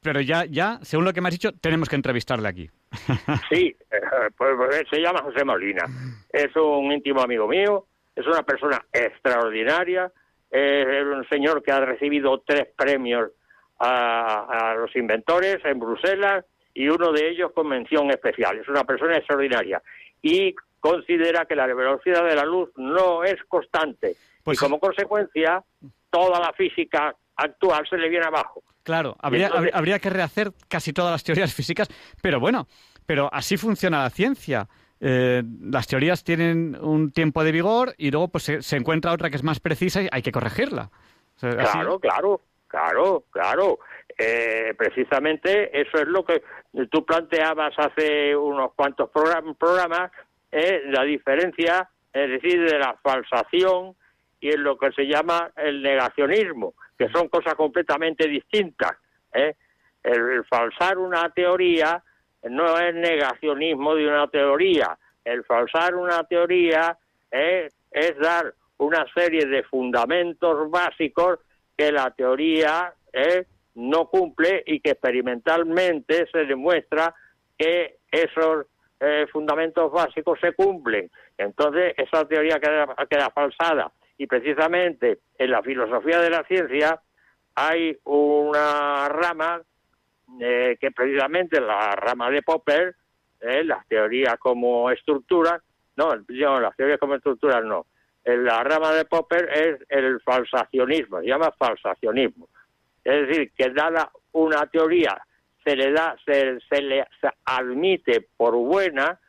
pero 0.01 0.21
ya, 0.21 0.45
ya, 0.45 0.79
según 0.83 1.05
lo 1.05 1.13
que 1.13 1.21
me 1.21 1.29
has 1.29 1.33
dicho, 1.35 1.51
tenemos 1.53 1.89
que 1.89 1.95
entrevistarle 1.95 2.47
aquí. 2.47 2.69
Sí, 3.49 3.75
eh, 3.91 3.99
pues, 4.37 4.51
pues, 4.55 4.83
se 4.89 5.01
llama 5.01 5.21
José 5.21 5.43
Molina. 5.43 5.85
Es 6.31 6.55
un 6.55 6.91
íntimo 6.91 7.21
amigo 7.21 7.47
mío, 7.47 7.85
es 8.15 8.25
una 8.25 8.43
persona 8.43 8.83
extraordinaria, 8.91 10.11
es 10.49 11.03
un 11.03 11.27
señor 11.29 11.61
que 11.61 11.71
ha 11.71 11.79
recibido 11.81 12.41
tres 12.45 12.67
premios 12.75 13.31
a, 13.79 14.71
a 14.71 14.75
los 14.75 14.95
inventores 14.95 15.57
en 15.65 15.79
Bruselas 15.79 16.45
y 16.73 16.87
uno 16.89 17.11
de 17.11 17.29
ellos 17.29 17.51
con 17.53 17.67
mención 17.67 18.09
especial. 18.11 18.57
Es 18.59 18.67
una 18.67 18.83
persona 18.83 19.17
extraordinaria 19.17 19.81
y 20.21 20.55
considera 20.79 21.45
que 21.45 21.55
la 21.55 21.67
velocidad 21.67 22.23
de 22.23 22.35
la 22.35 22.45
luz 22.45 22.69
no 22.77 23.23
es 23.23 23.35
constante 23.47 24.15
Pues- 24.43 24.57
y 24.57 24.63
como 24.63 24.79
consecuencia 24.79 25.63
toda 26.09 26.39
la 26.39 26.53
física 26.53 27.15
actual 27.37 27.87
se 27.89 27.97
le 27.97 28.09
viene 28.09 28.25
abajo. 28.25 28.63
Claro, 28.83 29.15
habría, 29.19 29.47
entonces- 29.47 29.71
habría- 29.73 29.99
que 29.99 30.09
rehacer 30.09 30.51
casi 30.67 30.93
todas 30.93 31.11
las 31.11 31.23
teorías 31.23 31.53
físicas, 31.55 31.87
pero 32.21 32.39
bueno, 32.39 32.67
pero 33.05 33.29
así 33.33 33.57
funciona 33.57 34.03
la 34.03 34.09
ciencia. 34.09 34.67
Eh, 34.99 35.43
las 35.61 35.87
teorías 35.87 36.23
tienen 36.23 36.75
un 36.81 37.11
tiempo 37.11 37.43
de 37.43 37.51
vigor 37.51 37.93
y 37.97 38.09
luego 38.11 38.29
pues 38.29 38.43
se, 38.45 38.61
se 38.63 38.77
encuentra 38.77 39.11
otra 39.13 39.29
que 39.29 39.35
es 39.35 39.43
más 39.43 39.59
precisa 39.59 40.01
y 40.01 40.07
hay 40.11 40.21
que 40.23 40.31
corregirla. 40.31 40.89
O 41.35 41.39
sea, 41.39 41.49
así- 41.51 41.71
Claro, 41.73 41.99
claro, 41.99 42.41
claro, 42.67 43.23
claro. 43.29 43.79
Eh, 44.17 44.73
precisamente 44.75 45.79
eso 45.79 45.97
es 45.97 46.07
lo 46.07 46.25
que 46.25 46.41
tú 46.89 47.05
planteabas 47.05 47.73
hace 47.77 48.35
unos 48.35 48.73
cuantos 48.73 49.11
program- 49.11 49.53
programas, 49.55 50.11
eh, 50.51 50.81
la 50.87 51.03
diferencia, 51.03 51.87
es 52.11 52.29
decir, 52.31 52.59
de 52.67 52.79
la 52.79 52.95
falsación 53.03 53.95
y 54.39 54.49
en 54.49 54.63
lo 54.63 54.77
que 54.77 54.91
se 54.91 55.03
llama 55.03 55.51
el 55.55 55.81
negacionismo, 55.81 56.73
que 56.97 57.09
son 57.09 57.27
cosas 57.29 57.55
completamente 57.55 58.27
distintas. 58.27 58.97
¿eh? 59.33 59.55
El, 60.03 60.45
falsar 60.45 60.97
una 60.97 61.29
teoría 61.29 62.03
no 62.43 62.79
es 62.79 62.93
negacionismo 62.93 63.95
de 63.95 64.07
una 64.07 64.27
teoría. 64.27 64.97
El 65.23 65.43
falsar 65.43 65.95
una 65.95 66.23
teoría 66.23 66.97
eh, 67.31 67.69
es 67.91 68.17
dar 68.19 68.53
una 68.77 69.05
serie 69.13 69.45
de 69.45 69.63
fundamentos 69.63 70.69
básicos 70.69 71.39
que 71.75 71.91
la 71.91 72.11
teoría 72.11 72.93
eh, 73.11 73.45
no 73.75 74.07
cumple 74.07 74.63
y 74.65 74.79
que 74.79 74.91
experimentalmente 74.91 76.27
se 76.31 76.45
demuestra 76.45 77.13
que 77.57 77.97
esos 78.11 78.67
fundamentos 79.31 79.91
básicos 79.91 80.39
se 80.39 80.53
cumplen. 80.53 81.11
Entonces, 81.37 81.93
esa 81.97 82.27
teoría 82.27 82.59
queda, 82.59 82.87
queda 83.07 83.29
falsada. 83.29 83.91
Y 84.17 84.27
precisamente 84.27 85.19
en 85.37 85.51
la 85.51 85.61
filosofía 85.61 86.19
de 86.19 86.29
la 86.29 86.43
ciencia 86.43 86.99
hay 87.55 87.97
una 88.03 89.09
rama 89.09 89.61
eh, 90.39 90.77
que 90.79 90.91
precisamente 90.91 91.61
la 91.61 91.95
rama 91.95 92.29
de 92.29 92.41
Popper, 92.41 92.95
eh, 93.39 93.63
las 93.63 93.87
teorías 93.87 94.37
como 94.37 94.89
estructuras, 94.91 95.61
no, 95.95 96.15
no, 96.15 96.59
las 96.59 96.75
teorías 96.75 96.99
como 96.99 97.15
estructuras 97.15 97.63
no. 97.63 97.85
La 98.25 98.61
rama 98.63 98.91
de 98.91 99.05
Popper 99.05 99.49
es 99.53 99.79
el 99.89 100.19
falsacionismo, 100.21 101.21
se 101.21 101.27
llama 101.27 101.51
falsacionismo. 101.57 102.49
Es 103.03 103.27
decir, 103.27 103.51
que 103.57 103.69
dada 103.69 104.11
una 104.33 104.65
teoría, 104.67 105.17
se 105.63 105.75
le 105.75 105.91
da, 105.91 106.15
se, 106.25 106.59
se 106.69 106.81
le 106.81 107.07
se 107.21 107.29
admite 107.45 108.27
por 108.35 108.55
buena 108.55 109.19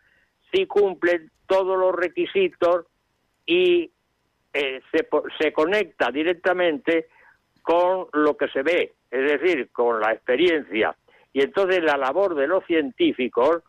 si 0.53 0.67
cumple 0.67 1.29
todos 1.47 1.79
los 1.79 1.95
requisitos 1.95 2.87
y 3.47 3.91
eh, 4.59 4.81
se, 4.91 5.09
se 5.39 5.53
conecta 5.53 6.11
directamente 6.11 7.07
con 7.63 8.07
lo 8.13 8.37
que 8.37 8.49
se 8.49 8.63
ve, 8.63 8.95
es 9.11 9.31
decir, 9.31 9.71
con 9.71 10.01
la 10.01 10.13
experiencia. 10.13 10.97
Y 11.33 11.43
entonces 11.43 11.83
la 11.83 11.97
labor 11.97 12.35
de 12.35 12.47
los 12.47 12.65
científicos 12.65 13.63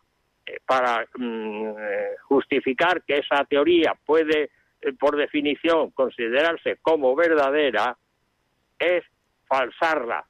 eh, 0.46 0.58
para 0.66 1.06
mm, 1.16 1.68
eh, 1.78 2.16
justificar 2.22 3.02
que 3.02 3.18
esa 3.18 3.44
teoría 3.44 3.94
puede, 4.04 4.50
eh, 4.80 4.92
por 4.98 5.16
definición, 5.16 5.90
considerarse 5.90 6.78
como 6.82 7.14
verdadera, 7.14 7.96
es 8.78 9.04
falsarla. 9.46 10.24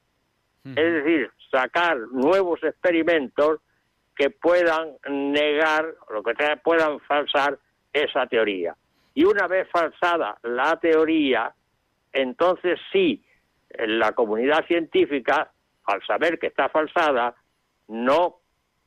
Es 0.62 0.92
decir, 0.92 1.30
sacar 1.50 1.96
nuevos 2.11 2.62
experimentos 2.62 3.61
que 4.14 4.28
puedan 4.28 4.96
negar, 5.08 5.94
lo 6.11 6.22
que 6.22 6.34
puedan 6.62 7.00
falsar 7.00 7.58
esa 7.94 8.26
teoría. 8.26 8.76
Y 9.14 9.24
una 9.24 9.46
vez 9.46 9.68
falsada 9.70 10.38
la 10.42 10.78
teoría, 10.78 11.52
entonces 12.12 12.78
sí, 12.92 13.22
la 13.78 14.12
comunidad 14.12 14.64
científica, 14.66 15.50
al 15.84 16.04
saber 16.06 16.38
que 16.38 16.48
está 16.48 16.68
falsada, 16.68 17.34
no 17.88 18.36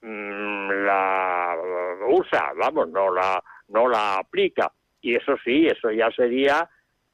mm, 0.02 0.70
la 0.86 1.56
usa, 2.10 2.52
vamos, 2.58 2.90
no 2.90 3.14
la, 3.14 3.42
no 3.70 3.88
la 3.90 4.16
aplica. 4.18 4.72
Y 5.02 5.16
eso 5.16 5.36
sí, 5.44 5.68
eso 5.68 5.92
ya 5.92 6.10
sería 6.12 6.70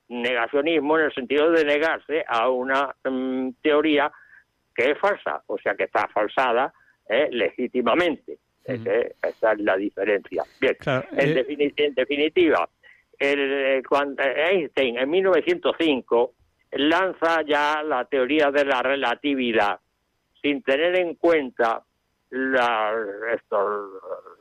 negacionismo 0.08 0.98
en 0.98 1.06
el 1.06 1.14
sentido 1.14 1.52
de 1.52 1.66
negarse 1.66 2.24
a 2.28 2.50
una 2.50 2.96
mm, 3.04 3.50
teoría 3.62 4.12
que 4.76 4.92
es 4.92 4.98
falsa, 5.00 5.42
o 5.48 5.58
sea 5.58 5.76
que 5.76 5.84
está 5.86 6.08
falsada 6.08 6.74
eh, 7.08 7.28
legítimamente. 7.32 8.38
Es 8.64 8.82
que 8.82 9.16
esa 9.28 9.54
es 9.54 9.60
la 9.62 9.76
diferencia. 9.78 10.44
Bien, 10.62 10.76
Claro, 10.80 11.08
en, 11.14 11.30
eh, 11.38 11.44
defini- 11.44 11.74
en 11.76 11.96
definitiva, 11.96 12.70
el, 13.20 13.40
eh, 13.40 13.84
cuando 13.88 14.24
Einstein 14.24 14.98
en 14.98 15.10
1905 15.10 16.34
lanza 16.72 17.42
ya 17.44 17.84
la 17.84 18.06
teoría 18.06 18.52
de 18.52 18.66
la 18.66 18.82
relatividad 18.82 19.80
sin 20.42 20.64
tener 20.64 20.98
en 20.98 21.16
cuenta 21.16 21.84
la, 22.30 22.94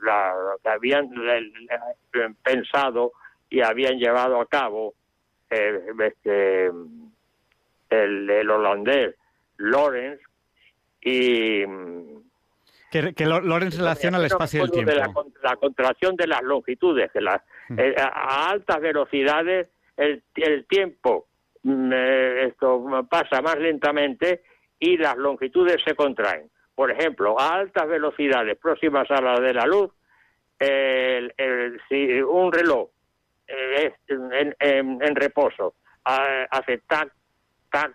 lo 0.00 0.58
que 0.62 0.68
habían 0.68 1.10
eh, 1.26 2.34
pensado 2.42 3.12
y 3.50 3.60
habían 3.60 3.98
llevado 3.98 4.40
a 4.40 4.46
cabo 4.46 4.94
eh, 5.50 5.80
este, 6.00 6.66
el, 7.90 8.30
el 8.30 8.50
holandés 8.50 9.16
Lorentz 9.56 10.22
y 11.00 11.64
Que, 12.90 13.12
que 13.14 13.26
Lo- 13.26 13.40
Lorenz 13.40 13.76
relaciona 13.76 14.18
el 14.18 14.24
espacio 14.24 14.60
y 14.60 14.62
el 14.62 14.68
acuerdo 14.70 14.86
de 14.90 14.96
tiempo. 15.02 15.26
la, 15.42 15.50
la 15.50 15.56
contracción 15.56 16.16
de 16.16 16.26
las 16.26 16.42
longitudes, 16.42 17.10
que 17.12 17.20
las, 17.20 17.42
Mm. 17.68 17.78
eh, 17.80 17.94
a, 17.98 18.06
a 18.06 18.50
altas 18.50 18.80
velocidades 18.80 19.68
el, 19.96 20.22
el 20.36 20.66
tiempo 20.66 21.26
mm, 21.64 21.92
eh, 21.92 22.44
esto 22.46 23.06
pasa 23.10 23.42
más 23.42 23.58
lentamente 23.58 24.42
y 24.78 24.96
las 24.96 25.16
longitudes 25.18 25.76
se 25.84 25.94
contraen. 25.94 26.48
Por 26.74 26.90
ejemplo, 26.90 27.38
a 27.38 27.56
altas 27.56 27.86
velocidades 27.88 28.56
próximas 28.58 29.10
a 29.10 29.20
la 29.20 29.38
de 29.40 29.52
la 29.52 29.66
luz, 29.66 29.90
el- 30.58 31.34
el- 31.36 31.80
si 31.88 32.20
un 32.22 32.52
reloj 32.52 32.88
eh, 33.48 33.92
en, 34.08 34.54
en- 34.60 35.02
en 35.02 35.16
reposo 35.16 35.74
hace 36.04 36.78
tac, 36.86 37.12
tac, 37.70 37.92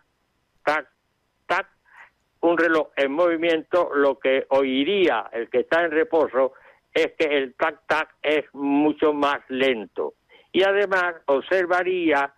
un 2.43 2.57
reloj 2.57 2.89
en 2.97 3.11
movimiento, 3.11 3.89
lo 3.95 4.19
que 4.19 4.45
oiría 4.49 5.29
el 5.31 5.49
que 5.49 5.61
está 5.61 5.85
en 5.85 5.91
reposo 5.91 6.53
es 6.93 7.13
que 7.17 7.37
el 7.37 7.55
tac-tac 7.55 8.09
es 8.21 8.45
mucho 8.53 9.13
más 9.13 9.39
lento. 9.47 10.15
Y 10.51 10.63
además 10.63 11.15
observaría 11.25 12.33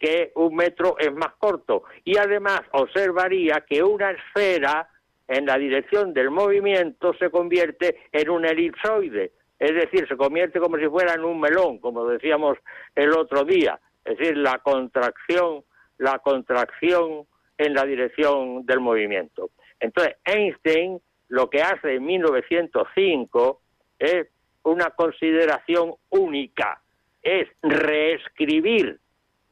que 0.00 0.32
un 0.34 0.56
metro 0.56 0.96
es 0.98 1.12
más 1.12 1.34
corto. 1.38 1.84
Y 2.02 2.16
además 2.16 2.62
observaría 2.72 3.64
que 3.68 3.82
una 3.82 4.12
esfera 4.12 4.88
en 5.28 5.46
la 5.46 5.58
dirección 5.58 6.14
del 6.14 6.30
movimiento 6.30 7.14
se 7.14 7.30
convierte 7.30 8.08
en 8.10 8.30
un 8.30 8.46
elipsoide. 8.46 9.32
Es 9.58 9.74
decir, 9.74 10.08
se 10.08 10.16
convierte 10.16 10.60
como 10.60 10.78
si 10.78 10.86
fuera 10.88 11.12
en 11.14 11.24
un 11.24 11.38
melón, 11.38 11.78
como 11.78 12.06
decíamos 12.06 12.56
el 12.94 13.12
otro 13.12 13.44
día. 13.44 13.78
Es 14.04 14.16
decir, 14.16 14.36
la 14.38 14.58
contracción, 14.58 15.62
la 15.98 16.18
contracción 16.20 17.26
en 17.64 17.74
la 17.74 17.84
dirección 17.84 18.64
del 18.66 18.80
movimiento. 18.80 19.50
Entonces, 19.80 20.16
Einstein 20.24 21.00
lo 21.28 21.48
que 21.48 21.62
hace 21.62 21.94
en 21.94 22.04
1905 22.04 23.60
es 23.98 24.28
una 24.64 24.90
consideración 24.90 25.94
única, 26.10 26.82
es 27.22 27.48
reescribir 27.62 29.00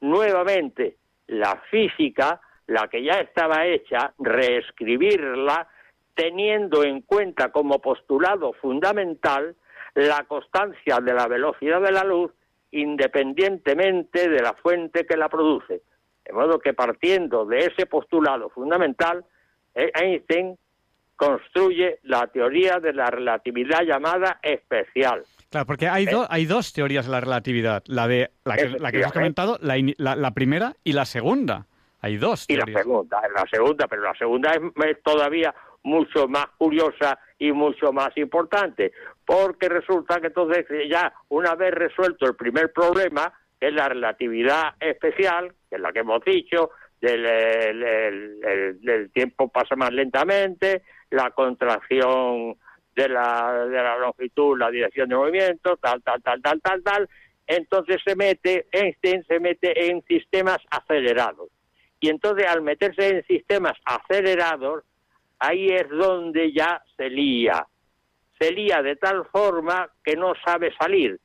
nuevamente 0.00 0.96
la 1.26 1.62
física, 1.70 2.40
la 2.66 2.88
que 2.88 3.02
ya 3.02 3.20
estaba 3.20 3.66
hecha, 3.66 4.12
reescribirla, 4.18 5.68
teniendo 6.14 6.84
en 6.84 7.00
cuenta 7.02 7.50
como 7.50 7.80
postulado 7.80 8.52
fundamental 8.54 9.56
la 9.94 10.24
constancia 10.24 11.00
de 11.00 11.14
la 11.14 11.26
velocidad 11.26 11.80
de 11.80 11.92
la 11.92 12.04
luz 12.04 12.30
independientemente 12.72 14.28
de 14.28 14.42
la 14.42 14.52
fuente 14.54 15.06
que 15.06 15.16
la 15.16 15.28
produce. 15.28 15.82
De 16.30 16.36
modo 16.36 16.60
que 16.60 16.74
partiendo 16.74 17.44
de 17.44 17.58
ese 17.58 17.86
postulado 17.86 18.50
fundamental, 18.50 19.24
eh, 19.74 19.90
Einstein 20.00 20.56
construye 21.16 21.98
la 22.04 22.28
teoría 22.28 22.78
de 22.78 22.92
la 22.92 23.06
relatividad 23.06 23.82
llamada 23.82 24.38
especial. 24.40 25.24
Claro, 25.48 25.66
porque 25.66 25.88
hay, 25.88 26.04
¿Eh? 26.04 26.26
hay 26.28 26.46
dos 26.46 26.72
teorías 26.72 27.06
de 27.06 27.10
la 27.10 27.20
relatividad, 27.20 27.82
la 27.86 28.06
de 28.06 28.30
la 28.44 28.56
que, 28.56 28.68
la 28.68 28.92
que 28.92 29.04
has 29.04 29.12
comentado, 29.12 29.58
la, 29.60 29.74
la, 29.98 30.14
la, 30.14 30.30
primera 30.30 30.74
y 30.84 30.92
la 30.92 31.04
segunda. 31.04 31.66
Hay 32.00 32.16
dos. 32.16 32.44
Y 32.46 32.54
teorías. 32.54 32.76
la 32.76 32.82
segunda, 32.82 33.20
la 33.34 33.46
segunda, 33.50 33.88
pero 33.88 34.02
la 34.02 34.14
segunda 34.14 34.52
es, 34.52 34.60
es 34.86 35.02
todavía 35.02 35.52
mucho 35.82 36.28
más 36.28 36.46
curiosa 36.58 37.18
y 37.40 37.50
mucho 37.50 37.92
más 37.92 38.16
importante, 38.16 38.92
porque 39.26 39.68
resulta 39.68 40.20
que 40.20 40.28
entonces 40.28 40.64
ya 40.88 41.12
una 41.28 41.56
vez 41.56 41.74
resuelto 41.74 42.24
el 42.26 42.36
primer 42.36 42.72
problema, 42.72 43.32
que 43.61 43.68
es 43.68 43.74
la 43.74 43.88
relatividad 43.88 44.74
especial, 44.80 45.52
que 45.68 45.76
es 45.76 45.80
la 45.80 45.92
que 45.92 46.00
hemos 46.00 46.24
dicho, 46.24 46.70
del 47.00 47.26
el, 47.26 47.82
el, 47.82 48.44
el, 48.44 48.88
el 48.88 49.11
tiempo 49.12 49.48
pasa 49.48 49.76
más 49.76 49.92
lentamente, 49.92 50.82
la 51.11 51.30
contracción 51.30 52.56
de 52.94 53.08
la, 53.08 53.66
de 53.66 53.76
la 53.76 53.98
longitud, 53.98 54.58
la 54.58 54.70
dirección 54.70 55.08
de 55.08 55.16
movimiento, 55.16 55.76
tal, 55.76 56.02
tal, 56.02 56.22
tal, 56.22 56.42
tal, 56.42 56.61
tal, 56.61 56.82
tal, 56.82 57.08
entonces 57.46 57.96
se 58.04 58.14
mete, 58.14 58.66
Einstein 58.70 59.24
se 59.24 59.40
mete 59.40 59.88
en 59.88 60.02
sistemas 60.04 60.58
acelerados. 60.70 61.50
Y 61.98 62.08
entonces 62.08 62.46
al 62.46 62.62
meterse 62.62 63.08
en 63.08 63.24
sistemas 63.26 63.74
acelerados, 63.84 64.84
ahí 65.38 65.66
es 65.66 65.88
donde 65.88 66.52
ya 66.52 66.82
se 66.96 67.11
lía. 67.11 67.66
Se 68.38 68.52
lía 68.52 68.82
de 68.82 68.96
tal 68.96 69.26
forma 69.26 69.90
que 70.02 70.16
no 70.16 70.32
sabe 70.44 70.72
salir. 70.78 71.18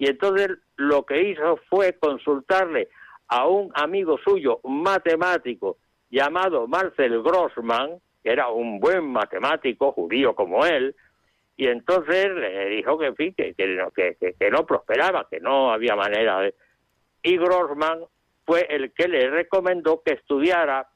Y 0.00 0.08
entonces 0.08 0.48
lo 0.76 1.04
que 1.04 1.20
hizo 1.28 1.60
fue 1.68 1.92
consultarle 1.92 2.88
a 3.28 3.46
un 3.46 3.70
amigo 3.74 4.16
suyo, 4.24 4.58
un 4.62 4.82
matemático, 4.82 5.76
llamado 6.08 6.66
Marcel 6.66 7.22
Grossman, 7.22 8.00
que 8.22 8.32
era 8.32 8.48
un 8.48 8.80
buen 8.80 9.04
matemático 9.04 9.92
judío 9.92 10.34
como 10.34 10.64
él, 10.64 10.96
y 11.54 11.66
entonces 11.66 12.30
le 12.30 12.70
dijo 12.70 12.98
que, 12.98 13.06
en 13.08 13.16
fin, 13.16 13.34
que, 13.34 13.52
que, 13.52 14.16
que, 14.18 14.32
que 14.32 14.50
no 14.50 14.64
prosperaba, 14.64 15.28
que 15.30 15.38
no 15.38 15.70
había 15.70 15.94
manera 15.94 16.40
de... 16.40 16.54
Y 17.22 17.36
Grossman 17.36 18.00
fue 18.46 18.66
el 18.70 18.92
que 18.94 19.06
le 19.06 19.28
recomendó 19.28 20.02
que 20.02 20.14
estudiara 20.14 20.88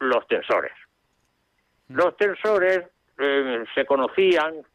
los 0.00 0.26
tensores. 0.26 0.72
Los 1.90 2.16
tensores 2.16 2.82
eh, 3.20 3.64
se 3.72 3.86
conocían 3.86 4.66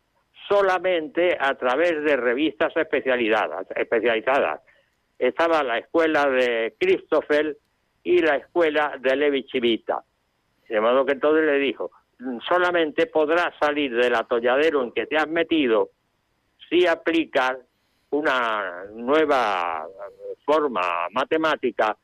solamente 0.51 1.37
a 1.39 1.55
través 1.55 2.03
de 2.03 2.17
revistas 2.17 2.75
especializadas. 2.75 3.65
especializadas. 3.73 4.61
Estaba 5.17 5.63
la 5.63 5.77
escuela 5.77 6.27
de 6.29 6.75
Christoffel 6.77 7.57
y 8.03 8.19
la 8.19 8.35
escuela 8.35 8.97
de 8.99 9.15
Levi 9.15 9.45
Chivita. 9.45 10.03
De 10.67 10.79
que 11.05 11.11
entonces 11.13 11.45
le 11.45 11.57
dijo, 11.57 11.91
solamente 12.47 13.05
podrás 13.07 13.53
salir 13.59 13.95
del 13.95 14.15
atolladero 14.15 14.83
en 14.83 14.91
que 14.91 15.05
te 15.05 15.17
has 15.17 15.27
metido 15.27 15.89
si 16.69 16.85
aplicas 16.85 17.57
una 18.09 18.85
nueva 18.93 19.87
forma 20.45 20.81
matemática 21.11 21.95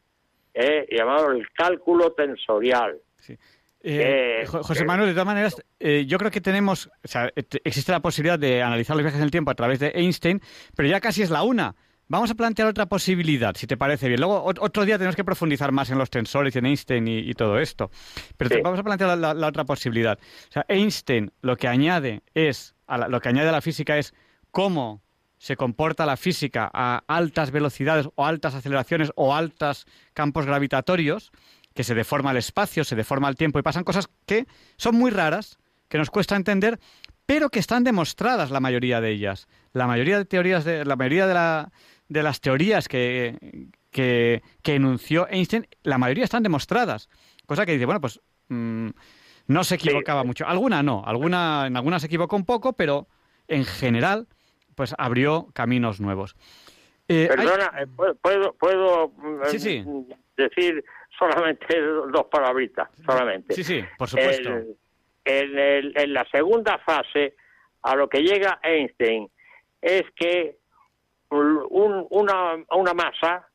eh, 0.54 0.88
llamado 0.90 1.32
el 1.32 1.50
cálculo 1.52 2.14
tensorial. 2.14 2.98
Sí. 3.18 3.38
Eh, 3.82 4.42
eh, 4.44 4.48
José 4.48 4.86
Manuel, 4.86 5.10
de 5.10 5.14
todas 5.14 5.28
maneras, 5.28 5.56
eh, 5.80 6.06
yo 6.08 6.18
creo 6.18 6.32
que 6.32 6.42
tenemos, 6.42 6.90
o 7.04 7.08
sea, 7.08 7.32
existe 7.64 7.92
la 7.92 8.00
posibilidad 8.00 8.40
de 8.40 8.62
analizar 8.62 8.96
los 8.96 9.04
viajes 9.04 9.20
en 9.20 9.24
el 9.24 9.32
tiempo 9.32 9.52
a 9.52 9.56
través 9.56 9.80
de 9.80 9.92
Einstein, 9.96 10.42
pero 10.76 10.90
ya 10.90 11.00
casi 11.00 11.22
es 11.22 11.30
la 11.30 11.44
una. 11.44 11.76
Vamos 12.10 12.32
a 12.32 12.36
plantear 12.36 12.70
otra 12.70 12.86
posibilidad, 12.86 13.54
si 13.56 13.68
te 13.68 13.76
parece 13.76 14.08
bien. 14.08 14.22
Luego, 14.22 14.42
otro 14.46 14.86
día 14.86 14.98
tenemos 14.98 15.16
que 15.16 15.26
profundizar 15.26 15.74
más 15.74 15.90
en 15.90 15.98
los 15.98 16.10
tensores 16.10 16.56
y 16.56 16.60
en 16.60 16.66
Einstein 16.66 17.08
y, 17.08 17.18
y 17.20 17.34
todo 17.34 17.60
esto. 17.60 17.92
Pero 18.38 18.56
sí. 18.56 18.62
vamos 18.64 18.80
a 18.80 18.84
plantear 18.84 19.10
la, 19.10 19.16
la, 19.16 19.34
la, 19.34 19.48
otra 19.48 19.66
posibilidad. 19.66 20.18
O 20.18 20.52
sea, 20.52 20.66
Einstein 20.70 21.32
lo 21.42 21.58
que 21.58 21.68
añade 21.68 22.22
es, 22.34 22.76
a 22.88 22.98
la, 22.98 23.08
lo 23.10 23.20
que 23.20 23.28
añade 23.28 23.50
a 23.50 23.52
la 23.52 23.62
física 23.62 23.98
es 23.98 24.14
cómo 24.52 25.04
se 25.38 25.56
comporta 25.56 26.06
la 26.06 26.18
física 26.18 26.70
a 26.74 27.04
altas 27.08 27.52
velocidades 27.52 28.10
o 28.16 28.26
altas 28.26 28.56
aceleraciones 28.56 29.12
o 29.16 29.36
altos 29.36 29.86
campos 30.14 30.46
gravitatorios, 30.46 31.32
que 31.78 31.84
se 31.84 31.94
deforma 31.94 32.32
el 32.32 32.38
espacio, 32.38 32.84
se 32.84 32.96
deforma 32.96 33.30
el 33.30 33.36
tiempo 33.36 33.60
y 33.60 33.62
pasan 33.62 33.84
cosas 33.84 34.10
que 34.26 34.48
son 34.78 34.96
muy 34.96 35.12
raras, 35.12 35.60
que 35.90 36.00
nos 36.00 36.10
cuesta 36.10 36.36
entender, 36.36 36.80
pero 37.28 37.50
que 37.50 37.60
están 37.60 37.84
demostradas 37.84 38.50
la 38.50 38.60
mayoría 38.60 39.00
de 39.00 39.12
ellas. 39.12 39.48
La 39.74 39.86
mayoría 39.86 40.18
de 40.18 40.26
teorías, 40.26 40.66
de, 40.66 40.86
la 40.86 40.96
mayoría 40.96 41.28
de, 41.28 41.36
la, 41.36 41.72
de 42.10 42.24
las 42.24 42.42
teorías 42.42 42.88
que, 42.88 43.70
que, 43.92 44.42
que, 44.64 44.74
enunció 44.74 45.28
Einstein, 45.30 45.68
la 45.84 46.00
mayoría 46.00 46.24
están 46.24 46.42
demostradas. 46.42 47.10
Cosa 47.46 47.64
que 47.64 47.74
dice, 47.74 47.86
bueno, 47.86 48.02
pues 48.02 48.22
mmm, 48.48 48.90
no 49.46 49.64
se 49.64 49.76
equivocaba 49.76 50.22
sí. 50.22 50.28
mucho. 50.28 50.48
Alguna 50.48 50.82
no, 50.82 51.04
alguna, 51.06 51.68
en 51.68 51.78
alguna 51.78 52.00
se 52.00 52.08
equivocó 52.08 52.38
un 52.38 52.46
poco, 52.46 52.74
pero 52.74 53.08
en 53.48 53.66
general, 53.66 54.28
pues 54.74 54.96
abrió 54.98 55.50
caminos 55.54 56.02
nuevos. 56.02 56.36
Eh, 57.08 57.28
Perdona, 57.30 57.70
hay... 57.72 57.86
¿puedo, 57.86 58.54
puedo 58.54 59.14
sí, 59.52 59.60
sí. 59.60 59.86
decir 60.36 60.84
solamente 61.18 61.80
dos 62.12 62.26
palabritas, 62.32 62.90
solamente. 63.06 63.54
Sí, 63.54 63.64
sí, 63.64 63.84
por 63.98 64.08
supuesto. 64.08 64.50
El, 64.50 64.78
en, 65.26 65.60
el, 65.60 65.94
en, 65.98 66.14
la 66.14 66.26
segunda 66.30 66.78
fase, 66.80 67.36
a 67.82 67.96
lo 67.96 68.08
que 68.08 68.22
llega 68.22 68.60
Einstein 68.64 69.30
es 69.82 70.04
que 70.16 70.58
un, 71.30 72.08
una, 72.10 72.56
una 72.72 72.94
masa 72.94 73.48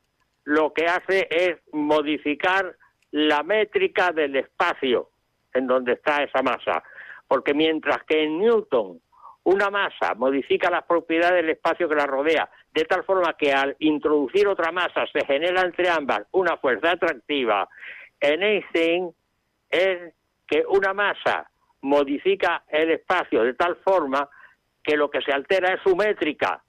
lo 0.44 0.72
que 0.72 0.86
hace 0.86 1.28
es 1.30 1.58
modificar 1.72 2.76
la 3.12 3.42
métrica 3.42 4.10
del 4.12 4.36
espacio 4.36 5.10
en 5.54 5.66
donde 5.66 5.92
está 5.92 6.22
esa 6.22 6.42
masa. 6.42 6.82
Porque 7.28 7.54
mientras 7.54 8.02
que 8.04 8.24
en 8.24 8.40
Newton 8.40 9.00
una 9.44 9.70
masa 9.70 10.14
modifica 10.14 10.70
las 10.70 10.84
propiedades 10.84 11.42
del 11.42 11.50
espacio 11.50 11.88
que 11.88 11.94
la 11.94 12.06
rodea, 12.06 12.48
de 12.72 12.84
tal 12.84 13.04
forma 13.04 13.36
que 13.36 13.52
al 13.52 13.76
introducir 13.80 14.46
otra 14.46 14.70
masa 14.70 15.04
se 15.12 15.24
genera 15.24 15.62
entre 15.62 15.88
ambas 15.88 16.22
una 16.32 16.56
fuerza 16.56 16.92
atractiva. 16.92 17.68
En 18.20 18.42
Einstein 18.42 19.10
es 19.68 20.14
que 20.46 20.64
una 20.68 20.92
masa 20.92 21.50
modifica 21.80 22.64
el 22.68 22.90
espacio 22.92 23.42
de 23.42 23.54
tal 23.54 23.76
forma 23.76 24.28
que 24.82 24.96
lo 24.96 25.10
que 25.10 25.22
se 25.22 25.32
altera 25.32 25.74
es 25.74 25.80
su 25.82 25.96
métrica, 25.96 26.62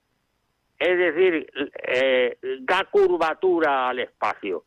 es 0.77 0.97
decir, 0.97 1.51
eh, 1.87 2.37
da 2.61 2.85
curvatura 2.85 3.89
al 3.89 3.99
espacio. 3.99 4.65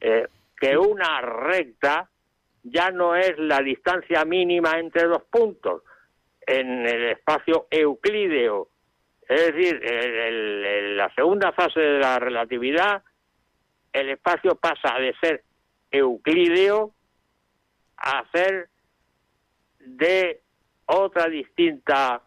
Eh, 0.00 0.26
que 0.58 0.76
una 0.76 1.20
recta 1.20 2.08
ya 2.62 2.90
no 2.90 3.14
es 3.14 3.38
la 3.38 3.60
distancia 3.60 4.24
mínima 4.24 4.78
entre 4.78 5.04
dos 5.04 5.22
puntos, 5.30 5.82
en 6.48 6.86
el 6.86 7.10
espacio 7.10 7.66
euclídeo. 7.70 8.68
Es 9.28 9.52
decir, 9.52 9.80
en, 9.84 10.96
la 10.96 11.12
segunda 11.14 11.52
fase 11.52 11.78
de 11.78 11.98
la 11.98 12.18
relatividad, 12.18 13.02
el 13.92 14.08
espacio 14.10 14.54
pasa 14.56 14.98
de 14.98 15.14
ser 15.20 15.44
euclídeo 15.90 16.94
a 17.98 18.24
ser 18.32 18.70
de 19.78 20.40
otra 20.86 21.28
distinta 21.28 22.22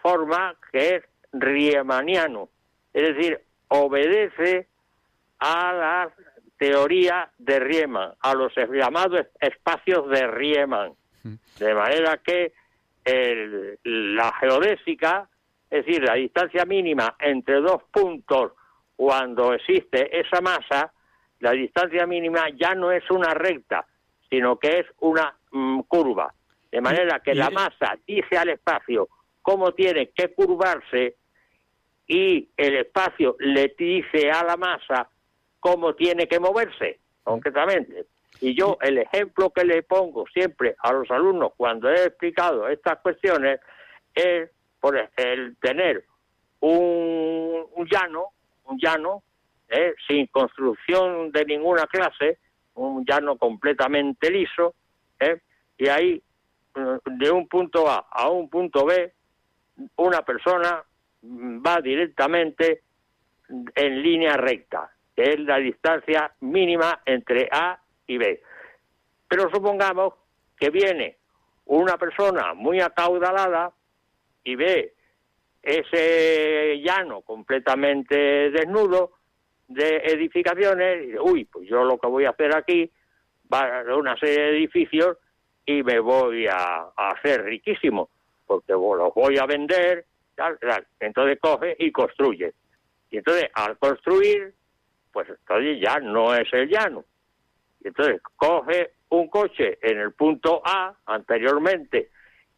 forma 0.00 0.56
que 0.72 0.96
es 0.96 1.04
riemanniano. 1.32 2.48
Es 2.94 3.14
decir, 3.14 3.38
obedece 3.68 4.68
a 5.38 5.72
la 5.72 6.14
teoría 6.56 7.30
de 7.36 7.58
Riemann, 7.60 8.14
a 8.20 8.34
los 8.34 8.52
llamados 8.56 9.26
espacios 9.40 10.08
de 10.08 10.26
Riemann. 10.26 10.94
De 11.58 11.74
manera 11.74 12.16
que 12.16 12.52
el, 13.04 13.78
la 13.84 14.32
geodésica, 14.40 15.28
es 15.70 15.84
decir, 15.86 16.02
la 16.02 16.14
distancia 16.14 16.64
mínima 16.64 17.16
entre 17.18 17.60
dos 17.60 17.82
puntos 17.90 18.52
cuando 18.96 19.52
existe 19.54 20.20
esa 20.20 20.40
masa, 20.40 20.92
la 21.40 21.52
distancia 21.52 22.06
mínima 22.06 22.48
ya 22.54 22.74
no 22.74 22.92
es 22.92 23.10
una 23.10 23.34
recta, 23.34 23.84
sino 24.30 24.58
que 24.58 24.80
es 24.80 24.86
una 25.00 25.34
mm, 25.50 25.80
curva. 25.88 26.32
De 26.70 26.80
manera 26.80 27.20
que 27.20 27.34
la 27.34 27.50
masa 27.50 27.98
dice 28.06 28.38
al 28.38 28.48
espacio 28.48 29.08
cómo 29.42 29.72
tiene 29.72 30.10
que 30.10 30.32
curvarse 30.32 31.16
y 32.06 32.48
el 32.56 32.76
espacio 32.76 33.36
le 33.40 33.74
dice 33.76 34.30
a 34.30 34.44
la 34.44 34.56
masa 34.56 35.08
cómo 35.60 35.94
tiene 35.94 36.26
que 36.26 36.40
moverse, 36.40 37.00
concretamente. 37.22 38.06
Y 38.42 38.56
yo 38.56 38.76
el 38.80 38.98
ejemplo 38.98 39.50
que 39.50 39.64
le 39.64 39.84
pongo 39.84 40.26
siempre 40.26 40.74
a 40.80 40.92
los 40.92 41.08
alumnos 41.12 41.52
cuando 41.56 41.88
he 41.88 42.06
explicado 42.06 42.68
estas 42.68 42.98
cuestiones 42.98 43.60
es 44.12 44.50
por 44.80 44.98
el 45.16 45.56
tener 45.58 46.04
un, 46.58 47.64
un 47.72 47.86
llano, 47.88 48.30
un 48.64 48.80
llano, 48.80 49.22
¿eh? 49.68 49.94
sin 50.08 50.26
construcción 50.26 51.30
de 51.30 51.44
ninguna 51.44 51.86
clase, 51.86 52.38
un 52.74 53.04
llano 53.04 53.36
completamente 53.36 54.28
liso, 54.28 54.74
¿eh? 55.20 55.40
y 55.78 55.86
ahí, 55.86 56.20
mm, 56.74 57.18
de 57.18 57.30
un 57.30 57.46
punto 57.46 57.88
A 57.88 58.08
a 58.10 58.28
un 58.28 58.50
punto 58.50 58.84
B, 58.84 59.12
una 59.98 60.22
persona 60.22 60.82
mm, 61.22 61.62
va 61.64 61.80
directamente 61.80 62.82
en 63.48 64.02
línea 64.02 64.36
recta, 64.36 64.90
que 65.14 65.22
es 65.34 65.38
la 65.38 65.58
distancia 65.58 66.32
mínima 66.40 67.02
entre 67.06 67.48
A 67.52 67.78
y 68.12 68.18
B. 68.18 68.42
Pero 69.28 69.48
supongamos 69.50 70.14
que 70.58 70.70
viene 70.70 71.16
una 71.66 71.96
persona 71.96 72.54
muy 72.54 72.80
acaudalada 72.80 73.72
y 74.44 74.56
ve 74.56 74.94
ese 75.62 76.80
llano 76.80 77.22
completamente 77.22 78.50
desnudo 78.50 79.12
de 79.68 79.96
edificaciones, 80.04 81.08
y, 81.08 81.18
uy, 81.18 81.44
pues 81.44 81.68
yo 81.68 81.84
lo 81.84 81.98
que 81.98 82.08
voy 82.08 82.24
a 82.24 82.30
hacer 82.30 82.54
aquí 82.54 82.90
va 83.52 83.80
a 83.80 83.96
una 83.96 84.16
serie 84.18 84.42
de 84.42 84.50
edificios 84.58 85.16
y 85.64 85.82
me 85.82 86.00
voy 86.00 86.46
a, 86.46 86.90
hacer 86.96 87.44
riquísimo, 87.44 88.10
porque 88.46 88.72
los 88.72 89.14
voy 89.14 89.38
a 89.38 89.46
vender, 89.46 90.04
entonces 91.00 91.38
coge 91.40 91.76
y 91.78 91.92
construye. 91.92 92.52
Y 93.10 93.18
entonces 93.18 93.48
al 93.54 93.78
construir, 93.78 94.52
pues 95.12 95.28
entonces 95.28 95.78
ya 95.80 96.00
no 96.00 96.34
es 96.34 96.52
el 96.52 96.68
llano. 96.68 97.04
Entonces 97.84 98.20
coge 98.36 98.92
un 99.10 99.28
coche 99.28 99.78
en 99.82 99.98
el 99.98 100.12
punto 100.12 100.62
A 100.64 100.94
anteriormente 101.06 102.10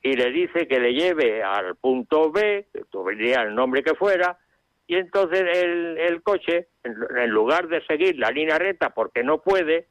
y 0.02 0.14
le 0.14 0.30
dice 0.30 0.68
que 0.68 0.78
le 0.78 0.92
lleve 0.92 1.42
al 1.42 1.76
punto 1.76 2.30
B, 2.30 2.66
que 2.72 2.84
tuviera 2.90 3.42
el 3.42 3.54
nombre 3.54 3.82
que 3.82 3.94
fuera, 3.94 4.38
y 4.86 4.96
entonces 4.96 5.40
el, 5.40 5.96
el 5.96 6.22
coche, 6.22 6.68
en, 6.82 6.94
en, 7.16 7.30
lugar 7.30 7.68
de 7.68 7.84
seguir 7.86 8.18
la 8.18 8.30
línea 8.30 8.58
recta 8.58 8.90
porque 8.90 9.24
no 9.24 9.40
puede, 9.40 9.88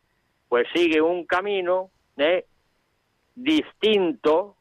pues 0.48 0.68
sigue 0.74 1.02
un 1.02 1.26
camino 1.26 1.90
¿eh? 2.18 2.46
distinto 3.34 4.56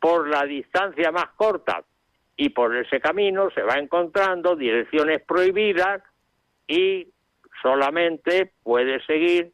por 0.00 0.28
la 0.28 0.44
distancia 0.44 1.12
más 1.12 1.28
corta 1.36 1.84
y 2.36 2.50
por 2.50 2.74
ese 2.74 3.00
camino 3.00 3.50
se 3.50 3.62
va 3.62 3.74
encontrando 3.74 4.56
direcciones 4.56 5.22
prohibidas 5.22 6.02
y 6.66 7.08
solamente 7.62 8.52
puede 8.62 9.04
seguir 9.04 9.52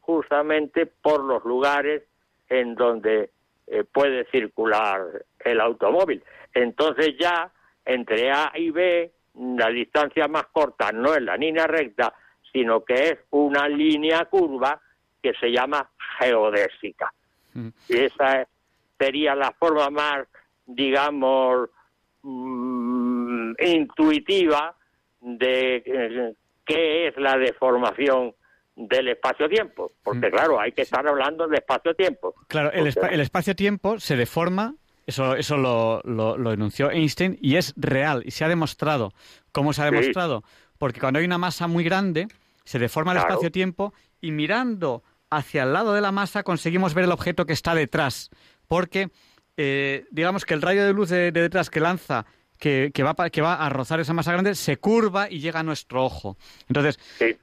justamente 0.00 0.86
por 0.86 1.24
los 1.24 1.44
lugares 1.44 2.02
en 2.48 2.74
donde 2.74 3.30
eh, 3.66 3.84
puede 3.84 4.24
circular 4.30 5.24
el 5.40 5.60
automóvil. 5.60 6.22
Entonces 6.54 7.14
ya 7.18 7.50
entre 7.84 8.30
A 8.30 8.52
y 8.54 8.70
B 8.70 9.12
la 9.34 9.68
distancia 9.68 10.26
más 10.28 10.46
corta 10.46 10.90
no 10.92 11.14
es 11.14 11.22
la 11.22 11.36
línea 11.36 11.66
recta, 11.66 12.14
sino 12.52 12.84
que 12.84 12.94
es 12.94 13.18
una 13.30 13.68
línea 13.68 14.24
curva 14.24 14.80
que 15.22 15.32
se 15.34 15.50
llama 15.50 15.88
geodésica. 16.18 17.12
Mm. 17.54 17.68
Y 17.88 17.96
esa 17.98 18.46
sería 18.98 19.34
la 19.34 19.52
forma 19.52 19.90
más, 19.90 20.26
digamos, 20.66 21.70
mm, 22.22 23.52
intuitiva 23.60 24.74
de 25.20 25.82
eh, 25.84 26.34
qué 26.68 27.08
es 27.08 27.16
la 27.16 27.36
deformación 27.36 28.34
del 28.76 29.08
espacio-tiempo, 29.08 29.92
porque 30.04 30.28
mm. 30.28 30.30
claro, 30.30 30.60
hay 30.60 30.70
que 30.70 30.82
estar 30.82 31.06
hablando 31.08 31.48
de 31.48 31.56
espacio-tiempo. 31.56 32.34
Claro, 32.46 32.70
el, 32.72 32.94
el 33.10 33.20
espacio-tiempo 33.20 33.98
se 33.98 34.14
deforma, 34.14 34.74
eso, 35.04 35.34
eso 35.34 35.56
lo, 35.56 36.00
lo, 36.04 36.52
enunció 36.52 36.90
Einstein, 36.90 37.36
y 37.40 37.56
es 37.56 37.74
real, 37.76 38.22
y 38.24 38.30
se 38.30 38.44
ha 38.44 38.48
demostrado. 38.48 39.12
¿Cómo 39.50 39.72
se 39.72 39.82
ha 39.82 39.86
demostrado? 39.86 40.44
Porque 40.78 41.00
cuando 41.00 41.18
hay 41.18 41.24
una 41.24 41.38
masa 41.38 41.66
muy 41.66 41.82
grande, 41.82 42.28
se 42.62 42.78
deforma 42.78 43.12
el 43.12 43.18
espacio-tiempo, 43.18 43.92
y 44.20 44.30
mirando 44.30 45.02
hacia 45.30 45.64
el 45.64 45.72
lado 45.72 45.92
de 45.94 46.00
la 46.00 46.12
masa 46.12 46.42
conseguimos 46.42 46.94
ver 46.94 47.04
el 47.04 47.12
objeto 47.12 47.46
que 47.46 47.52
está 47.54 47.74
detrás, 47.74 48.30
porque 48.68 49.10
eh, 49.56 50.04
digamos 50.10 50.44
que 50.44 50.54
el 50.54 50.62
rayo 50.62 50.84
de 50.84 50.92
luz 50.92 51.08
de, 51.08 51.32
detrás 51.32 51.68
que 51.68 51.80
lanza 51.80 52.26
que, 52.58 52.90
que, 52.92 53.02
va, 53.02 53.14
que 53.30 53.40
va 53.40 53.54
a 53.54 53.68
rozar 53.68 54.00
esa 54.00 54.12
masa 54.12 54.32
grande 54.32 54.54
se 54.54 54.76
curva 54.76 55.30
y 55.30 55.40
llega 55.40 55.60
a 55.60 55.62
nuestro 55.62 56.04
ojo. 56.04 56.36
Entonces, 56.68 56.98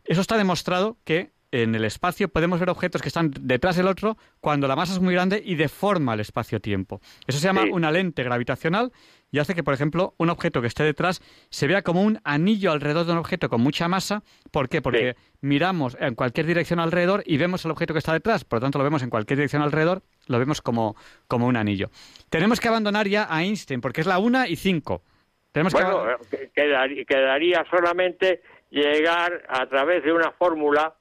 eso 0.05 0.21
está 0.21 0.37
demostrado 0.37 0.97
que 1.03 1.34
en 1.51 1.75
el 1.75 1.85
espacio 1.85 2.27
podemos 2.27 2.59
ver 2.59 2.69
objetos 2.69 3.01
que 3.01 3.07
están 3.07 3.31
detrás 3.41 3.75
del 3.75 3.87
otro 3.87 4.17
cuando 4.39 4.67
la 4.67 4.75
masa 4.75 4.93
es 4.93 4.99
muy 4.99 5.13
grande 5.13 5.41
y 5.43 5.55
deforma 5.55 6.13
el 6.13 6.19
espacio-tiempo. 6.19 7.01
Eso 7.27 7.39
se 7.39 7.47
llama 7.47 7.63
una 7.71 7.91
lente 7.91 8.23
gravitacional 8.23 8.91
y 9.31 9.39
hace 9.39 9.53
que, 9.53 9.63
por 9.63 9.73
ejemplo, 9.73 10.13
un 10.17 10.29
objeto 10.29 10.61
que 10.61 10.67
esté 10.67 10.83
detrás 10.83 11.21
se 11.49 11.67
vea 11.67 11.81
como 11.81 12.01
un 12.01 12.19
anillo 12.23 12.71
alrededor 12.71 13.05
de 13.05 13.11
un 13.13 13.17
objeto 13.17 13.49
con 13.49 13.61
mucha 13.61 13.87
masa. 13.87 14.23
¿Por 14.51 14.69
qué? 14.69 14.81
Porque 14.81 15.15
miramos 15.41 15.97
en 15.99 16.15
cualquier 16.15 16.45
dirección 16.45 16.79
alrededor 16.79 17.23
y 17.25 17.37
vemos 17.37 17.65
el 17.65 17.71
objeto 17.71 17.93
que 17.93 17.99
está 17.99 18.13
detrás. 18.13 18.45
Por 18.45 18.57
lo 18.57 18.61
tanto, 18.61 18.77
lo 18.77 18.83
vemos 18.83 19.03
en 19.03 19.09
cualquier 19.09 19.37
dirección 19.37 19.61
alrededor, 19.61 20.03
lo 20.27 20.39
vemos 20.39 20.61
como, 20.61 20.95
como 21.27 21.47
un 21.47 21.57
anillo. 21.57 21.89
Tenemos 22.29 22.59
que 22.59 22.67
abandonar 22.67 23.07
ya 23.07 23.27
a 23.29 23.43
Einstein 23.43 23.81
porque 23.81 24.01
es 24.01 24.07
la 24.07 24.19
una 24.19 24.47
y 24.47 24.55
cinco. 24.55 25.03
Tenemos 25.51 25.73
bueno, 25.73 26.03
que... 26.29 26.51
quedaría, 26.53 27.05
quedaría 27.05 27.65
solamente 27.69 28.41
llegar 28.71 29.45
a 29.47 29.65
través 29.67 30.03
de 30.03 30.11
una 30.11 30.31
fórmula 30.31 30.95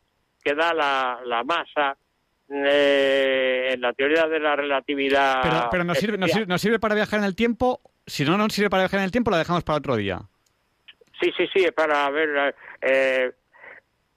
que 0.45 0.55
da 0.55 0.75
la, 0.75 1.21
la 1.25 1.43
masa 1.43 1.97
eh, 2.51 3.71
en 3.73 3.81
la 3.81 3.93
teoría 3.95 4.27
de 4.27 4.39
la 4.39 4.55
relatividad. 4.55 5.41
Pero, 5.43 5.69
pero 5.71 5.85
nos, 5.85 5.99
sirve, 5.99 6.19
nos, 6.19 6.61
sirve, 6.61 6.79
para 6.79 6.95
viajar 6.95 7.21
en 7.21 7.25
el 7.25 7.35
tiempo. 7.35 7.81
Si 8.07 8.25
no 8.25 8.37
nos 8.37 8.53
sirve 8.53 8.69
para 8.69 8.83
viajar 8.83 9.01
en 9.01 9.05
el 9.05 9.11
tiempo, 9.11 9.31
la 9.31 9.39
dejamos 9.39 9.65
para 9.65 9.79
otro 9.79 9.97
día. 9.97 10.21
Sí, 11.21 11.33
sí, 11.37 11.47
sí, 11.55 11.67
para 11.75 12.11
ver. 12.11 12.55
Eh, 12.83 13.33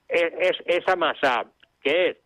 es, 0.08 0.56
esa 0.66 0.96
masa 0.96 1.46
que 1.82 2.10
es 2.10 2.16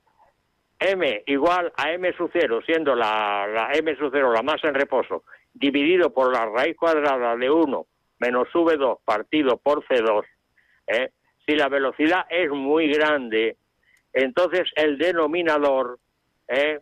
m 0.81 1.23
igual 1.27 1.73
a 1.77 1.93
m 1.93 2.13
sub 2.17 2.31
0, 2.33 2.61
siendo 2.67 2.95
la, 2.95 3.47
la 3.47 3.73
m 3.73 3.95
sub 3.97 4.11
0 4.13 4.33
la 4.33 4.43
masa 4.43 4.69
en 4.69 4.75
reposo, 4.75 5.25
dividido 5.55 6.13
por 6.13 6.33
la 6.33 6.47
raíz 6.47 6.77
cuadrada 6.77 7.37
de 7.37 7.51
1 7.51 7.87
menos 8.19 8.49
v2 8.53 8.99
partido 9.05 9.57
por 9.57 9.85
c2, 9.87 10.25
¿eh? 10.87 11.11
si 11.45 11.57
la 11.57 11.69
velocidad 11.69 12.25
es 12.31 12.51
muy 12.51 12.89
grande, 12.89 13.57
entonces 14.13 14.71
el 14.77 14.99
denominador 14.99 15.99
eh, 16.49 16.81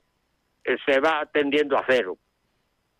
se 0.86 1.00
va 1.00 1.28
tendiendo 1.32 1.76
a 1.76 1.84
cero. 1.88 2.16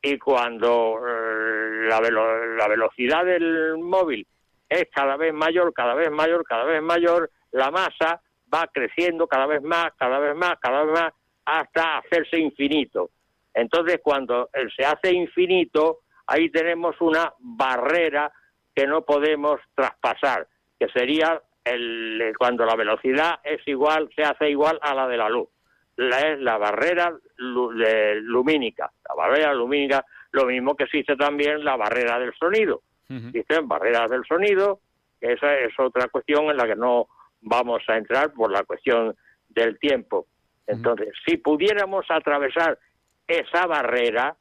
Y 0.03 0.19
cuando 0.19 0.99
eh, 1.07 1.89
la, 1.89 2.01
la 2.01 2.69
velocidad 2.69 3.25
del 3.25 3.79
móvil 3.79 4.27
es 4.69 4.85
cada 4.95 5.17
vez 5.17 5.35
mayor, 5.35 5.73
cada 5.75 5.95
vez 5.95 6.11
mayor, 6.11 6.45
cada 6.45 6.65
vez 6.65 6.83
mayor, 6.83 7.31
la 7.53 7.71
masa 7.71 8.21
va 8.53 8.67
creciendo 8.73 9.27
cada 9.27 9.47
vez 9.47 9.63
más, 9.63 9.93
cada 9.99 10.19
vez 10.19 10.35
más, 10.35 10.55
cada 10.61 10.85
vez 10.85 11.01
más, 11.01 11.13
hasta 11.45 11.99
hacerse 11.99 12.39
infinito. 12.39 13.11
Entonces, 13.53 14.01
cuando 14.03 14.49
se 14.77 14.85
hace 14.85 15.13
infinito, 15.13 16.01
ahí 16.27 16.51
tenemos 16.51 17.01
una 17.01 17.33
barrera 17.41 18.33
que 18.75 18.87
no 18.87 19.03
podemos 19.03 19.61
traspasar, 19.75 20.47
que 20.79 20.89
sería 20.89 21.43
el, 21.65 22.33
cuando 22.39 22.65
la 22.65 22.77
velocidad 22.77 23.41
es 23.45 23.67
igual, 23.67 24.11
se 24.15 24.23
hace 24.23 24.51
igual 24.51 24.79
a 24.83 24.95
la 24.95 25.07
de 25.07 25.17
la 25.17 25.29
luz. 25.29 25.49
La, 25.97 26.21
es 26.21 26.41
la 26.41 26.57
barrera 26.57 27.13
lumínica. 27.37 28.91
La 29.09 29.15
barrera 29.15 29.53
lumínica, 29.55 30.05
lo 30.33 30.47
mismo 30.47 30.75
que 30.75 30.85
existe 30.85 31.17
también 31.17 31.65
la 31.65 31.77
barrera 31.77 32.19
del 32.19 32.35
sonido. 32.35 32.83
Existen 33.09 33.67
barreras 33.67 34.09
del 34.09 34.25
sonido, 34.25 34.81
esa 35.21 35.59
es 35.59 35.73
otra 35.79 36.07
cuestión 36.09 36.45
en 36.45 36.57
la 36.57 36.67
que 36.67 36.77
no 36.77 37.09
vamos 37.41 37.83
a 37.89 37.97
entrar 37.97 38.33
por 38.33 38.53
la 38.53 38.63
cuestión 38.63 39.17
del 39.49 39.79
tiempo. 39.81 40.27
Entonces, 40.67 41.09
si 41.27 41.37
pudiéramos 41.37 42.07
atravesar 42.09 42.79
esa 43.27 43.67
barrera, 43.67 44.37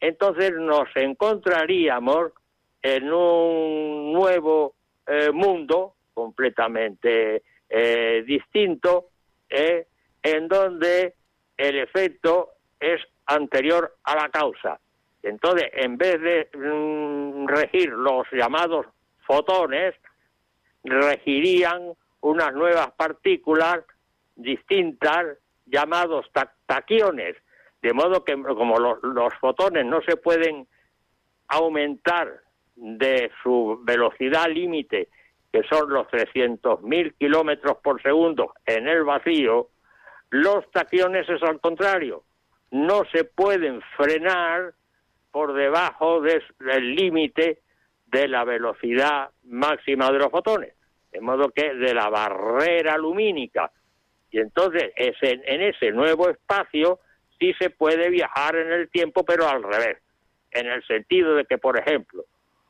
entonces 0.00 0.52
nos 0.52 0.88
encontraríamos 0.94 2.32
en 2.82 3.12
un 3.12 4.12
nuevo 4.12 4.74
eh, 5.06 5.30
mundo 5.30 5.93
completamente 6.14 7.42
eh, 7.68 8.24
distinto, 8.26 9.10
eh, 9.48 9.86
en 10.22 10.48
donde 10.48 11.14
el 11.56 11.76
efecto 11.76 12.52
es 12.80 13.00
anterior 13.26 13.96
a 14.04 14.14
la 14.14 14.28
causa. 14.30 14.80
Entonces, 15.22 15.70
en 15.72 15.96
vez 15.96 16.20
de 16.20 16.48
mm, 16.56 17.46
regir 17.48 17.90
los 17.90 18.26
llamados 18.32 18.86
fotones, 19.26 19.94
regirían 20.84 21.94
unas 22.20 22.54
nuevas 22.54 22.92
partículas 22.92 23.80
distintas 24.36 25.38
llamados 25.66 26.26
taquiones, 26.66 27.36
de 27.82 27.92
modo 27.92 28.24
que 28.24 28.34
como 28.34 28.78
los 28.78 29.34
fotones 29.40 29.84
no 29.86 30.00
se 30.02 30.16
pueden 30.16 30.66
aumentar 31.48 32.40
de 32.76 33.30
su 33.42 33.80
velocidad 33.82 34.48
límite 34.48 35.08
que 35.54 35.62
son 35.70 35.88
los 35.88 36.08
300.000 36.08 37.14
kilómetros 37.16 37.76
por 37.80 38.02
segundo 38.02 38.54
en 38.66 38.88
el 38.88 39.04
vacío, 39.04 39.68
los 40.30 40.68
taquiones 40.72 41.28
es 41.28 41.40
al 41.44 41.60
contrario. 41.60 42.24
No 42.72 43.04
se 43.12 43.22
pueden 43.22 43.80
frenar 43.96 44.74
por 45.30 45.54
debajo 45.54 46.20
del 46.20 46.96
límite 46.96 47.60
de 48.06 48.26
la 48.26 48.42
velocidad 48.42 49.30
máxima 49.44 50.10
de 50.10 50.18
los 50.18 50.30
fotones, 50.32 50.74
de 51.12 51.20
modo 51.20 51.50
que 51.50 51.72
de 51.72 51.94
la 51.94 52.08
barrera 52.08 52.98
lumínica. 52.98 53.70
Y 54.32 54.40
entonces 54.40 54.92
en 54.96 55.62
ese 55.62 55.92
nuevo 55.92 56.30
espacio 56.30 56.98
sí 57.38 57.54
se 57.60 57.70
puede 57.70 58.10
viajar 58.10 58.56
en 58.56 58.72
el 58.72 58.88
tiempo, 58.90 59.24
pero 59.24 59.46
al 59.46 59.62
revés, 59.62 59.98
en 60.50 60.66
el 60.66 60.84
sentido 60.84 61.36
de 61.36 61.44
que, 61.44 61.58
por 61.58 61.78
ejemplo, 61.78 62.24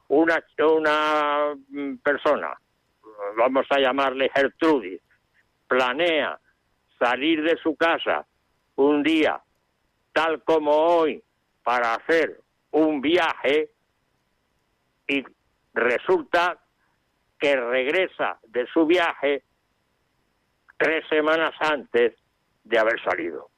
una, 0.09 0.45
una 0.59 1.55
mm, 1.71 1.97
persona, 2.03 2.55
vamos 3.37 3.67
a 3.71 3.79
llamarle 3.79 4.31
Gertrudis, 4.35 5.01
planea 5.67 6.39
salir 6.99 7.43
de 7.43 7.57
su 7.63 7.77
casa 7.77 8.27
un 8.77 9.03
día, 9.03 9.41
tal 10.13 10.43
como 10.43 10.73
hoy, 10.73 11.23
para 11.63 11.95
hacer 11.95 12.41
un 12.71 13.01
viaje 13.01 13.71
y 15.07 15.25
resulta 15.73 16.59
que 17.39 17.57
regresa 17.57 18.39
de 18.49 18.67
su 18.67 18.87
viaje 18.87 19.43
tres 20.77 21.05
semanas 21.09 21.53
antes 21.61 22.15
de 22.65 22.79
haber 22.79 23.01
salido. 23.03 23.51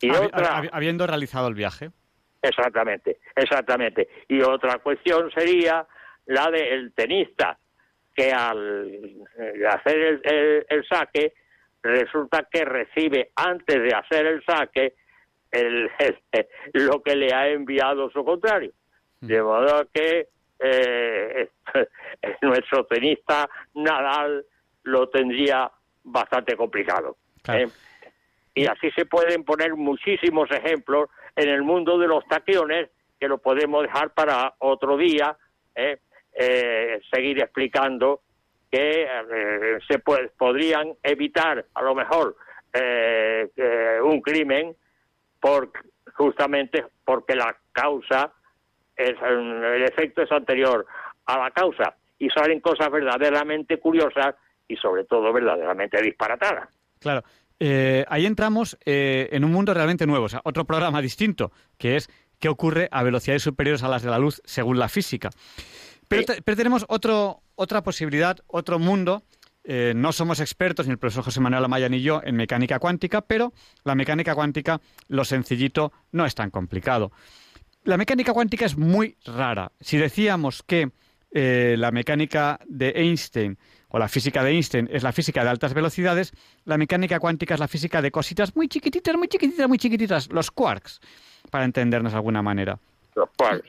y 0.00 0.10
otra, 0.10 0.62
habiendo 0.72 1.06
realizado 1.06 1.48
el 1.48 1.54
viaje. 1.54 1.90
Exactamente, 2.40 3.18
exactamente. 3.34 4.08
Y 4.28 4.40
otra 4.42 4.78
cuestión 4.78 5.30
sería 5.30 5.86
la 6.26 6.50
del 6.50 6.92
tenista, 6.92 7.58
que 8.14 8.32
al 8.32 8.86
eh, 9.38 9.66
hacer 9.68 10.20
el, 10.68 10.86
saque 10.88 11.34
resulta 11.82 12.46
que 12.50 12.64
recibe 12.64 13.30
antes 13.36 13.82
de 13.82 13.94
hacer 13.94 14.26
el 14.26 14.44
saque 14.44 14.94
el, 15.50 15.90
lo 16.72 17.02
que 17.02 17.16
le 17.16 17.34
ha 17.34 17.48
enviado 17.48 18.10
su 18.10 18.24
contrario. 18.24 18.72
De 19.20 19.42
modo 19.42 19.86
que 19.92 20.28
eh, 20.58 21.48
nuestro 22.42 22.84
tenista 22.86 23.48
Nadal 23.74 24.44
lo 24.84 25.08
tendría 25.08 25.70
bastante 26.04 26.56
complicado. 26.56 27.16
¿eh? 27.48 27.66
Y 28.54 28.66
así 28.66 28.90
se 28.92 29.06
pueden 29.06 29.44
poner 29.44 29.74
muchísimos 29.74 30.50
ejemplos 30.50 31.08
en 31.34 31.48
el 31.48 31.62
mundo 31.62 31.98
de 31.98 32.06
los 32.06 32.24
taquiones 32.26 32.90
que 33.18 33.28
lo 33.28 33.38
podemos 33.38 33.82
dejar 33.82 34.12
para 34.12 34.54
otro 34.58 34.96
día, 34.96 35.36
¿eh? 35.74 35.98
Eh, 36.34 37.00
seguir 37.12 37.38
explicando 37.40 38.22
que 38.70 39.06
se 39.88 40.00
podrían 40.00 40.94
evitar 41.02 41.64
a 41.74 41.82
lo 41.82 41.94
mejor 41.94 42.36
un 44.02 44.20
crimen 44.20 44.74
por 45.38 45.70
justamente 46.14 46.84
porque 47.04 47.36
la 47.36 47.56
causa 47.70 48.32
es 48.96 49.14
el 49.22 49.84
efecto 49.84 50.22
es 50.22 50.32
anterior 50.32 50.84
a 51.26 51.38
la 51.38 51.50
causa 51.50 51.94
y 52.18 52.28
salen 52.30 52.60
cosas 52.60 52.90
verdaderamente 52.90 53.78
curiosas 53.78 54.34
y 54.68 54.76
sobre 54.76 55.04
todo 55.04 55.32
verdaderamente 55.32 56.00
disparatadas. 56.00 56.68
Claro. 57.00 57.22
Eh, 57.60 58.04
ahí 58.08 58.26
entramos 58.26 58.76
eh, 58.84 59.28
en 59.32 59.44
un 59.44 59.52
mundo 59.52 59.74
realmente 59.74 60.06
nuevo, 60.06 60.26
o 60.26 60.28
sea, 60.28 60.40
otro 60.44 60.64
programa 60.64 61.00
distinto, 61.00 61.52
que 61.78 61.96
es 61.96 62.08
qué 62.40 62.48
ocurre 62.48 62.88
a 62.90 63.02
velocidades 63.02 63.42
superiores 63.42 63.82
a 63.82 63.88
las 63.88 64.02
de 64.02 64.10
la 64.10 64.18
luz 64.18 64.42
según 64.44 64.78
la 64.78 64.88
física. 64.88 65.30
Pero, 66.44 66.56
tenemos 66.56 66.84
otro, 66.88 67.42
otra 67.54 67.82
posibilidad, 67.82 68.38
otro 68.46 68.78
mundo. 68.78 69.22
Eh, 69.64 69.92
no 69.96 70.12
somos 70.12 70.40
expertos, 70.40 70.86
ni 70.86 70.92
el 70.92 70.98
profesor 70.98 71.24
José 71.24 71.40
Manuel 71.40 71.64
Amaya 71.64 71.88
ni 71.88 72.02
yo, 72.02 72.20
en 72.22 72.36
mecánica 72.36 72.78
cuántica, 72.78 73.22
pero 73.22 73.52
la 73.84 73.94
mecánica 73.94 74.34
cuántica, 74.34 74.80
lo 75.08 75.24
sencillito, 75.24 75.92
no 76.12 76.26
es 76.26 76.34
tan 76.34 76.50
complicado. 76.50 77.12
La 77.84 77.96
mecánica 77.96 78.32
cuántica 78.32 78.66
es 78.66 78.76
muy 78.76 79.16
rara. 79.24 79.72
Si 79.80 79.96
decíamos 79.96 80.62
que 80.62 80.90
la 81.32 81.90
mecánica 81.90 82.60
de 82.66 82.92
Einstein 82.94 83.58
o 83.88 83.98
la 83.98 84.08
física 84.08 84.42
de 84.42 84.50
Einstein 84.50 84.88
es 84.92 85.02
la 85.02 85.12
física 85.12 85.44
de 85.44 85.50
altas 85.50 85.72
velocidades, 85.74 86.32
la 86.64 86.76
mecánica 86.78 87.20
cuántica 87.20 87.54
es 87.54 87.60
la 87.60 87.68
física 87.68 88.02
de 88.02 88.10
cositas 88.10 88.54
muy 88.56 88.68
chiquititas, 88.68 89.16
muy 89.16 89.28
chiquititas, 89.28 89.68
muy 89.68 89.78
chiquititas, 89.78 90.32
los 90.32 90.50
quarks, 90.50 91.00
para 91.50 91.64
entendernos 91.64 92.12
de 92.12 92.16
alguna 92.16 92.42
manera. 92.42 92.78
Quarks, 93.36 93.68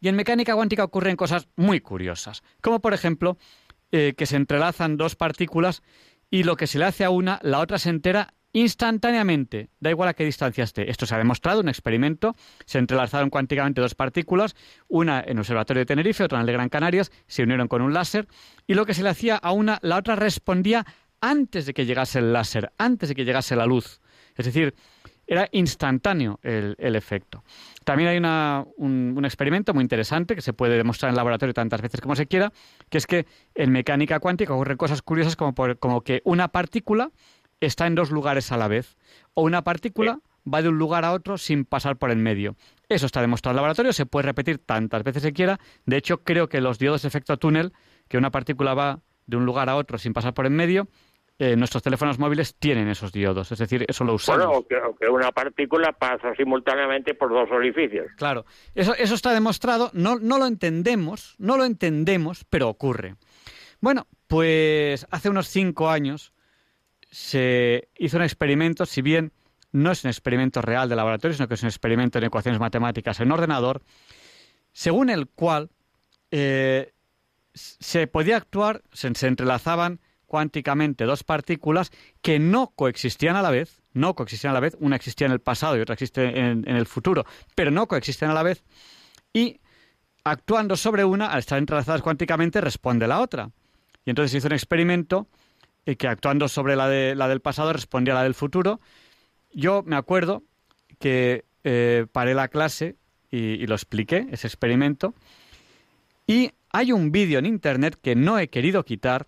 y, 0.00 0.08
en 0.08 0.16
mecánica 0.16 0.54
cuántica 0.54 0.84
ocurren 0.84 1.16
cosas 1.16 1.48
muy 1.56 1.80
curiosas, 1.80 2.42
como 2.60 2.80
por 2.80 2.94
ejemplo 2.94 3.38
eh, 3.92 4.14
que 4.16 4.26
se 4.26 4.36
entrelazan 4.36 4.96
dos 4.96 5.16
partículas 5.16 5.82
y 6.30 6.42
lo 6.42 6.56
que 6.56 6.66
se 6.66 6.78
le 6.78 6.84
hace 6.84 7.04
a 7.04 7.10
una, 7.10 7.38
la 7.42 7.60
otra 7.60 7.78
se 7.78 7.90
entera 7.90 8.34
instantáneamente, 8.52 9.68
da 9.80 9.90
igual 9.90 10.08
a 10.08 10.14
qué 10.14 10.24
distancia 10.24 10.64
esté. 10.64 10.90
Esto 10.90 11.04
se 11.04 11.14
ha 11.14 11.18
demostrado 11.18 11.60
en 11.60 11.66
un 11.66 11.68
experimento, 11.68 12.34
se 12.64 12.78
entrelazaron 12.78 13.28
cuánticamente 13.28 13.82
dos 13.82 13.94
partículas, 13.94 14.56
una 14.88 15.20
en 15.20 15.32
el 15.32 15.40
Observatorio 15.40 15.80
de 15.80 15.86
Tenerife, 15.86 16.24
otra 16.24 16.38
en 16.38 16.40
el 16.40 16.46
de 16.46 16.52
Gran 16.54 16.70
Canarias, 16.70 17.12
se 17.26 17.42
unieron 17.42 17.68
con 17.68 17.82
un 17.82 17.92
láser 17.92 18.26
y 18.66 18.72
lo 18.72 18.86
que 18.86 18.94
se 18.94 19.02
le 19.02 19.10
hacía 19.10 19.36
a 19.36 19.52
una, 19.52 19.78
la 19.82 19.96
otra 19.96 20.16
respondía 20.16 20.86
antes 21.20 21.66
de 21.66 21.74
que 21.74 21.84
llegase 21.84 22.18
el 22.18 22.32
láser, 22.32 22.72
antes 22.78 23.10
de 23.10 23.14
que 23.14 23.26
llegase 23.26 23.56
la 23.56 23.66
luz. 23.66 24.00
Es 24.36 24.46
decir, 24.46 24.74
era 25.26 25.48
instantáneo 25.52 26.38
el, 26.42 26.96
efecto. 26.96 27.42
También 27.84 28.08
hay 28.08 28.18
un, 28.76 29.14
un, 29.16 29.24
experimento 29.24 29.74
muy 29.74 29.82
interesante 29.82 30.34
que 30.34 30.42
se 30.42 30.52
puede 30.52 30.76
demostrar 30.76 31.08
en 31.10 31.14
el 31.14 31.16
laboratorio 31.16 31.52
tantas 31.52 31.82
veces 31.82 32.00
como 32.00 32.14
se 32.14 32.26
quiera, 32.26 32.52
que 32.88 32.98
es 32.98 33.06
que 33.06 33.26
en 33.54 33.72
mecánica 33.72 34.20
cuántica 34.20 34.54
ocurren 34.54 34.76
cosas 34.76 35.02
curiosas 35.02 35.36
como, 35.36 35.54
como 35.78 36.02
que 36.02 36.22
una 36.24 36.48
partícula 36.48 37.10
está 37.60 37.86
en 37.86 37.94
dos 37.94 38.10
lugares 38.10 38.52
a 38.52 38.56
la 38.56 38.68
vez. 38.68 38.96
O 39.34 39.42
una 39.42 39.62
partícula 39.62 40.20
va 40.52 40.62
de 40.62 40.68
un 40.68 40.78
lugar 40.78 41.04
a 41.04 41.12
otro 41.12 41.38
sin 41.38 41.64
pasar 41.64 41.96
por 41.96 42.10
el 42.10 42.18
medio. 42.18 42.56
Eso 42.88 43.06
está 43.06 43.20
demostrado 43.20 43.52
en 43.52 43.54
el 43.54 43.62
laboratorio, 43.62 43.92
se 43.92 44.06
puede 44.06 44.26
repetir 44.26 44.58
tantas 44.58 45.02
veces 45.02 45.22
se 45.22 45.32
quiera. 45.32 45.58
De 45.86 45.96
hecho, 45.96 46.22
creo 46.22 46.48
que 46.48 46.60
los 46.60 46.78
diodos 46.78 47.02
de 47.02 47.08
efecto 47.08 47.36
túnel, 47.36 47.72
que 48.08 48.16
una 48.16 48.30
partícula 48.30 48.74
va 48.74 49.00
de 49.26 49.36
un 49.36 49.44
lugar 49.44 49.68
a 49.68 49.76
otro 49.76 49.98
sin 49.98 50.12
pasar 50.12 50.34
por 50.34 50.46
el 50.46 50.52
medio, 50.52 50.88
eh, 51.38 51.56
nuestros 51.56 51.82
teléfonos 51.82 52.18
móviles 52.18 52.56
tienen 52.56 52.88
esos 52.88 53.12
diodos, 53.12 53.52
es 53.52 53.58
decir, 53.58 53.84
eso 53.88 54.04
lo 54.04 54.14
usamos. 54.14 54.46
Bueno, 54.46 54.88
o 54.88 54.96
que, 54.96 55.08
una 55.08 55.32
partícula 55.32 55.92
pasa 55.92 56.34
simultáneamente 56.34 57.14
por 57.14 57.30
dos 57.30 57.50
orificios. 57.50 58.06
Claro, 58.16 58.46
eso, 58.74 58.94
eso 58.94 59.14
está 59.14 59.32
demostrado, 59.32 59.90
no, 59.92 60.18
no 60.18 60.38
lo 60.38 60.46
entendemos, 60.46 61.34
no 61.38 61.56
lo 61.56 61.64
entendemos, 61.64 62.44
pero 62.48 62.68
ocurre. 62.68 63.16
Bueno, 63.80 64.06
pues 64.26 65.06
hace 65.10 65.28
unos 65.28 65.48
cinco 65.48 65.90
años 65.90 66.32
se 67.10 67.88
hizo 67.96 68.16
un 68.16 68.22
experimento, 68.22 68.86
si 68.86 69.02
bien 69.02 69.32
no 69.72 69.90
es 69.90 70.04
un 70.04 70.10
experimento 70.10 70.62
real 70.62 70.88
de 70.88 70.96
laboratorio, 70.96 71.34
sino 71.34 71.48
que 71.48 71.54
es 71.54 71.62
un 71.62 71.68
experimento 71.68 72.18
en 72.18 72.24
ecuaciones 72.24 72.60
matemáticas 72.60 73.20
en 73.20 73.30
ordenador, 73.30 73.82
según 74.72 75.10
el 75.10 75.28
cual 75.28 75.70
eh, 76.30 76.92
se 77.54 78.06
podía 78.06 78.36
actuar, 78.36 78.82
se, 78.92 79.08
entrelazaban 79.26 80.00
cuánticamente 80.26 81.04
dos 81.04 81.24
partículas 81.24 81.90
que 82.20 82.38
no 82.38 82.72
coexistían 82.74 83.36
a 83.36 83.42
la 83.42 83.50
vez, 83.50 83.82
no 83.92 84.14
coexistían 84.14 84.50
a 84.50 84.54
la 84.54 84.60
vez, 84.60 84.76
una 84.80 84.96
existía 84.96 85.26
en 85.26 85.32
el 85.32 85.40
pasado 85.40 85.76
y 85.76 85.80
otra 85.80 85.94
existe 85.94 86.22
en, 86.38 86.68
el 86.68 86.86
futuro, 86.86 87.24
pero 87.54 87.70
no 87.70 87.86
coexisten 87.86 88.30
a 88.30 88.34
la 88.34 88.42
vez, 88.42 88.64
y 89.32 89.60
actuando 90.24 90.76
sobre 90.76 91.04
una, 91.04 91.28
al 91.28 91.38
estar 91.38 91.58
entrelazadas 91.58 92.02
cuánticamente, 92.02 92.60
responde 92.60 93.06
la 93.06 93.20
otra. 93.20 93.50
Y 94.04 94.10
entonces 94.10 94.32
se 94.32 94.38
hizo 94.38 94.48
un 94.48 94.52
experimento 94.52 95.28
y 95.84 95.96
que 95.96 96.08
actuando 96.08 96.48
sobre 96.48 96.74
la, 96.74 96.88
de, 96.88 97.14
la 97.14 97.28
del 97.28 97.40
pasado 97.40 97.72
respondía 97.72 98.14
a 98.14 98.18
la 98.18 98.22
del 98.24 98.34
futuro. 98.34 98.80
Yo 99.52 99.82
me 99.84 99.96
acuerdo 99.96 100.42
que 100.98 101.44
eh, 101.64 102.06
paré 102.10 102.34
la 102.34 102.48
clase 102.48 102.96
y, 103.30 103.66
lo 103.66 103.74
expliqué, 103.74 104.26
ese 104.30 104.46
experimento, 104.46 105.14
y 106.26 106.52
hay 106.70 106.92
un 106.92 107.12
vídeo 107.12 107.38
en 107.38 107.46
Internet 107.46 107.98
que 108.00 108.14
no 108.14 108.38
he 108.38 108.48
querido 108.48 108.84
quitar, 108.84 109.26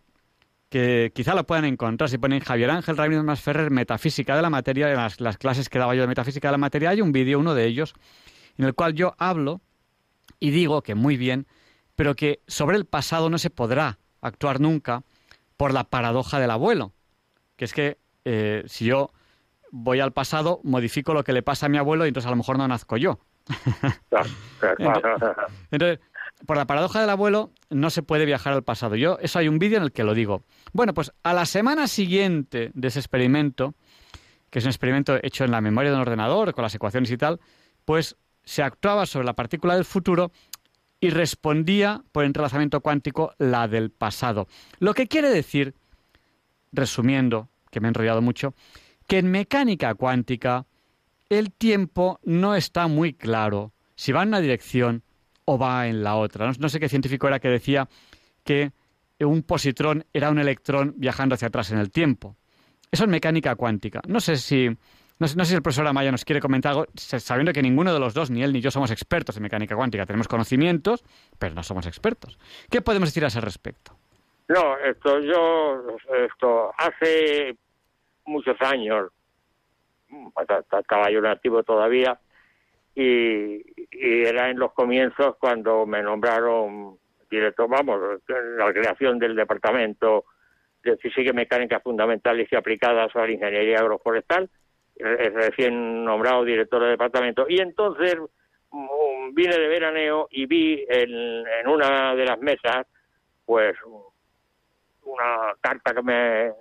que 0.68 1.12
quizá 1.14 1.34
lo 1.34 1.46
puedan 1.46 1.64
encontrar 1.64 2.10
si 2.10 2.18
ponen 2.18 2.40
Javier 2.40 2.70
Ángel 2.70 2.96
Ramírez 2.96 3.24
Masferrer, 3.24 3.70
Metafísica 3.70 4.36
de 4.36 4.42
la 4.42 4.50
Materia, 4.50 4.90
en 4.90 4.96
las, 4.96 5.20
las 5.20 5.38
clases 5.38 5.68
que 5.68 5.78
daba 5.78 5.94
yo 5.94 6.02
de 6.02 6.08
Metafísica 6.08 6.48
de 6.48 6.52
la 6.52 6.58
Materia, 6.58 6.90
hay 6.90 7.00
un 7.00 7.12
vídeo, 7.12 7.38
uno 7.38 7.54
de 7.54 7.66
ellos, 7.66 7.94
en 8.58 8.64
el 8.64 8.74
cual 8.74 8.94
yo 8.94 9.14
hablo 9.18 9.60
y 10.40 10.50
digo 10.50 10.82
que 10.82 10.94
muy 10.94 11.16
bien, 11.16 11.46
pero 11.96 12.14
que 12.14 12.40
sobre 12.46 12.76
el 12.76 12.84
pasado 12.84 13.30
no 13.30 13.38
se 13.38 13.50
podrá 13.50 13.98
actuar 14.20 14.60
nunca, 14.60 15.02
por 15.58 15.74
la 15.74 15.84
paradoja 15.84 16.38
del 16.38 16.50
abuelo, 16.52 16.92
que 17.56 17.64
es 17.66 17.74
que 17.74 17.98
eh, 18.24 18.62
si 18.66 18.86
yo 18.86 19.10
voy 19.70 20.00
al 20.00 20.12
pasado, 20.12 20.60
modifico 20.62 21.12
lo 21.12 21.24
que 21.24 21.32
le 21.32 21.42
pasa 21.42 21.66
a 21.66 21.68
mi 21.68 21.76
abuelo 21.76 22.04
y 22.06 22.08
entonces 22.08 22.28
a 22.28 22.30
lo 22.30 22.36
mejor 22.36 22.56
no 22.56 22.66
nazco 22.66 22.96
yo. 22.96 23.18
entonces, 25.70 25.98
por 26.46 26.56
la 26.56 26.66
paradoja 26.66 27.00
del 27.00 27.10
abuelo 27.10 27.50
no 27.70 27.90
se 27.90 28.02
puede 28.02 28.24
viajar 28.24 28.52
al 28.52 28.62
pasado. 28.62 28.96
Yo, 28.96 29.18
eso 29.20 29.38
hay 29.38 29.48
un 29.48 29.58
vídeo 29.58 29.78
en 29.78 29.84
el 29.84 29.92
que 29.92 30.04
lo 30.04 30.14
digo. 30.14 30.42
Bueno, 30.72 30.94
pues 30.94 31.12
a 31.22 31.32
la 31.32 31.46
semana 31.46 31.88
siguiente 31.88 32.70
de 32.74 32.88
ese 32.88 33.00
experimento, 33.00 33.74
que 34.50 34.60
es 34.60 34.64
un 34.64 34.70
experimento 34.70 35.18
hecho 35.22 35.44
en 35.44 35.50
la 35.50 35.60
memoria 35.60 35.90
de 35.90 35.96
un 35.96 36.02
ordenador, 36.02 36.54
con 36.54 36.62
las 36.62 36.74
ecuaciones 36.74 37.10
y 37.10 37.16
tal, 37.16 37.40
pues 37.84 38.16
se 38.44 38.62
actuaba 38.62 39.06
sobre 39.06 39.26
la 39.26 39.34
partícula 39.34 39.74
del 39.74 39.84
futuro 39.84 40.32
y 41.00 41.10
respondía 41.10 42.02
por 42.12 42.24
entrelazamiento 42.24 42.80
cuántico 42.80 43.34
la 43.38 43.68
del 43.68 43.90
pasado. 43.90 44.48
Lo 44.78 44.94
que 44.94 45.06
quiere 45.06 45.28
decir, 45.30 45.74
resumiendo, 46.72 47.48
que 47.70 47.80
me 47.80 47.88
he 47.88 47.90
enrollado 47.90 48.22
mucho, 48.22 48.54
que 49.06 49.18
en 49.18 49.30
mecánica 49.30 49.94
cuántica 49.94 50.66
el 51.28 51.52
tiempo 51.52 52.20
no 52.24 52.54
está 52.54 52.88
muy 52.88 53.12
claro 53.12 53.72
si 53.96 54.12
va 54.12 54.22
en 54.22 54.28
una 54.28 54.40
dirección 54.40 55.02
o 55.50 55.56
va 55.56 55.88
en 55.88 56.04
la 56.04 56.16
otra. 56.16 56.52
No, 56.58 56.68
sé 56.68 56.78
qué 56.78 56.90
científico 56.90 57.26
era 57.26 57.40
que 57.40 57.48
decía 57.48 57.88
que 58.44 58.70
un 59.20 59.42
positrón 59.42 60.04
era 60.12 60.28
un 60.28 60.38
electrón 60.38 60.92
viajando 60.98 61.34
hacia 61.34 61.48
atrás 61.48 61.72
en 61.72 61.78
el 61.78 61.90
tiempo. 61.90 62.36
Eso 62.90 63.04
es 63.04 63.10
mecánica 63.10 63.54
cuántica. 63.54 64.02
No 64.06 64.20
sé 64.20 64.36
si 64.36 64.68
no 65.18 65.26
sé, 65.26 65.44
si 65.46 65.54
el 65.54 65.62
profesor 65.62 65.86
Amaya 65.86 66.12
nos 66.12 66.24
quiere 66.26 66.40
comentar 66.40 66.72
algo, 66.72 66.86
sabiendo 66.94 67.52
que 67.52 67.62
ninguno 67.62 67.94
de 67.94 67.98
los 67.98 68.12
dos, 68.12 68.30
ni 68.30 68.42
él 68.42 68.52
ni 68.52 68.60
yo, 68.60 68.70
somos 68.70 68.90
expertos 68.90 69.38
en 69.38 69.42
mecánica 69.42 69.74
cuántica. 69.74 70.04
Tenemos 70.04 70.28
conocimientos, 70.28 71.02
pero 71.38 71.54
no 71.54 71.62
somos 71.62 71.86
expertos. 71.86 72.38
¿Qué 72.70 72.82
podemos 72.82 73.08
decir 73.08 73.24
a 73.24 73.28
ese 73.28 73.40
respecto? 73.40 73.92
No, 74.48 74.76
esto 74.78 75.18
yo, 75.20 75.96
esto 76.26 76.72
hace 76.76 77.56
muchos 78.26 78.60
años, 78.60 79.10
estaba 80.78 81.10
yo 81.10 81.18
en 81.20 81.26
activo 81.26 81.62
todavía, 81.62 82.20
y, 82.98 83.62
era 83.92 84.50
en 84.50 84.58
los 84.58 84.72
comienzos 84.72 85.36
cuando 85.38 85.86
me 85.86 86.02
nombraron 86.02 86.98
director, 87.30 87.68
vamos, 87.68 88.20
la 88.26 88.72
creación 88.72 89.18
del 89.18 89.36
departamento 89.36 90.24
de 90.82 90.96
física 90.96 91.30
y 91.30 91.32
mecánica 91.32 91.80
fundamentales 91.80 92.48
y 92.50 92.56
aplicadas 92.56 93.14
a 93.14 93.20
la 93.20 93.30
ingeniería 93.30 93.78
agroforestal, 93.78 94.48
es 94.96 95.32
recién 95.32 96.04
nombrado 96.04 96.44
director 96.44 96.82
de 96.82 96.90
departamento. 96.90 97.46
Y 97.48 97.60
entonces 97.60 98.16
mm, 98.70 99.34
vine 99.34 99.56
de 99.56 99.68
veraneo 99.68 100.26
y 100.30 100.46
vi 100.46 100.84
en, 100.88 101.68
una 101.68 102.16
de 102.16 102.24
las 102.24 102.38
mesas, 102.40 102.86
pues, 103.44 103.76
una 105.04 105.54
carta 105.60 105.94
que 105.94 106.02
me, 106.02 106.52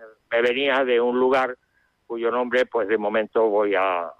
venía 0.41 0.83
de 0.83 1.01
un 1.01 1.19
lugar 1.19 1.57
cuyo 2.07 2.31
nombre, 2.31 2.65
pues 2.65 2.87
de 2.87 2.97
momento 2.97 3.47
voy 3.49 3.75
a, 3.75 4.11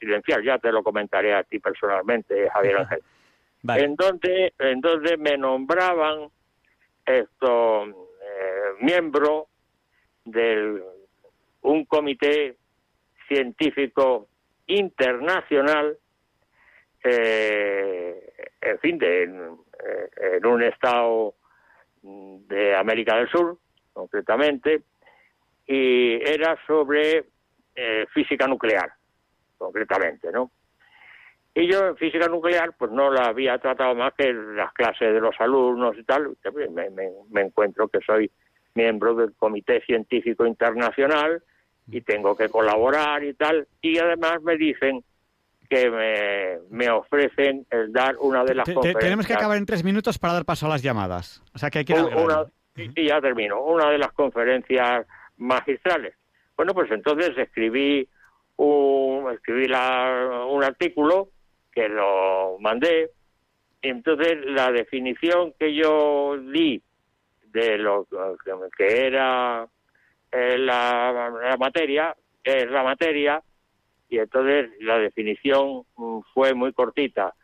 silenciar. 0.00 0.42
Ya 0.42 0.58
te 0.58 0.72
lo 0.72 0.82
comentaré 0.82 1.34
a 1.34 1.44
ti 1.44 1.58
personalmente, 1.60 2.50
Javier 2.50 2.78
Ángel. 2.78 3.02
Entonces, 3.68 4.52
entonces 4.58 5.18
me 5.18 5.36
nombraban 5.36 6.28
esto 7.04 7.84
eh, 7.84 8.74
miembro 8.80 9.48
de 10.24 10.82
un 11.62 11.84
comité 11.86 12.56
científico 13.26 14.28
internacional, 14.66 15.98
eh, 17.02 18.32
en 18.60 18.78
fin, 18.78 18.98
de, 18.98 19.22
en, 19.24 20.46
un 20.46 20.62
estado 20.62 21.34
de 22.02 22.76
América 22.76 23.16
del 23.16 23.28
Sur, 23.30 23.58
concretamente, 23.92 24.82
y 25.66 26.14
era 26.14 26.56
sobre 26.66 27.24
eh, 27.74 28.06
física 28.12 28.46
nuclear, 28.46 28.90
concretamente, 29.58 30.30
¿no? 30.30 30.50
Y 31.54 31.70
yo 31.70 31.86
en 31.86 31.96
física 31.96 32.28
nuclear, 32.28 32.74
pues 32.78 32.90
no 32.92 33.10
la 33.10 33.26
había 33.28 33.58
tratado 33.58 33.94
más 33.94 34.12
que 34.14 34.28
en 34.28 34.56
las 34.56 34.72
clases 34.74 35.12
de 35.12 35.20
los 35.20 35.34
alumnos 35.38 35.96
y 35.96 36.04
tal. 36.04 36.36
Me, 36.72 36.90
me 37.30 37.40
encuentro 37.40 37.88
que 37.88 38.00
soy 38.04 38.30
miembro 38.74 39.14
del 39.14 39.32
Comité 39.34 39.80
Científico 39.80 40.44
Internacional, 40.44 41.42
y 41.88 42.00
tengo 42.00 42.36
que 42.36 42.48
colaborar 42.48 43.22
y 43.24 43.34
tal. 43.34 43.66
Y 43.80 43.98
además 43.98 44.42
me 44.42 44.56
dicen 44.56 45.04
que 45.68 46.58
me, 46.70 46.90
ofrecen 46.90 47.66
el 47.70 47.92
dar 47.92 48.16
una 48.18 48.44
de 48.44 48.54
las 48.54 48.64
conferencias. 48.66 49.02
Tenemos 49.02 49.26
que 49.26 49.34
acabar 49.34 49.56
en 49.56 49.66
tres 49.66 49.82
minutos 49.82 50.18
para 50.18 50.34
dar 50.34 50.44
paso 50.44 50.66
a 50.66 50.68
las 50.68 50.82
llamadas. 50.82 51.42
O 51.54 51.58
sea 51.58 51.70
que 51.70 51.80
hay 51.80 51.84
que 51.84 51.94
y, 52.76 53.08
ya 53.08 53.20
termino. 53.20 53.62
Una 53.62 53.90
de 53.90 53.98
las 53.98 54.12
conferencias 54.12 55.06
magistrales. 55.36 56.14
Bueno, 56.56 56.74
pues 56.74 56.90
entonces 56.90 57.36
escribí 57.36 58.08
un, 58.56 59.32
escribí 59.32 59.66
un 59.66 60.64
artículo 60.64 61.30
que 61.72 61.88
lo 61.88 62.58
mandé. 62.60 63.10
Y 63.82 63.88
entonces 63.88 64.38
la 64.46 64.72
definición 64.72 65.52
que 65.58 65.74
yo 65.74 66.38
di 66.38 66.82
de 67.52 67.78
lo 67.78 68.06
que 68.76 69.06
era 69.06 69.68
la, 70.32 71.56
materia, 71.58 72.16
es 72.42 72.70
la 72.70 72.82
materia, 72.82 73.42
y 74.08 74.18
entonces 74.18 74.70
la 74.80 74.98
definición 74.98 75.84
mm, 75.96 76.20
fue 76.32 76.54
muy 76.54 76.72
cortita. 76.72 77.34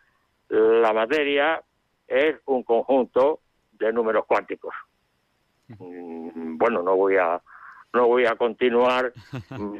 La 0.48 0.92
materia 0.92 1.62
es 2.06 2.36
un 2.46 2.62
conjunto 2.62 3.40
de 3.72 3.92
números 3.92 4.26
cuánticos. 4.26 4.74
Mm, 5.68 6.56
bueno, 6.58 6.82
no 6.82 6.96
voy 6.96 7.16
a 7.16 7.40
no 7.92 8.06
voy 8.06 8.26
a 8.26 8.36
continuar 8.36 9.12
mm, 9.50 9.76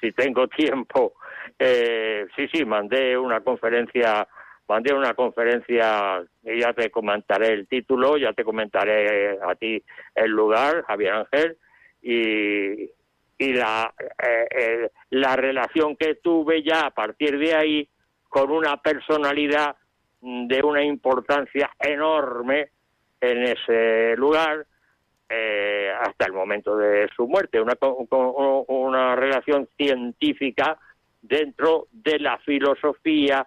si 0.00 0.12
tengo 0.12 0.48
tiempo. 0.48 1.14
Eh, 1.58 2.26
sí, 2.36 2.48
sí, 2.52 2.64
mandé 2.64 3.16
una 3.18 3.40
conferencia, 3.40 4.26
mandé 4.68 4.94
una 4.94 5.14
conferencia 5.14 6.22
y 6.42 6.60
ya 6.60 6.72
te 6.72 6.90
comentaré 6.90 7.48
el 7.52 7.66
título, 7.68 8.16
ya 8.16 8.32
te 8.32 8.44
comentaré 8.44 9.38
a 9.42 9.54
ti 9.54 9.82
el 10.14 10.30
lugar, 10.30 10.84
Javier 10.86 11.12
Ángel, 11.12 11.58
y, 12.02 12.90
y 13.38 13.52
la, 13.52 13.92
eh, 13.98 14.46
eh, 14.50 14.90
la 15.10 15.36
relación 15.36 15.96
que 15.96 16.14
tuve 16.16 16.62
ya 16.62 16.86
a 16.86 16.90
partir 16.90 17.38
de 17.38 17.54
ahí 17.54 17.88
con 18.28 18.50
una 18.50 18.76
personalidad 18.78 19.76
de 20.20 20.62
una 20.62 20.82
importancia 20.82 21.70
enorme 21.78 22.70
en 23.20 23.42
ese 23.42 24.14
lugar 24.16 24.66
eh, 25.30 25.90
hasta 26.00 26.26
el 26.26 26.32
momento 26.32 26.76
de 26.76 27.08
su 27.14 27.28
muerte, 27.28 27.60
una, 27.60 27.74
una 28.66 29.16
relación 29.16 29.68
científica 29.76 30.76
dentro 31.22 31.86
de 31.92 32.18
la 32.18 32.38
filosofía, 32.38 33.46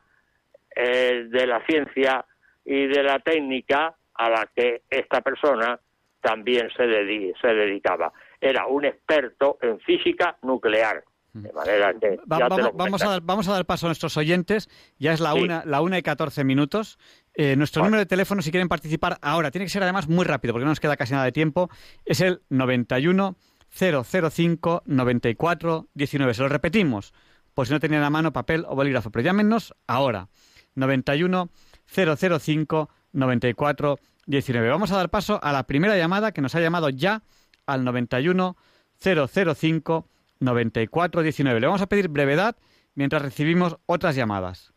de 0.75 1.45
la 1.45 1.63
ciencia 1.67 2.25
y 2.65 2.87
de 2.87 3.03
la 3.03 3.19
técnica 3.19 3.95
a 4.15 4.29
la 4.29 4.49
que 4.55 4.81
esta 4.89 5.21
persona 5.21 5.79
también 6.19 6.69
se, 6.75 7.33
se 7.39 7.47
dedicaba 7.47 8.11
era 8.43 8.67
un 8.67 8.83
experto 8.83 9.57
en 9.61 9.79
física 9.79 10.37
nuclear. 10.41 11.03
De 11.33 11.51
manera 11.51 11.93
que 11.99 12.19
vamos, 12.27 13.01
a 13.01 13.09
dar, 13.09 13.21
vamos 13.21 13.47
a 13.47 13.53
dar 13.53 13.65
paso 13.65 13.87
a 13.87 13.89
nuestros 13.89 14.15
oyentes. 14.17 14.69
Ya 14.99 15.13
es 15.13 15.19
la 15.19 15.33
una, 15.33 15.63
la 15.65 15.81
una 15.81 15.97
y 15.97 16.03
catorce 16.03 16.43
minutos. 16.43 16.99
Eh, 17.33 17.55
nuestro 17.55 17.83
número 17.83 17.99
de 17.99 18.05
teléfono, 18.05 18.43
si 18.43 18.51
quieren 18.51 18.69
participar 18.69 19.17
ahora, 19.21 19.49
tiene 19.49 19.65
que 19.65 19.71
ser 19.71 19.81
además 19.81 20.07
muy 20.07 20.25
rápido 20.25 20.53
porque 20.53 20.65
no 20.65 20.71
nos 20.71 20.79
queda 20.79 20.95
casi 20.95 21.13
nada 21.13 21.25
de 21.25 21.31
tiempo. 21.31 21.71
Es 22.05 22.21
el 22.21 22.43
91 22.49 23.35
005 23.71 24.83
94 24.85 25.87
19. 25.95 26.33
Se 26.35 26.41
lo 26.43 26.49
repetimos, 26.49 27.13
por 27.55 27.65
si 27.65 27.73
no 27.73 27.79
tenían 27.79 28.03
a 28.03 28.11
mano 28.11 28.31
papel 28.31 28.65
o 28.67 28.75
bolígrafo. 28.75 29.09
Pero 29.09 29.25
llámenos 29.25 29.73
ahora. 29.87 30.29
91 30.75 31.49
005 31.87 32.89
94 33.11 33.99
19. 34.27 34.69
Vamos 34.69 34.91
a 34.91 34.97
dar 34.97 35.09
paso 35.09 35.39
a 35.41 35.51
la 35.51 35.63
primera 35.63 35.97
llamada 35.97 36.31
que 36.31 36.41
nos 36.41 36.53
ha 36.53 36.61
llamado 36.61 36.89
ya 36.89 37.23
al 37.65 37.83
91 37.83 38.55
005 38.99 40.07
94 40.43 41.21
19. 41.21 41.59
Le 41.59 41.67
vamos 41.67 41.81
a 41.81 41.87
pedir 41.87 42.09
brevedad 42.09 42.55
mientras 42.95 43.21
recibimos 43.21 43.77
otras 43.85 44.15
llamadas. 44.15 44.73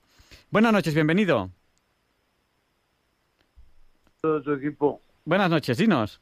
Buenas 0.51 0.73
noches, 0.73 0.95
bienvenido. 0.95 1.51
Todo 4.21 4.43
su 4.43 4.55
equipo. 4.55 5.01
Buenas 5.25 5.51
noches, 5.51 5.77
dinos. 5.79 6.21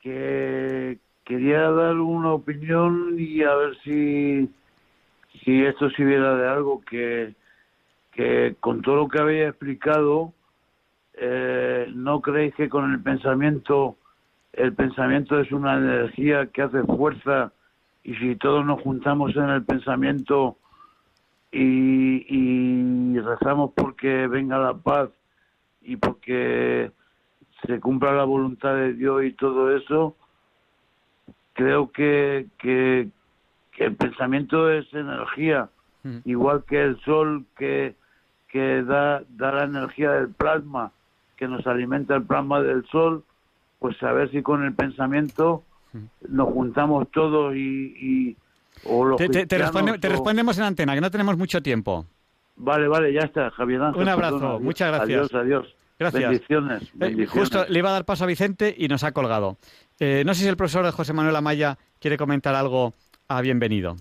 Que 0.00 0.98
quería 1.24 1.70
dar 1.70 1.96
una 1.96 2.32
opinión 2.32 3.16
y 3.18 3.42
a 3.42 3.54
ver 3.54 3.76
si, 3.84 4.50
si 5.44 5.64
esto 5.64 5.90
sirviera 5.90 6.36
de 6.36 6.48
algo 6.48 6.82
que, 6.82 7.34
que 8.12 8.56
con 8.60 8.82
todo 8.82 8.96
lo 8.96 9.08
que 9.08 9.20
había 9.20 9.48
explicado, 9.48 10.32
eh, 11.14 11.86
¿no 11.94 12.20
creéis 12.20 12.54
que 12.54 12.68
con 12.68 12.92
el 12.92 13.00
pensamiento 13.00 13.96
el 14.52 14.74
pensamiento 14.74 15.38
es 15.38 15.52
una 15.52 15.76
energía 15.76 16.46
que 16.46 16.62
hace 16.62 16.82
fuerza 16.82 17.52
y 18.02 18.14
si 18.14 18.36
todos 18.36 18.64
nos 18.64 18.80
juntamos 18.80 19.34
en 19.36 19.50
el 19.50 19.64
pensamiento 19.64 20.56
y, 21.52 22.24
y 22.28 23.18
rezamos 23.18 23.72
porque 23.74 24.26
venga 24.26 24.58
la 24.58 24.74
paz 24.74 25.10
y 25.82 25.96
porque 25.96 26.90
se 27.66 27.80
cumpla 27.80 28.12
la 28.12 28.24
voluntad 28.24 28.74
de 28.74 28.94
Dios 28.94 29.24
y 29.24 29.32
todo 29.32 29.76
eso, 29.76 30.16
creo 31.52 31.90
que, 31.90 32.46
que, 32.58 33.08
el 33.78 33.96
pensamiento 33.96 34.70
es 34.70 34.92
energía, 34.92 35.70
mm. 36.02 36.18
igual 36.26 36.64
que 36.64 36.82
el 36.82 37.00
sol 37.00 37.46
que, 37.56 37.94
que 38.48 38.82
da, 38.82 39.22
da 39.30 39.52
la 39.52 39.64
energía 39.64 40.12
del 40.12 40.28
plasma, 40.28 40.92
que 41.36 41.48
nos 41.48 41.66
alimenta 41.66 42.16
el 42.16 42.24
plasma 42.24 42.60
del 42.60 42.84
sol, 42.88 43.24
pues 43.78 44.02
a 44.02 44.12
ver 44.12 44.30
si 44.30 44.42
con 44.42 44.64
el 44.64 44.74
pensamiento 44.74 45.64
nos 46.28 46.52
juntamos 46.52 47.08
todos 47.10 47.54
y... 47.54 48.36
o 48.84 49.16
te, 49.16 49.28
te, 49.28 49.58
respondemos 49.58 50.58
en 50.58 50.64
antena, 50.64 50.94
que 50.94 51.00
no 51.00 51.10
tenemos 51.10 51.36
mucho 51.36 51.62
tiempo. 51.62 52.06
Vale, 52.56 52.88
vale, 52.88 53.12
ya 53.12 53.20
está, 53.20 53.50
Javier 53.50 53.80
Un 53.80 54.08
abrazo, 54.08 54.60
muchas 54.60 54.88
gracias. 54.88 55.18
Adiós, 55.18 55.34
adiós. 55.34 55.76
Gracias. 55.98 56.22
Bendiciones, 56.22 56.92
eh, 57.00 57.26
justo 57.26 57.66
le 57.68 57.78
iba 57.78 57.90
a 57.90 57.92
dar 57.92 58.04
paso 58.06 58.24
a 58.24 58.26
Vicente 58.26 58.74
y 58.76 58.88
nos 58.88 59.04
ha 59.04 59.12
colgado. 59.12 59.58
Eh, 59.98 60.22
no 60.24 60.32
sé 60.32 60.42
si 60.42 60.48
el 60.48 60.56
profesor 60.56 60.90
José 60.92 61.12
Manuel 61.12 61.36
Amaya 61.36 61.76
quiere 61.98 62.16
comentar 62.16 62.54
algo 62.54 62.94
a 63.28 63.42
bienvenido. 63.42 63.96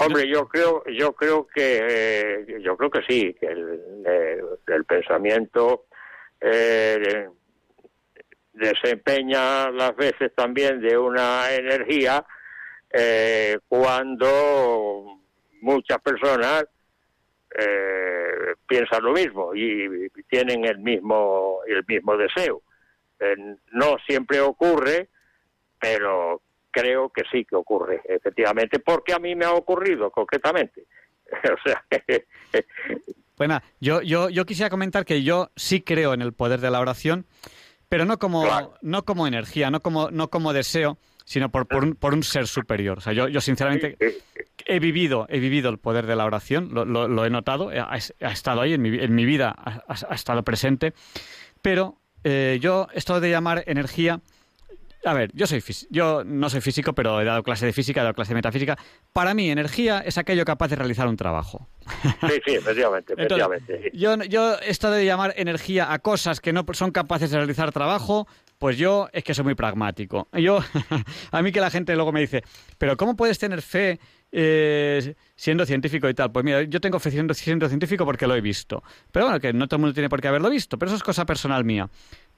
Hombre, 0.00 0.28
yo 0.28 0.48
creo, 0.48 0.82
yo 0.86 1.12
creo 1.12 1.46
que, 1.46 1.80
eh, 1.88 2.60
yo 2.62 2.76
creo 2.76 2.90
que 2.90 3.02
sí, 3.02 3.36
que 3.38 3.46
el, 3.46 3.80
el 4.66 4.84
pensamiento 4.84 5.84
eh, 6.40 7.28
desempeña 8.52 9.70
las 9.70 9.96
veces 9.96 10.32
también 10.34 10.80
de 10.80 10.96
una 10.96 11.52
energía 11.52 12.24
eh, 12.90 13.58
cuando 13.68 15.20
muchas 15.60 15.98
personas 16.02 16.64
eh, 17.58 18.54
piensan 18.66 19.02
lo 19.02 19.12
mismo 19.12 19.54
y 19.54 20.08
tienen 20.28 20.64
el 20.64 20.78
mismo 20.78 21.60
el 21.66 21.84
mismo 21.86 22.16
deseo. 22.16 22.62
Eh, 23.20 23.36
no 23.72 23.96
siempre 24.06 24.40
ocurre, 24.40 25.08
pero 25.78 26.42
creo 26.70 27.10
que 27.10 27.22
sí 27.30 27.44
que 27.44 27.56
ocurre, 27.56 28.00
efectivamente, 28.04 28.80
porque 28.80 29.12
a 29.12 29.18
mí 29.18 29.34
me 29.34 29.44
ha 29.44 29.52
ocurrido 29.52 30.10
concretamente. 30.10 30.86
o 31.32 31.68
sea, 31.68 31.84
bueno, 33.36 33.60
yo, 33.80 34.02
yo, 34.02 34.28
yo 34.28 34.44
quisiera 34.44 34.70
comentar 34.70 35.04
que 35.04 35.22
yo 35.22 35.50
sí 35.56 35.82
creo 35.82 36.14
en 36.14 36.22
el 36.22 36.32
poder 36.32 36.60
de 36.60 36.70
la 36.70 36.80
oración, 36.80 37.26
pero 37.92 38.06
no 38.06 38.18
como, 38.18 38.46
no 38.80 39.04
como 39.04 39.26
energía, 39.26 39.70
no 39.70 39.80
como, 39.80 40.10
no 40.10 40.30
como 40.30 40.54
deseo, 40.54 40.96
sino 41.26 41.50
por, 41.50 41.66
por, 41.66 41.84
un, 41.84 41.94
por 41.94 42.14
un 42.14 42.22
ser 42.22 42.46
superior. 42.46 42.96
O 42.96 43.00
sea, 43.02 43.12
yo, 43.12 43.28
yo 43.28 43.42
sinceramente 43.42 43.98
he 44.64 44.78
vivido, 44.78 45.26
he 45.28 45.40
vivido 45.40 45.68
el 45.68 45.76
poder 45.76 46.06
de 46.06 46.16
la 46.16 46.24
oración, 46.24 46.70
lo, 46.72 46.86
lo, 46.86 47.26
he 47.26 47.28
notado, 47.28 47.68
ha, 47.68 47.96
estado 48.32 48.62
ahí 48.62 48.72
en 48.72 48.80
mi, 48.80 48.98
en 48.98 49.14
mi 49.14 49.26
vida, 49.26 49.54
ha, 49.54 49.82
ha 50.08 50.14
estado 50.14 50.42
presente, 50.42 50.94
pero 51.60 51.98
eh, 52.24 52.56
yo 52.62 52.88
esto 52.94 53.20
de 53.20 53.28
llamar 53.28 53.62
energía 53.66 54.22
a 55.04 55.12
ver, 55.14 55.30
yo 55.34 55.46
soy 55.46 55.62
yo 55.90 56.22
no 56.24 56.48
soy 56.48 56.60
físico, 56.60 56.92
pero 56.94 57.20
he 57.20 57.24
dado 57.24 57.42
clase 57.42 57.66
de 57.66 57.72
física, 57.72 58.00
he 58.00 58.04
dado 58.04 58.14
clase 58.14 58.30
de 58.30 58.36
metafísica. 58.36 58.78
Para 59.12 59.34
mí, 59.34 59.50
energía 59.50 60.00
es 60.00 60.18
aquello 60.18 60.44
capaz 60.44 60.68
de 60.68 60.76
realizar 60.76 61.08
un 61.08 61.16
trabajo. 61.16 61.68
Sí, 62.20 62.40
sí, 62.44 62.54
efectivamente, 62.54 63.12
efectivamente. 63.16 63.90
yo, 63.94 64.16
yo 64.24 64.56
esto 64.60 64.90
de 64.90 65.04
llamar 65.04 65.34
energía 65.36 65.92
a 65.92 65.98
cosas 65.98 66.40
que 66.40 66.52
no 66.52 66.64
son 66.72 66.92
capaces 66.92 67.30
de 67.30 67.38
realizar 67.38 67.72
trabajo, 67.72 68.26
pues 68.58 68.78
yo 68.78 69.08
es 69.12 69.24
que 69.24 69.34
soy 69.34 69.44
muy 69.44 69.54
pragmático. 69.54 70.28
Yo, 70.32 70.60
a 71.32 71.42
mí 71.42 71.50
que 71.50 71.60
la 71.60 71.70
gente 71.70 71.94
luego 71.96 72.12
me 72.12 72.20
dice, 72.20 72.44
pero 72.78 72.96
¿cómo 72.96 73.16
puedes 73.16 73.38
tener 73.38 73.60
fe 73.60 73.98
eh, 74.30 75.14
siendo 75.34 75.66
científico 75.66 76.08
y 76.08 76.14
tal? 76.14 76.30
Pues 76.30 76.44
mira, 76.44 76.62
yo 76.62 76.80
tengo 76.80 77.00
fe 77.00 77.10
siendo, 77.10 77.34
siendo 77.34 77.68
científico 77.68 78.04
porque 78.04 78.26
lo 78.28 78.36
he 78.36 78.40
visto. 78.40 78.82
Pero 79.10 79.26
bueno, 79.26 79.40
que 79.40 79.52
no 79.52 79.66
todo 79.66 79.78
el 79.78 79.80
mundo 79.80 79.94
tiene 79.94 80.08
por 80.08 80.20
qué 80.20 80.28
haberlo 80.28 80.48
visto, 80.48 80.78
pero 80.78 80.90
eso 80.90 80.96
es 80.96 81.02
cosa 81.02 81.26
personal 81.26 81.64
mía 81.64 81.90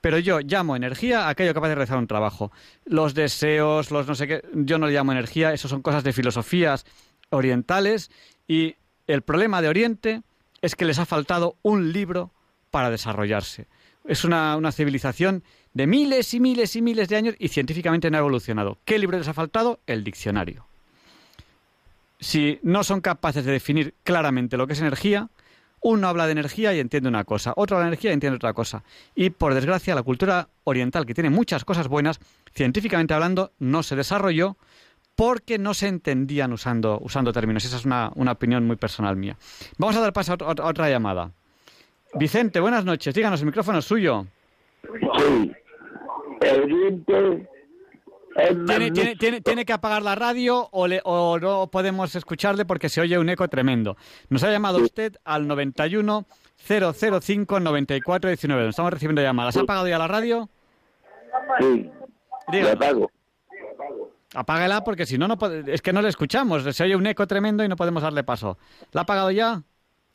pero 0.04 0.18
yo 0.18 0.40
llamo 0.40 0.76
energía 0.76 1.24
a 1.24 1.28
aquello 1.30 1.54
capaz 1.54 1.68
de 1.68 1.76
realizar 1.76 1.96
un 1.96 2.06
trabajo. 2.06 2.52
Los 2.84 3.14
deseos, 3.14 3.90
los 3.90 4.06
no 4.06 4.14
sé 4.14 4.28
qué, 4.28 4.44
yo 4.52 4.76
no 4.76 4.86
le 4.86 4.92
llamo 4.92 5.12
energía, 5.12 5.54
eso 5.54 5.66
son 5.66 5.80
cosas 5.80 6.04
de 6.04 6.12
filosofías 6.12 6.84
orientales 7.30 8.10
y 8.46 8.76
el 9.06 9.22
problema 9.22 9.62
de 9.62 9.68
Oriente 9.68 10.20
es 10.60 10.76
que 10.76 10.84
les 10.84 10.98
ha 10.98 11.06
faltado 11.06 11.56
un 11.62 11.90
libro 11.94 12.32
para 12.70 12.90
desarrollarse. 12.90 13.66
Es 14.06 14.24
una, 14.24 14.58
una 14.58 14.72
civilización 14.72 15.42
de 15.72 15.86
miles 15.86 16.34
y 16.34 16.40
miles 16.40 16.76
y 16.76 16.82
miles 16.82 17.08
de 17.08 17.16
años 17.16 17.34
y 17.38 17.48
científicamente 17.48 18.10
no 18.10 18.18
ha 18.18 18.20
evolucionado. 18.20 18.76
¿Qué 18.84 18.98
libro 18.98 19.16
les 19.16 19.28
ha 19.28 19.32
faltado? 19.32 19.80
El 19.86 20.04
diccionario. 20.04 20.66
Si 22.20 22.58
no 22.62 22.84
son 22.84 23.00
capaces 23.00 23.46
de 23.46 23.52
definir 23.52 23.94
claramente 24.04 24.58
lo 24.58 24.66
que 24.66 24.74
es 24.74 24.80
energía, 24.80 25.30
uno 25.84 26.08
habla 26.08 26.24
de 26.24 26.32
energía 26.32 26.74
y 26.74 26.80
entiende 26.80 27.10
una 27.10 27.24
cosa, 27.24 27.52
otro 27.56 27.76
habla 27.76 27.84
de 27.86 27.90
energía 27.90 28.10
y 28.10 28.14
entiende 28.14 28.36
otra 28.36 28.54
cosa. 28.54 28.82
Y 29.14 29.30
por 29.30 29.54
desgracia, 29.54 29.94
la 29.94 30.02
cultura 30.02 30.48
oriental, 30.64 31.04
que 31.04 31.12
tiene 31.12 31.28
muchas 31.28 31.64
cosas 31.64 31.88
buenas, 31.88 32.20
científicamente 32.54 33.12
hablando, 33.12 33.52
no 33.58 33.82
se 33.82 33.94
desarrolló 33.94 34.56
porque 35.14 35.58
no 35.58 35.74
se 35.74 35.88
entendían 35.88 36.52
usando, 36.52 36.98
usando 37.02 37.32
términos. 37.32 37.64
Esa 37.66 37.76
es 37.76 37.84
una, 37.84 38.10
opinión 38.32 38.66
muy 38.66 38.76
personal 38.76 39.14
mía. 39.16 39.36
Vamos 39.76 39.94
a 39.96 40.00
dar 40.00 40.14
paso 40.14 40.32
a, 40.32 40.68
otra 40.68 40.88
llamada. 40.88 41.30
Vicente, 42.14 42.60
buenas 42.60 42.86
noches. 42.86 43.14
Díganos, 43.14 43.40
el 43.40 43.46
micrófono 43.46 43.78
es 43.78 43.84
suyo. 43.84 44.26
Sí. 45.18 45.52
Oriente 46.40 47.48
¿Tiene, 48.34 49.64
que 49.64 49.72
apagar 49.72 50.02
la 50.02 50.14
radio 50.14 50.68
o, 50.72 51.38
no 51.38 51.68
podemos 51.70 52.14
escucharle 52.16 52.64
porque 52.64 52.88
se 52.88 53.00
oye 53.00 53.18
un 53.18 53.28
eco 53.28 53.48
tremendo. 53.48 53.96
Nos 54.28 54.42
ha 54.42 54.50
llamado 54.50 54.78
usted 54.78 55.16
al 55.24 55.46
91 55.46 56.26
005 56.56 57.60
94 57.60 58.30
19. 58.30 58.68
estamos 58.68 58.92
recibiendo 58.92 59.22
llamadas. 59.22 59.56
¿Ha 59.56 59.60
apagado 59.60 59.86
ya 59.86 59.98
la 59.98 60.08
radio? 60.08 60.48
Sí. 61.60 61.90
La 62.52 62.72
apago. 62.72 63.10
Apáguela 64.34 64.82
porque 64.82 65.06
si 65.06 65.16
no, 65.16 65.28
no 65.28 65.38
es 65.66 65.80
que 65.80 65.92
no 65.92 66.02
le 66.02 66.08
escuchamos. 66.08 66.64
Se 66.74 66.82
oye 66.82 66.96
un 66.96 67.06
eco 67.06 67.26
tremendo 67.28 67.62
y 67.62 67.68
no 67.68 67.76
podemos 67.76 68.02
darle 68.02 68.24
paso. 68.24 68.58
¿La 68.92 69.02
ha 69.02 69.04
apagado 69.04 69.30
ya? 69.30 69.62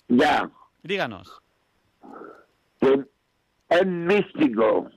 Ya. 0.10 0.50
Díganos. 0.84 1.42
es 2.82 3.88
místico, 3.88 4.90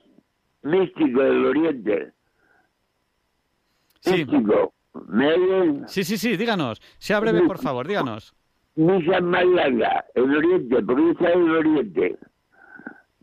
místico 0.61 1.21
del 1.21 1.45
Oriente 1.45 2.12
Sí. 4.03 4.25
Sí, 5.87 6.03
sí, 6.03 6.17
sí, 6.17 6.37
díganos. 6.37 6.81
Sea 6.97 7.19
breve, 7.21 7.41
por 7.43 7.57
favor, 7.57 7.87
díganos. 7.87 8.35
Misa 8.75 9.21
más 9.21 9.45
larga, 9.45 10.03
el 10.15 10.35
Oriente, 10.35 10.83
porque 10.83 11.11
está 11.11 11.31
en 11.31 11.41
el 11.43 11.55
Oriente. 11.55 12.17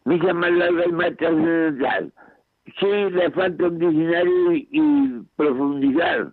Misa 0.05 0.33
más 0.33 0.51
larga 0.53 0.87
y 0.87 0.93
más 0.93 1.17
trascendental. 1.19 2.13
Sí, 2.79 2.87
le 2.87 3.31
falta 3.33 3.67
un 3.67 3.79
diccionario 3.79 4.53
y, 4.53 5.23
profundizar, 5.37 6.33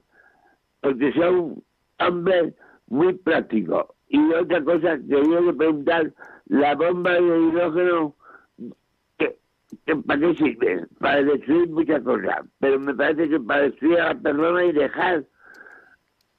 porque 0.81 1.11
son 1.13 1.63
hombres 1.99 2.53
muy 2.87 3.13
prácticos. 3.15 3.85
Y 4.07 4.19
otra 4.31 4.63
cosa, 4.63 4.97
quería 5.09 5.53
preguntar, 5.57 6.13
la 6.45 6.75
bomba 6.75 7.11
de 7.13 7.19
hidrógeno 7.19 8.15
¿Para 10.05 10.19
qué 10.19 10.35
sirve? 10.35 10.85
Para 10.99 11.23
destruir 11.23 11.69
muchas 11.69 12.01
cosas. 12.03 12.45
Pero 12.59 12.79
me 12.79 12.93
parece 12.93 13.29
que 13.29 13.39
para 13.39 13.63
destruir 13.63 13.99
a 13.99 14.13
la 14.13 14.19
persona 14.19 14.65
y 14.65 14.71
dejar 14.71 15.23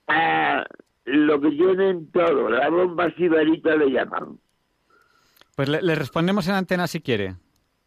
a 0.08 0.64
lo 1.04 1.40
que 1.40 1.50
tienen 1.50 2.10
todo. 2.10 2.48
La 2.48 2.68
bomba 2.70 3.10
sibarita 3.16 3.76
le 3.76 3.90
llaman. 3.90 4.38
Pues 5.56 5.68
le, 5.68 5.94
respondemos 5.94 6.46
en 6.48 6.54
antena 6.54 6.86
si 6.86 7.00
quiere. 7.00 7.34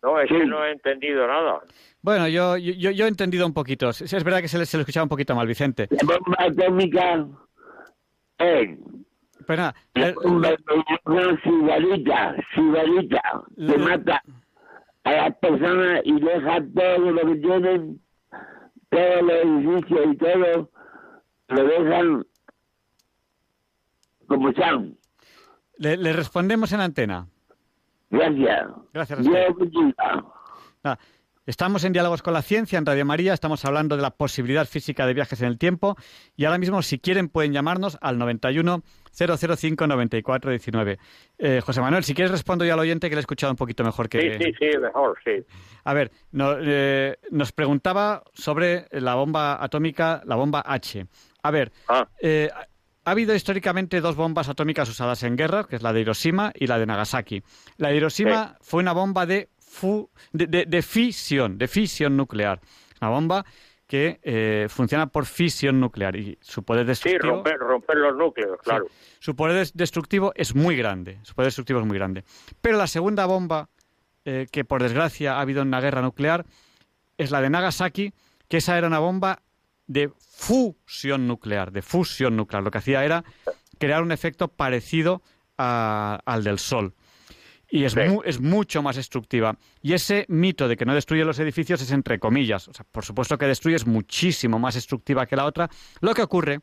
No, 0.03 0.19
es 0.19 0.29
que 0.29 0.45
no 0.45 0.65
he 0.65 0.71
entendido 0.71 1.27
nada. 1.27 1.61
Bueno, 2.01 2.27
yo, 2.27 2.57
yo, 2.57 2.91
yo 2.91 3.05
he 3.05 3.07
entendido 3.07 3.45
un 3.45 3.53
poquito. 3.53 3.89
Es, 3.89 4.23
verdad 4.23 4.41
que 4.41 4.47
se 4.47 4.57
le, 4.57 4.65
se 4.65 4.77
le 4.77 4.81
escuchaba 4.81 5.03
un 5.03 5.09
poquito 5.09 5.35
mal, 5.35 5.47
Vicente. 5.47 5.87
La 5.89 6.17
bomba 6.17 6.37
atómica 6.39 7.27
es... 8.39 8.77
Pero 9.47 9.61
nada, 9.63 9.75
la 9.95 10.13
bomba 10.13 10.49
sibarita, 11.43 12.35
sibarita, 12.53 13.21
se 13.57 13.77
mata 13.77 14.21
a 15.03 15.11
las 15.11 15.35
personas 15.37 16.01
y 16.03 16.19
deja 16.19 16.59
todo 16.75 17.11
lo 17.11 17.21
que 17.27 17.35
tienen, 17.35 18.01
todos 18.89 19.21
los 19.21 19.31
edificios 19.31 19.99
y 20.13 20.17
todo, 20.17 20.69
lo 21.47 21.63
dejan 21.63 22.25
como 24.27 24.49
están. 24.49 24.97
Le, 25.77 25.97
le 25.97 26.13
respondemos 26.13 26.71
en 26.73 26.81
antena. 26.81 27.27
Gracias. 28.09 28.67
Gracias. 28.93 29.19
Estamos 31.47 31.83
en 31.83 31.93
Diálogos 31.93 32.21
con 32.21 32.33
la 32.33 32.43
Ciencia 32.43 32.77
en 32.77 32.85
Radio 32.85 33.03
María, 33.03 33.33
estamos 33.33 33.65
hablando 33.65 33.95
de 33.95 34.03
la 34.03 34.11
posibilidad 34.11 34.67
física 34.67 35.07
de 35.07 35.13
viajes 35.13 35.41
en 35.41 35.47
el 35.47 35.57
tiempo 35.57 35.97
y 36.37 36.45
ahora 36.45 36.59
mismo 36.59 36.81
si 36.83 36.99
quieren 36.99 37.29
pueden 37.29 37.51
llamarnos 37.51 37.97
al 37.99 38.19
91 38.19 38.83
005 39.11 39.87
94 39.87 40.51
19. 40.51 40.99
José 41.63 41.81
Manuel, 41.81 42.03
si 42.03 42.13
quieres 42.13 42.31
respondo 42.31 42.65
yo 42.65 42.73
al 42.73 42.79
oyente 42.79 43.09
que 43.09 43.15
le 43.15 43.19
he 43.19 43.21
escuchado 43.21 43.51
un 43.51 43.57
poquito 43.57 43.83
mejor 43.83 44.09
que... 44.09 44.37
Sí, 44.37 44.45
sí, 44.45 44.53
sí, 44.59 44.77
mejor, 44.77 45.17
sí. 45.23 45.43
A 45.83 45.93
ver, 45.93 46.11
eh, 46.33 47.17
nos 47.31 47.51
preguntaba 47.51 48.23
sobre 48.33 48.87
la 48.91 49.15
bomba 49.15 49.63
atómica, 49.63 50.21
la 50.25 50.35
bomba 50.35 50.63
H. 50.65 51.05
A 51.43 51.51
ver, 51.51 51.71
ah. 51.87 52.07
eh, 52.21 52.49
ha 52.53 53.11
habido 53.11 53.33
históricamente 53.33 54.01
dos 54.01 54.15
bombas 54.15 54.49
atómicas 54.49 54.87
usadas 54.89 55.23
en 55.23 55.35
guerra, 55.35 55.65
que 55.67 55.75
es 55.75 55.81
la 55.81 55.93
de 55.93 56.01
Hiroshima 56.01 56.51
y 56.55 56.67
la 56.67 56.77
de 56.77 56.85
Nagasaki. 56.85 57.43
La 57.77 57.89
de 57.89 57.97
Hiroshima 57.97 58.57
fue 58.61 58.81
una 58.81 58.93
bomba 58.93 59.25
de 59.25 59.49
de, 60.33 60.81
fisión, 60.81 61.57
de 61.57 61.67
fisión 61.67 62.17
nuclear. 62.17 62.59
Una 63.01 63.09
bomba 63.09 63.45
que 63.91 64.21
eh, 64.23 64.67
funciona 64.69 65.07
por 65.07 65.25
fisión 65.25 65.81
nuclear 65.81 66.15
y 66.15 66.37
su 66.39 66.63
poder 66.63 66.85
destructivo... 66.85 67.43
Sí, 67.45 67.51
romper, 67.59 67.97
los 67.97 68.15
núcleos, 68.15 68.57
claro. 68.63 68.85
su 69.19 69.35
poder 69.35 69.67
destructivo 69.73 70.31
es 70.33 70.55
muy 70.55 70.77
grande, 70.77 71.19
su 71.23 71.35
poder 71.35 71.47
destructivo 71.47 71.81
es 71.81 71.85
muy 71.85 71.97
grande. 71.97 72.23
Pero 72.61 72.77
la 72.77 72.87
segunda 72.87 73.25
bomba, 73.25 73.67
eh, 74.23 74.47
que 74.49 74.63
por 74.63 74.81
desgracia 74.81 75.33
ha 75.33 75.41
habido 75.41 75.61
en 75.61 75.67
una 75.67 75.81
guerra 75.81 76.01
nuclear, 76.01 76.45
es 77.17 77.31
la 77.31 77.41
de 77.41 77.49
Nagasaki, 77.49 78.13
que 78.47 78.55
esa 78.55 78.77
era 78.77 78.87
una 78.87 78.99
bomba 78.99 79.41
de 79.87 80.09
fusión 80.17 81.27
nuclear, 81.27 81.73
de 81.73 81.81
fusión 81.81 82.37
nuclear. 82.37 82.63
Lo 82.63 82.71
que 82.71 82.77
hacía 82.77 83.03
era 83.03 83.25
crear 83.77 84.03
un 84.03 84.13
efecto 84.13 84.47
parecido 84.47 85.21
al 85.57 86.45
del 86.45 86.59
Sol 86.59 86.95
y 87.71 87.85
es, 87.85 87.95
es 88.25 88.41
mucho 88.41 88.83
más 88.83 88.97
destructiva. 88.97 89.57
Y 89.81 89.93
ese 89.93 90.25
mito 90.27 90.67
de 90.67 90.75
que 90.75 90.85
no 90.85 90.93
destruye 90.93 91.23
los 91.23 91.39
edificios 91.39 91.81
es 91.81 91.91
entre 91.91 92.19
comillas. 92.19 92.67
O 92.67 92.73
sea, 92.73 92.85
por 92.91 93.05
supuesto 93.05 93.37
que 93.37 93.45
destruye 93.45 93.77
es 93.77 93.87
muchísimo 93.87 94.59
más 94.59 94.75
destructiva 94.75 95.25
que 95.25 95.37
la 95.37 95.45
otra. 95.45 95.69
Lo 96.01 96.13
que 96.13 96.21
ocurre 96.21 96.59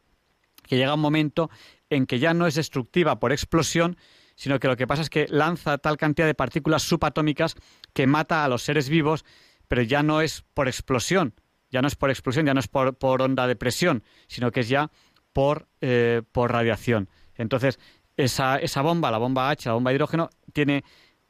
que 0.69 0.77
llega 0.77 0.95
un 0.95 1.01
momento 1.01 1.51
en 1.89 2.07
que 2.07 2.19
ya 2.19 2.35
no 2.35 2.47
es 2.47 2.55
destructiva 2.55 3.19
por 3.19 3.33
explosión, 3.33 3.97
sino 4.37 4.61
que 4.61 4.69
lo 4.69 4.77
que 4.77 4.87
pasa 4.87 5.01
es 5.01 5.09
que 5.09 5.27
lanza 5.31 5.79
tal 5.79 5.97
cantidad 5.97 6.27
de 6.27 6.35
partículas 6.35 6.83
subatómicas 6.83 7.57
que 7.95 8.07
mata 8.07 8.45
a 8.45 8.49
los 8.49 8.63
seres 8.63 8.91
vivos, 8.91 9.25
pero 9.67 9.81
ya 9.81 10.03
no 10.03 10.21
es 10.21 10.45
por 10.53 10.69
explosión, 10.69 11.35
ya 11.71 11.81
no 11.81 11.89
es 11.89 11.97
por 11.97 12.11
explosión, 12.11 12.45
ya 12.45 12.53
no 12.53 12.61
es 12.61 12.69
por, 12.69 13.23
onda 13.23 13.47
de 13.47 13.57
presión, 13.57 14.05
sino 14.27 14.53
que 14.53 14.61
es 14.61 14.69
ya 14.69 14.91
por, 15.33 15.69
eh, 15.81 16.21
por 16.33 16.53
radiación. 16.53 17.09
Entonces, 17.35 17.79
esa, 18.19 18.83
bomba, 18.83 19.11
la 19.11 19.19
bomba 19.19 19.49
H, 19.49 19.69
la 19.69 19.75
bomba 19.75 19.91
de 19.91 19.95
hidrógeno, 19.95 20.29
tiene 20.53 20.85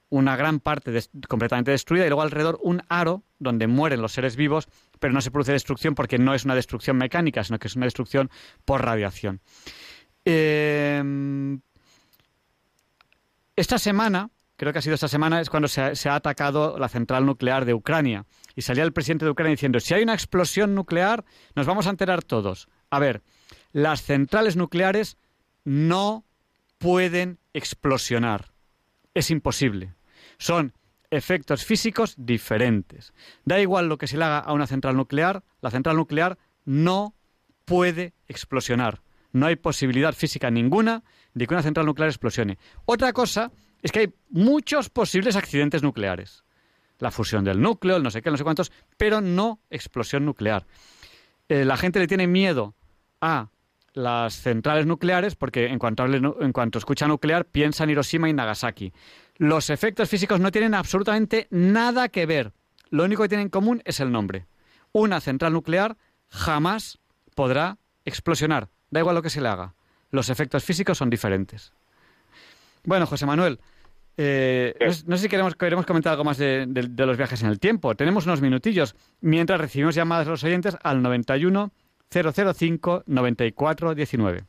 una 0.09 0.37
gran 0.37 0.59
parte 0.59 0.99
completamente 1.29 1.71
destruida 1.71 2.07
y 2.07 2.09
luego 2.09 2.23
alrededor 2.23 2.59
un 2.63 2.83
aro 2.89 3.23
donde 3.39 3.67
mueren 3.67 4.01
los 4.01 4.13
seres 4.13 4.37
vivos, 4.37 4.69
pero 4.99 5.13
no 5.13 5.21
se 5.21 5.31
produce 5.31 5.53
destrucción 5.53 5.95
porque 5.95 6.19
no 6.19 6.35
es 6.35 6.47
una 6.47 6.55
destrucción 6.55 6.97
mecánica, 6.97 7.45
sino 7.45 7.59
que 7.59 7.69
es 7.69 7.77
una 7.77 7.85
destrucción 7.85 8.31
por 8.65 8.83
radiación. 8.83 9.41
Em, 10.25 11.61
esta 13.55 13.79
semana, 13.79 14.31
creo 14.57 14.73
que 14.73 14.79
ha 14.79 14.83
sido 14.83 14.95
esta 14.95 15.09
semana, 15.09 15.43
es 15.43 15.51
cuando 15.51 15.69
se 15.69 16.09
ha, 16.09 16.15
atacado 16.15 16.79
la 16.79 16.89
central 16.89 17.27
nuclear 17.27 17.67
de 17.67 17.75
Ucrania. 17.75 18.25
Y 18.57 18.63
salía 18.63 18.85
el 18.85 18.95
presidente 18.95 19.27
de 19.27 19.31
Ucrania 19.31 19.51
diciendo, 19.51 19.79
si 19.79 19.93
hay 19.93 20.03
una 20.03 20.15
explosión 20.15 20.75
nuclear, 20.75 21.27
nos 21.55 21.67
vamos 21.67 21.87
a 21.87 21.91
enterar 21.91 22.25
todos. 22.25 22.69
A 22.89 22.99
ver, 22.99 23.23
las 23.73 24.03
centrales 24.03 24.57
nucleares 24.57 25.19
no 25.65 26.25
pueden 26.79 27.39
explosionar. 27.53 28.53
Es 29.15 29.31
imposible. 29.31 29.95
Son 30.39 30.73
efectos 31.11 31.65
físicos 31.65 32.15
diferentes. 32.17 33.13
Da 33.45 33.61
igual 33.61 33.89
lo 33.89 33.99
que 33.99 34.07
se 34.07 34.17
le 34.17 34.25
haga 34.25 34.39
a 34.39 34.53
una 34.53 34.67
central 34.67 34.97
nuclear, 34.97 35.43
la 35.61 35.71
central 35.71 35.97
nuclear 35.97 36.39
no 36.65 37.15
puede 37.65 38.15
explosionar. 38.29 39.03
No 39.33 39.47
hay 39.47 39.57
posibilidad 39.57 40.15
física 40.15 40.51
ninguna 40.51 41.03
de 41.35 41.47
que 41.47 41.55
una 41.55 41.63
central 41.63 41.87
nuclear 41.87 42.09
explosione. 42.09 42.59
Otra 42.85 43.13
cosa 43.13 43.53
es 43.83 43.93
que 43.93 44.01
hay 44.01 44.15
muchos 44.31 44.89
posibles 44.91 45.37
accidentes 45.37 45.83
nucleares. 45.83 46.45
La 46.99 47.11
fusión 47.11 47.45
del 47.45 47.61
núcleo, 47.61 47.97
el 47.97 48.03
no 48.03 48.11
sé 48.11 48.23
qué, 48.23 48.31
no 48.31 48.37
sé 48.37 48.45
cuántos, 48.45 48.73
pero 48.97 49.21
no 49.21 49.61
explosión 49.71 50.25
nuclear. 50.25 50.67
Eh, 51.49 51.65
la 51.65 51.77
gente 51.77 52.01
le 52.01 52.07
tiene 52.07 52.27
miedo 52.27 52.75
a 53.21 53.51
las 53.99 54.41
centrales 54.41 54.87
nucleares 54.87 55.35
porque 55.35 55.67
en 55.67 55.79
cuanto, 55.79 56.05
en 56.07 56.53
cuanto 56.53 56.79
escucha 56.79 57.09
nuclear 57.09 57.45
piensa 57.45 57.85
en 57.85 57.91
Hiroshima 57.91 58.29
y 58.29 58.33
Nagasaki. 58.33 58.93
Los 59.37 59.71
efectos 59.71 60.09
físicos 60.09 60.41
no 60.41 60.53
tienen 60.53 60.75
absolutamente 60.75 61.49
nada 61.51 62.09
que 62.09 62.25
ver. 62.25 62.53
Lo 62.91 63.05
único 63.05 63.23
que 63.23 63.29
tienen 63.29 63.47
en 63.47 63.51
común 63.51 63.83
es 63.85 64.01
el 64.01 64.13
nombre. 64.13 64.47
Una 64.93 65.21
central 65.21 65.53
nuclear 65.53 65.97
jamás 66.29 66.99
podrá 67.35 67.79
explosionar. 68.05 68.69
Da 68.91 69.01
igual 69.01 69.17
lo 69.17 69.23
que 69.23 69.31
se 69.31 69.41
le 69.41 69.49
haga. 69.49 69.75
Los 70.11 70.31
efectos 70.31 70.65
físicos 70.65 70.97
son 70.97 71.11
diferentes. 71.11 71.73
Bueno, 72.85 73.05
José 73.07 73.27
Manuel, 73.27 73.61
eh, 74.17 74.75
no, 75.07 75.17
sé 75.17 75.25
si 75.25 75.29
queremos, 75.29 75.57
queremos 75.57 75.87
comentar 75.87 76.13
algo 76.13 76.25
más 76.25 76.39
de, 76.39 76.67
los 76.97 77.17
viajes 77.17 77.43
en 77.43 77.49
el 77.49 77.59
tiempo. 77.59 77.95
Tenemos 77.95 78.27
unos 78.27 78.41
minutillos 78.41 78.95
mientras 79.21 79.61
recibimos 79.61 79.95
llamadas 79.95 80.27
de 80.27 80.31
los 80.31 80.45
oyentes 80.45 80.77
al 80.83 81.03
91 81.03 81.73
005 82.11 83.05
94 83.07 83.95
19. 83.95 84.41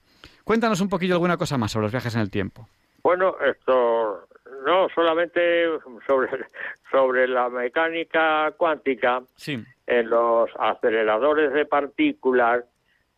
Cuéntanos 0.44 0.82
un 0.82 0.90
poquillo 0.90 1.14
alguna 1.14 1.38
cosa 1.38 1.58
más 1.58 1.72
sobre 1.72 1.84
los 1.84 1.92
viajes 1.92 2.16
en 2.16 2.22
el 2.22 2.32
tiempo. 2.32 2.68
Bueno, 3.04 3.36
esto 3.40 4.28
no 4.66 4.90
solamente 4.90 5.68
sobre, 6.08 6.30
sobre 6.92 7.28
la 7.28 7.50
mecánica 7.50 8.52
cuántica, 8.58 9.22
en 9.88 10.10
los 10.10 10.50
aceleradores 10.60 11.54
de 11.54 11.66
partículas, 11.66 12.64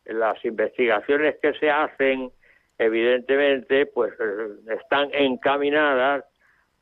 en 0.05 0.19
las 0.19 0.43
investigaciones 0.45 1.35
que 1.41 1.53
se 1.53 1.69
hacen, 1.69 2.31
evidentemente, 2.77 3.85
pues 3.85 4.13
eh, 4.19 4.75
están 4.81 5.09
encaminadas 5.13 6.25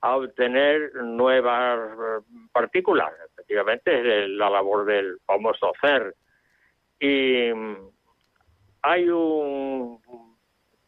a 0.01 0.15
obtener 0.15 0.93
nuevas 0.95 1.79
eh, 1.91 2.23
partículas. 2.51 3.11
Efectivamente, 3.33 4.23
es 4.23 4.29
la 4.29 4.49
labor 4.49 4.85
del 4.85 5.17
famoso 5.25 5.71
CER. 5.81 6.15
Y 6.99 7.51
mm, 7.53 7.75
hay 8.81 9.09
un 9.09 9.99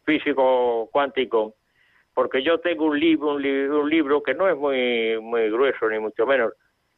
físico 0.04 0.90
cuántico 0.92 1.56
porque 2.14 2.44
yo 2.44 2.60
tengo 2.60 2.86
un 2.86 3.00
libro, 3.00 3.36
un, 3.36 3.90
libro 3.90 4.22
que 4.22 4.34
no 4.34 4.50
es 4.50 4.58
muy, 4.58 5.20
muy 5.22 5.50
grueso 5.50 5.90
ni 5.90 6.00
mucho 6.00 6.26
menos, 6.26 6.54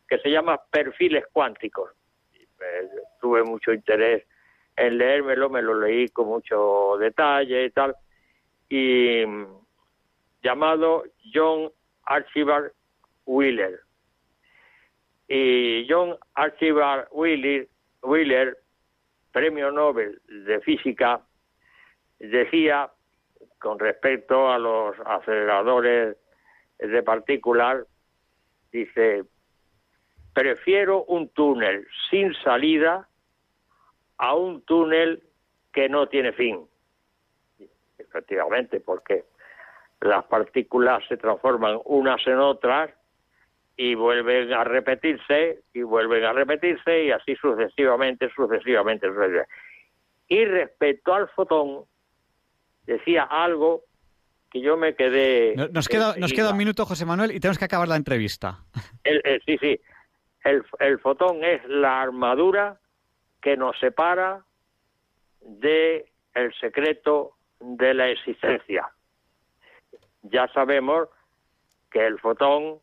que 0.07 0.17
se 0.19 0.29
llama 0.29 0.59
Perfiles 0.71 1.25
Cuánticos. 1.31 1.91
Pues, 2.57 2.89
tuve 3.21 3.43
mucho 3.43 3.73
interés 3.73 4.25
en 4.75 4.97
leérmelo, 4.97 5.49
me 5.49 5.61
lo 5.61 5.79
leí 5.79 6.09
con 6.09 6.27
mucho 6.27 6.97
detalle 6.99 7.65
y 7.65 7.69
tal, 7.69 7.95
y 8.69 9.23
llamado 10.41 11.03
John 11.31 11.71
Archibald 12.05 12.71
Wheeler. 13.25 13.81
Y 15.27 15.85
John 15.87 16.17
Archibald 16.33 17.07
Wheeler, 17.11 18.57
premio 19.33 19.71
Nobel 19.71 20.21
de 20.27 20.61
Física, 20.61 21.21
decía 22.19 22.89
con 23.59 23.79
respecto 23.79 24.49
a 24.49 24.57
los 24.57 24.95
aceleradores 25.05 26.17
de 26.77 27.03
partículas, 27.03 27.85
dice, 28.71 29.23
prefiero 30.33 31.03
un 31.05 31.29
túnel 31.29 31.87
sin 32.09 32.33
salida 32.35 33.07
a 34.17 34.35
un 34.35 34.61
túnel 34.61 35.23
que 35.71 35.89
no 35.89 36.07
tiene 36.07 36.31
fin. 36.33 36.65
Efectivamente, 37.97 38.79
porque 38.79 39.25
las 40.01 40.25
partículas 40.25 41.03
se 41.07 41.17
transforman 41.17 41.79
unas 41.85 42.25
en 42.27 42.37
otras 42.37 42.91
y 43.75 43.95
vuelven 43.95 44.53
a 44.53 44.63
repetirse 44.63 45.63
y 45.73 45.81
vuelven 45.81 46.23
a 46.23 46.33
repetirse 46.33 47.05
y 47.05 47.11
así 47.11 47.35
sucesivamente, 47.35 48.29
sucesivamente. 48.35 49.07
Y 50.27 50.45
respecto 50.45 51.13
al 51.13 51.27
fotón, 51.29 51.85
decía 52.85 53.23
algo 53.23 53.83
que 54.51 54.61
yo 54.61 54.77
me 54.77 54.95
quedé... 54.95 55.55
Nos 55.71 55.87
queda, 55.87 56.15
nos 56.17 56.31
queda 56.31 56.51
un 56.51 56.57
minuto, 56.57 56.85
José 56.85 57.05
Manuel, 57.05 57.31
y 57.31 57.39
tenemos 57.39 57.57
que 57.57 57.65
acabar 57.65 57.87
la 57.87 57.95
entrevista. 57.95 58.59
sí, 59.45 59.57
sí. 59.57 59.79
El, 60.43 60.63
el 60.79 60.99
fotón 60.99 61.43
es 61.43 61.65
la 61.67 62.01
armadura 62.01 62.79
que 63.41 63.57
nos 63.57 63.77
separa 63.79 64.43
de 65.41 66.11
el 66.33 66.53
secreto 66.59 67.35
de 67.59 67.93
la 67.93 68.09
existencia. 68.09 68.89
Ya 70.23 70.47
sabemos 70.49 71.09
que 71.91 72.05
el 72.05 72.19
fotón 72.19 72.79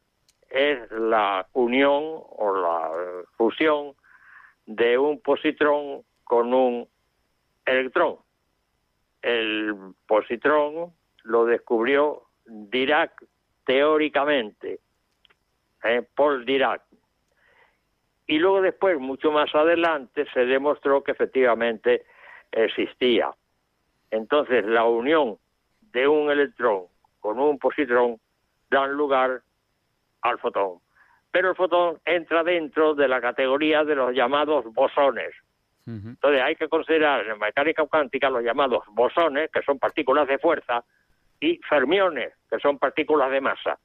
es 0.51 0.91
la 0.91 1.47
unión 1.53 2.03
o 2.03 2.55
la 2.55 2.91
fusión 3.37 3.95
de 4.67 4.99
un 4.99 5.21
positrón 5.21 6.03
con 6.25 6.53
un 6.53 6.89
electrón 7.65 8.19
el 9.23 9.75
positrón 10.07 10.93
lo 11.25 11.45
descubrió 11.45 12.23
Dirac 12.47 13.13
teóricamente, 13.65 14.81
eh, 15.85 16.03
Paul 16.15 16.45
Dirac. 16.45 16.83
Y 18.27 18.39
luego 18.39 18.63
después, 18.63 18.99
mucho 18.99 19.33
más 19.33 19.55
adelante, 19.55 20.25
se 20.33 20.47
demostró 20.47 21.03
que 21.03 21.13
efectivamente 21.13 22.05
existía. 22.53 23.31
Entonces, 24.11 24.65
la 24.65 24.85
unión 24.85 25.37
de 25.93 26.07
un 26.07 26.31
electrón 26.31 26.85
con 27.21 27.39
un 27.39 27.59
positrón 27.59 28.21
dan 28.71 28.93
lugar 28.93 29.43
al 30.23 30.39
fotón. 30.39 30.79
Pero 31.31 31.51
el 31.51 31.57
fotón 31.57 31.99
entra 32.05 32.43
dentro 32.43 32.95
de 32.95 33.09
la 33.09 33.21
categoría 33.21 33.85
de 33.85 33.95
los 33.95 34.13
llamados 34.13 34.65
bosones, 34.73 35.33
entonces 35.87 36.43
hay 36.43 36.55
que 36.55 36.69
considerar 36.69 37.27
en 37.27 37.39
mecánica 37.39 37.85
cuántica 37.85 38.31
los 38.31 38.45
llamados 38.45 38.85
bosones, 38.93 39.51
que 39.51 39.63
son 39.63 39.79
partículas 39.79 40.29
de 40.29 40.39
fuerza, 40.39 40.85
y 41.41 41.59
fermiones, 41.69 42.33
que 42.49 42.59
son 42.59 42.79
partículas 42.79 43.31
de 43.31 43.41
masa. 43.41 43.79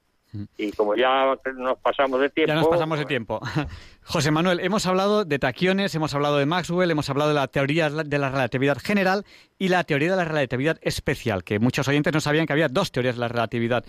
Y 0.58 0.72
como 0.72 0.96
ya 0.96 1.36
nos 1.56 1.78
pasamos 1.80 2.20
de 2.20 2.30
tiempo... 2.30 2.54
Ya 2.54 2.56
nos 2.56 2.68
pasamos 2.68 3.00
de 3.00 3.06
tiempo. 3.06 3.40
José 4.04 4.32
Manuel, 4.32 4.60
hemos 4.60 4.86
hablado 4.86 5.26
de 5.26 5.40
taquiones, 5.40 5.94
hemos 5.96 6.14
hablado 6.14 6.38
de 6.38 6.46
Maxwell, 6.46 6.92
hemos 6.92 7.10
hablado 7.10 7.30
de 7.30 7.36
la 7.36 7.48
teoría 7.48 7.90
de 7.90 8.18
la 8.20 8.30
relatividad 8.30 8.78
general 8.78 9.26
y 9.58 9.70
la 9.70 9.84
teoría 9.84 10.12
de 10.12 10.18
la 10.18 10.26
relatividad 10.26 10.78
especial, 10.82 11.44
que 11.44 11.60
muchos 11.60 11.88
oyentes 11.88 12.14
no 12.14 12.22
sabían 12.22 12.46
que 12.46 12.54
había 12.54 12.68
dos 12.68 12.92
teorías 12.92 13.16
de 13.16 13.22
la 13.22 13.28
relatividad. 13.28 13.84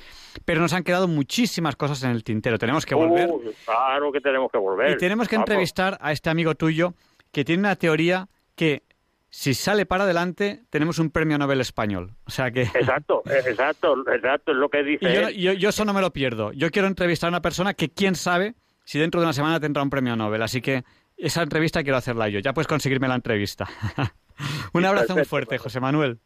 Pero 0.44 0.60
nos 0.60 0.73
han 0.73 0.85
quedado 0.85 1.06
muchísimas 1.09 1.77
cosas 1.77 2.02
en 2.02 2.10
el 2.10 2.24
tintero. 2.24 2.59
Tenemos 2.59 2.86
que 2.86 2.94
volver. 2.94 3.31
claro 3.64 4.12
que 4.12 4.20
tenemos 4.20 4.51
que 4.51 4.59
volver. 4.59 4.93
Y 4.93 4.97
tenemos 4.97 5.28
que 5.28 5.36
entrevistar 5.36 5.98
a 6.01 6.12
este 6.12 6.31
amigo 6.31 6.55
tuyo 6.55 6.94
que 7.32 7.44
tiene 7.44 7.60
una 7.60 7.77
teoría 7.77 8.28
que 8.55 8.82
si 9.28 9.55
sale 9.55 9.86
para 9.86 10.05
adelante 10.05 10.62
tenemos 10.70 10.98
un 10.98 11.11
premio 11.11 11.39
Nobel 11.39 11.61
español. 11.61 12.12
O 12.27 12.31
sea 12.31 12.51
que 12.51 12.62
Exacto, 12.62 13.23
exacto, 13.27 13.94
exacto, 14.11 14.53
es 14.53 14.59
lo 14.59 14.69
que 14.69 14.82
dice. 14.82 15.32
yo, 15.36 15.53
yo, 15.53 15.69
eso 15.69 15.85
no 15.85 15.93
me 15.93 16.01
lo 16.01 16.12
pierdo. 16.12 16.53
Yo 16.53 16.70
quiero 16.70 16.89
entrevistar 16.89 17.28
a 17.28 17.31
una 17.31 17.43
persona 17.43 17.74
que 17.74 17.90
quién 17.90 18.15
sabe 18.15 18.55
si 18.85 18.98
dentro 18.98 19.20
de 19.20 19.27
una 19.27 19.32
semana 19.32 19.61
tendrá 19.61 19.82
un 19.82 19.90
premio 19.90 20.16
Nobel, 20.16 20.43
así 20.43 20.61
que 20.61 20.85
esa 21.16 21.43
entrevista 21.43 21.82
quiero 21.82 21.97
hacerla 21.97 22.28
yo. 22.28 22.39
Ya 22.40 22.53
puedes 22.53 22.69
conseguirme 22.69 23.09
la 23.09 23.16
entrevista. 23.16 23.66
un 24.73 24.85
abrazo 24.85 25.15
muy 25.15 25.24
fuerte, 25.24 25.59
José 25.59 25.81
Manuel. 25.81 26.19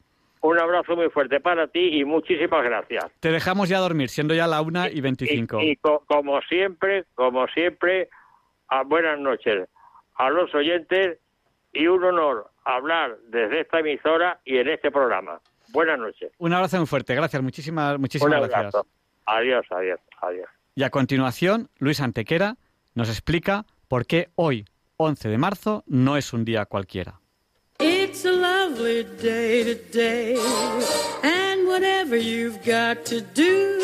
Un 0.42 0.58
abrazo 0.58 0.96
muy 0.96 1.10
fuerte 1.10 1.38
para 1.40 1.66
ti 1.68 2.00
y 2.00 2.04
muchísimas 2.04 2.64
gracias. 2.64 3.04
Te 3.20 3.30
dejamos 3.30 3.68
ya 3.68 3.78
dormir, 3.78 4.08
siendo 4.08 4.34
ya 4.34 4.46
la 4.46 4.62
una 4.62 4.88
y 4.88 5.00
veinticinco. 5.00 5.60
Y, 5.60 5.76
como 5.76 6.40
siempre, 6.42 7.04
como 7.14 7.46
siempre, 7.48 8.08
a 8.68 8.82
buenas 8.82 9.18
noches 9.18 9.68
a 10.16 10.28
los 10.28 10.54
oyentes 10.54 11.18
y 11.72 11.86
un 11.86 12.04
honor 12.04 12.49
hablar 12.64 13.18
desde 13.28 13.60
esta 13.60 13.80
emisora 13.80 14.40
y 14.44 14.58
en 14.58 14.68
este 14.68 14.90
programa. 14.90 15.40
Buenas 15.72 15.98
noches. 15.98 16.32
Un 16.38 16.52
abrazo 16.52 16.78
muy 16.78 16.86
fuerte, 16.86 17.14
gracias, 17.14 17.42
muchísimas, 17.42 17.98
muchísimas 17.98 18.48
gracias. 18.48 18.74
Adiós, 19.26 19.66
adiós, 19.70 20.00
adiós. 20.20 20.48
Y 20.74 20.82
a 20.82 20.90
continuación, 20.90 21.68
Luis 21.78 22.00
Antequera 22.00 22.56
nos 22.94 23.08
explica 23.08 23.66
por 23.88 24.06
qué 24.06 24.30
hoy, 24.34 24.64
11 24.96 25.28
de 25.28 25.38
marzo, 25.38 25.84
no 25.86 26.16
es 26.16 26.32
un 26.32 26.44
día 26.44 26.64
cualquiera. 26.66 27.20
It's 27.78 28.26
a 28.26 28.32
lovely 28.32 29.04
day 29.22 29.64
today, 29.64 30.36
and 31.22 31.66
whatever 31.66 32.16
you've 32.16 32.58
got 32.62 33.06
to 33.06 33.22
do, 33.22 33.80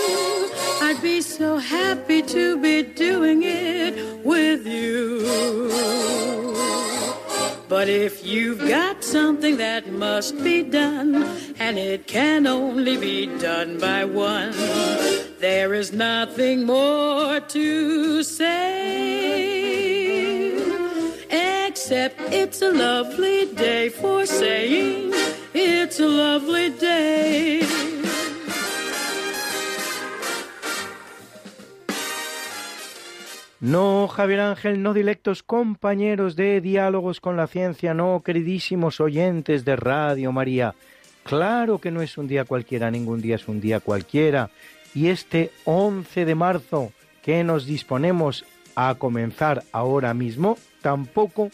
I'd 0.83 1.01
be 1.01 1.23
so 1.23 1.57
happy 1.57 2.21
to 2.23 2.59
be 2.59 2.83
doing 2.83 3.43
it 3.43 3.95
with 4.23 4.67
you. 4.67 6.46
But 7.69 7.89
if 7.89 8.25
you've 8.25 8.61
got 8.69 9.03
something 9.03 9.57
that 9.57 9.91
must 9.91 10.43
be 10.43 10.63
done, 10.63 11.25
and 11.59 11.79
it 11.79 12.07
can 12.07 12.47
only 12.47 12.97
be 12.97 13.27
done 13.39 13.79
by 13.79 14.05
one, 14.05 14.53
there 15.41 15.75
is 15.75 15.93
nothing 15.93 16.65
more 16.65 17.41
to 17.41 18.23
say. 18.23 19.67
Except 21.69 22.21
it's 22.33 22.63
a 22.63 22.71
lovely 22.71 23.53
day 23.55 23.89
for 23.89 24.27
saying 24.27 25.11
it's 25.53 25.99
a 25.99 26.07
lovely 26.07 26.71
day. 26.71 27.96
No, 33.67 34.07
Javier 34.07 34.39
Ángel, 34.43 34.81
no 34.81 34.95
directos 34.95 35.43
compañeros 35.43 36.37
de 36.37 36.61
diálogos 36.61 37.21
con 37.21 37.37
la 37.37 37.49
ciencia, 37.49 37.95
no, 37.95 38.23
queridísimos 38.25 39.01
oyentes 39.01 39.65
de 39.65 39.75
Radio 39.75 40.31
María. 40.31 40.77
Claro 41.25 41.81
que 41.81 41.91
no 41.91 42.01
es 42.01 42.17
un 42.17 42.29
día 42.29 42.45
cualquiera, 42.45 42.93
ningún 42.93 43.21
día 43.21 43.35
es 43.35 43.49
un 43.49 43.61
día 43.61 43.81
cualquiera. 43.81 44.51
Y 44.95 45.09
este 45.09 45.51
11 45.65 46.25
de 46.27 46.35
marzo 46.37 46.93
que 47.25 47.43
nos 47.43 47.67
disponemos 47.67 48.45
a 48.77 48.95
comenzar 48.95 49.65
ahora 49.73 50.15
mismo, 50.15 50.59
tampoco, 50.81 51.51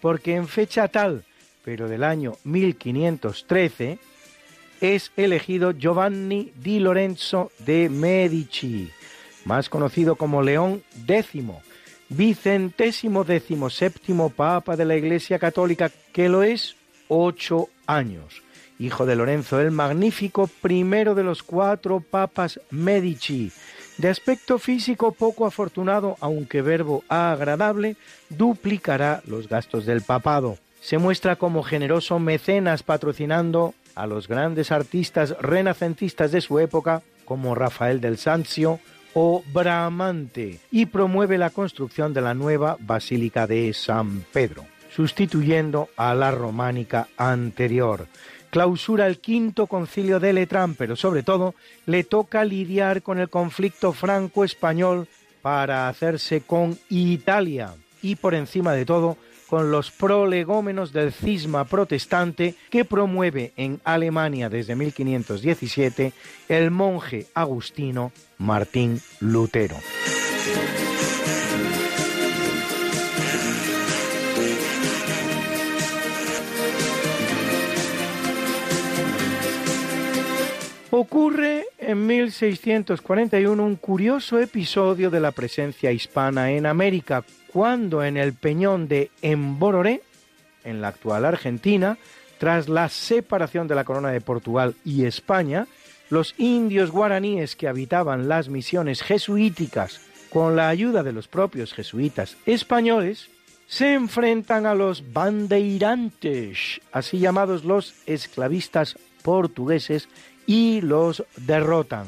porque 0.00 0.34
en 0.34 0.48
fecha 0.48 0.88
tal, 0.88 1.22
pero 1.64 1.88
del 1.88 2.02
año 2.02 2.32
1513, 2.42 4.00
es 4.80 5.12
elegido 5.16 5.70
Giovanni 5.70 6.50
di 6.56 6.80
Lorenzo 6.80 7.52
de 7.60 7.88
Medici 7.88 8.90
más 9.44 9.68
conocido 9.68 10.16
como 10.16 10.42
León 10.42 10.82
X, 11.06 11.44
vicentésimo 12.08 13.24
décimo 13.24 13.70
séptimo 13.70 14.30
Papa 14.30 14.76
de 14.76 14.84
la 14.84 14.96
Iglesia 14.96 15.38
Católica, 15.38 15.90
que 16.12 16.28
lo 16.28 16.42
es 16.42 16.76
ocho 17.08 17.68
años, 17.86 18.42
hijo 18.78 19.06
de 19.06 19.16
Lorenzo 19.16 19.60
el 19.60 19.70
Magnífico, 19.70 20.48
primero 20.60 21.14
de 21.14 21.24
los 21.24 21.42
cuatro 21.42 22.00
papas 22.00 22.60
Medici, 22.70 23.52
de 23.98 24.08
aspecto 24.08 24.58
físico 24.58 25.12
poco 25.12 25.46
afortunado, 25.46 26.16
aunque 26.20 26.62
verbo 26.62 27.04
agradable, 27.08 27.96
duplicará 28.30 29.22
los 29.26 29.48
gastos 29.48 29.86
del 29.86 30.02
papado. 30.02 30.58
Se 30.80 30.98
muestra 30.98 31.36
como 31.36 31.62
generoso 31.62 32.18
mecenas 32.18 32.82
patrocinando 32.82 33.74
a 33.94 34.06
los 34.06 34.26
grandes 34.26 34.72
artistas 34.72 35.36
renacentistas 35.40 36.32
de 36.32 36.40
su 36.40 36.58
época, 36.58 37.02
como 37.24 37.54
Rafael 37.54 38.00
del 38.00 38.18
Sancio, 38.18 38.80
o 39.14 39.42
Bramante 39.52 40.60
y 40.70 40.86
promueve 40.86 41.38
la 41.38 41.50
construcción 41.50 42.14
de 42.14 42.20
la 42.20 42.34
nueva 42.34 42.76
Basílica 42.80 43.46
de 43.46 43.72
San 43.72 44.24
Pedro, 44.32 44.64
sustituyendo 44.94 45.88
a 45.96 46.14
la 46.14 46.30
románica 46.30 47.08
anterior. 47.16 48.06
Clausura 48.50 49.06
el 49.06 49.18
quinto 49.18 49.66
concilio 49.66 50.20
de 50.20 50.32
Letrán, 50.32 50.74
pero 50.74 50.94
sobre 50.96 51.22
todo 51.22 51.54
le 51.86 52.04
toca 52.04 52.44
lidiar 52.44 53.02
con 53.02 53.18
el 53.18 53.30
conflicto 53.30 53.92
franco-español 53.92 55.08
para 55.40 55.88
hacerse 55.88 56.42
con 56.42 56.78
Italia 56.88 57.74
y 58.02 58.16
por 58.16 58.34
encima 58.34 58.72
de 58.72 58.84
todo 58.84 59.16
con 59.52 59.70
los 59.70 59.90
prolegómenos 59.90 60.94
del 60.94 61.12
cisma 61.12 61.66
protestante 61.66 62.54
que 62.70 62.86
promueve 62.86 63.52
en 63.58 63.82
Alemania 63.84 64.48
desde 64.48 64.74
1517 64.74 66.14
el 66.48 66.70
monje 66.70 67.26
agustino 67.34 68.12
Martín 68.38 68.98
Lutero. 69.20 69.76
Ocurre 80.90 81.66
en 81.78 82.06
1641 82.06 83.62
un 83.62 83.76
curioso 83.76 84.38
episodio 84.38 85.10
de 85.10 85.20
la 85.20 85.32
presencia 85.32 85.92
hispana 85.92 86.52
en 86.52 86.64
América, 86.64 87.22
cuando 87.52 88.02
en 88.02 88.16
el 88.16 88.32
peñón 88.32 88.88
de 88.88 89.10
Embororé, 89.20 90.02
en 90.64 90.80
la 90.80 90.88
actual 90.88 91.24
Argentina, 91.24 91.98
tras 92.38 92.68
la 92.68 92.88
separación 92.88 93.68
de 93.68 93.74
la 93.74 93.84
corona 93.84 94.10
de 94.10 94.20
Portugal 94.20 94.74
y 94.84 95.04
España, 95.04 95.66
los 96.10 96.34
indios 96.38 96.90
guaraníes 96.90 97.56
que 97.56 97.68
habitaban 97.68 98.28
las 98.28 98.48
misiones 98.48 99.02
jesuíticas 99.02 100.00
con 100.30 100.56
la 100.56 100.68
ayuda 100.68 101.02
de 101.02 101.12
los 101.12 101.28
propios 101.28 101.74
jesuitas 101.74 102.36
españoles, 102.46 103.28
se 103.66 103.94
enfrentan 103.94 104.66
a 104.66 104.74
los 104.74 105.12
bandeirantes, 105.12 106.80
así 106.90 107.18
llamados 107.18 107.64
los 107.64 107.94
esclavistas 108.06 108.96
portugueses, 109.22 110.08
y 110.46 110.80
los 110.80 111.24
derrotan. 111.36 112.06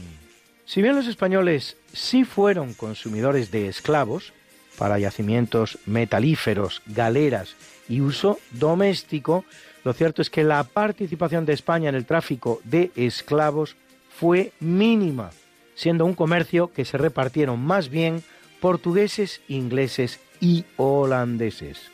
Si 0.64 0.82
bien 0.82 0.96
los 0.96 1.06
españoles 1.06 1.76
sí 1.92 2.24
fueron 2.24 2.74
consumidores 2.74 3.50
de 3.50 3.68
esclavos, 3.68 4.32
para 4.78 4.98
yacimientos 4.98 5.78
metalíferos, 5.86 6.82
galeras 6.86 7.56
y 7.88 8.00
uso 8.00 8.38
doméstico, 8.52 9.44
lo 9.84 9.92
cierto 9.92 10.22
es 10.22 10.30
que 10.30 10.44
la 10.44 10.64
participación 10.64 11.44
de 11.44 11.52
España 11.52 11.88
en 11.88 11.94
el 11.94 12.06
tráfico 12.06 12.60
de 12.64 12.90
esclavos 12.96 13.76
fue 14.08 14.52
mínima, 14.60 15.30
siendo 15.74 16.04
un 16.04 16.14
comercio 16.14 16.72
que 16.72 16.84
se 16.84 16.98
repartieron 16.98 17.60
más 17.60 17.88
bien 17.88 18.22
portugueses, 18.60 19.42
ingleses 19.48 20.20
y 20.40 20.64
holandeses. 20.76 21.90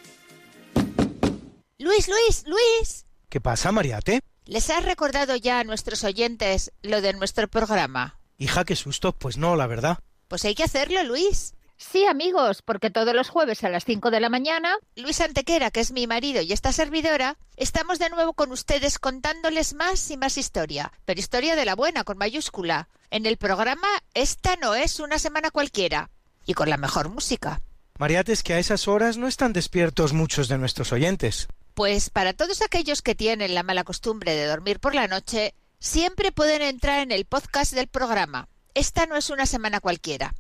Luis, 1.79 2.09
Luis, 2.09 2.45
Luis. 2.47 3.07
¿Qué 3.29 3.41
pasa, 3.41 3.73
Mariate? 3.73 4.21
¿Les 4.45 4.71
has 4.71 4.85
recordado 4.85 5.37
ya 5.37 5.61
a 5.61 5.65
nuestros 5.65 6.05
oyentes 6.05 6.73
lo 6.83 7.01
de 7.01 7.13
nuestro 7.13 7.49
programa? 7.49 8.19
Hija, 8.39 8.65
qué 8.65 8.77
susto. 8.77 9.13
Pues 9.13 9.37
no, 9.37 9.57
la 9.57 9.67
verdad. 9.67 9.99
Pues 10.29 10.45
hay 10.45 10.55
que 10.55 10.65
hacerlo, 10.65 11.03
Luis. 11.05 11.55
Sí, 11.81 12.05
amigos, 12.05 12.61
porque 12.61 12.91
todos 12.91 13.15
los 13.15 13.31
jueves 13.31 13.65
a 13.65 13.71
las 13.71 13.87
5 13.87 14.11
de 14.11 14.21
la 14.21 14.29
mañana, 14.29 14.77
Luis 14.97 15.23
Antequera, 15.23 15.71
que 15.71 15.81
es 15.81 15.93
mi 15.93 16.07
marido 16.07 16.43
y 16.43 16.53
esta 16.53 16.73
servidora, 16.73 17.39
estamos 17.57 17.99
de 17.99 18.11
nuevo 18.11 18.35
con 18.35 18.53
ustedes 18.53 18.99
contándoles 18.99 19.73
más 19.73 20.11
y 20.11 20.19
más 20.19 20.37
historia, 20.37 20.93
pero 21.07 21.19
historia 21.19 21.57
de 21.57 21.65
la 21.65 21.75
buena, 21.75 22.05
con 22.05 22.19
mayúscula. 22.19 22.91
En 23.11 23.25
el 23.25 23.39
programa 23.39 23.89
Esta 24.13 24.57
no 24.57 24.75
es 24.75 25.01
una 25.01 25.19
semana 25.19 25.51
cualquiera, 25.51 26.11
y 26.45 26.53
con 26.53 26.69
la 26.69 26.77
mejor 26.77 27.09
música. 27.09 27.63
Mariate, 27.99 28.33
es 28.33 28.43
que 28.43 28.53
a 28.53 28.59
esas 28.59 28.87
horas 28.87 29.17
no 29.17 29.27
están 29.27 29.55
despiertos 29.55 30.13
muchos 30.13 30.49
de 30.49 30.59
nuestros 30.59 30.93
oyentes. 30.93 31.49
Pues 31.73 32.11
para 32.11 32.35
todos 32.35 32.61
aquellos 32.61 33.01
que 33.01 33.15
tienen 33.15 33.55
la 33.55 33.63
mala 33.63 33.85
costumbre 33.85 34.35
de 34.35 34.45
dormir 34.45 34.81
por 34.81 34.95
la 34.95 35.09
noche, 35.09 35.55
siempre 35.79 36.31
pueden 36.31 36.61
entrar 36.61 37.01
en 37.01 37.11
el 37.11 37.25
podcast 37.25 37.73
del 37.73 37.89
programa. 37.89 38.49
Esta 38.75 39.07
no 39.07 39.17
es 39.17 39.31
una 39.31 39.47
semana 39.47 39.81
cualquiera. 39.81 40.35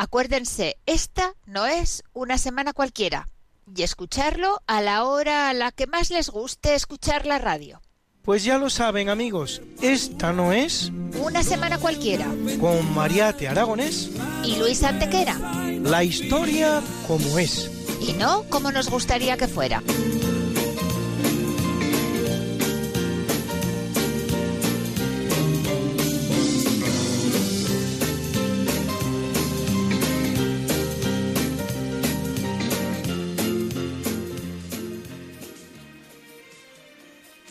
Acuérdense, 0.00 0.78
esta 0.86 1.34
no 1.44 1.66
es 1.66 2.04
una 2.12 2.38
semana 2.38 2.72
cualquiera. 2.72 3.28
Y 3.74 3.82
escucharlo 3.82 4.62
a 4.68 4.80
la 4.80 5.02
hora 5.04 5.50
a 5.50 5.54
la 5.54 5.72
que 5.72 5.88
más 5.88 6.10
les 6.10 6.30
guste 6.30 6.76
escuchar 6.76 7.26
la 7.26 7.38
radio. 7.38 7.82
Pues 8.22 8.44
ya 8.44 8.58
lo 8.58 8.70
saben 8.70 9.08
amigos, 9.08 9.60
esta 9.82 10.32
no 10.32 10.52
es 10.52 10.92
una 11.20 11.42
semana 11.42 11.78
cualquiera. 11.78 12.26
Con 12.60 12.94
Mariate 12.94 13.48
Aragonés 13.48 14.10
y 14.44 14.54
Luis 14.56 14.84
Antequera. 14.84 15.36
La 15.82 16.04
historia 16.04 16.80
como 17.08 17.36
es. 17.36 17.68
Y 18.00 18.12
no 18.12 18.44
como 18.50 18.70
nos 18.70 18.88
gustaría 18.90 19.36
que 19.36 19.48
fuera. 19.48 19.82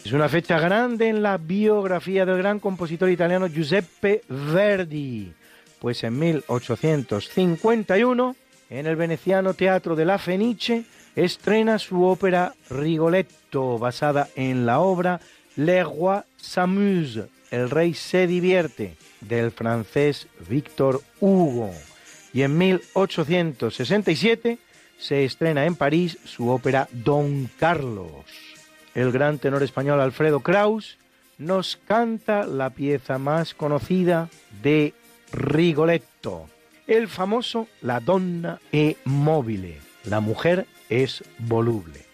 Es 0.08 0.14
una 0.14 0.30
fecha 0.30 0.58
grande 0.58 1.10
en 1.10 1.22
la 1.22 1.38
biografía 1.38 2.26
del 2.26 2.38
gran 2.38 2.62
compositor 2.62 3.10
italiano 3.10 3.48
Giuseppe 3.48 4.22
Verdi, 4.30 5.34
pues 5.82 6.02
en 6.06 6.18
1851, 6.18 8.36
en 8.70 8.88
el 8.88 8.96
veneciano 8.96 9.54
Teatro 9.54 9.98
de 9.98 10.06
la 10.06 10.18
Fenice, 10.18 10.86
estrena 11.14 11.78
su 11.78 12.06
ópera 12.06 12.54
Rigoletto, 12.70 13.78
basada 13.78 14.30
en 14.38 14.66
la 14.66 14.80
obra 14.80 15.20
Le 15.58 15.84
Roi 15.84 16.22
s'amuse, 16.38 17.28
El 17.52 17.70
rey 17.70 17.94
se 17.94 18.28
divierte, 18.28 18.96
del 19.20 19.52
francés 19.52 20.30
Victor 20.48 21.02
Hugo. 21.20 21.74
Y 22.32 22.44
en 22.44 22.58
1867 22.58 24.58
se 24.98 25.26
estrena 25.26 25.66
en 25.66 25.76
París 25.76 26.18
su 26.24 26.50
ópera 26.50 26.88
Don 26.94 27.50
Carlos. 27.60 28.47
El 28.98 29.12
gran 29.12 29.38
tenor 29.38 29.62
español 29.62 30.02
Alfredo 30.02 30.40
Kraus 30.40 30.98
nos 31.38 31.78
canta 31.78 32.48
la 32.48 32.72
pieza 32.72 33.20
más 33.20 33.54
conocida 33.54 34.28
de 34.64 34.96
Rigoletto, 35.32 36.48
el 36.88 37.08
famoso 37.08 37.68
La 37.84 38.00
donna 38.00 38.60
è 38.72 38.96
mobile, 39.06 39.78
la 40.06 40.20
mujer 40.20 40.66
es 40.90 41.24
voluble. 41.38 42.07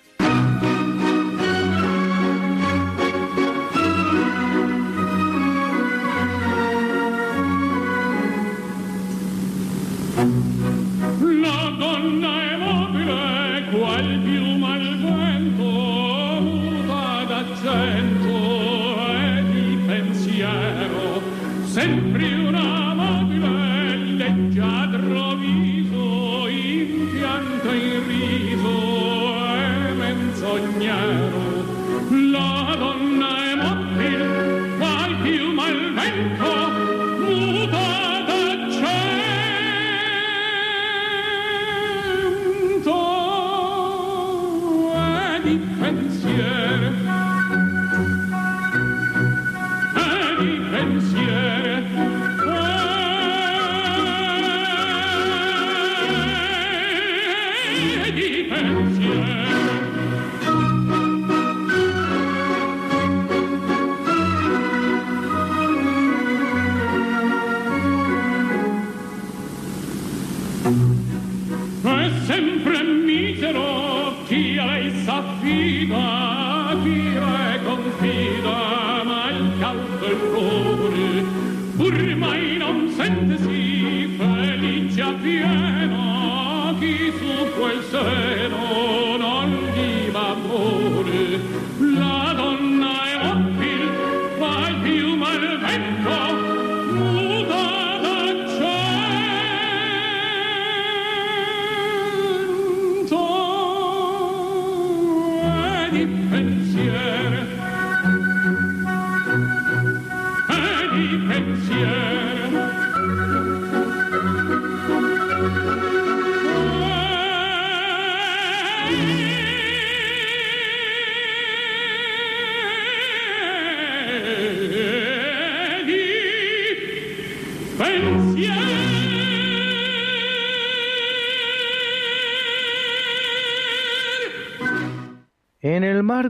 Di 58.63 59.02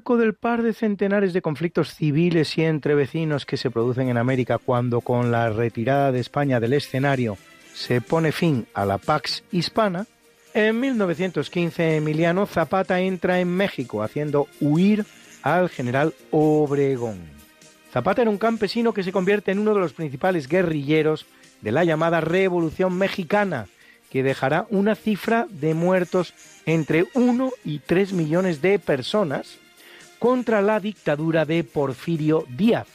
marco 0.03 0.17
del 0.17 0.33
par 0.33 0.63
de 0.63 0.73
centenares 0.73 1.31
de 1.31 1.41
conflictos 1.41 1.95
civiles 1.95 2.57
y 2.57 2.63
entre 2.63 2.93
vecinos 2.93 3.45
que 3.45 3.55
se 3.55 3.71
producen 3.71 4.09
en 4.09 4.17
América 4.17 4.57
cuando 4.57 4.99
con 4.99 5.31
la 5.31 5.49
retirada 5.49 6.11
de 6.11 6.19
España 6.19 6.59
del 6.59 6.73
escenario 6.73 7.37
se 7.73 8.01
pone 8.01 8.33
fin 8.33 8.67
a 8.73 8.85
la 8.85 8.97
Pax 8.97 9.45
Hispana, 9.49 10.05
en 10.53 10.77
1915 10.77 11.95
Emiliano 11.95 12.45
Zapata 12.47 12.99
entra 12.99 13.39
en 13.39 13.47
México 13.47 14.03
haciendo 14.03 14.49
huir 14.59 15.05
al 15.41 15.69
general 15.69 16.13
Obregón. 16.31 17.21
Zapata 17.93 18.23
era 18.23 18.31
un 18.31 18.37
campesino 18.37 18.93
que 18.93 19.03
se 19.03 19.13
convierte 19.13 19.51
en 19.51 19.59
uno 19.59 19.73
de 19.73 19.79
los 19.79 19.93
principales 19.93 20.49
guerrilleros 20.49 21.25
de 21.61 21.71
la 21.71 21.85
llamada 21.85 22.19
Revolución 22.19 22.97
Mexicana, 22.97 23.67
que 24.09 24.21
dejará 24.21 24.67
una 24.69 24.95
cifra 24.95 25.47
de 25.49 25.73
muertos 25.73 26.33
entre 26.65 27.05
1 27.13 27.51
y 27.63 27.79
3 27.79 28.11
millones 28.11 28.61
de 28.61 28.79
personas 28.79 29.62
contra 30.23 30.61
la 30.61 30.79
dictadura 30.79 31.43
de 31.43 31.65
Porfirio 31.65 32.45
Díaz, 32.47 32.87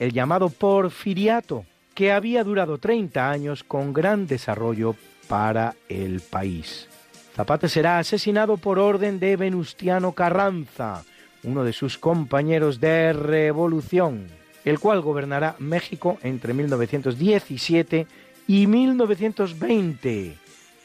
el 0.00 0.12
llamado 0.12 0.48
Porfiriato, 0.48 1.64
que 1.94 2.10
había 2.10 2.42
durado 2.42 2.78
30 2.78 3.30
años 3.30 3.62
con 3.62 3.92
gran 3.92 4.26
desarrollo 4.26 4.96
para 5.28 5.76
el 5.88 6.20
país. 6.22 6.88
Zapata 7.36 7.68
será 7.68 8.00
asesinado 8.00 8.56
por 8.56 8.80
orden 8.80 9.20
de 9.20 9.36
Venustiano 9.36 10.10
Carranza, 10.10 11.04
uno 11.44 11.62
de 11.62 11.72
sus 11.72 11.98
compañeros 11.98 12.80
de 12.80 13.12
revolución, 13.12 14.26
el 14.64 14.80
cual 14.80 15.02
gobernará 15.02 15.54
México 15.60 16.18
entre 16.24 16.52
1917 16.52 18.08
y 18.48 18.66
1920, 18.66 20.36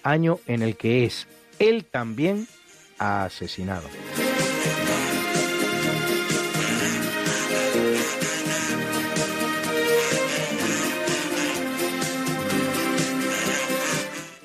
año 0.04 0.38
en 0.46 0.62
el 0.62 0.78
que 0.78 1.06
es 1.06 1.28
él 1.58 1.86
también 1.86 2.46
asesinado. 3.00 3.88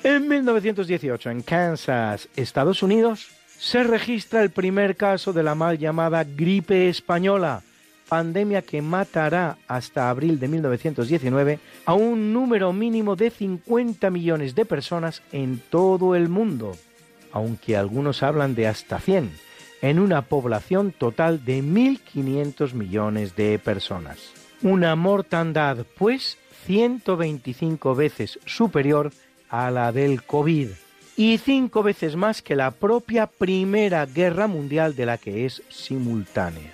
En 0.03 0.27
1918, 0.27 1.29
en 1.29 1.41
Kansas, 1.43 2.27
Estados 2.35 2.83
Unidos, 2.83 3.29
se 3.57 3.83
registra 3.83 4.43
el 4.43 4.49
primer 4.49 4.97
caso 4.97 5.31
de 5.31 5.43
la 5.43 5.55
mal 5.55 5.77
llamada 5.77 6.25
gripe 6.25 6.89
española, 6.89 7.63
pandemia 8.09 8.63
que 8.63 8.81
matará 8.81 9.57
hasta 9.65 10.09
abril 10.09 10.41
de 10.41 10.49
1919 10.49 11.59
a 11.85 11.93
un 11.93 12.33
número 12.33 12.73
mínimo 12.73 13.15
de 13.15 13.29
50 13.29 14.09
millones 14.09 14.55
de 14.55 14.65
personas 14.65 15.21
en 15.31 15.61
todo 15.69 16.15
el 16.15 16.27
mundo, 16.27 16.75
aunque 17.31 17.77
algunos 17.77 18.23
hablan 18.23 18.55
de 18.55 18.67
hasta 18.67 18.99
100, 18.99 19.31
en 19.81 19.99
una 19.99 20.23
población 20.23 20.91
total 20.91 21.45
de 21.45 21.63
1.500 21.63 22.73
millones 22.73 23.37
de 23.37 23.57
personas. 23.57 24.33
Una 24.61 24.97
mortandad, 24.97 25.85
pues, 25.97 26.37
125 26.65 27.95
veces 27.95 28.37
superior 28.45 29.11
a 29.53 29.69
la 29.69 29.91
del 29.91 30.23
COVID 30.23 30.69
y 31.15 31.37
cinco 31.37 31.83
veces 31.83 32.15
más 32.15 32.41
que 32.41 32.55
la 32.55 32.71
propia 32.71 33.27
Primera 33.27 34.07
Guerra 34.07 34.47
Mundial 34.47 34.95
de 34.95 35.05
la 35.05 35.19
que 35.19 35.45
es 35.45 35.61
simultánea. 35.69 36.71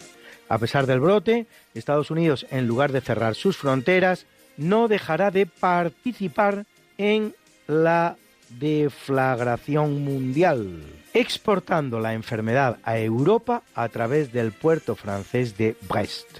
A 0.47 0.57
pesar 0.59 0.85
del 0.87 1.01
brote, 1.01 1.45
Estados 1.73 2.09
Unidos, 2.09 2.47
en 2.51 2.67
lugar 2.67 2.93
de 2.93 3.01
cerrar 3.01 3.35
sus 3.35 3.57
fronteras, 3.57 4.25
no 4.55 4.87
dejará 4.87 5.29
de 5.29 5.45
participar 5.45 6.65
en 6.97 7.35
la 7.67 8.15
deflagración 8.47 10.01
mundial, 10.05 10.81
exportando 11.13 11.99
la 11.99 12.13
enfermedad 12.13 12.77
a 12.83 12.97
Europa 12.97 13.61
a 13.75 13.89
través 13.89 14.31
del 14.31 14.53
puerto 14.53 14.95
francés 14.95 15.57
de 15.57 15.75
Brest. 15.89 16.37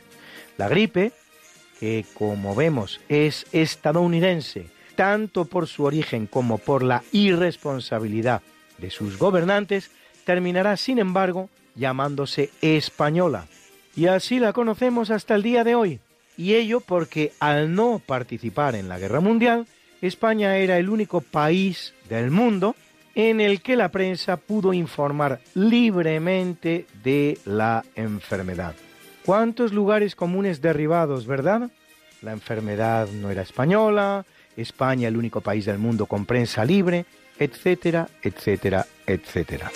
La 0.57 0.69
gripe, 0.69 1.11
que 1.81 2.05
como 2.13 2.55
vemos 2.55 3.01
es 3.09 3.45
estadounidense, 3.51 4.78
tanto 4.99 5.45
por 5.45 5.67
su 5.67 5.85
origen 5.85 6.27
como 6.27 6.57
por 6.57 6.83
la 6.83 7.03
irresponsabilidad 7.13 8.41
de 8.79 8.89
sus 8.89 9.17
gobernantes, 9.17 9.91
terminará, 10.25 10.75
sin 10.75 10.99
embargo, 10.99 11.49
llamándose 11.73 12.49
española. 12.59 13.45
Y 13.95 14.07
así 14.07 14.39
la 14.39 14.51
conocemos 14.51 15.09
hasta 15.09 15.35
el 15.35 15.43
día 15.43 15.63
de 15.63 15.73
hoy. 15.73 16.01
Y 16.35 16.55
ello 16.55 16.81
porque 16.81 17.31
al 17.39 17.73
no 17.73 18.01
participar 18.05 18.75
en 18.75 18.89
la 18.89 18.99
guerra 18.99 19.21
mundial, 19.21 19.67
España 20.01 20.57
era 20.57 20.77
el 20.77 20.89
único 20.89 21.21
país 21.21 21.93
del 22.09 22.29
mundo 22.29 22.75
en 23.15 23.39
el 23.39 23.61
que 23.61 23.77
la 23.77 23.91
prensa 23.91 24.35
pudo 24.35 24.73
informar 24.73 25.39
libremente 25.53 26.87
de 27.05 27.37
la 27.45 27.85
enfermedad. 27.95 28.75
¿Cuántos 29.25 29.71
lugares 29.71 30.13
comunes 30.13 30.61
derribados, 30.61 31.25
verdad? 31.25 31.71
La 32.21 32.33
enfermedad 32.33 33.07
no 33.07 33.31
era 33.31 33.43
española, 33.43 34.25
España 34.59 35.07
el 35.07 35.17
único 35.17 35.41
país 35.41 35.65
del 35.65 35.79
mundo 35.79 36.05
con 36.05 36.25
prensa 36.25 36.65
libre, 36.65 37.05
etcétera, 37.37 38.07
etcétera, 38.21 38.85
etcétera. 39.05 39.71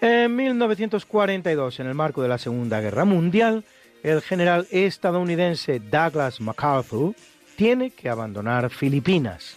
En 0.00 0.34
1942, 0.34 1.80
en 1.80 1.86
el 1.86 1.94
marco 1.94 2.22
de 2.22 2.28
la 2.28 2.38
Segunda 2.38 2.80
Guerra 2.80 3.04
Mundial, 3.04 3.64
el 4.02 4.20
general 4.20 4.66
estadounidense 4.70 5.78
Douglas 5.78 6.40
MacArthur 6.40 7.14
tiene 7.56 7.90
que 7.90 8.08
abandonar 8.08 8.70
Filipinas. 8.70 9.56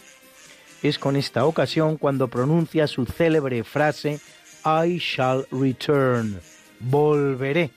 Es 0.83 0.99
con 0.99 1.15
esta 1.15 1.45
ocasión 1.45 1.97
cuando 1.97 2.27
pronuncia 2.27 2.85
su 2.85 3.05
célebre 3.05 3.63
frase 3.63 4.19
I 4.65 4.97
shall 4.97 5.45
return, 5.51 6.39
volveré, 6.79 7.69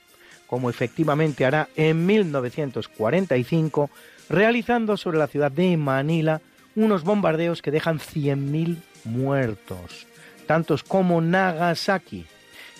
como 0.46 0.70
efectivamente 0.70 1.44
hará 1.44 1.68
en 1.76 2.06
1945, 2.06 3.90
realizando 4.30 4.96
sobre 4.96 5.18
la 5.18 5.26
ciudad 5.26 5.52
de 5.52 5.76
Manila 5.76 6.40
unos 6.74 7.04
bombardeos 7.04 7.60
que 7.60 7.70
dejan 7.70 7.98
100.000 7.98 8.78
muertos, 9.04 10.06
tantos 10.46 10.82
como 10.82 11.20
Nagasaki, 11.20 12.24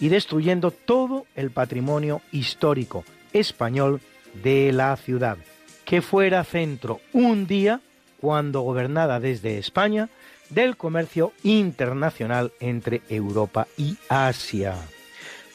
y 0.01 0.09
destruyendo 0.09 0.71
todo 0.71 1.27
el 1.35 1.51
patrimonio 1.51 2.23
histórico 2.33 3.05
español 3.33 4.01
de 4.43 4.73
la 4.73 4.97
ciudad, 4.97 5.37
que 5.85 6.01
fuera 6.01 6.45
centro 6.45 7.01
un 7.13 7.47
día, 7.47 7.81
cuando 8.21 8.63
gobernada 8.63 9.21
desde 9.21 9.59
España, 9.59 10.09
del 10.51 10.77
comercio 10.77 11.33
internacional 11.43 12.53
entre 12.61 13.03
Europa 13.09 13.67
y 13.77 13.97
Asia. 14.09 14.75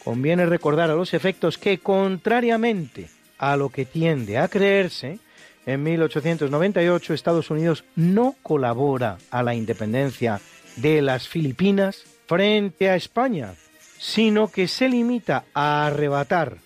Conviene 0.03 0.45
recordar 0.45 0.91
a 0.91 0.95
los 0.95 1.14
efectos 1.14 1.57
que, 1.57 1.80
contrariamente 1.80 3.10
a 3.38 3.56
lo 3.57 3.70
que 3.70 3.86
tiende 3.86 4.38
a 4.38 4.48
creerse, 4.48 5.20
en 5.65 5.84
1898 5.84 7.14
Estados 7.14 7.49
Unidos 7.49 7.86
no 7.95 8.36
colabora 8.44 9.18
a 9.32 9.44
la 9.44 9.56
independencia 9.56 10.41
de 10.76 11.02
las 11.02 11.28
Filipinas 11.28 12.03
frente 12.26 12.90
a 12.90 12.95
España, 12.95 13.53
sino 13.98 14.49
que 14.49 14.68
se 14.68 14.90
limita 14.90 15.45
a 15.53 15.88
arrebatar 15.88 16.57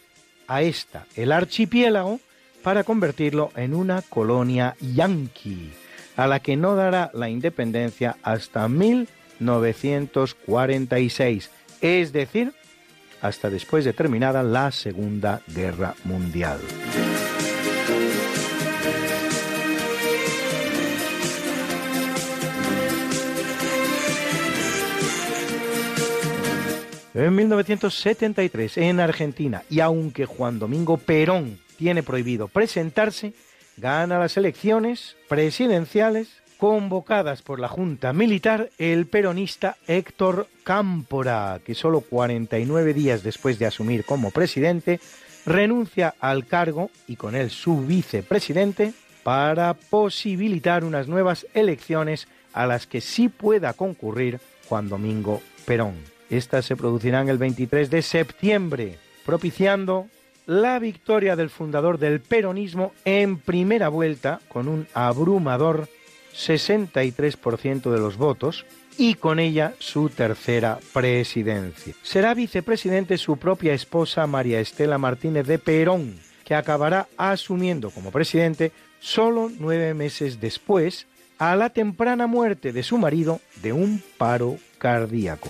a 0.48 0.62
esta 0.62 1.06
el 1.16 1.32
archipiélago 1.32 2.20
para 2.64 2.84
convertirlo 2.84 3.52
en 3.56 3.76
una 3.76 4.02
colonia 4.02 4.76
yanqui, 4.82 5.72
a 6.18 6.28
la 6.28 6.42
que 6.42 6.58
no 6.58 6.76
dará 6.76 7.10
la 7.14 7.30
independencia 7.30 8.18
hasta 8.24 8.68
1946, 8.68 11.50
es 11.80 12.12
decir, 12.12 12.52
hasta 13.22 13.50
después 13.50 13.86
de 13.86 13.94
terminada 13.94 14.44
la 14.44 14.72
Segunda 14.72 15.42
Guerra 15.48 15.96
Mundial. 16.04 16.60
En 27.14 27.34
1973, 27.36 28.78
en 28.78 29.00
Argentina, 29.00 29.64
y 29.72 29.80
aunque 29.80 30.28
Juan 30.28 30.60
Domingo 30.60 30.98
Perón 30.98 31.58
tiene 31.76 32.04
prohibido 32.04 32.48
presentarse, 32.48 33.34
gana 33.78 34.20
las 34.20 34.38
elecciones 34.38 35.16
presidenciales 35.30 36.42
convocadas 36.58 37.44
por 37.44 37.60
la 37.60 37.68
Junta 37.68 38.14
Militar 38.14 38.70
el 38.80 39.06
peronista 39.06 39.78
Héctor 39.88 40.48
Cámpora, 40.64 41.62
que 41.64 41.76
solo 41.76 42.02
49 42.02 42.94
días 42.94 43.24
después 43.24 43.60
de 43.60 43.68
asumir 43.68 44.04
como 44.04 44.32
presidente, 44.32 45.00
renuncia 45.46 46.16
al 46.20 46.46
cargo 46.48 46.90
y 47.08 47.16
con 47.16 47.36
él 47.36 47.52
su 47.52 47.86
vicepresidente 47.86 48.94
para 49.24 49.74
posibilitar 49.76 50.84
unas 50.84 51.08
nuevas 51.08 51.46
elecciones 51.54 52.28
a 52.54 52.66
las 52.66 52.88
que 52.88 53.02
sí 53.02 53.30
pueda 53.30 53.74
concurrir 53.74 54.40
Juan 54.68 54.90
Domingo 54.90 55.42
Perón. 55.66 55.96
Estas 56.30 56.66
se 56.66 56.76
producirán 56.76 57.30
el 57.30 57.38
23 57.38 57.90
de 57.90 58.02
septiembre, 58.02 58.98
propiciando 59.26 60.08
la 60.48 60.80
victoria 60.80 61.36
del 61.36 61.52
fundador 61.52 62.00
del 62.00 62.22
peronismo 62.22 62.94
en 63.06 63.38
primera 63.38 63.90
vuelta 63.90 64.40
con 64.48 64.68
un 64.68 64.88
abrumador 64.94 65.88
63% 66.34 67.92
de 67.92 68.00
los 68.00 68.18
votos 68.18 68.66
y 68.98 69.16
con 69.16 69.40
ella 69.40 69.74
su 69.78 70.10
tercera 70.10 70.80
presidencia. 70.94 71.94
Será 72.02 72.34
vicepresidente 72.34 73.18
su 73.18 73.38
propia 73.38 73.74
esposa 73.74 74.26
María 74.26 74.60
Estela 74.60 74.98
Martínez 74.98 75.46
de 75.46 75.60
Perón, 75.60 76.18
que 76.46 76.56
acabará 76.56 77.08
asumiendo 77.18 77.92
como 77.92 78.12
presidente 78.12 78.72
solo 79.00 79.52
nueve 79.60 79.94
meses 79.94 80.40
después 80.40 81.08
a 81.38 81.56
la 81.56 81.70
temprana 81.70 82.26
muerte 82.26 82.72
de 82.72 82.84
su 82.84 82.98
marido 82.98 83.42
de 83.62 83.74
un 83.74 84.02
paro 84.18 84.58
cardíaco. 84.80 85.50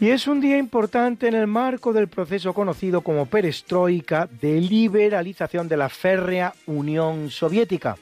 Y 0.00 0.10
es 0.10 0.28
un 0.28 0.40
día 0.40 0.58
importante 0.58 1.26
en 1.26 1.34
el 1.34 1.48
marco 1.48 1.92
del 1.92 2.06
proceso 2.06 2.54
conocido 2.54 3.00
como 3.00 3.26
perestroika 3.26 4.28
de 4.40 4.60
liberalización 4.60 5.66
de 5.66 5.76
la 5.76 5.88
férrea 5.88 6.54
Unión 6.66 7.30
Soviética, 7.30 7.96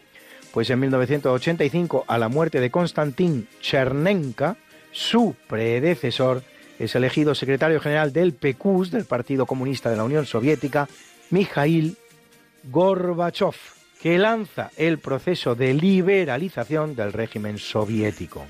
pues 0.53 0.69
en 0.69 0.81
1985, 0.81 2.05
a 2.07 2.19
la 2.19 2.29
muerte 2.29 2.61
de 2.61 2.71
Konstantin 2.71 3.49
Chernenka, 3.61 4.59
su 4.93 5.37
predecesor 5.47 6.43
es 6.79 6.95
elegido 6.95 7.35
secretario 7.35 7.81
general 7.81 8.13
del 8.13 8.35
PQS, 8.35 8.91
del 8.91 9.07
Partido 9.07 9.47
Comunista 9.47 9.89
de 9.89 9.97
la 9.97 10.05
Unión 10.05 10.27
Soviética, 10.27 10.89
Mikhail 11.31 11.97
Gorbachev, 12.71 13.55
que 14.03 14.19
lanza 14.19 14.71
el 14.77 14.99
proceso 14.99 15.55
de 15.55 15.73
liberalización 15.73 16.95
del 16.95 17.15
régimen 17.15 17.57
soviético. 17.57 18.45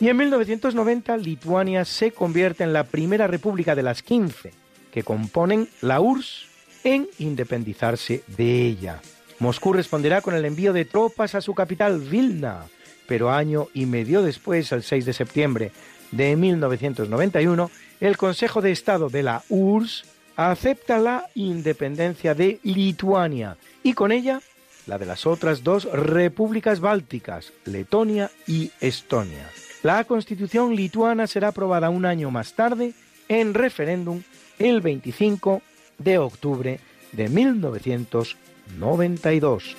Y 0.00 0.08
en 0.08 0.16
1990 0.16 1.16
Lituania 1.18 1.84
se 1.84 2.10
convierte 2.10 2.64
en 2.64 2.72
la 2.72 2.84
primera 2.84 3.26
república 3.26 3.74
de 3.74 3.82
las 3.82 4.02
15 4.02 4.52
que 4.92 5.02
componen 5.02 5.68
la 5.80 6.00
URSS 6.00 6.46
en 6.84 7.08
independizarse 7.18 8.22
de 8.36 8.66
ella. 8.66 9.00
Moscú 9.38 9.72
responderá 9.72 10.20
con 10.20 10.34
el 10.34 10.44
envío 10.44 10.72
de 10.72 10.84
tropas 10.84 11.34
a 11.34 11.40
su 11.40 11.54
capital 11.54 12.00
Vilna, 12.00 12.66
pero 13.06 13.32
año 13.32 13.68
y 13.74 13.86
medio 13.86 14.22
después, 14.22 14.70
el 14.72 14.82
6 14.82 15.04
de 15.04 15.12
septiembre 15.12 15.72
de 16.12 16.36
1991, 16.36 17.70
el 18.00 18.16
Consejo 18.16 18.60
de 18.62 18.72
Estado 18.72 19.08
de 19.08 19.22
la 19.22 19.42
URSS 19.48 20.04
acepta 20.36 20.98
la 20.98 21.28
independencia 21.34 22.34
de 22.34 22.60
Lituania 22.62 23.56
y 23.82 23.94
con 23.94 24.12
ella 24.12 24.40
la 24.86 24.98
de 24.98 25.06
las 25.06 25.26
otras 25.26 25.64
dos 25.64 25.84
repúblicas 25.90 26.80
bálticas, 26.80 27.52
Letonia 27.64 28.30
y 28.46 28.70
Estonia. 28.80 29.48
La 29.84 30.02
constitución 30.04 30.74
lituana 30.74 31.26
será 31.26 31.48
aprobada 31.48 31.90
un 31.90 32.06
año 32.06 32.30
más 32.30 32.54
tarde 32.54 32.94
en 33.28 33.52
referéndum 33.52 34.22
el 34.58 34.80
25 34.80 35.60
de 35.98 36.16
octubre 36.16 36.80
de 37.12 37.28
1992. 37.28 39.76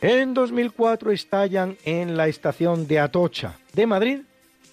En 0.00 0.32
2004 0.32 1.12
estallan 1.12 1.76
en 1.84 2.16
la 2.16 2.28
estación 2.28 2.86
de 2.86 2.98
Atocha 2.98 3.58
de 3.74 3.86
Madrid 3.86 4.20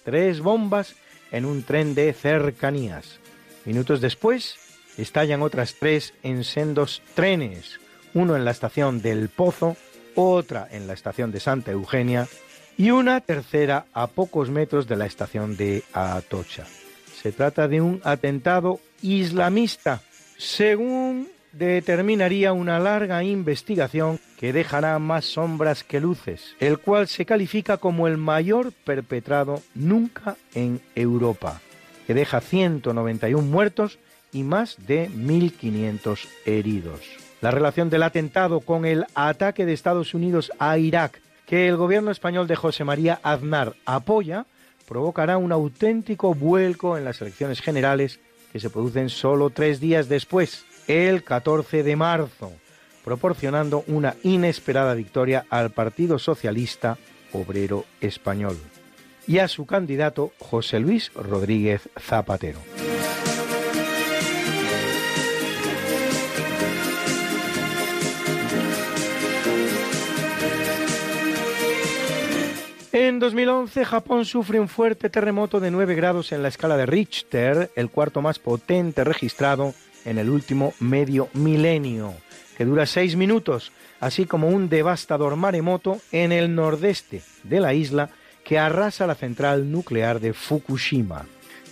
tres 0.02 0.40
bombas 0.40 0.94
en 1.30 1.44
un 1.44 1.62
tren 1.62 1.94
de 1.94 2.14
cercanías. 2.14 3.20
Minutos 3.66 4.00
después, 4.00 4.65
estallan 4.98 5.42
otras 5.42 5.74
tres 5.78 6.14
en 6.22 6.44
sendos 6.44 7.02
trenes, 7.14 7.80
uno 8.14 8.36
en 8.36 8.44
la 8.44 8.50
estación 8.50 9.02
del 9.02 9.28
Pozo, 9.28 9.76
otra 10.14 10.66
en 10.70 10.86
la 10.86 10.94
estación 10.94 11.30
de 11.32 11.40
Santa 11.40 11.72
Eugenia 11.72 12.26
y 12.76 12.90
una 12.90 13.20
tercera 13.20 13.86
a 13.92 14.06
pocos 14.06 14.50
metros 14.50 14.86
de 14.86 14.96
la 14.96 15.06
estación 15.06 15.56
de 15.56 15.82
Atocha. 15.92 16.66
Se 17.22 17.32
trata 17.32 17.68
de 17.68 17.80
un 17.80 18.00
atentado 18.04 18.80
islamista, 19.02 20.02
según 20.36 21.28
determinaría 21.52 22.52
una 22.52 22.78
larga 22.78 23.24
investigación 23.24 24.20
que 24.38 24.52
dejará 24.52 24.98
más 24.98 25.24
sombras 25.24 25.84
que 25.84 26.00
luces, 26.00 26.54
el 26.60 26.78
cual 26.78 27.08
se 27.08 27.24
califica 27.24 27.78
como 27.78 28.06
el 28.06 28.18
mayor 28.18 28.72
perpetrado 28.72 29.62
nunca 29.74 30.36
en 30.54 30.82
Europa, 30.94 31.62
que 32.06 32.12
deja 32.12 32.42
191 32.42 33.42
muertos 33.42 33.98
y 34.32 34.42
más 34.42 34.76
de 34.86 35.10
1.500 35.10 36.28
heridos. 36.44 37.00
La 37.40 37.50
relación 37.50 37.90
del 37.90 38.02
atentado 38.02 38.60
con 38.60 38.84
el 38.84 39.04
ataque 39.14 39.66
de 39.66 39.72
Estados 39.72 40.14
Unidos 40.14 40.50
a 40.58 40.78
Irak, 40.78 41.20
que 41.46 41.68
el 41.68 41.76
gobierno 41.76 42.10
español 42.10 42.46
de 42.46 42.56
José 42.56 42.84
María 42.84 43.20
Aznar 43.22 43.74
apoya, 43.84 44.46
provocará 44.88 45.36
un 45.36 45.52
auténtico 45.52 46.34
vuelco 46.34 46.96
en 46.96 47.04
las 47.04 47.20
elecciones 47.20 47.60
generales 47.60 48.20
que 48.52 48.60
se 48.60 48.70
producen 48.70 49.10
solo 49.10 49.50
tres 49.50 49.80
días 49.80 50.08
después, 50.08 50.64
el 50.86 51.24
14 51.24 51.82
de 51.82 51.96
marzo, 51.96 52.52
proporcionando 53.04 53.84
una 53.86 54.14
inesperada 54.22 54.94
victoria 54.94 55.44
al 55.50 55.70
Partido 55.70 56.18
Socialista 56.18 56.96
Obrero 57.32 57.84
Español 58.00 58.56
y 59.26 59.38
a 59.38 59.48
su 59.48 59.66
candidato 59.66 60.32
José 60.38 60.80
Luis 60.80 61.12
Rodríguez 61.14 61.88
Zapatero. 62.00 62.60
En 72.98 73.18
2011, 73.18 73.84
Japón 73.84 74.24
sufre 74.24 74.58
un 74.58 74.68
fuerte 74.68 75.10
terremoto 75.10 75.60
de 75.60 75.70
9 75.70 75.94
grados 75.94 76.32
en 76.32 76.42
la 76.42 76.48
escala 76.48 76.78
de 76.78 76.86
Richter, 76.86 77.70
el 77.76 77.90
cuarto 77.90 78.22
más 78.22 78.38
potente 78.38 79.04
registrado 79.04 79.74
en 80.06 80.16
el 80.16 80.30
último 80.30 80.72
medio 80.80 81.28
milenio, 81.34 82.14
que 82.56 82.64
dura 82.64 82.86
6 82.86 83.16
minutos, 83.16 83.70
así 84.00 84.24
como 84.24 84.48
un 84.48 84.70
devastador 84.70 85.36
maremoto 85.36 86.00
en 86.10 86.32
el 86.32 86.54
nordeste 86.54 87.20
de 87.42 87.60
la 87.60 87.74
isla 87.74 88.08
que 88.42 88.58
arrasa 88.58 89.06
la 89.06 89.14
central 89.14 89.70
nuclear 89.70 90.18
de 90.18 90.32
Fukushima. 90.32 91.26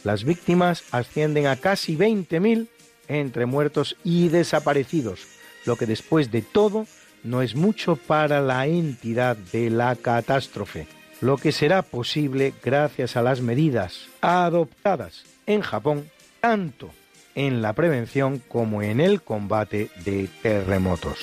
Las 0.05 0.25
víctimas 0.25 0.85
ascienden 0.91 1.47
a 1.47 1.57
casi 1.57 1.97
20.000 1.97 2.69
entre 3.09 3.47
muertos 3.47 3.97
y 4.05 4.29
desaparecidos, 4.29 5.27
lo 5.65 5.77
que 5.77 5.87
después 5.87 6.31
de 6.31 6.43
todo 6.43 6.87
no 7.23 7.41
es 7.41 7.55
mucho 7.55 7.97
para 7.97 8.43
la 8.43 8.67
entidad 8.67 9.39
de 9.39 9.71
la 9.71 9.97
catástrofe 9.97 10.87
lo 11.25 11.39
que 11.39 11.53
será 11.53 11.81
posible 11.81 12.53
gracias 12.63 13.17
a 13.17 13.23
las 13.23 13.41
medidas 13.41 14.09
adoptadas 14.21 15.25
en 15.47 15.63
Japón, 15.63 16.11
tanto 16.41 16.91
en 17.35 17.63
la 17.63 17.73
prevención 17.73 18.43
como 18.47 18.83
en 18.83 19.01
el 19.01 19.23
combate 19.23 19.89
de 20.05 20.29
terremotos. 20.43 21.19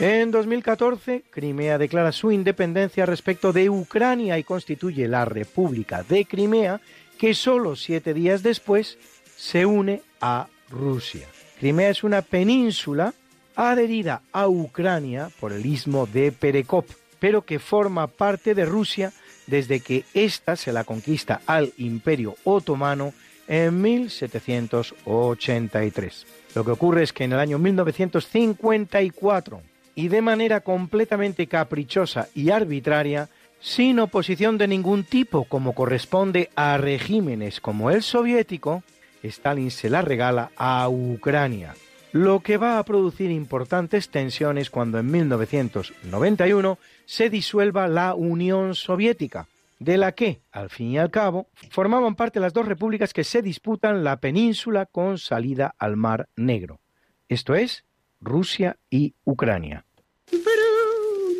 En 0.00 0.30
2014, 0.30 1.24
Crimea 1.28 1.76
declara 1.76 2.10
su 2.12 2.32
independencia 2.32 3.04
respecto 3.04 3.52
de 3.52 3.68
Ucrania 3.68 4.38
y 4.38 4.44
constituye 4.44 5.06
la 5.08 5.26
República 5.26 6.02
de 6.02 6.24
Crimea, 6.24 6.80
que 7.18 7.34
solo 7.34 7.76
siete 7.76 8.14
días 8.14 8.42
después 8.42 8.98
se 9.42 9.66
une 9.66 10.00
a 10.20 10.46
Rusia. 10.70 11.26
Crimea 11.58 11.90
es 11.90 12.04
una 12.04 12.22
península 12.22 13.12
adherida 13.56 14.22
a 14.30 14.46
Ucrania 14.46 15.30
por 15.40 15.52
el 15.52 15.66
istmo 15.66 16.06
de 16.06 16.30
Perekop, 16.30 16.86
pero 17.18 17.42
que 17.42 17.58
forma 17.58 18.06
parte 18.06 18.54
de 18.54 18.64
Rusia 18.64 19.12
desde 19.48 19.80
que 19.80 20.04
ésta 20.14 20.54
se 20.54 20.72
la 20.72 20.84
conquista 20.84 21.40
al 21.46 21.72
Imperio 21.76 22.36
Otomano 22.44 23.14
en 23.48 23.82
1783. 23.82 26.26
Lo 26.54 26.64
que 26.64 26.70
ocurre 26.70 27.02
es 27.02 27.12
que 27.12 27.24
en 27.24 27.32
el 27.32 27.40
año 27.40 27.58
1954, 27.58 29.60
y 29.96 30.06
de 30.06 30.22
manera 30.22 30.60
completamente 30.60 31.48
caprichosa 31.48 32.28
y 32.32 32.50
arbitraria, 32.50 33.28
sin 33.60 33.98
oposición 33.98 34.56
de 34.56 34.68
ningún 34.68 35.02
tipo 35.02 35.42
como 35.44 35.74
corresponde 35.74 36.48
a 36.54 36.78
regímenes 36.78 37.60
como 37.60 37.90
el 37.90 38.04
soviético, 38.04 38.84
Stalin 39.28 39.70
se 39.70 39.90
la 39.90 40.02
regala 40.02 40.50
a 40.56 40.88
Ucrania, 40.88 41.74
lo 42.12 42.40
que 42.40 42.56
va 42.56 42.78
a 42.78 42.84
producir 42.84 43.30
importantes 43.30 44.10
tensiones 44.10 44.70
cuando 44.70 44.98
en 44.98 45.10
1991 45.10 46.78
se 47.06 47.30
disuelva 47.30 47.88
la 47.88 48.14
Unión 48.14 48.74
Soviética, 48.74 49.48
de 49.78 49.96
la 49.96 50.12
que, 50.12 50.42
al 50.52 50.70
fin 50.70 50.92
y 50.92 50.98
al 50.98 51.10
cabo, 51.10 51.48
formaban 51.70 52.14
parte 52.14 52.38
las 52.38 52.52
dos 52.52 52.66
repúblicas 52.66 53.12
que 53.12 53.24
se 53.24 53.42
disputan 53.42 54.04
la 54.04 54.18
península 54.18 54.86
con 54.86 55.18
salida 55.18 55.74
al 55.78 55.96
Mar 55.96 56.28
Negro, 56.36 56.80
esto 57.28 57.54
es, 57.54 57.84
Rusia 58.20 58.76
y 58.90 59.14
Ucrania. 59.24 59.84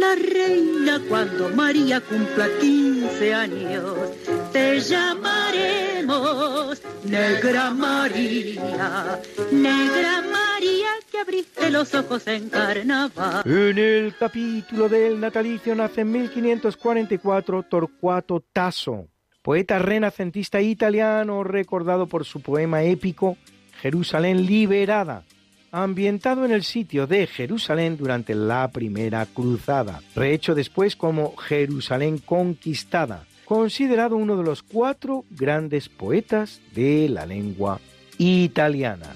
la 0.00 0.14
reina 0.14 1.00
cuando 1.08 1.48
María 1.50 2.00
cumpla 2.00 2.48
15 2.60 3.34
años. 3.34 3.94
Te 4.52 4.80
llamaremos 4.80 6.82
Negra 7.04 7.70
María, 7.70 9.20
Negra 9.52 10.22
María 10.22 10.88
que 11.10 11.18
abriste 11.18 11.70
los 11.70 11.94
ojos 11.94 12.26
en 12.26 12.48
carnaval. 12.48 13.42
En 13.44 13.78
el 13.78 14.14
capítulo 14.18 14.88
del 14.88 15.20
natalicio 15.20 15.74
nace 15.74 16.02
en 16.02 16.12
1544 16.12 17.62
Torcuato 17.64 18.42
Tasso, 18.52 19.08
poeta 19.42 19.78
renacentista 19.78 20.60
italiano 20.60 21.44
recordado 21.44 22.06
por 22.06 22.24
su 22.24 22.40
poema 22.40 22.82
épico 22.82 23.36
Jerusalén 23.80 24.46
liberada, 24.46 25.22
ambientado 25.70 26.44
en 26.44 26.52
el 26.52 26.62
sitio 26.62 27.06
de 27.06 27.26
Jerusalén 27.26 27.96
durante 27.96 28.34
la 28.34 28.68
Primera 28.68 29.26
Cruzada, 29.26 30.00
rehecho 30.14 30.54
después 30.54 30.96
como 30.96 31.36
Jerusalén 31.36 32.18
conquistada, 32.18 33.24
considerado 33.44 34.16
uno 34.16 34.36
de 34.36 34.44
los 34.44 34.62
cuatro 34.62 35.24
grandes 35.30 35.88
poetas 35.88 36.60
de 36.74 37.08
la 37.08 37.26
lengua 37.26 37.80
italiana. 38.18 39.12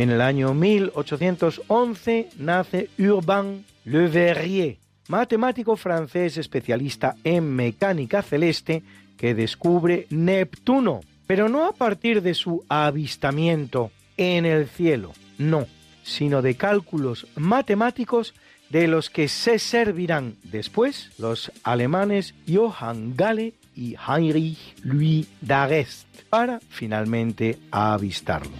En 0.00 0.08
el 0.08 0.22
año 0.22 0.54
1811 0.54 2.30
nace 2.38 2.88
Urbain 2.98 3.66
Le 3.84 4.08
Verrier, 4.08 4.78
matemático 5.10 5.76
francés 5.76 6.36
especialista 6.38 7.16
en 7.24 7.54
mecánica 7.54 8.22
celeste 8.22 8.82
que 9.18 9.34
descubre 9.34 10.06
Neptuno, 10.08 11.00
pero 11.26 11.48
no 11.48 11.66
a 11.66 11.72
partir 11.72 12.22
de 12.22 12.34
su 12.34 12.64
avistamiento 12.68 13.90
en 14.16 14.46
el 14.46 14.68
cielo, 14.68 15.12
no, 15.36 15.66
sino 16.04 16.42
de 16.42 16.54
cálculos 16.54 17.26
matemáticos 17.34 18.34
de 18.70 18.86
los 18.86 19.10
que 19.10 19.26
se 19.26 19.58
servirán 19.58 20.36
después 20.44 21.10
los 21.18 21.50
alemanes 21.64 22.34
Johann 22.48 23.16
Gale 23.16 23.54
y 23.74 23.96
Heinrich 23.96 24.76
Louis 24.84 25.26
d'Arrest 25.40 26.06
para 26.30 26.60
finalmente 26.70 27.58
avistarlo. 27.72 28.52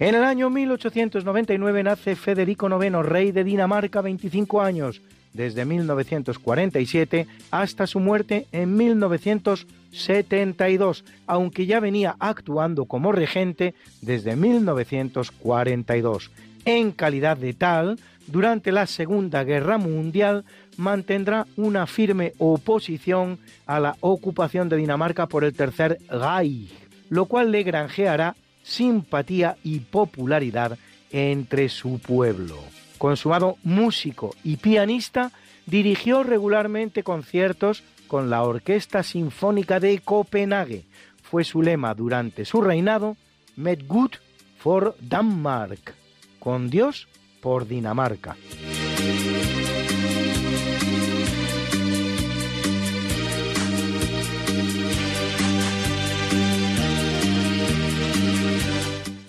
En 0.00 0.16
el 0.16 0.24
año 0.24 0.50
1899 0.50 1.82
nace 1.84 2.16
Federico 2.16 2.68
IX, 2.68 3.06
rey 3.06 3.30
de 3.30 3.44
Dinamarca, 3.44 4.00
25 4.00 4.60
años, 4.60 5.00
desde 5.32 5.64
1947 5.64 7.28
hasta 7.52 7.86
su 7.86 8.00
muerte 8.00 8.46
en 8.50 8.76
1990. 8.76 9.80
1972, 9.90 11.04
aunque 11.26 11.66
ya 11.66 11.80
venía 11.80 12.14
actuando 12.18 12.84
como 12.84 13.12
regente 13.12 13.74
desde 14.00 14.36
1942. 14.36 16.30
En 16.64 16.92
calidad 16.92 17.36
de 17.36 17.52
tal, 17.54 17.98
durante 18.26 18.70
la 18.70 18.86
Segunda 18.86 19.42
Guerra 19.44 19.78
Mundial 19.78 20.44
mantendrá 20.76 21.46
una 21.56 21.86
firme 21.86 22.34
oposición 22.38 23.38
a 23.66 23.80
la 23.80 23.96
ocupación 24.00 24.68
de 24.68 24.76
Dinamarca 24.76 25.26
por 25.26 25.42
el 25.44 25.54
Tercer 25.54 25.98
Reich, 26.08 26.70
lo 27.08 27.24
cual 27.26 27.50
le 27.50 27.62
granjeará 27.64 28.36
simpatía 28.62 29.56
y 29.64 29.80
popularidad 29.80 30.78
entre 31.10 31.68
su 31.68 31.98
pueblo. 31.98 32.56
Consumado 32.98 33.56
músico 33.62 34.34
y 34.44 34.56
pianista, 34.56 35.32
dirigió 35.66 36.22
regularmente 36.22 37.02
conciertos 37.02 37.82
con 38.08 38.28
la 38.28 38.42
Orquesta 38.42 39.02
Sinfónica 39.02 39.80
de 39.80 40.00
Copenhague. 40.00 40.84
Fue 41.22 41.44
su 41.44 41.62
lema 41.62 41.94
durante 41.94 42.44
su 42.44 42.60
reinado, 42.60 43.16
Med 43.56 43.86
Gud 43.86 44.10
for 44.58 44.96
Danmark, 45.00 45.94
con 46.38 46.68
Dios 46.70 47.08
por 47.40 47.66
Dinamarca. 47.66 48.36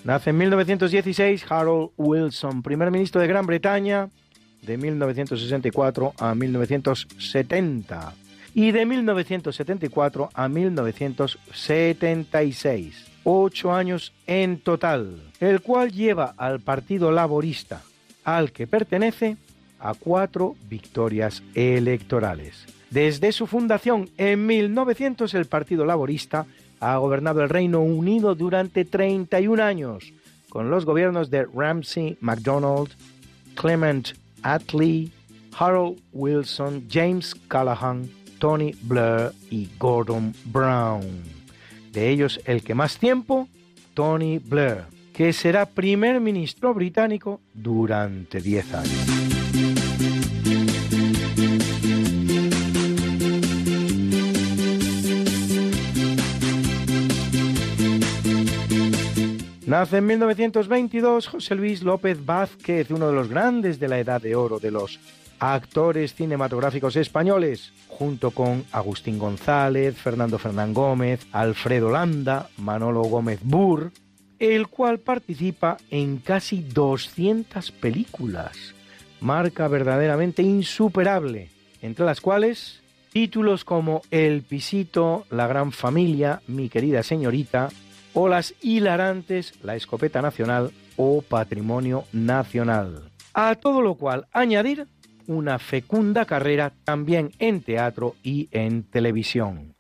Nace 0.03 0.32
en 0.32 0.38
1916 0.40 1.45
Harold 1.48 1.91
Wilson, 1.95 2.64
primer 2.64 2.90
ministro 2.90 3.22
de 3.22 3.28
Gran 3.28 3.45
Bretaña 3.45 4.10
de 4.64 4.76
1964 4.76 6.14
a 6.18 6.34
1970 6.34 8.15
y 8.56 8.72
de 8.72 8.88
1974 8.88 10.32
a 10.34 10.49
1976. 10.49 13.06
Ocho 13.23 13.72
años 13.72 14.11
en 14.26 14.60
total, 14.60 15.22
el 15.40 15.61
cual 15.61 15.91
lleva 15.91 16.34
al 16.36 16.61
Partido 16.61 17.11
Laborista, 17.11 17.84
al 18.23 18.52
que 18.52 18.65
pertenece, 18.65 19.38
a 19.80 19.94
cuatro 19.94 20.56
victorias 20.68 21.44
electorales. 21.53 22.65
Desde 22.90 23.32
su 23.32 23.45
fundación 23.45 24.10
en 24.18 24.48
1900 24.48 25.32
el 25.36 25.45
Partido 25.45 25.86
Laborista 25.86 26.48
ha 26.81 26.97
gobernado 26.97 27.41
el 27.41 27.49
Reino 27.49 27.81
Unido 27.81 28.35
durante 28.35 28.83
31 28.83 29.63
años, 29.63 30.11
con 30.49 30.69
los 30.69 30.83
gobiernos 30.83 31.29
de 31.29 31.45
Ramsay 31.45 32.17
MacDonald, 32.19 32.89
Clement 33.55 34.09
Attlee, 34.41 35.11
Harold 35.57 35.99
Wilson, 36.11 36.87
James 36.91 37.35
Callahan, 37.47 38.09
Tony 38.39 38.73
Blair 38.81 39.31
y 39.49 39.69
Gordon 39.77 40.33
Brown. 40.45 41.01
De 41.93 42.09
ellos, 42.09 42.41
el 42.45 42.63
que 42.63 42.73
más 42.73 42.97
tiempo, 42.97 43.47
Tony 43.93 44.39
Blair, 44.39 44.85
que 45.13 45.33
será 45.33 45.67
primer 45.67 46.19
ministro 46.19 46.73
británico 46.73 47.41
durante 47.53 48.41
10 48.41 48.73
años. 48.73 49.40
Nace 59.72 59.99
en 59.99 60.06
1922 60.06 61.27
José 61.27 61.56
Luis 61.56 61.81
López 61.81 62.26
Vázquez, 62.26 62.91
uno 62.91 63.07
de 63.07 63.14
los 63.14 63.30
grandes 63.30 63.80
de 63.80 63.88
la 63.88 63.99
Edad 63.99 64.22
de 64.22 64.35
Oro 64.35 64.60
de 64.60 64.69
los 64.69 64.99
actores 65.39 66.14
cinematográficos 66.14 66.98
españoles, 66.98 67.72
junto 67.88 68.31
con 68.31 68.65
Agustín 68.73 69.18
González, 69.18 69.95
Fernando 69.95 70.38
Fernán 70.39 70.73
Gómez, 70.73 71.26
Alfredo 71.31 71.89
Landa, 71.89 72.49
Manolo 72.57 73.03
Gómez 73.03 73.39
Burr, 73.43 73.93
el 74.39 74.68
cual 74.68 74.99
participa 74.99 75.77
en 75.89 76.18
casi 76.18 76.64
200 76.64 77.72
películas, 77.72 78.76
marca 79.22 79.69
verdaderamente 79.69 80.43
insuperable, 80.43 81.48
entre 81.81 82.03
las 82.03 82.19
cuales 82.19 82.81
títulos 83.14 83.64
como 83.64 84.02
El 84.11 84.41
Pisito, 84.41 85.26
La 85.30 85.48
Gran 85.48 85.72
Familia, 85.72 86.41
Mi 86.48 86.68
querida 86.68 87.03
señorita, 87.03 87.69
o 88.13 88.27
las 88.27 88.53
hilarantes 88.61 89.53
La 89.63 89.75
Escopeta 89.75 90.21
Nacional 90.21 90.71
o 90.97 91.21
Patrimonio 91.21 92.05
Nacional. 92.11 93.09
A 93.33 93.55
todo 93.55 93.81
lo 93.81 93.95
cual 93.95 94.27
añadir 94.31 94.88
una 95.27 95.59
fecunda 95.59 96.25
carrera 96.25 96.73
también 96.83 97.31
en 97.39 97.61
teatro 97.61 98.15
y 98.23 98.49
en 98.51 98.83
televisión. 98.83 99.75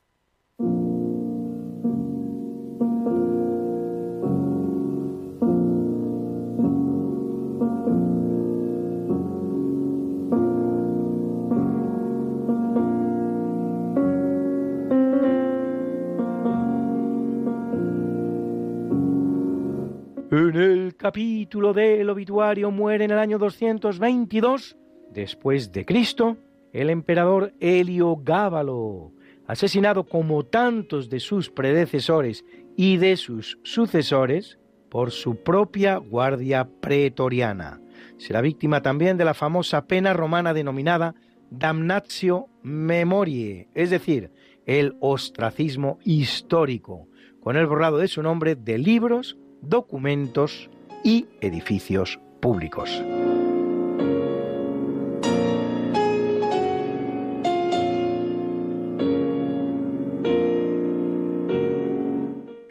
Capítulo 21.01 21.73
del 21.73 22.07
obituario 22.11 22.69
muere 22.69 23.05
en 23.05 23.09
el 23.09 23.17
año 23.17 23.39
222 23.39 24.77
después 25.11 25.71
de 25.71 25.83
Cristo 25.83 26.37
el 26.73 26.91
emperador 26.91 27.53
Helio 27.59 28.17
Gábalo, 28.23 29.11
asesinado 29.47 30.03
como 30.03 30.45
tantos 30.45 31.09
de 31.09 31.19
sus 31.19 31.49
predecesores 31.49 32.45
y 32.77 32.97
de 32.97 33.17
sus 33.17 33.57
sucesores 33.63 34.59
por 34.89 35.09
su 35.09 35.37
propia 35.37 35.97
guardia 35.97 36.69
pretoriana. 36.79 37.81
Será 38.17 38.41
víctima 38.41 38.83
también 38.83 39.17
de 39.17 39.25
la 39.25 39.33
famosa 39.33 39.87
pena 39.87 40.13
romana 40.13 40.53
denominada 40.53 41.15
damnatio 41.49 42.45
memoriae, 42.61 43.69
es 43.73 43.89
decir, 43.89 44.29
el 44.67 44.95
ostracismo 44.99 45.97
histórico, 46.05 47.07
con 47.39 47.57
el 47.57 47.65
borrado 47.65 47.97
de 47.97 48.07
su 48.07 48.21
nombre 48.21 48.53
de 48.55 48.77
libros, 48.77 49.35
documentos 49.63 50.69
y 51.03 51.25
edificios 51.41 52.19
públicos. 52.39 53.01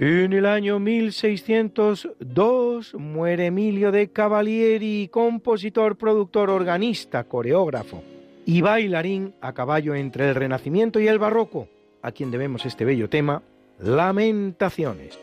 En 0.02 0.32
el 0.32 0.46
año 0.46 0.80
1602 0.80 2.94
muere 2.94 3.44
Emilio 3.46 3.92
de 3.92 4.10
Cavalieri, 4.10 5.10
compositor, 5.12 5.98
productor, 5.98 6.48
organista, 6.48 7.24
coreógrafo 7.24 8.02
y 8.46 8.62
bailarín 8.62 9.34
a 9.42 9.52
caballo 9.52 9.94
entre 9.94 10.30
el 10.30 10.34
Renacimiento 10.34 11.00
y 11.00 11.08
el 11.08 11.18
Barroco, 11.18 11.68
a 12.00 12.12
quien 12.12 12.30
debemos 12.30 12.64
este 12.64 12.86
bello 12.86 13.10
tema, 13.10 13.42
Lamentaciones. 13.78 15.18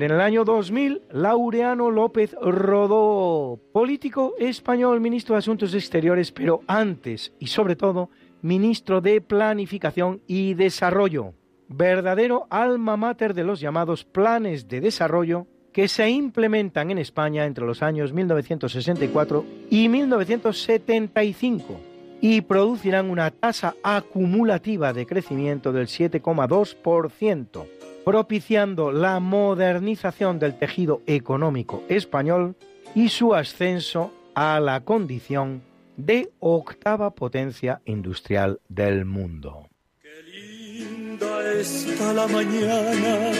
En 0.00 0.12
el 0.12 0.20
año 0.20 0.44
2000 0.44 1.02
Laureano 1.10 1.90
López 1.90 2.32
Rodó, 2.40 3.58
político 3.72 4.34
español, 4.38 5.00
ministro 5.00 5.34
de 5.34 5.40
Asuntos 5.40 5.74
Exteriores, 5.74 6.30
pero 6.30 6.60
antes 6.68 7.32
y 7.40 7.48
sobre 7.48 7.74
todo 7.74 8.08
ministro 8.40 9.00
de 9.00 9.20
Planificación 9.20 10.22
y 10.28 10.54
Desarrollo, 10.54 11.34
verdadero 11.66 12.46
alma 12.48 12.96
mater 12.96 13.34
de 13.34 13.42
los 13.42 13.58
llamados 13.58 14.04
planes 14.04 14.68
de 14.68 14.80
desarrollo 14.80 15.48
que 15.72 15.88
se 15.88 16.08
implementan 16.08 16.92
en 16.92 16.98
España 16.98 17.44
entre 17.44 17.66
los 17.66 17.82
años 17.82 18.12
1964 18.12 19.44
y 19.68 19.88
1975 19.88 21.80
y 22.20 22.42
producirán 22.42 23.10
una 23.10 23.32
tasa 23.32 23.74
acumulativa 23.82 24.92
de 24.92 25.06
crecimiento 25.06 25.72
del 25.72 25.88
7,2%, 25.88 27.66
propiciando 28.08 28.90
la 28.90 29.20
modernización 29.20 30.38
del 30.38 30.58
tejido 30.58 31.02
económico 31.06 31.82
español 31.90 32.56
y 32.94 33.10
su 33.10 33.34
ascenso 33.34 34.14
a 34.34 34.58
la 34.60 34.80
condición 34.80 35.60
de 35.98 36.30
octava 36.40 37.10
potencia 37.10 37.82
industrial 37.84 38.60
del 38.66 39.04
mundo. 39.04 39.68
Qué 40.00 40.22
linda 40.22 41.52
está 41.60 42.14
la 42.14 42.26
mañana 42.28 43.30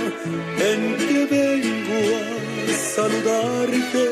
en 0.61 0.97
que 0.99 1.27
vengo 1.31 2.19
a 2.69 2.73
saludarte. 2.77 4.05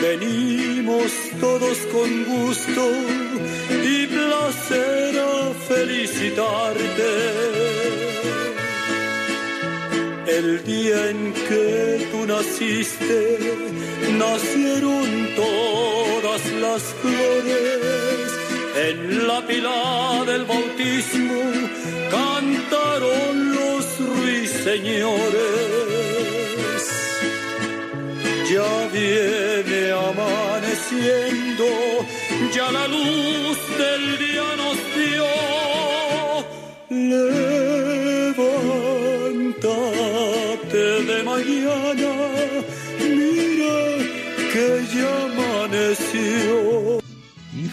Venimos 0.00 1.12
todos 1.38 1.76
con 1.92 2.24
gusto 2.24 2.90
y 3.68 4.06
placer 4.06 5.18
a 5.18 5.52
felicitarte. 5.68 8.13
El 10.38 10.64
día 10.64 11.10
en 11.10 11.32
que 11.32 12.08
tú 12.10 12.26
naciste, 12.26 13.38
nacieron 14.18 15.28
todas 15.36 16.42
las 16.60 16.82
flores. 17.00 18.28
En 18.88 19.28
la 19.28 19.46
pila 19.46 20.24
del 20.26 20.44
bautismo 20.44 21.40
cantaron 22.10 23.54
los 23.54 23.84
ruiseñores. 24.12 25.22
Ya 28.50 28.72
viene 28.92 29.92
amaneciendo, 30.10 31.66
ya 32.52 32.72
la 32.72 32.88
luz 32.88 33.58
del 33.78 34.18
día 34.18 34.48
nos 34.62 34.78
dio. 34.96 35.34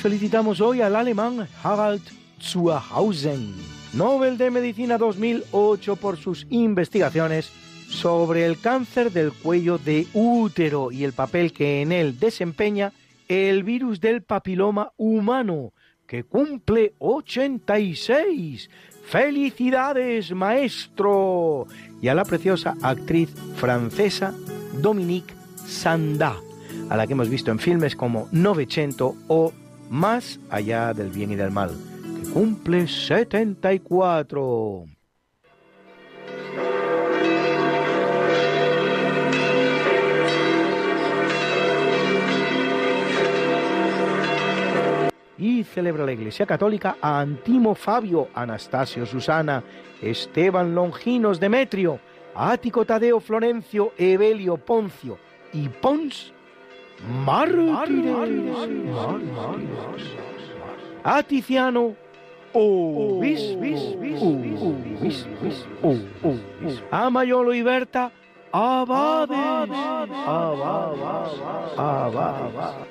Felicitamos 0.01 0.61
hoy 0.61 0.81
al 0.81 0.95
alemán 0.95 1.47
Harald 1.61 2.01
Zuhausen, 2.41 3.53
Nobel 3.93 4.35
de 4.35 4.49
Medicina 4.49 4.97
2008 4.97 5.95
por 5.95 6.17
sus 6.17 6.47
investigaciones 6.49 7.51
sobre 7.87 8.47
el 8.47 8.59
cáncer 8.59 9.11
del 9.11 9.31
cuello 9.31 9.77
de 9.77 10.07
útero 10.15 10.91
y 10.91 11.03
el 11.03 11.13
papel 11.13 11.53
que 11.53 11.83
en 11.83 11.91
él 11.91 12.19
desempeña 12.19 12.93
el 13.27 13.63
virus 13.63 14.01
del 14.01 14.23
papiloma 14.23 14.91
humano, 14.97 15.71
que 16.07 16.23
cumple 16.23 16.95
86. 16.97 18.71
¡Felicidades, 19.05 20.31
maestro! 20.31 21.67
Y 22.01 22.07
a 22.07 22.15
la 22.15 22.25
preciosa 22.25 22.75
actriz 22.81 23.29
francesa 23.55 24.33
Dominique 24.81 25.35
Sanda, 25.67 26.37
a 26.89 26.97
la 26.97 27.05
que 27.05 27.13
hemos 27.13 27.29
visto 27.29 27.51
en 27.51 27.59
filmes 27.59 27.95
como 27.95 28.27
Novecento 28.31 29.15
o 29.27 29.53
Más 29.91 30.39
allá 30.49 30.93
del 30.93 31.09
bien 31.09 31.33
y 31.33 31.35
del 31.35 31.51
mal, 31.51 31.71
que 32.15 32.29
cumple 32.29 32.87
74. 32.87 34.85
y 45.37 45.63
celebra 45.63 46.05
la 46.05 46.13
Iglesia 46.13 46.45
Católica 46.45 46.95
a 47.01 47.19
Antimo 47.19 47.75
Fabio, 47.75 48.29
Anastasio 48.33 49.05
Susana, 49.05 49.61
Esteban 50.01 50.73
Longinos 50.73 51.39
Demetrio, 51.39 51.99
Ático 52.33 52.85
Tadeo 52.85 53.19
Florencio, 53.19 53.91
Evelio 53.97 54.55
Poncio 54.55 55.17
y 55.51 55.67
Pons 55.67 56.31
mártires. 57.07 58.45
A 61.03 61.23
Tiziano 61.23 61.95
a 66.91 67.09
Mayolo 67.09 67.53
y 67.53 67.61
Berta 67.61 68.11
abades, 68.51 69.39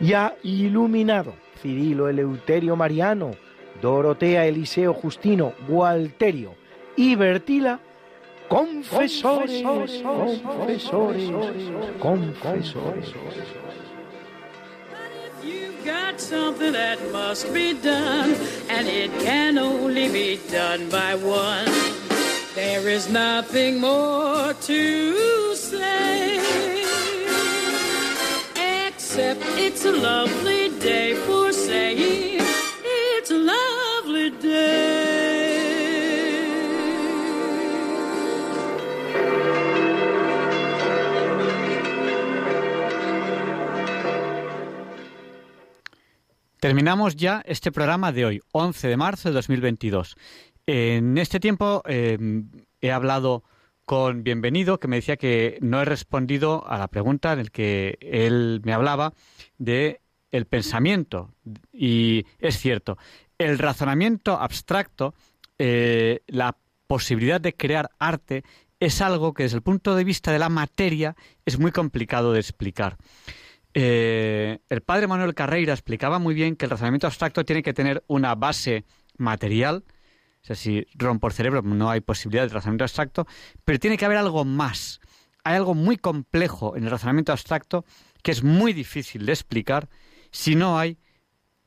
ya 0.01 0.35
iluminado. 0.43 1.35
Cirilo 1.61 2.09
Eleuterio 2.09 2.75
Mariano, 2.75 3.33
Dorotea 3.83 4.47
Eliseo 4.47 4.95
Justino 4.95 5.53
Gualterio. 5.69 6.55
Y 6.97 7.15
Bertila, 7.17 7.81
confesores, 8.49 9.63
confesores, 9.63 11.31
confesores. 12.01 13.15
Got 15.85 16.21
something 16.21 16.73
that 16.73 16.99
must 17.11 17.53
be 17.55 17.73
done, 17.73 18.35
and 18.69 18.87
it 18.87 19.11
can 19.23 19.57
only 19.57 20.09
be 20.13 20.39
done 20.51 20.91
by 20.91 21.15
one. 21.15 21.65
There 22.55 22.87
is 22.89 23.09
nothing 23.09 23.81
more 23.81 24.53
to 24.53 25.55
say, 25.55 26.39
except 28.87 29.41
it's 29.57 29.85
a 29.87 29.93
lovely 29.93 30.69
day 30.81 31.15
for 31.15 31.51
saying 31.53 32.30
Terminamos 46.61 47.17
ya 47.17 47.43
este 47.47 47.73
programa 47.73 48.13
de 48.13 48.27
hoy, 48.27 48.43
11 48.53 48.87
de 48.87 48.97
marzo 48.99 49.31
de 49.31 49.35
2022. 49.35 50.15
En 50.67 51.17
este 51.17 51.41
tiempo 51.41 51.83
eh, 51.87 52.19
he 52.83 52.93
hablado 52.93 53.45
con 53.87 54.23
Bienvenido, 54.25 54.79
que 54.79 54.87
me 54.87 54.97
decía 54.97 55.17
que 55.17 55.57
no 55.63 55.81
he 55.81 55.87
respondido 55.87 56.69
a 56.69 56.77
la 56.77 56.89
pregunta 56.89 57.33
en 57.33 57.39
la 57.39 57.45
que 57.47 57.97
él 58.03 58.61
me 58.63 58.75
hablaba 58.75 59.15
de 59.57 60.03
el 60.33 60.45
pensamiento. 60.45 61.33
Y 61.73 62.27
es 62.39 62.59
cierto, 62.59 62.99
el 63.39 63.59
razonamiento 63.59 64.39
abstracto, 64.39 65.15
eh, 65.59 66.21
la 66.27 66.59
posibilidad 66.87 67.41
de 67.41 67.55
crear 67.55 67.91
arte, 67.99 68.45
es 68.81 69.01
algo 69.01 69.33
que 69.33 69.45
desde 69.45 69.57
el 69.57 69.63
punto 69.63 69.95
de 69.95 70.05
vista 70.05 70.31
de 70.31 70.39
la 70.39 70.51
materia 70.51 71.17
es 71.47 71.59
muy 71.59 71.73
complicado 71.73 72.35
de 72.35 72.41
explicar. 72.41 72.99
Eh, 73.75 74.59
el 74.69 74.81
padre 74.83 75.07
Manuel 75.07 75.35
Carreira 75.35 75.73
explicaba 75.73 76.19
muy 76.19 76.35
bien 76.35 76.57
que 76.57 76.67
el 76.67 76.71
razonamiento 76.71 77.07
abstracto 77.07 77.45
tiene 77.45 77.63
que 77.63 77.73
tener 77.73 78.03
una 78.09 78.35
base 78.35 78.85
material, 79.17 79.85
o 80.43 80.45
sea, 80.45 80.57
si 80.57 80.87
rompo 80.95 81.29
el 81.29 81.33
cerebro 81.33 81.63
no 81.63 81.91
hay 81.91 82.01
posibilidad 82.01 82.45
de 82.45 82.55
razonamiento 82.55 82.85
abstracto, 82.85 83.27
pero 83.65 83.79
tiene 83.79 83.97
que 83.97 84.07
haber 84.07 84.17
algo 84.17 84.45
más. 84.45 85.01
Hay 85.45 85.57
algo 85.57 85.75
muy 85.75 85.97
complejo 85.97 86.77
en 86.77 86.85
el 86.85 86.91
razonamiento 86.91 87.33
abstracto 87.33 87.85
que 88.23 88.33
es 88.33 88.43
muy 88.43 88.73
difícil 88.73 89.25
de 89.27 89.33
explicar 89.33 89.89
si 90.31 90.55
no 90.55 90.79
hay 90.79 90.99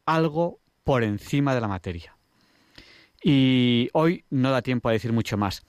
algo 0.06 0.60
por 0.84 1.04
encima 1.04 1.56
de 1.56 1.62
la 1.62 1.68
materia. 1.68 2.18
Y 3.24 3.90
hoy 3.94 4.26
no 4.30 4.52
da 4.52 4.62
tiempo 4.62 4.90
a 4.90 4.92
decir 4.92 5.14
mucho 5.14 5.38
más. 5.38 5.64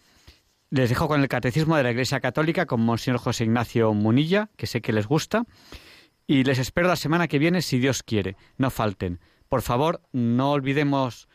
Les 0.71 0.89
dejo 0.89 1.07
con 1.07 1.21
el 1.21 1.29
Catecismo 1.29 1.77
de 1.77 1.85
la 1.85 1.93
Iglesia 1.93 2.21
Católica 2.21 2.67
con 2.67 2.81
Monseñor 2.81 3.21
José 3.21 3.45
Ignacio 3.45 3.95
Munilla, 3.95 4.51
que 4.57 4.67
sé 4.67 4.83
que 4.83 4.93
les 4.93 5.07
gusta, 5.07 5.45
y 6.27 6.45
les 6.45 6.59
espero 6.59 6.89
la 6.89 6.97
semana 6.97 7.29
que 7.29 7.39
viene 7.39 7.63
si 7.63 7.79
Dios 7.79 8.03
quiere. 8.03 8.37
No 8.57 8.71
falten. 8.71 9.21
Por 9.49 9.63
favor, 9.63 10.01
no 10.13 10.53
olvidemos 10.53 11.29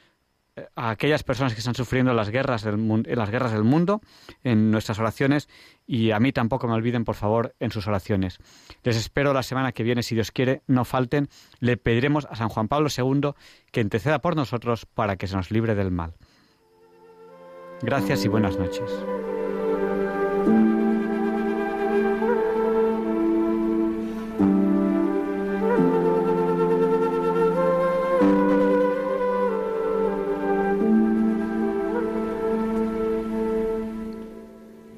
eh, 0.55 0.67
a 0.75 0.89
aquellas 0.89 1.23
personas 1.23 1.53
que 1.53 1.59
están 1.59 1.75
sufriendo 1.75 2.13
las 2.13 2.29
guerras 2.29 2.63
del 2.63 2.75
en 2.75 3.17
las 3.17 3.29
guerras 3.29 3.53
del 3.53 3.63
mundo 3.63 4.01
en 4.43 4.71
nuestras 4.71 4.99
oraciones 4.99 5.47
y 5.85 6.11
a 6.11 6.19
mí 6.19 6.31
tampoco 6.31 6.67
me 6.67 6.73
olviden 6.73 7.05
por 7.05 7.15
favor 7.15 7.55
en 7.59 7.71
sus 7.71 7.87
oraciones. 7.87 8.39
Les 8.83 8.97
espero 8.97 9.33
la 9.33 9.43
semana 9.43 9.71
que 9.71 9.83
viene 9.83 10.03
si 10.03 10.15
Dios 10.15 10.31
quiere, 10.31 10.61
no 10.67 10.85
falten. 10.85 11.29
Le 11.59 11.77
pediremos 11.77 12.27
a 12.29 12.35
San 12.35 12.49
Juan 12.49 12.67
Pablo 12.67 12.89
II 12.95 13.31
que 13.71 13.81
interceda 13.81 14.19
por 14.19 14.35
nosotros 14.35 14.85
para 14.85 15.17
que 15.17 15.27
se 15.27 15.35
nos 15.35 15.51
libre 15.51 15.75
del 15.75 15.91
mal. 15.91 16.15
Gracias 17.81 18.25
y 18.25 18.27
buenas 18.27 18.57
noches. 18.57 18.91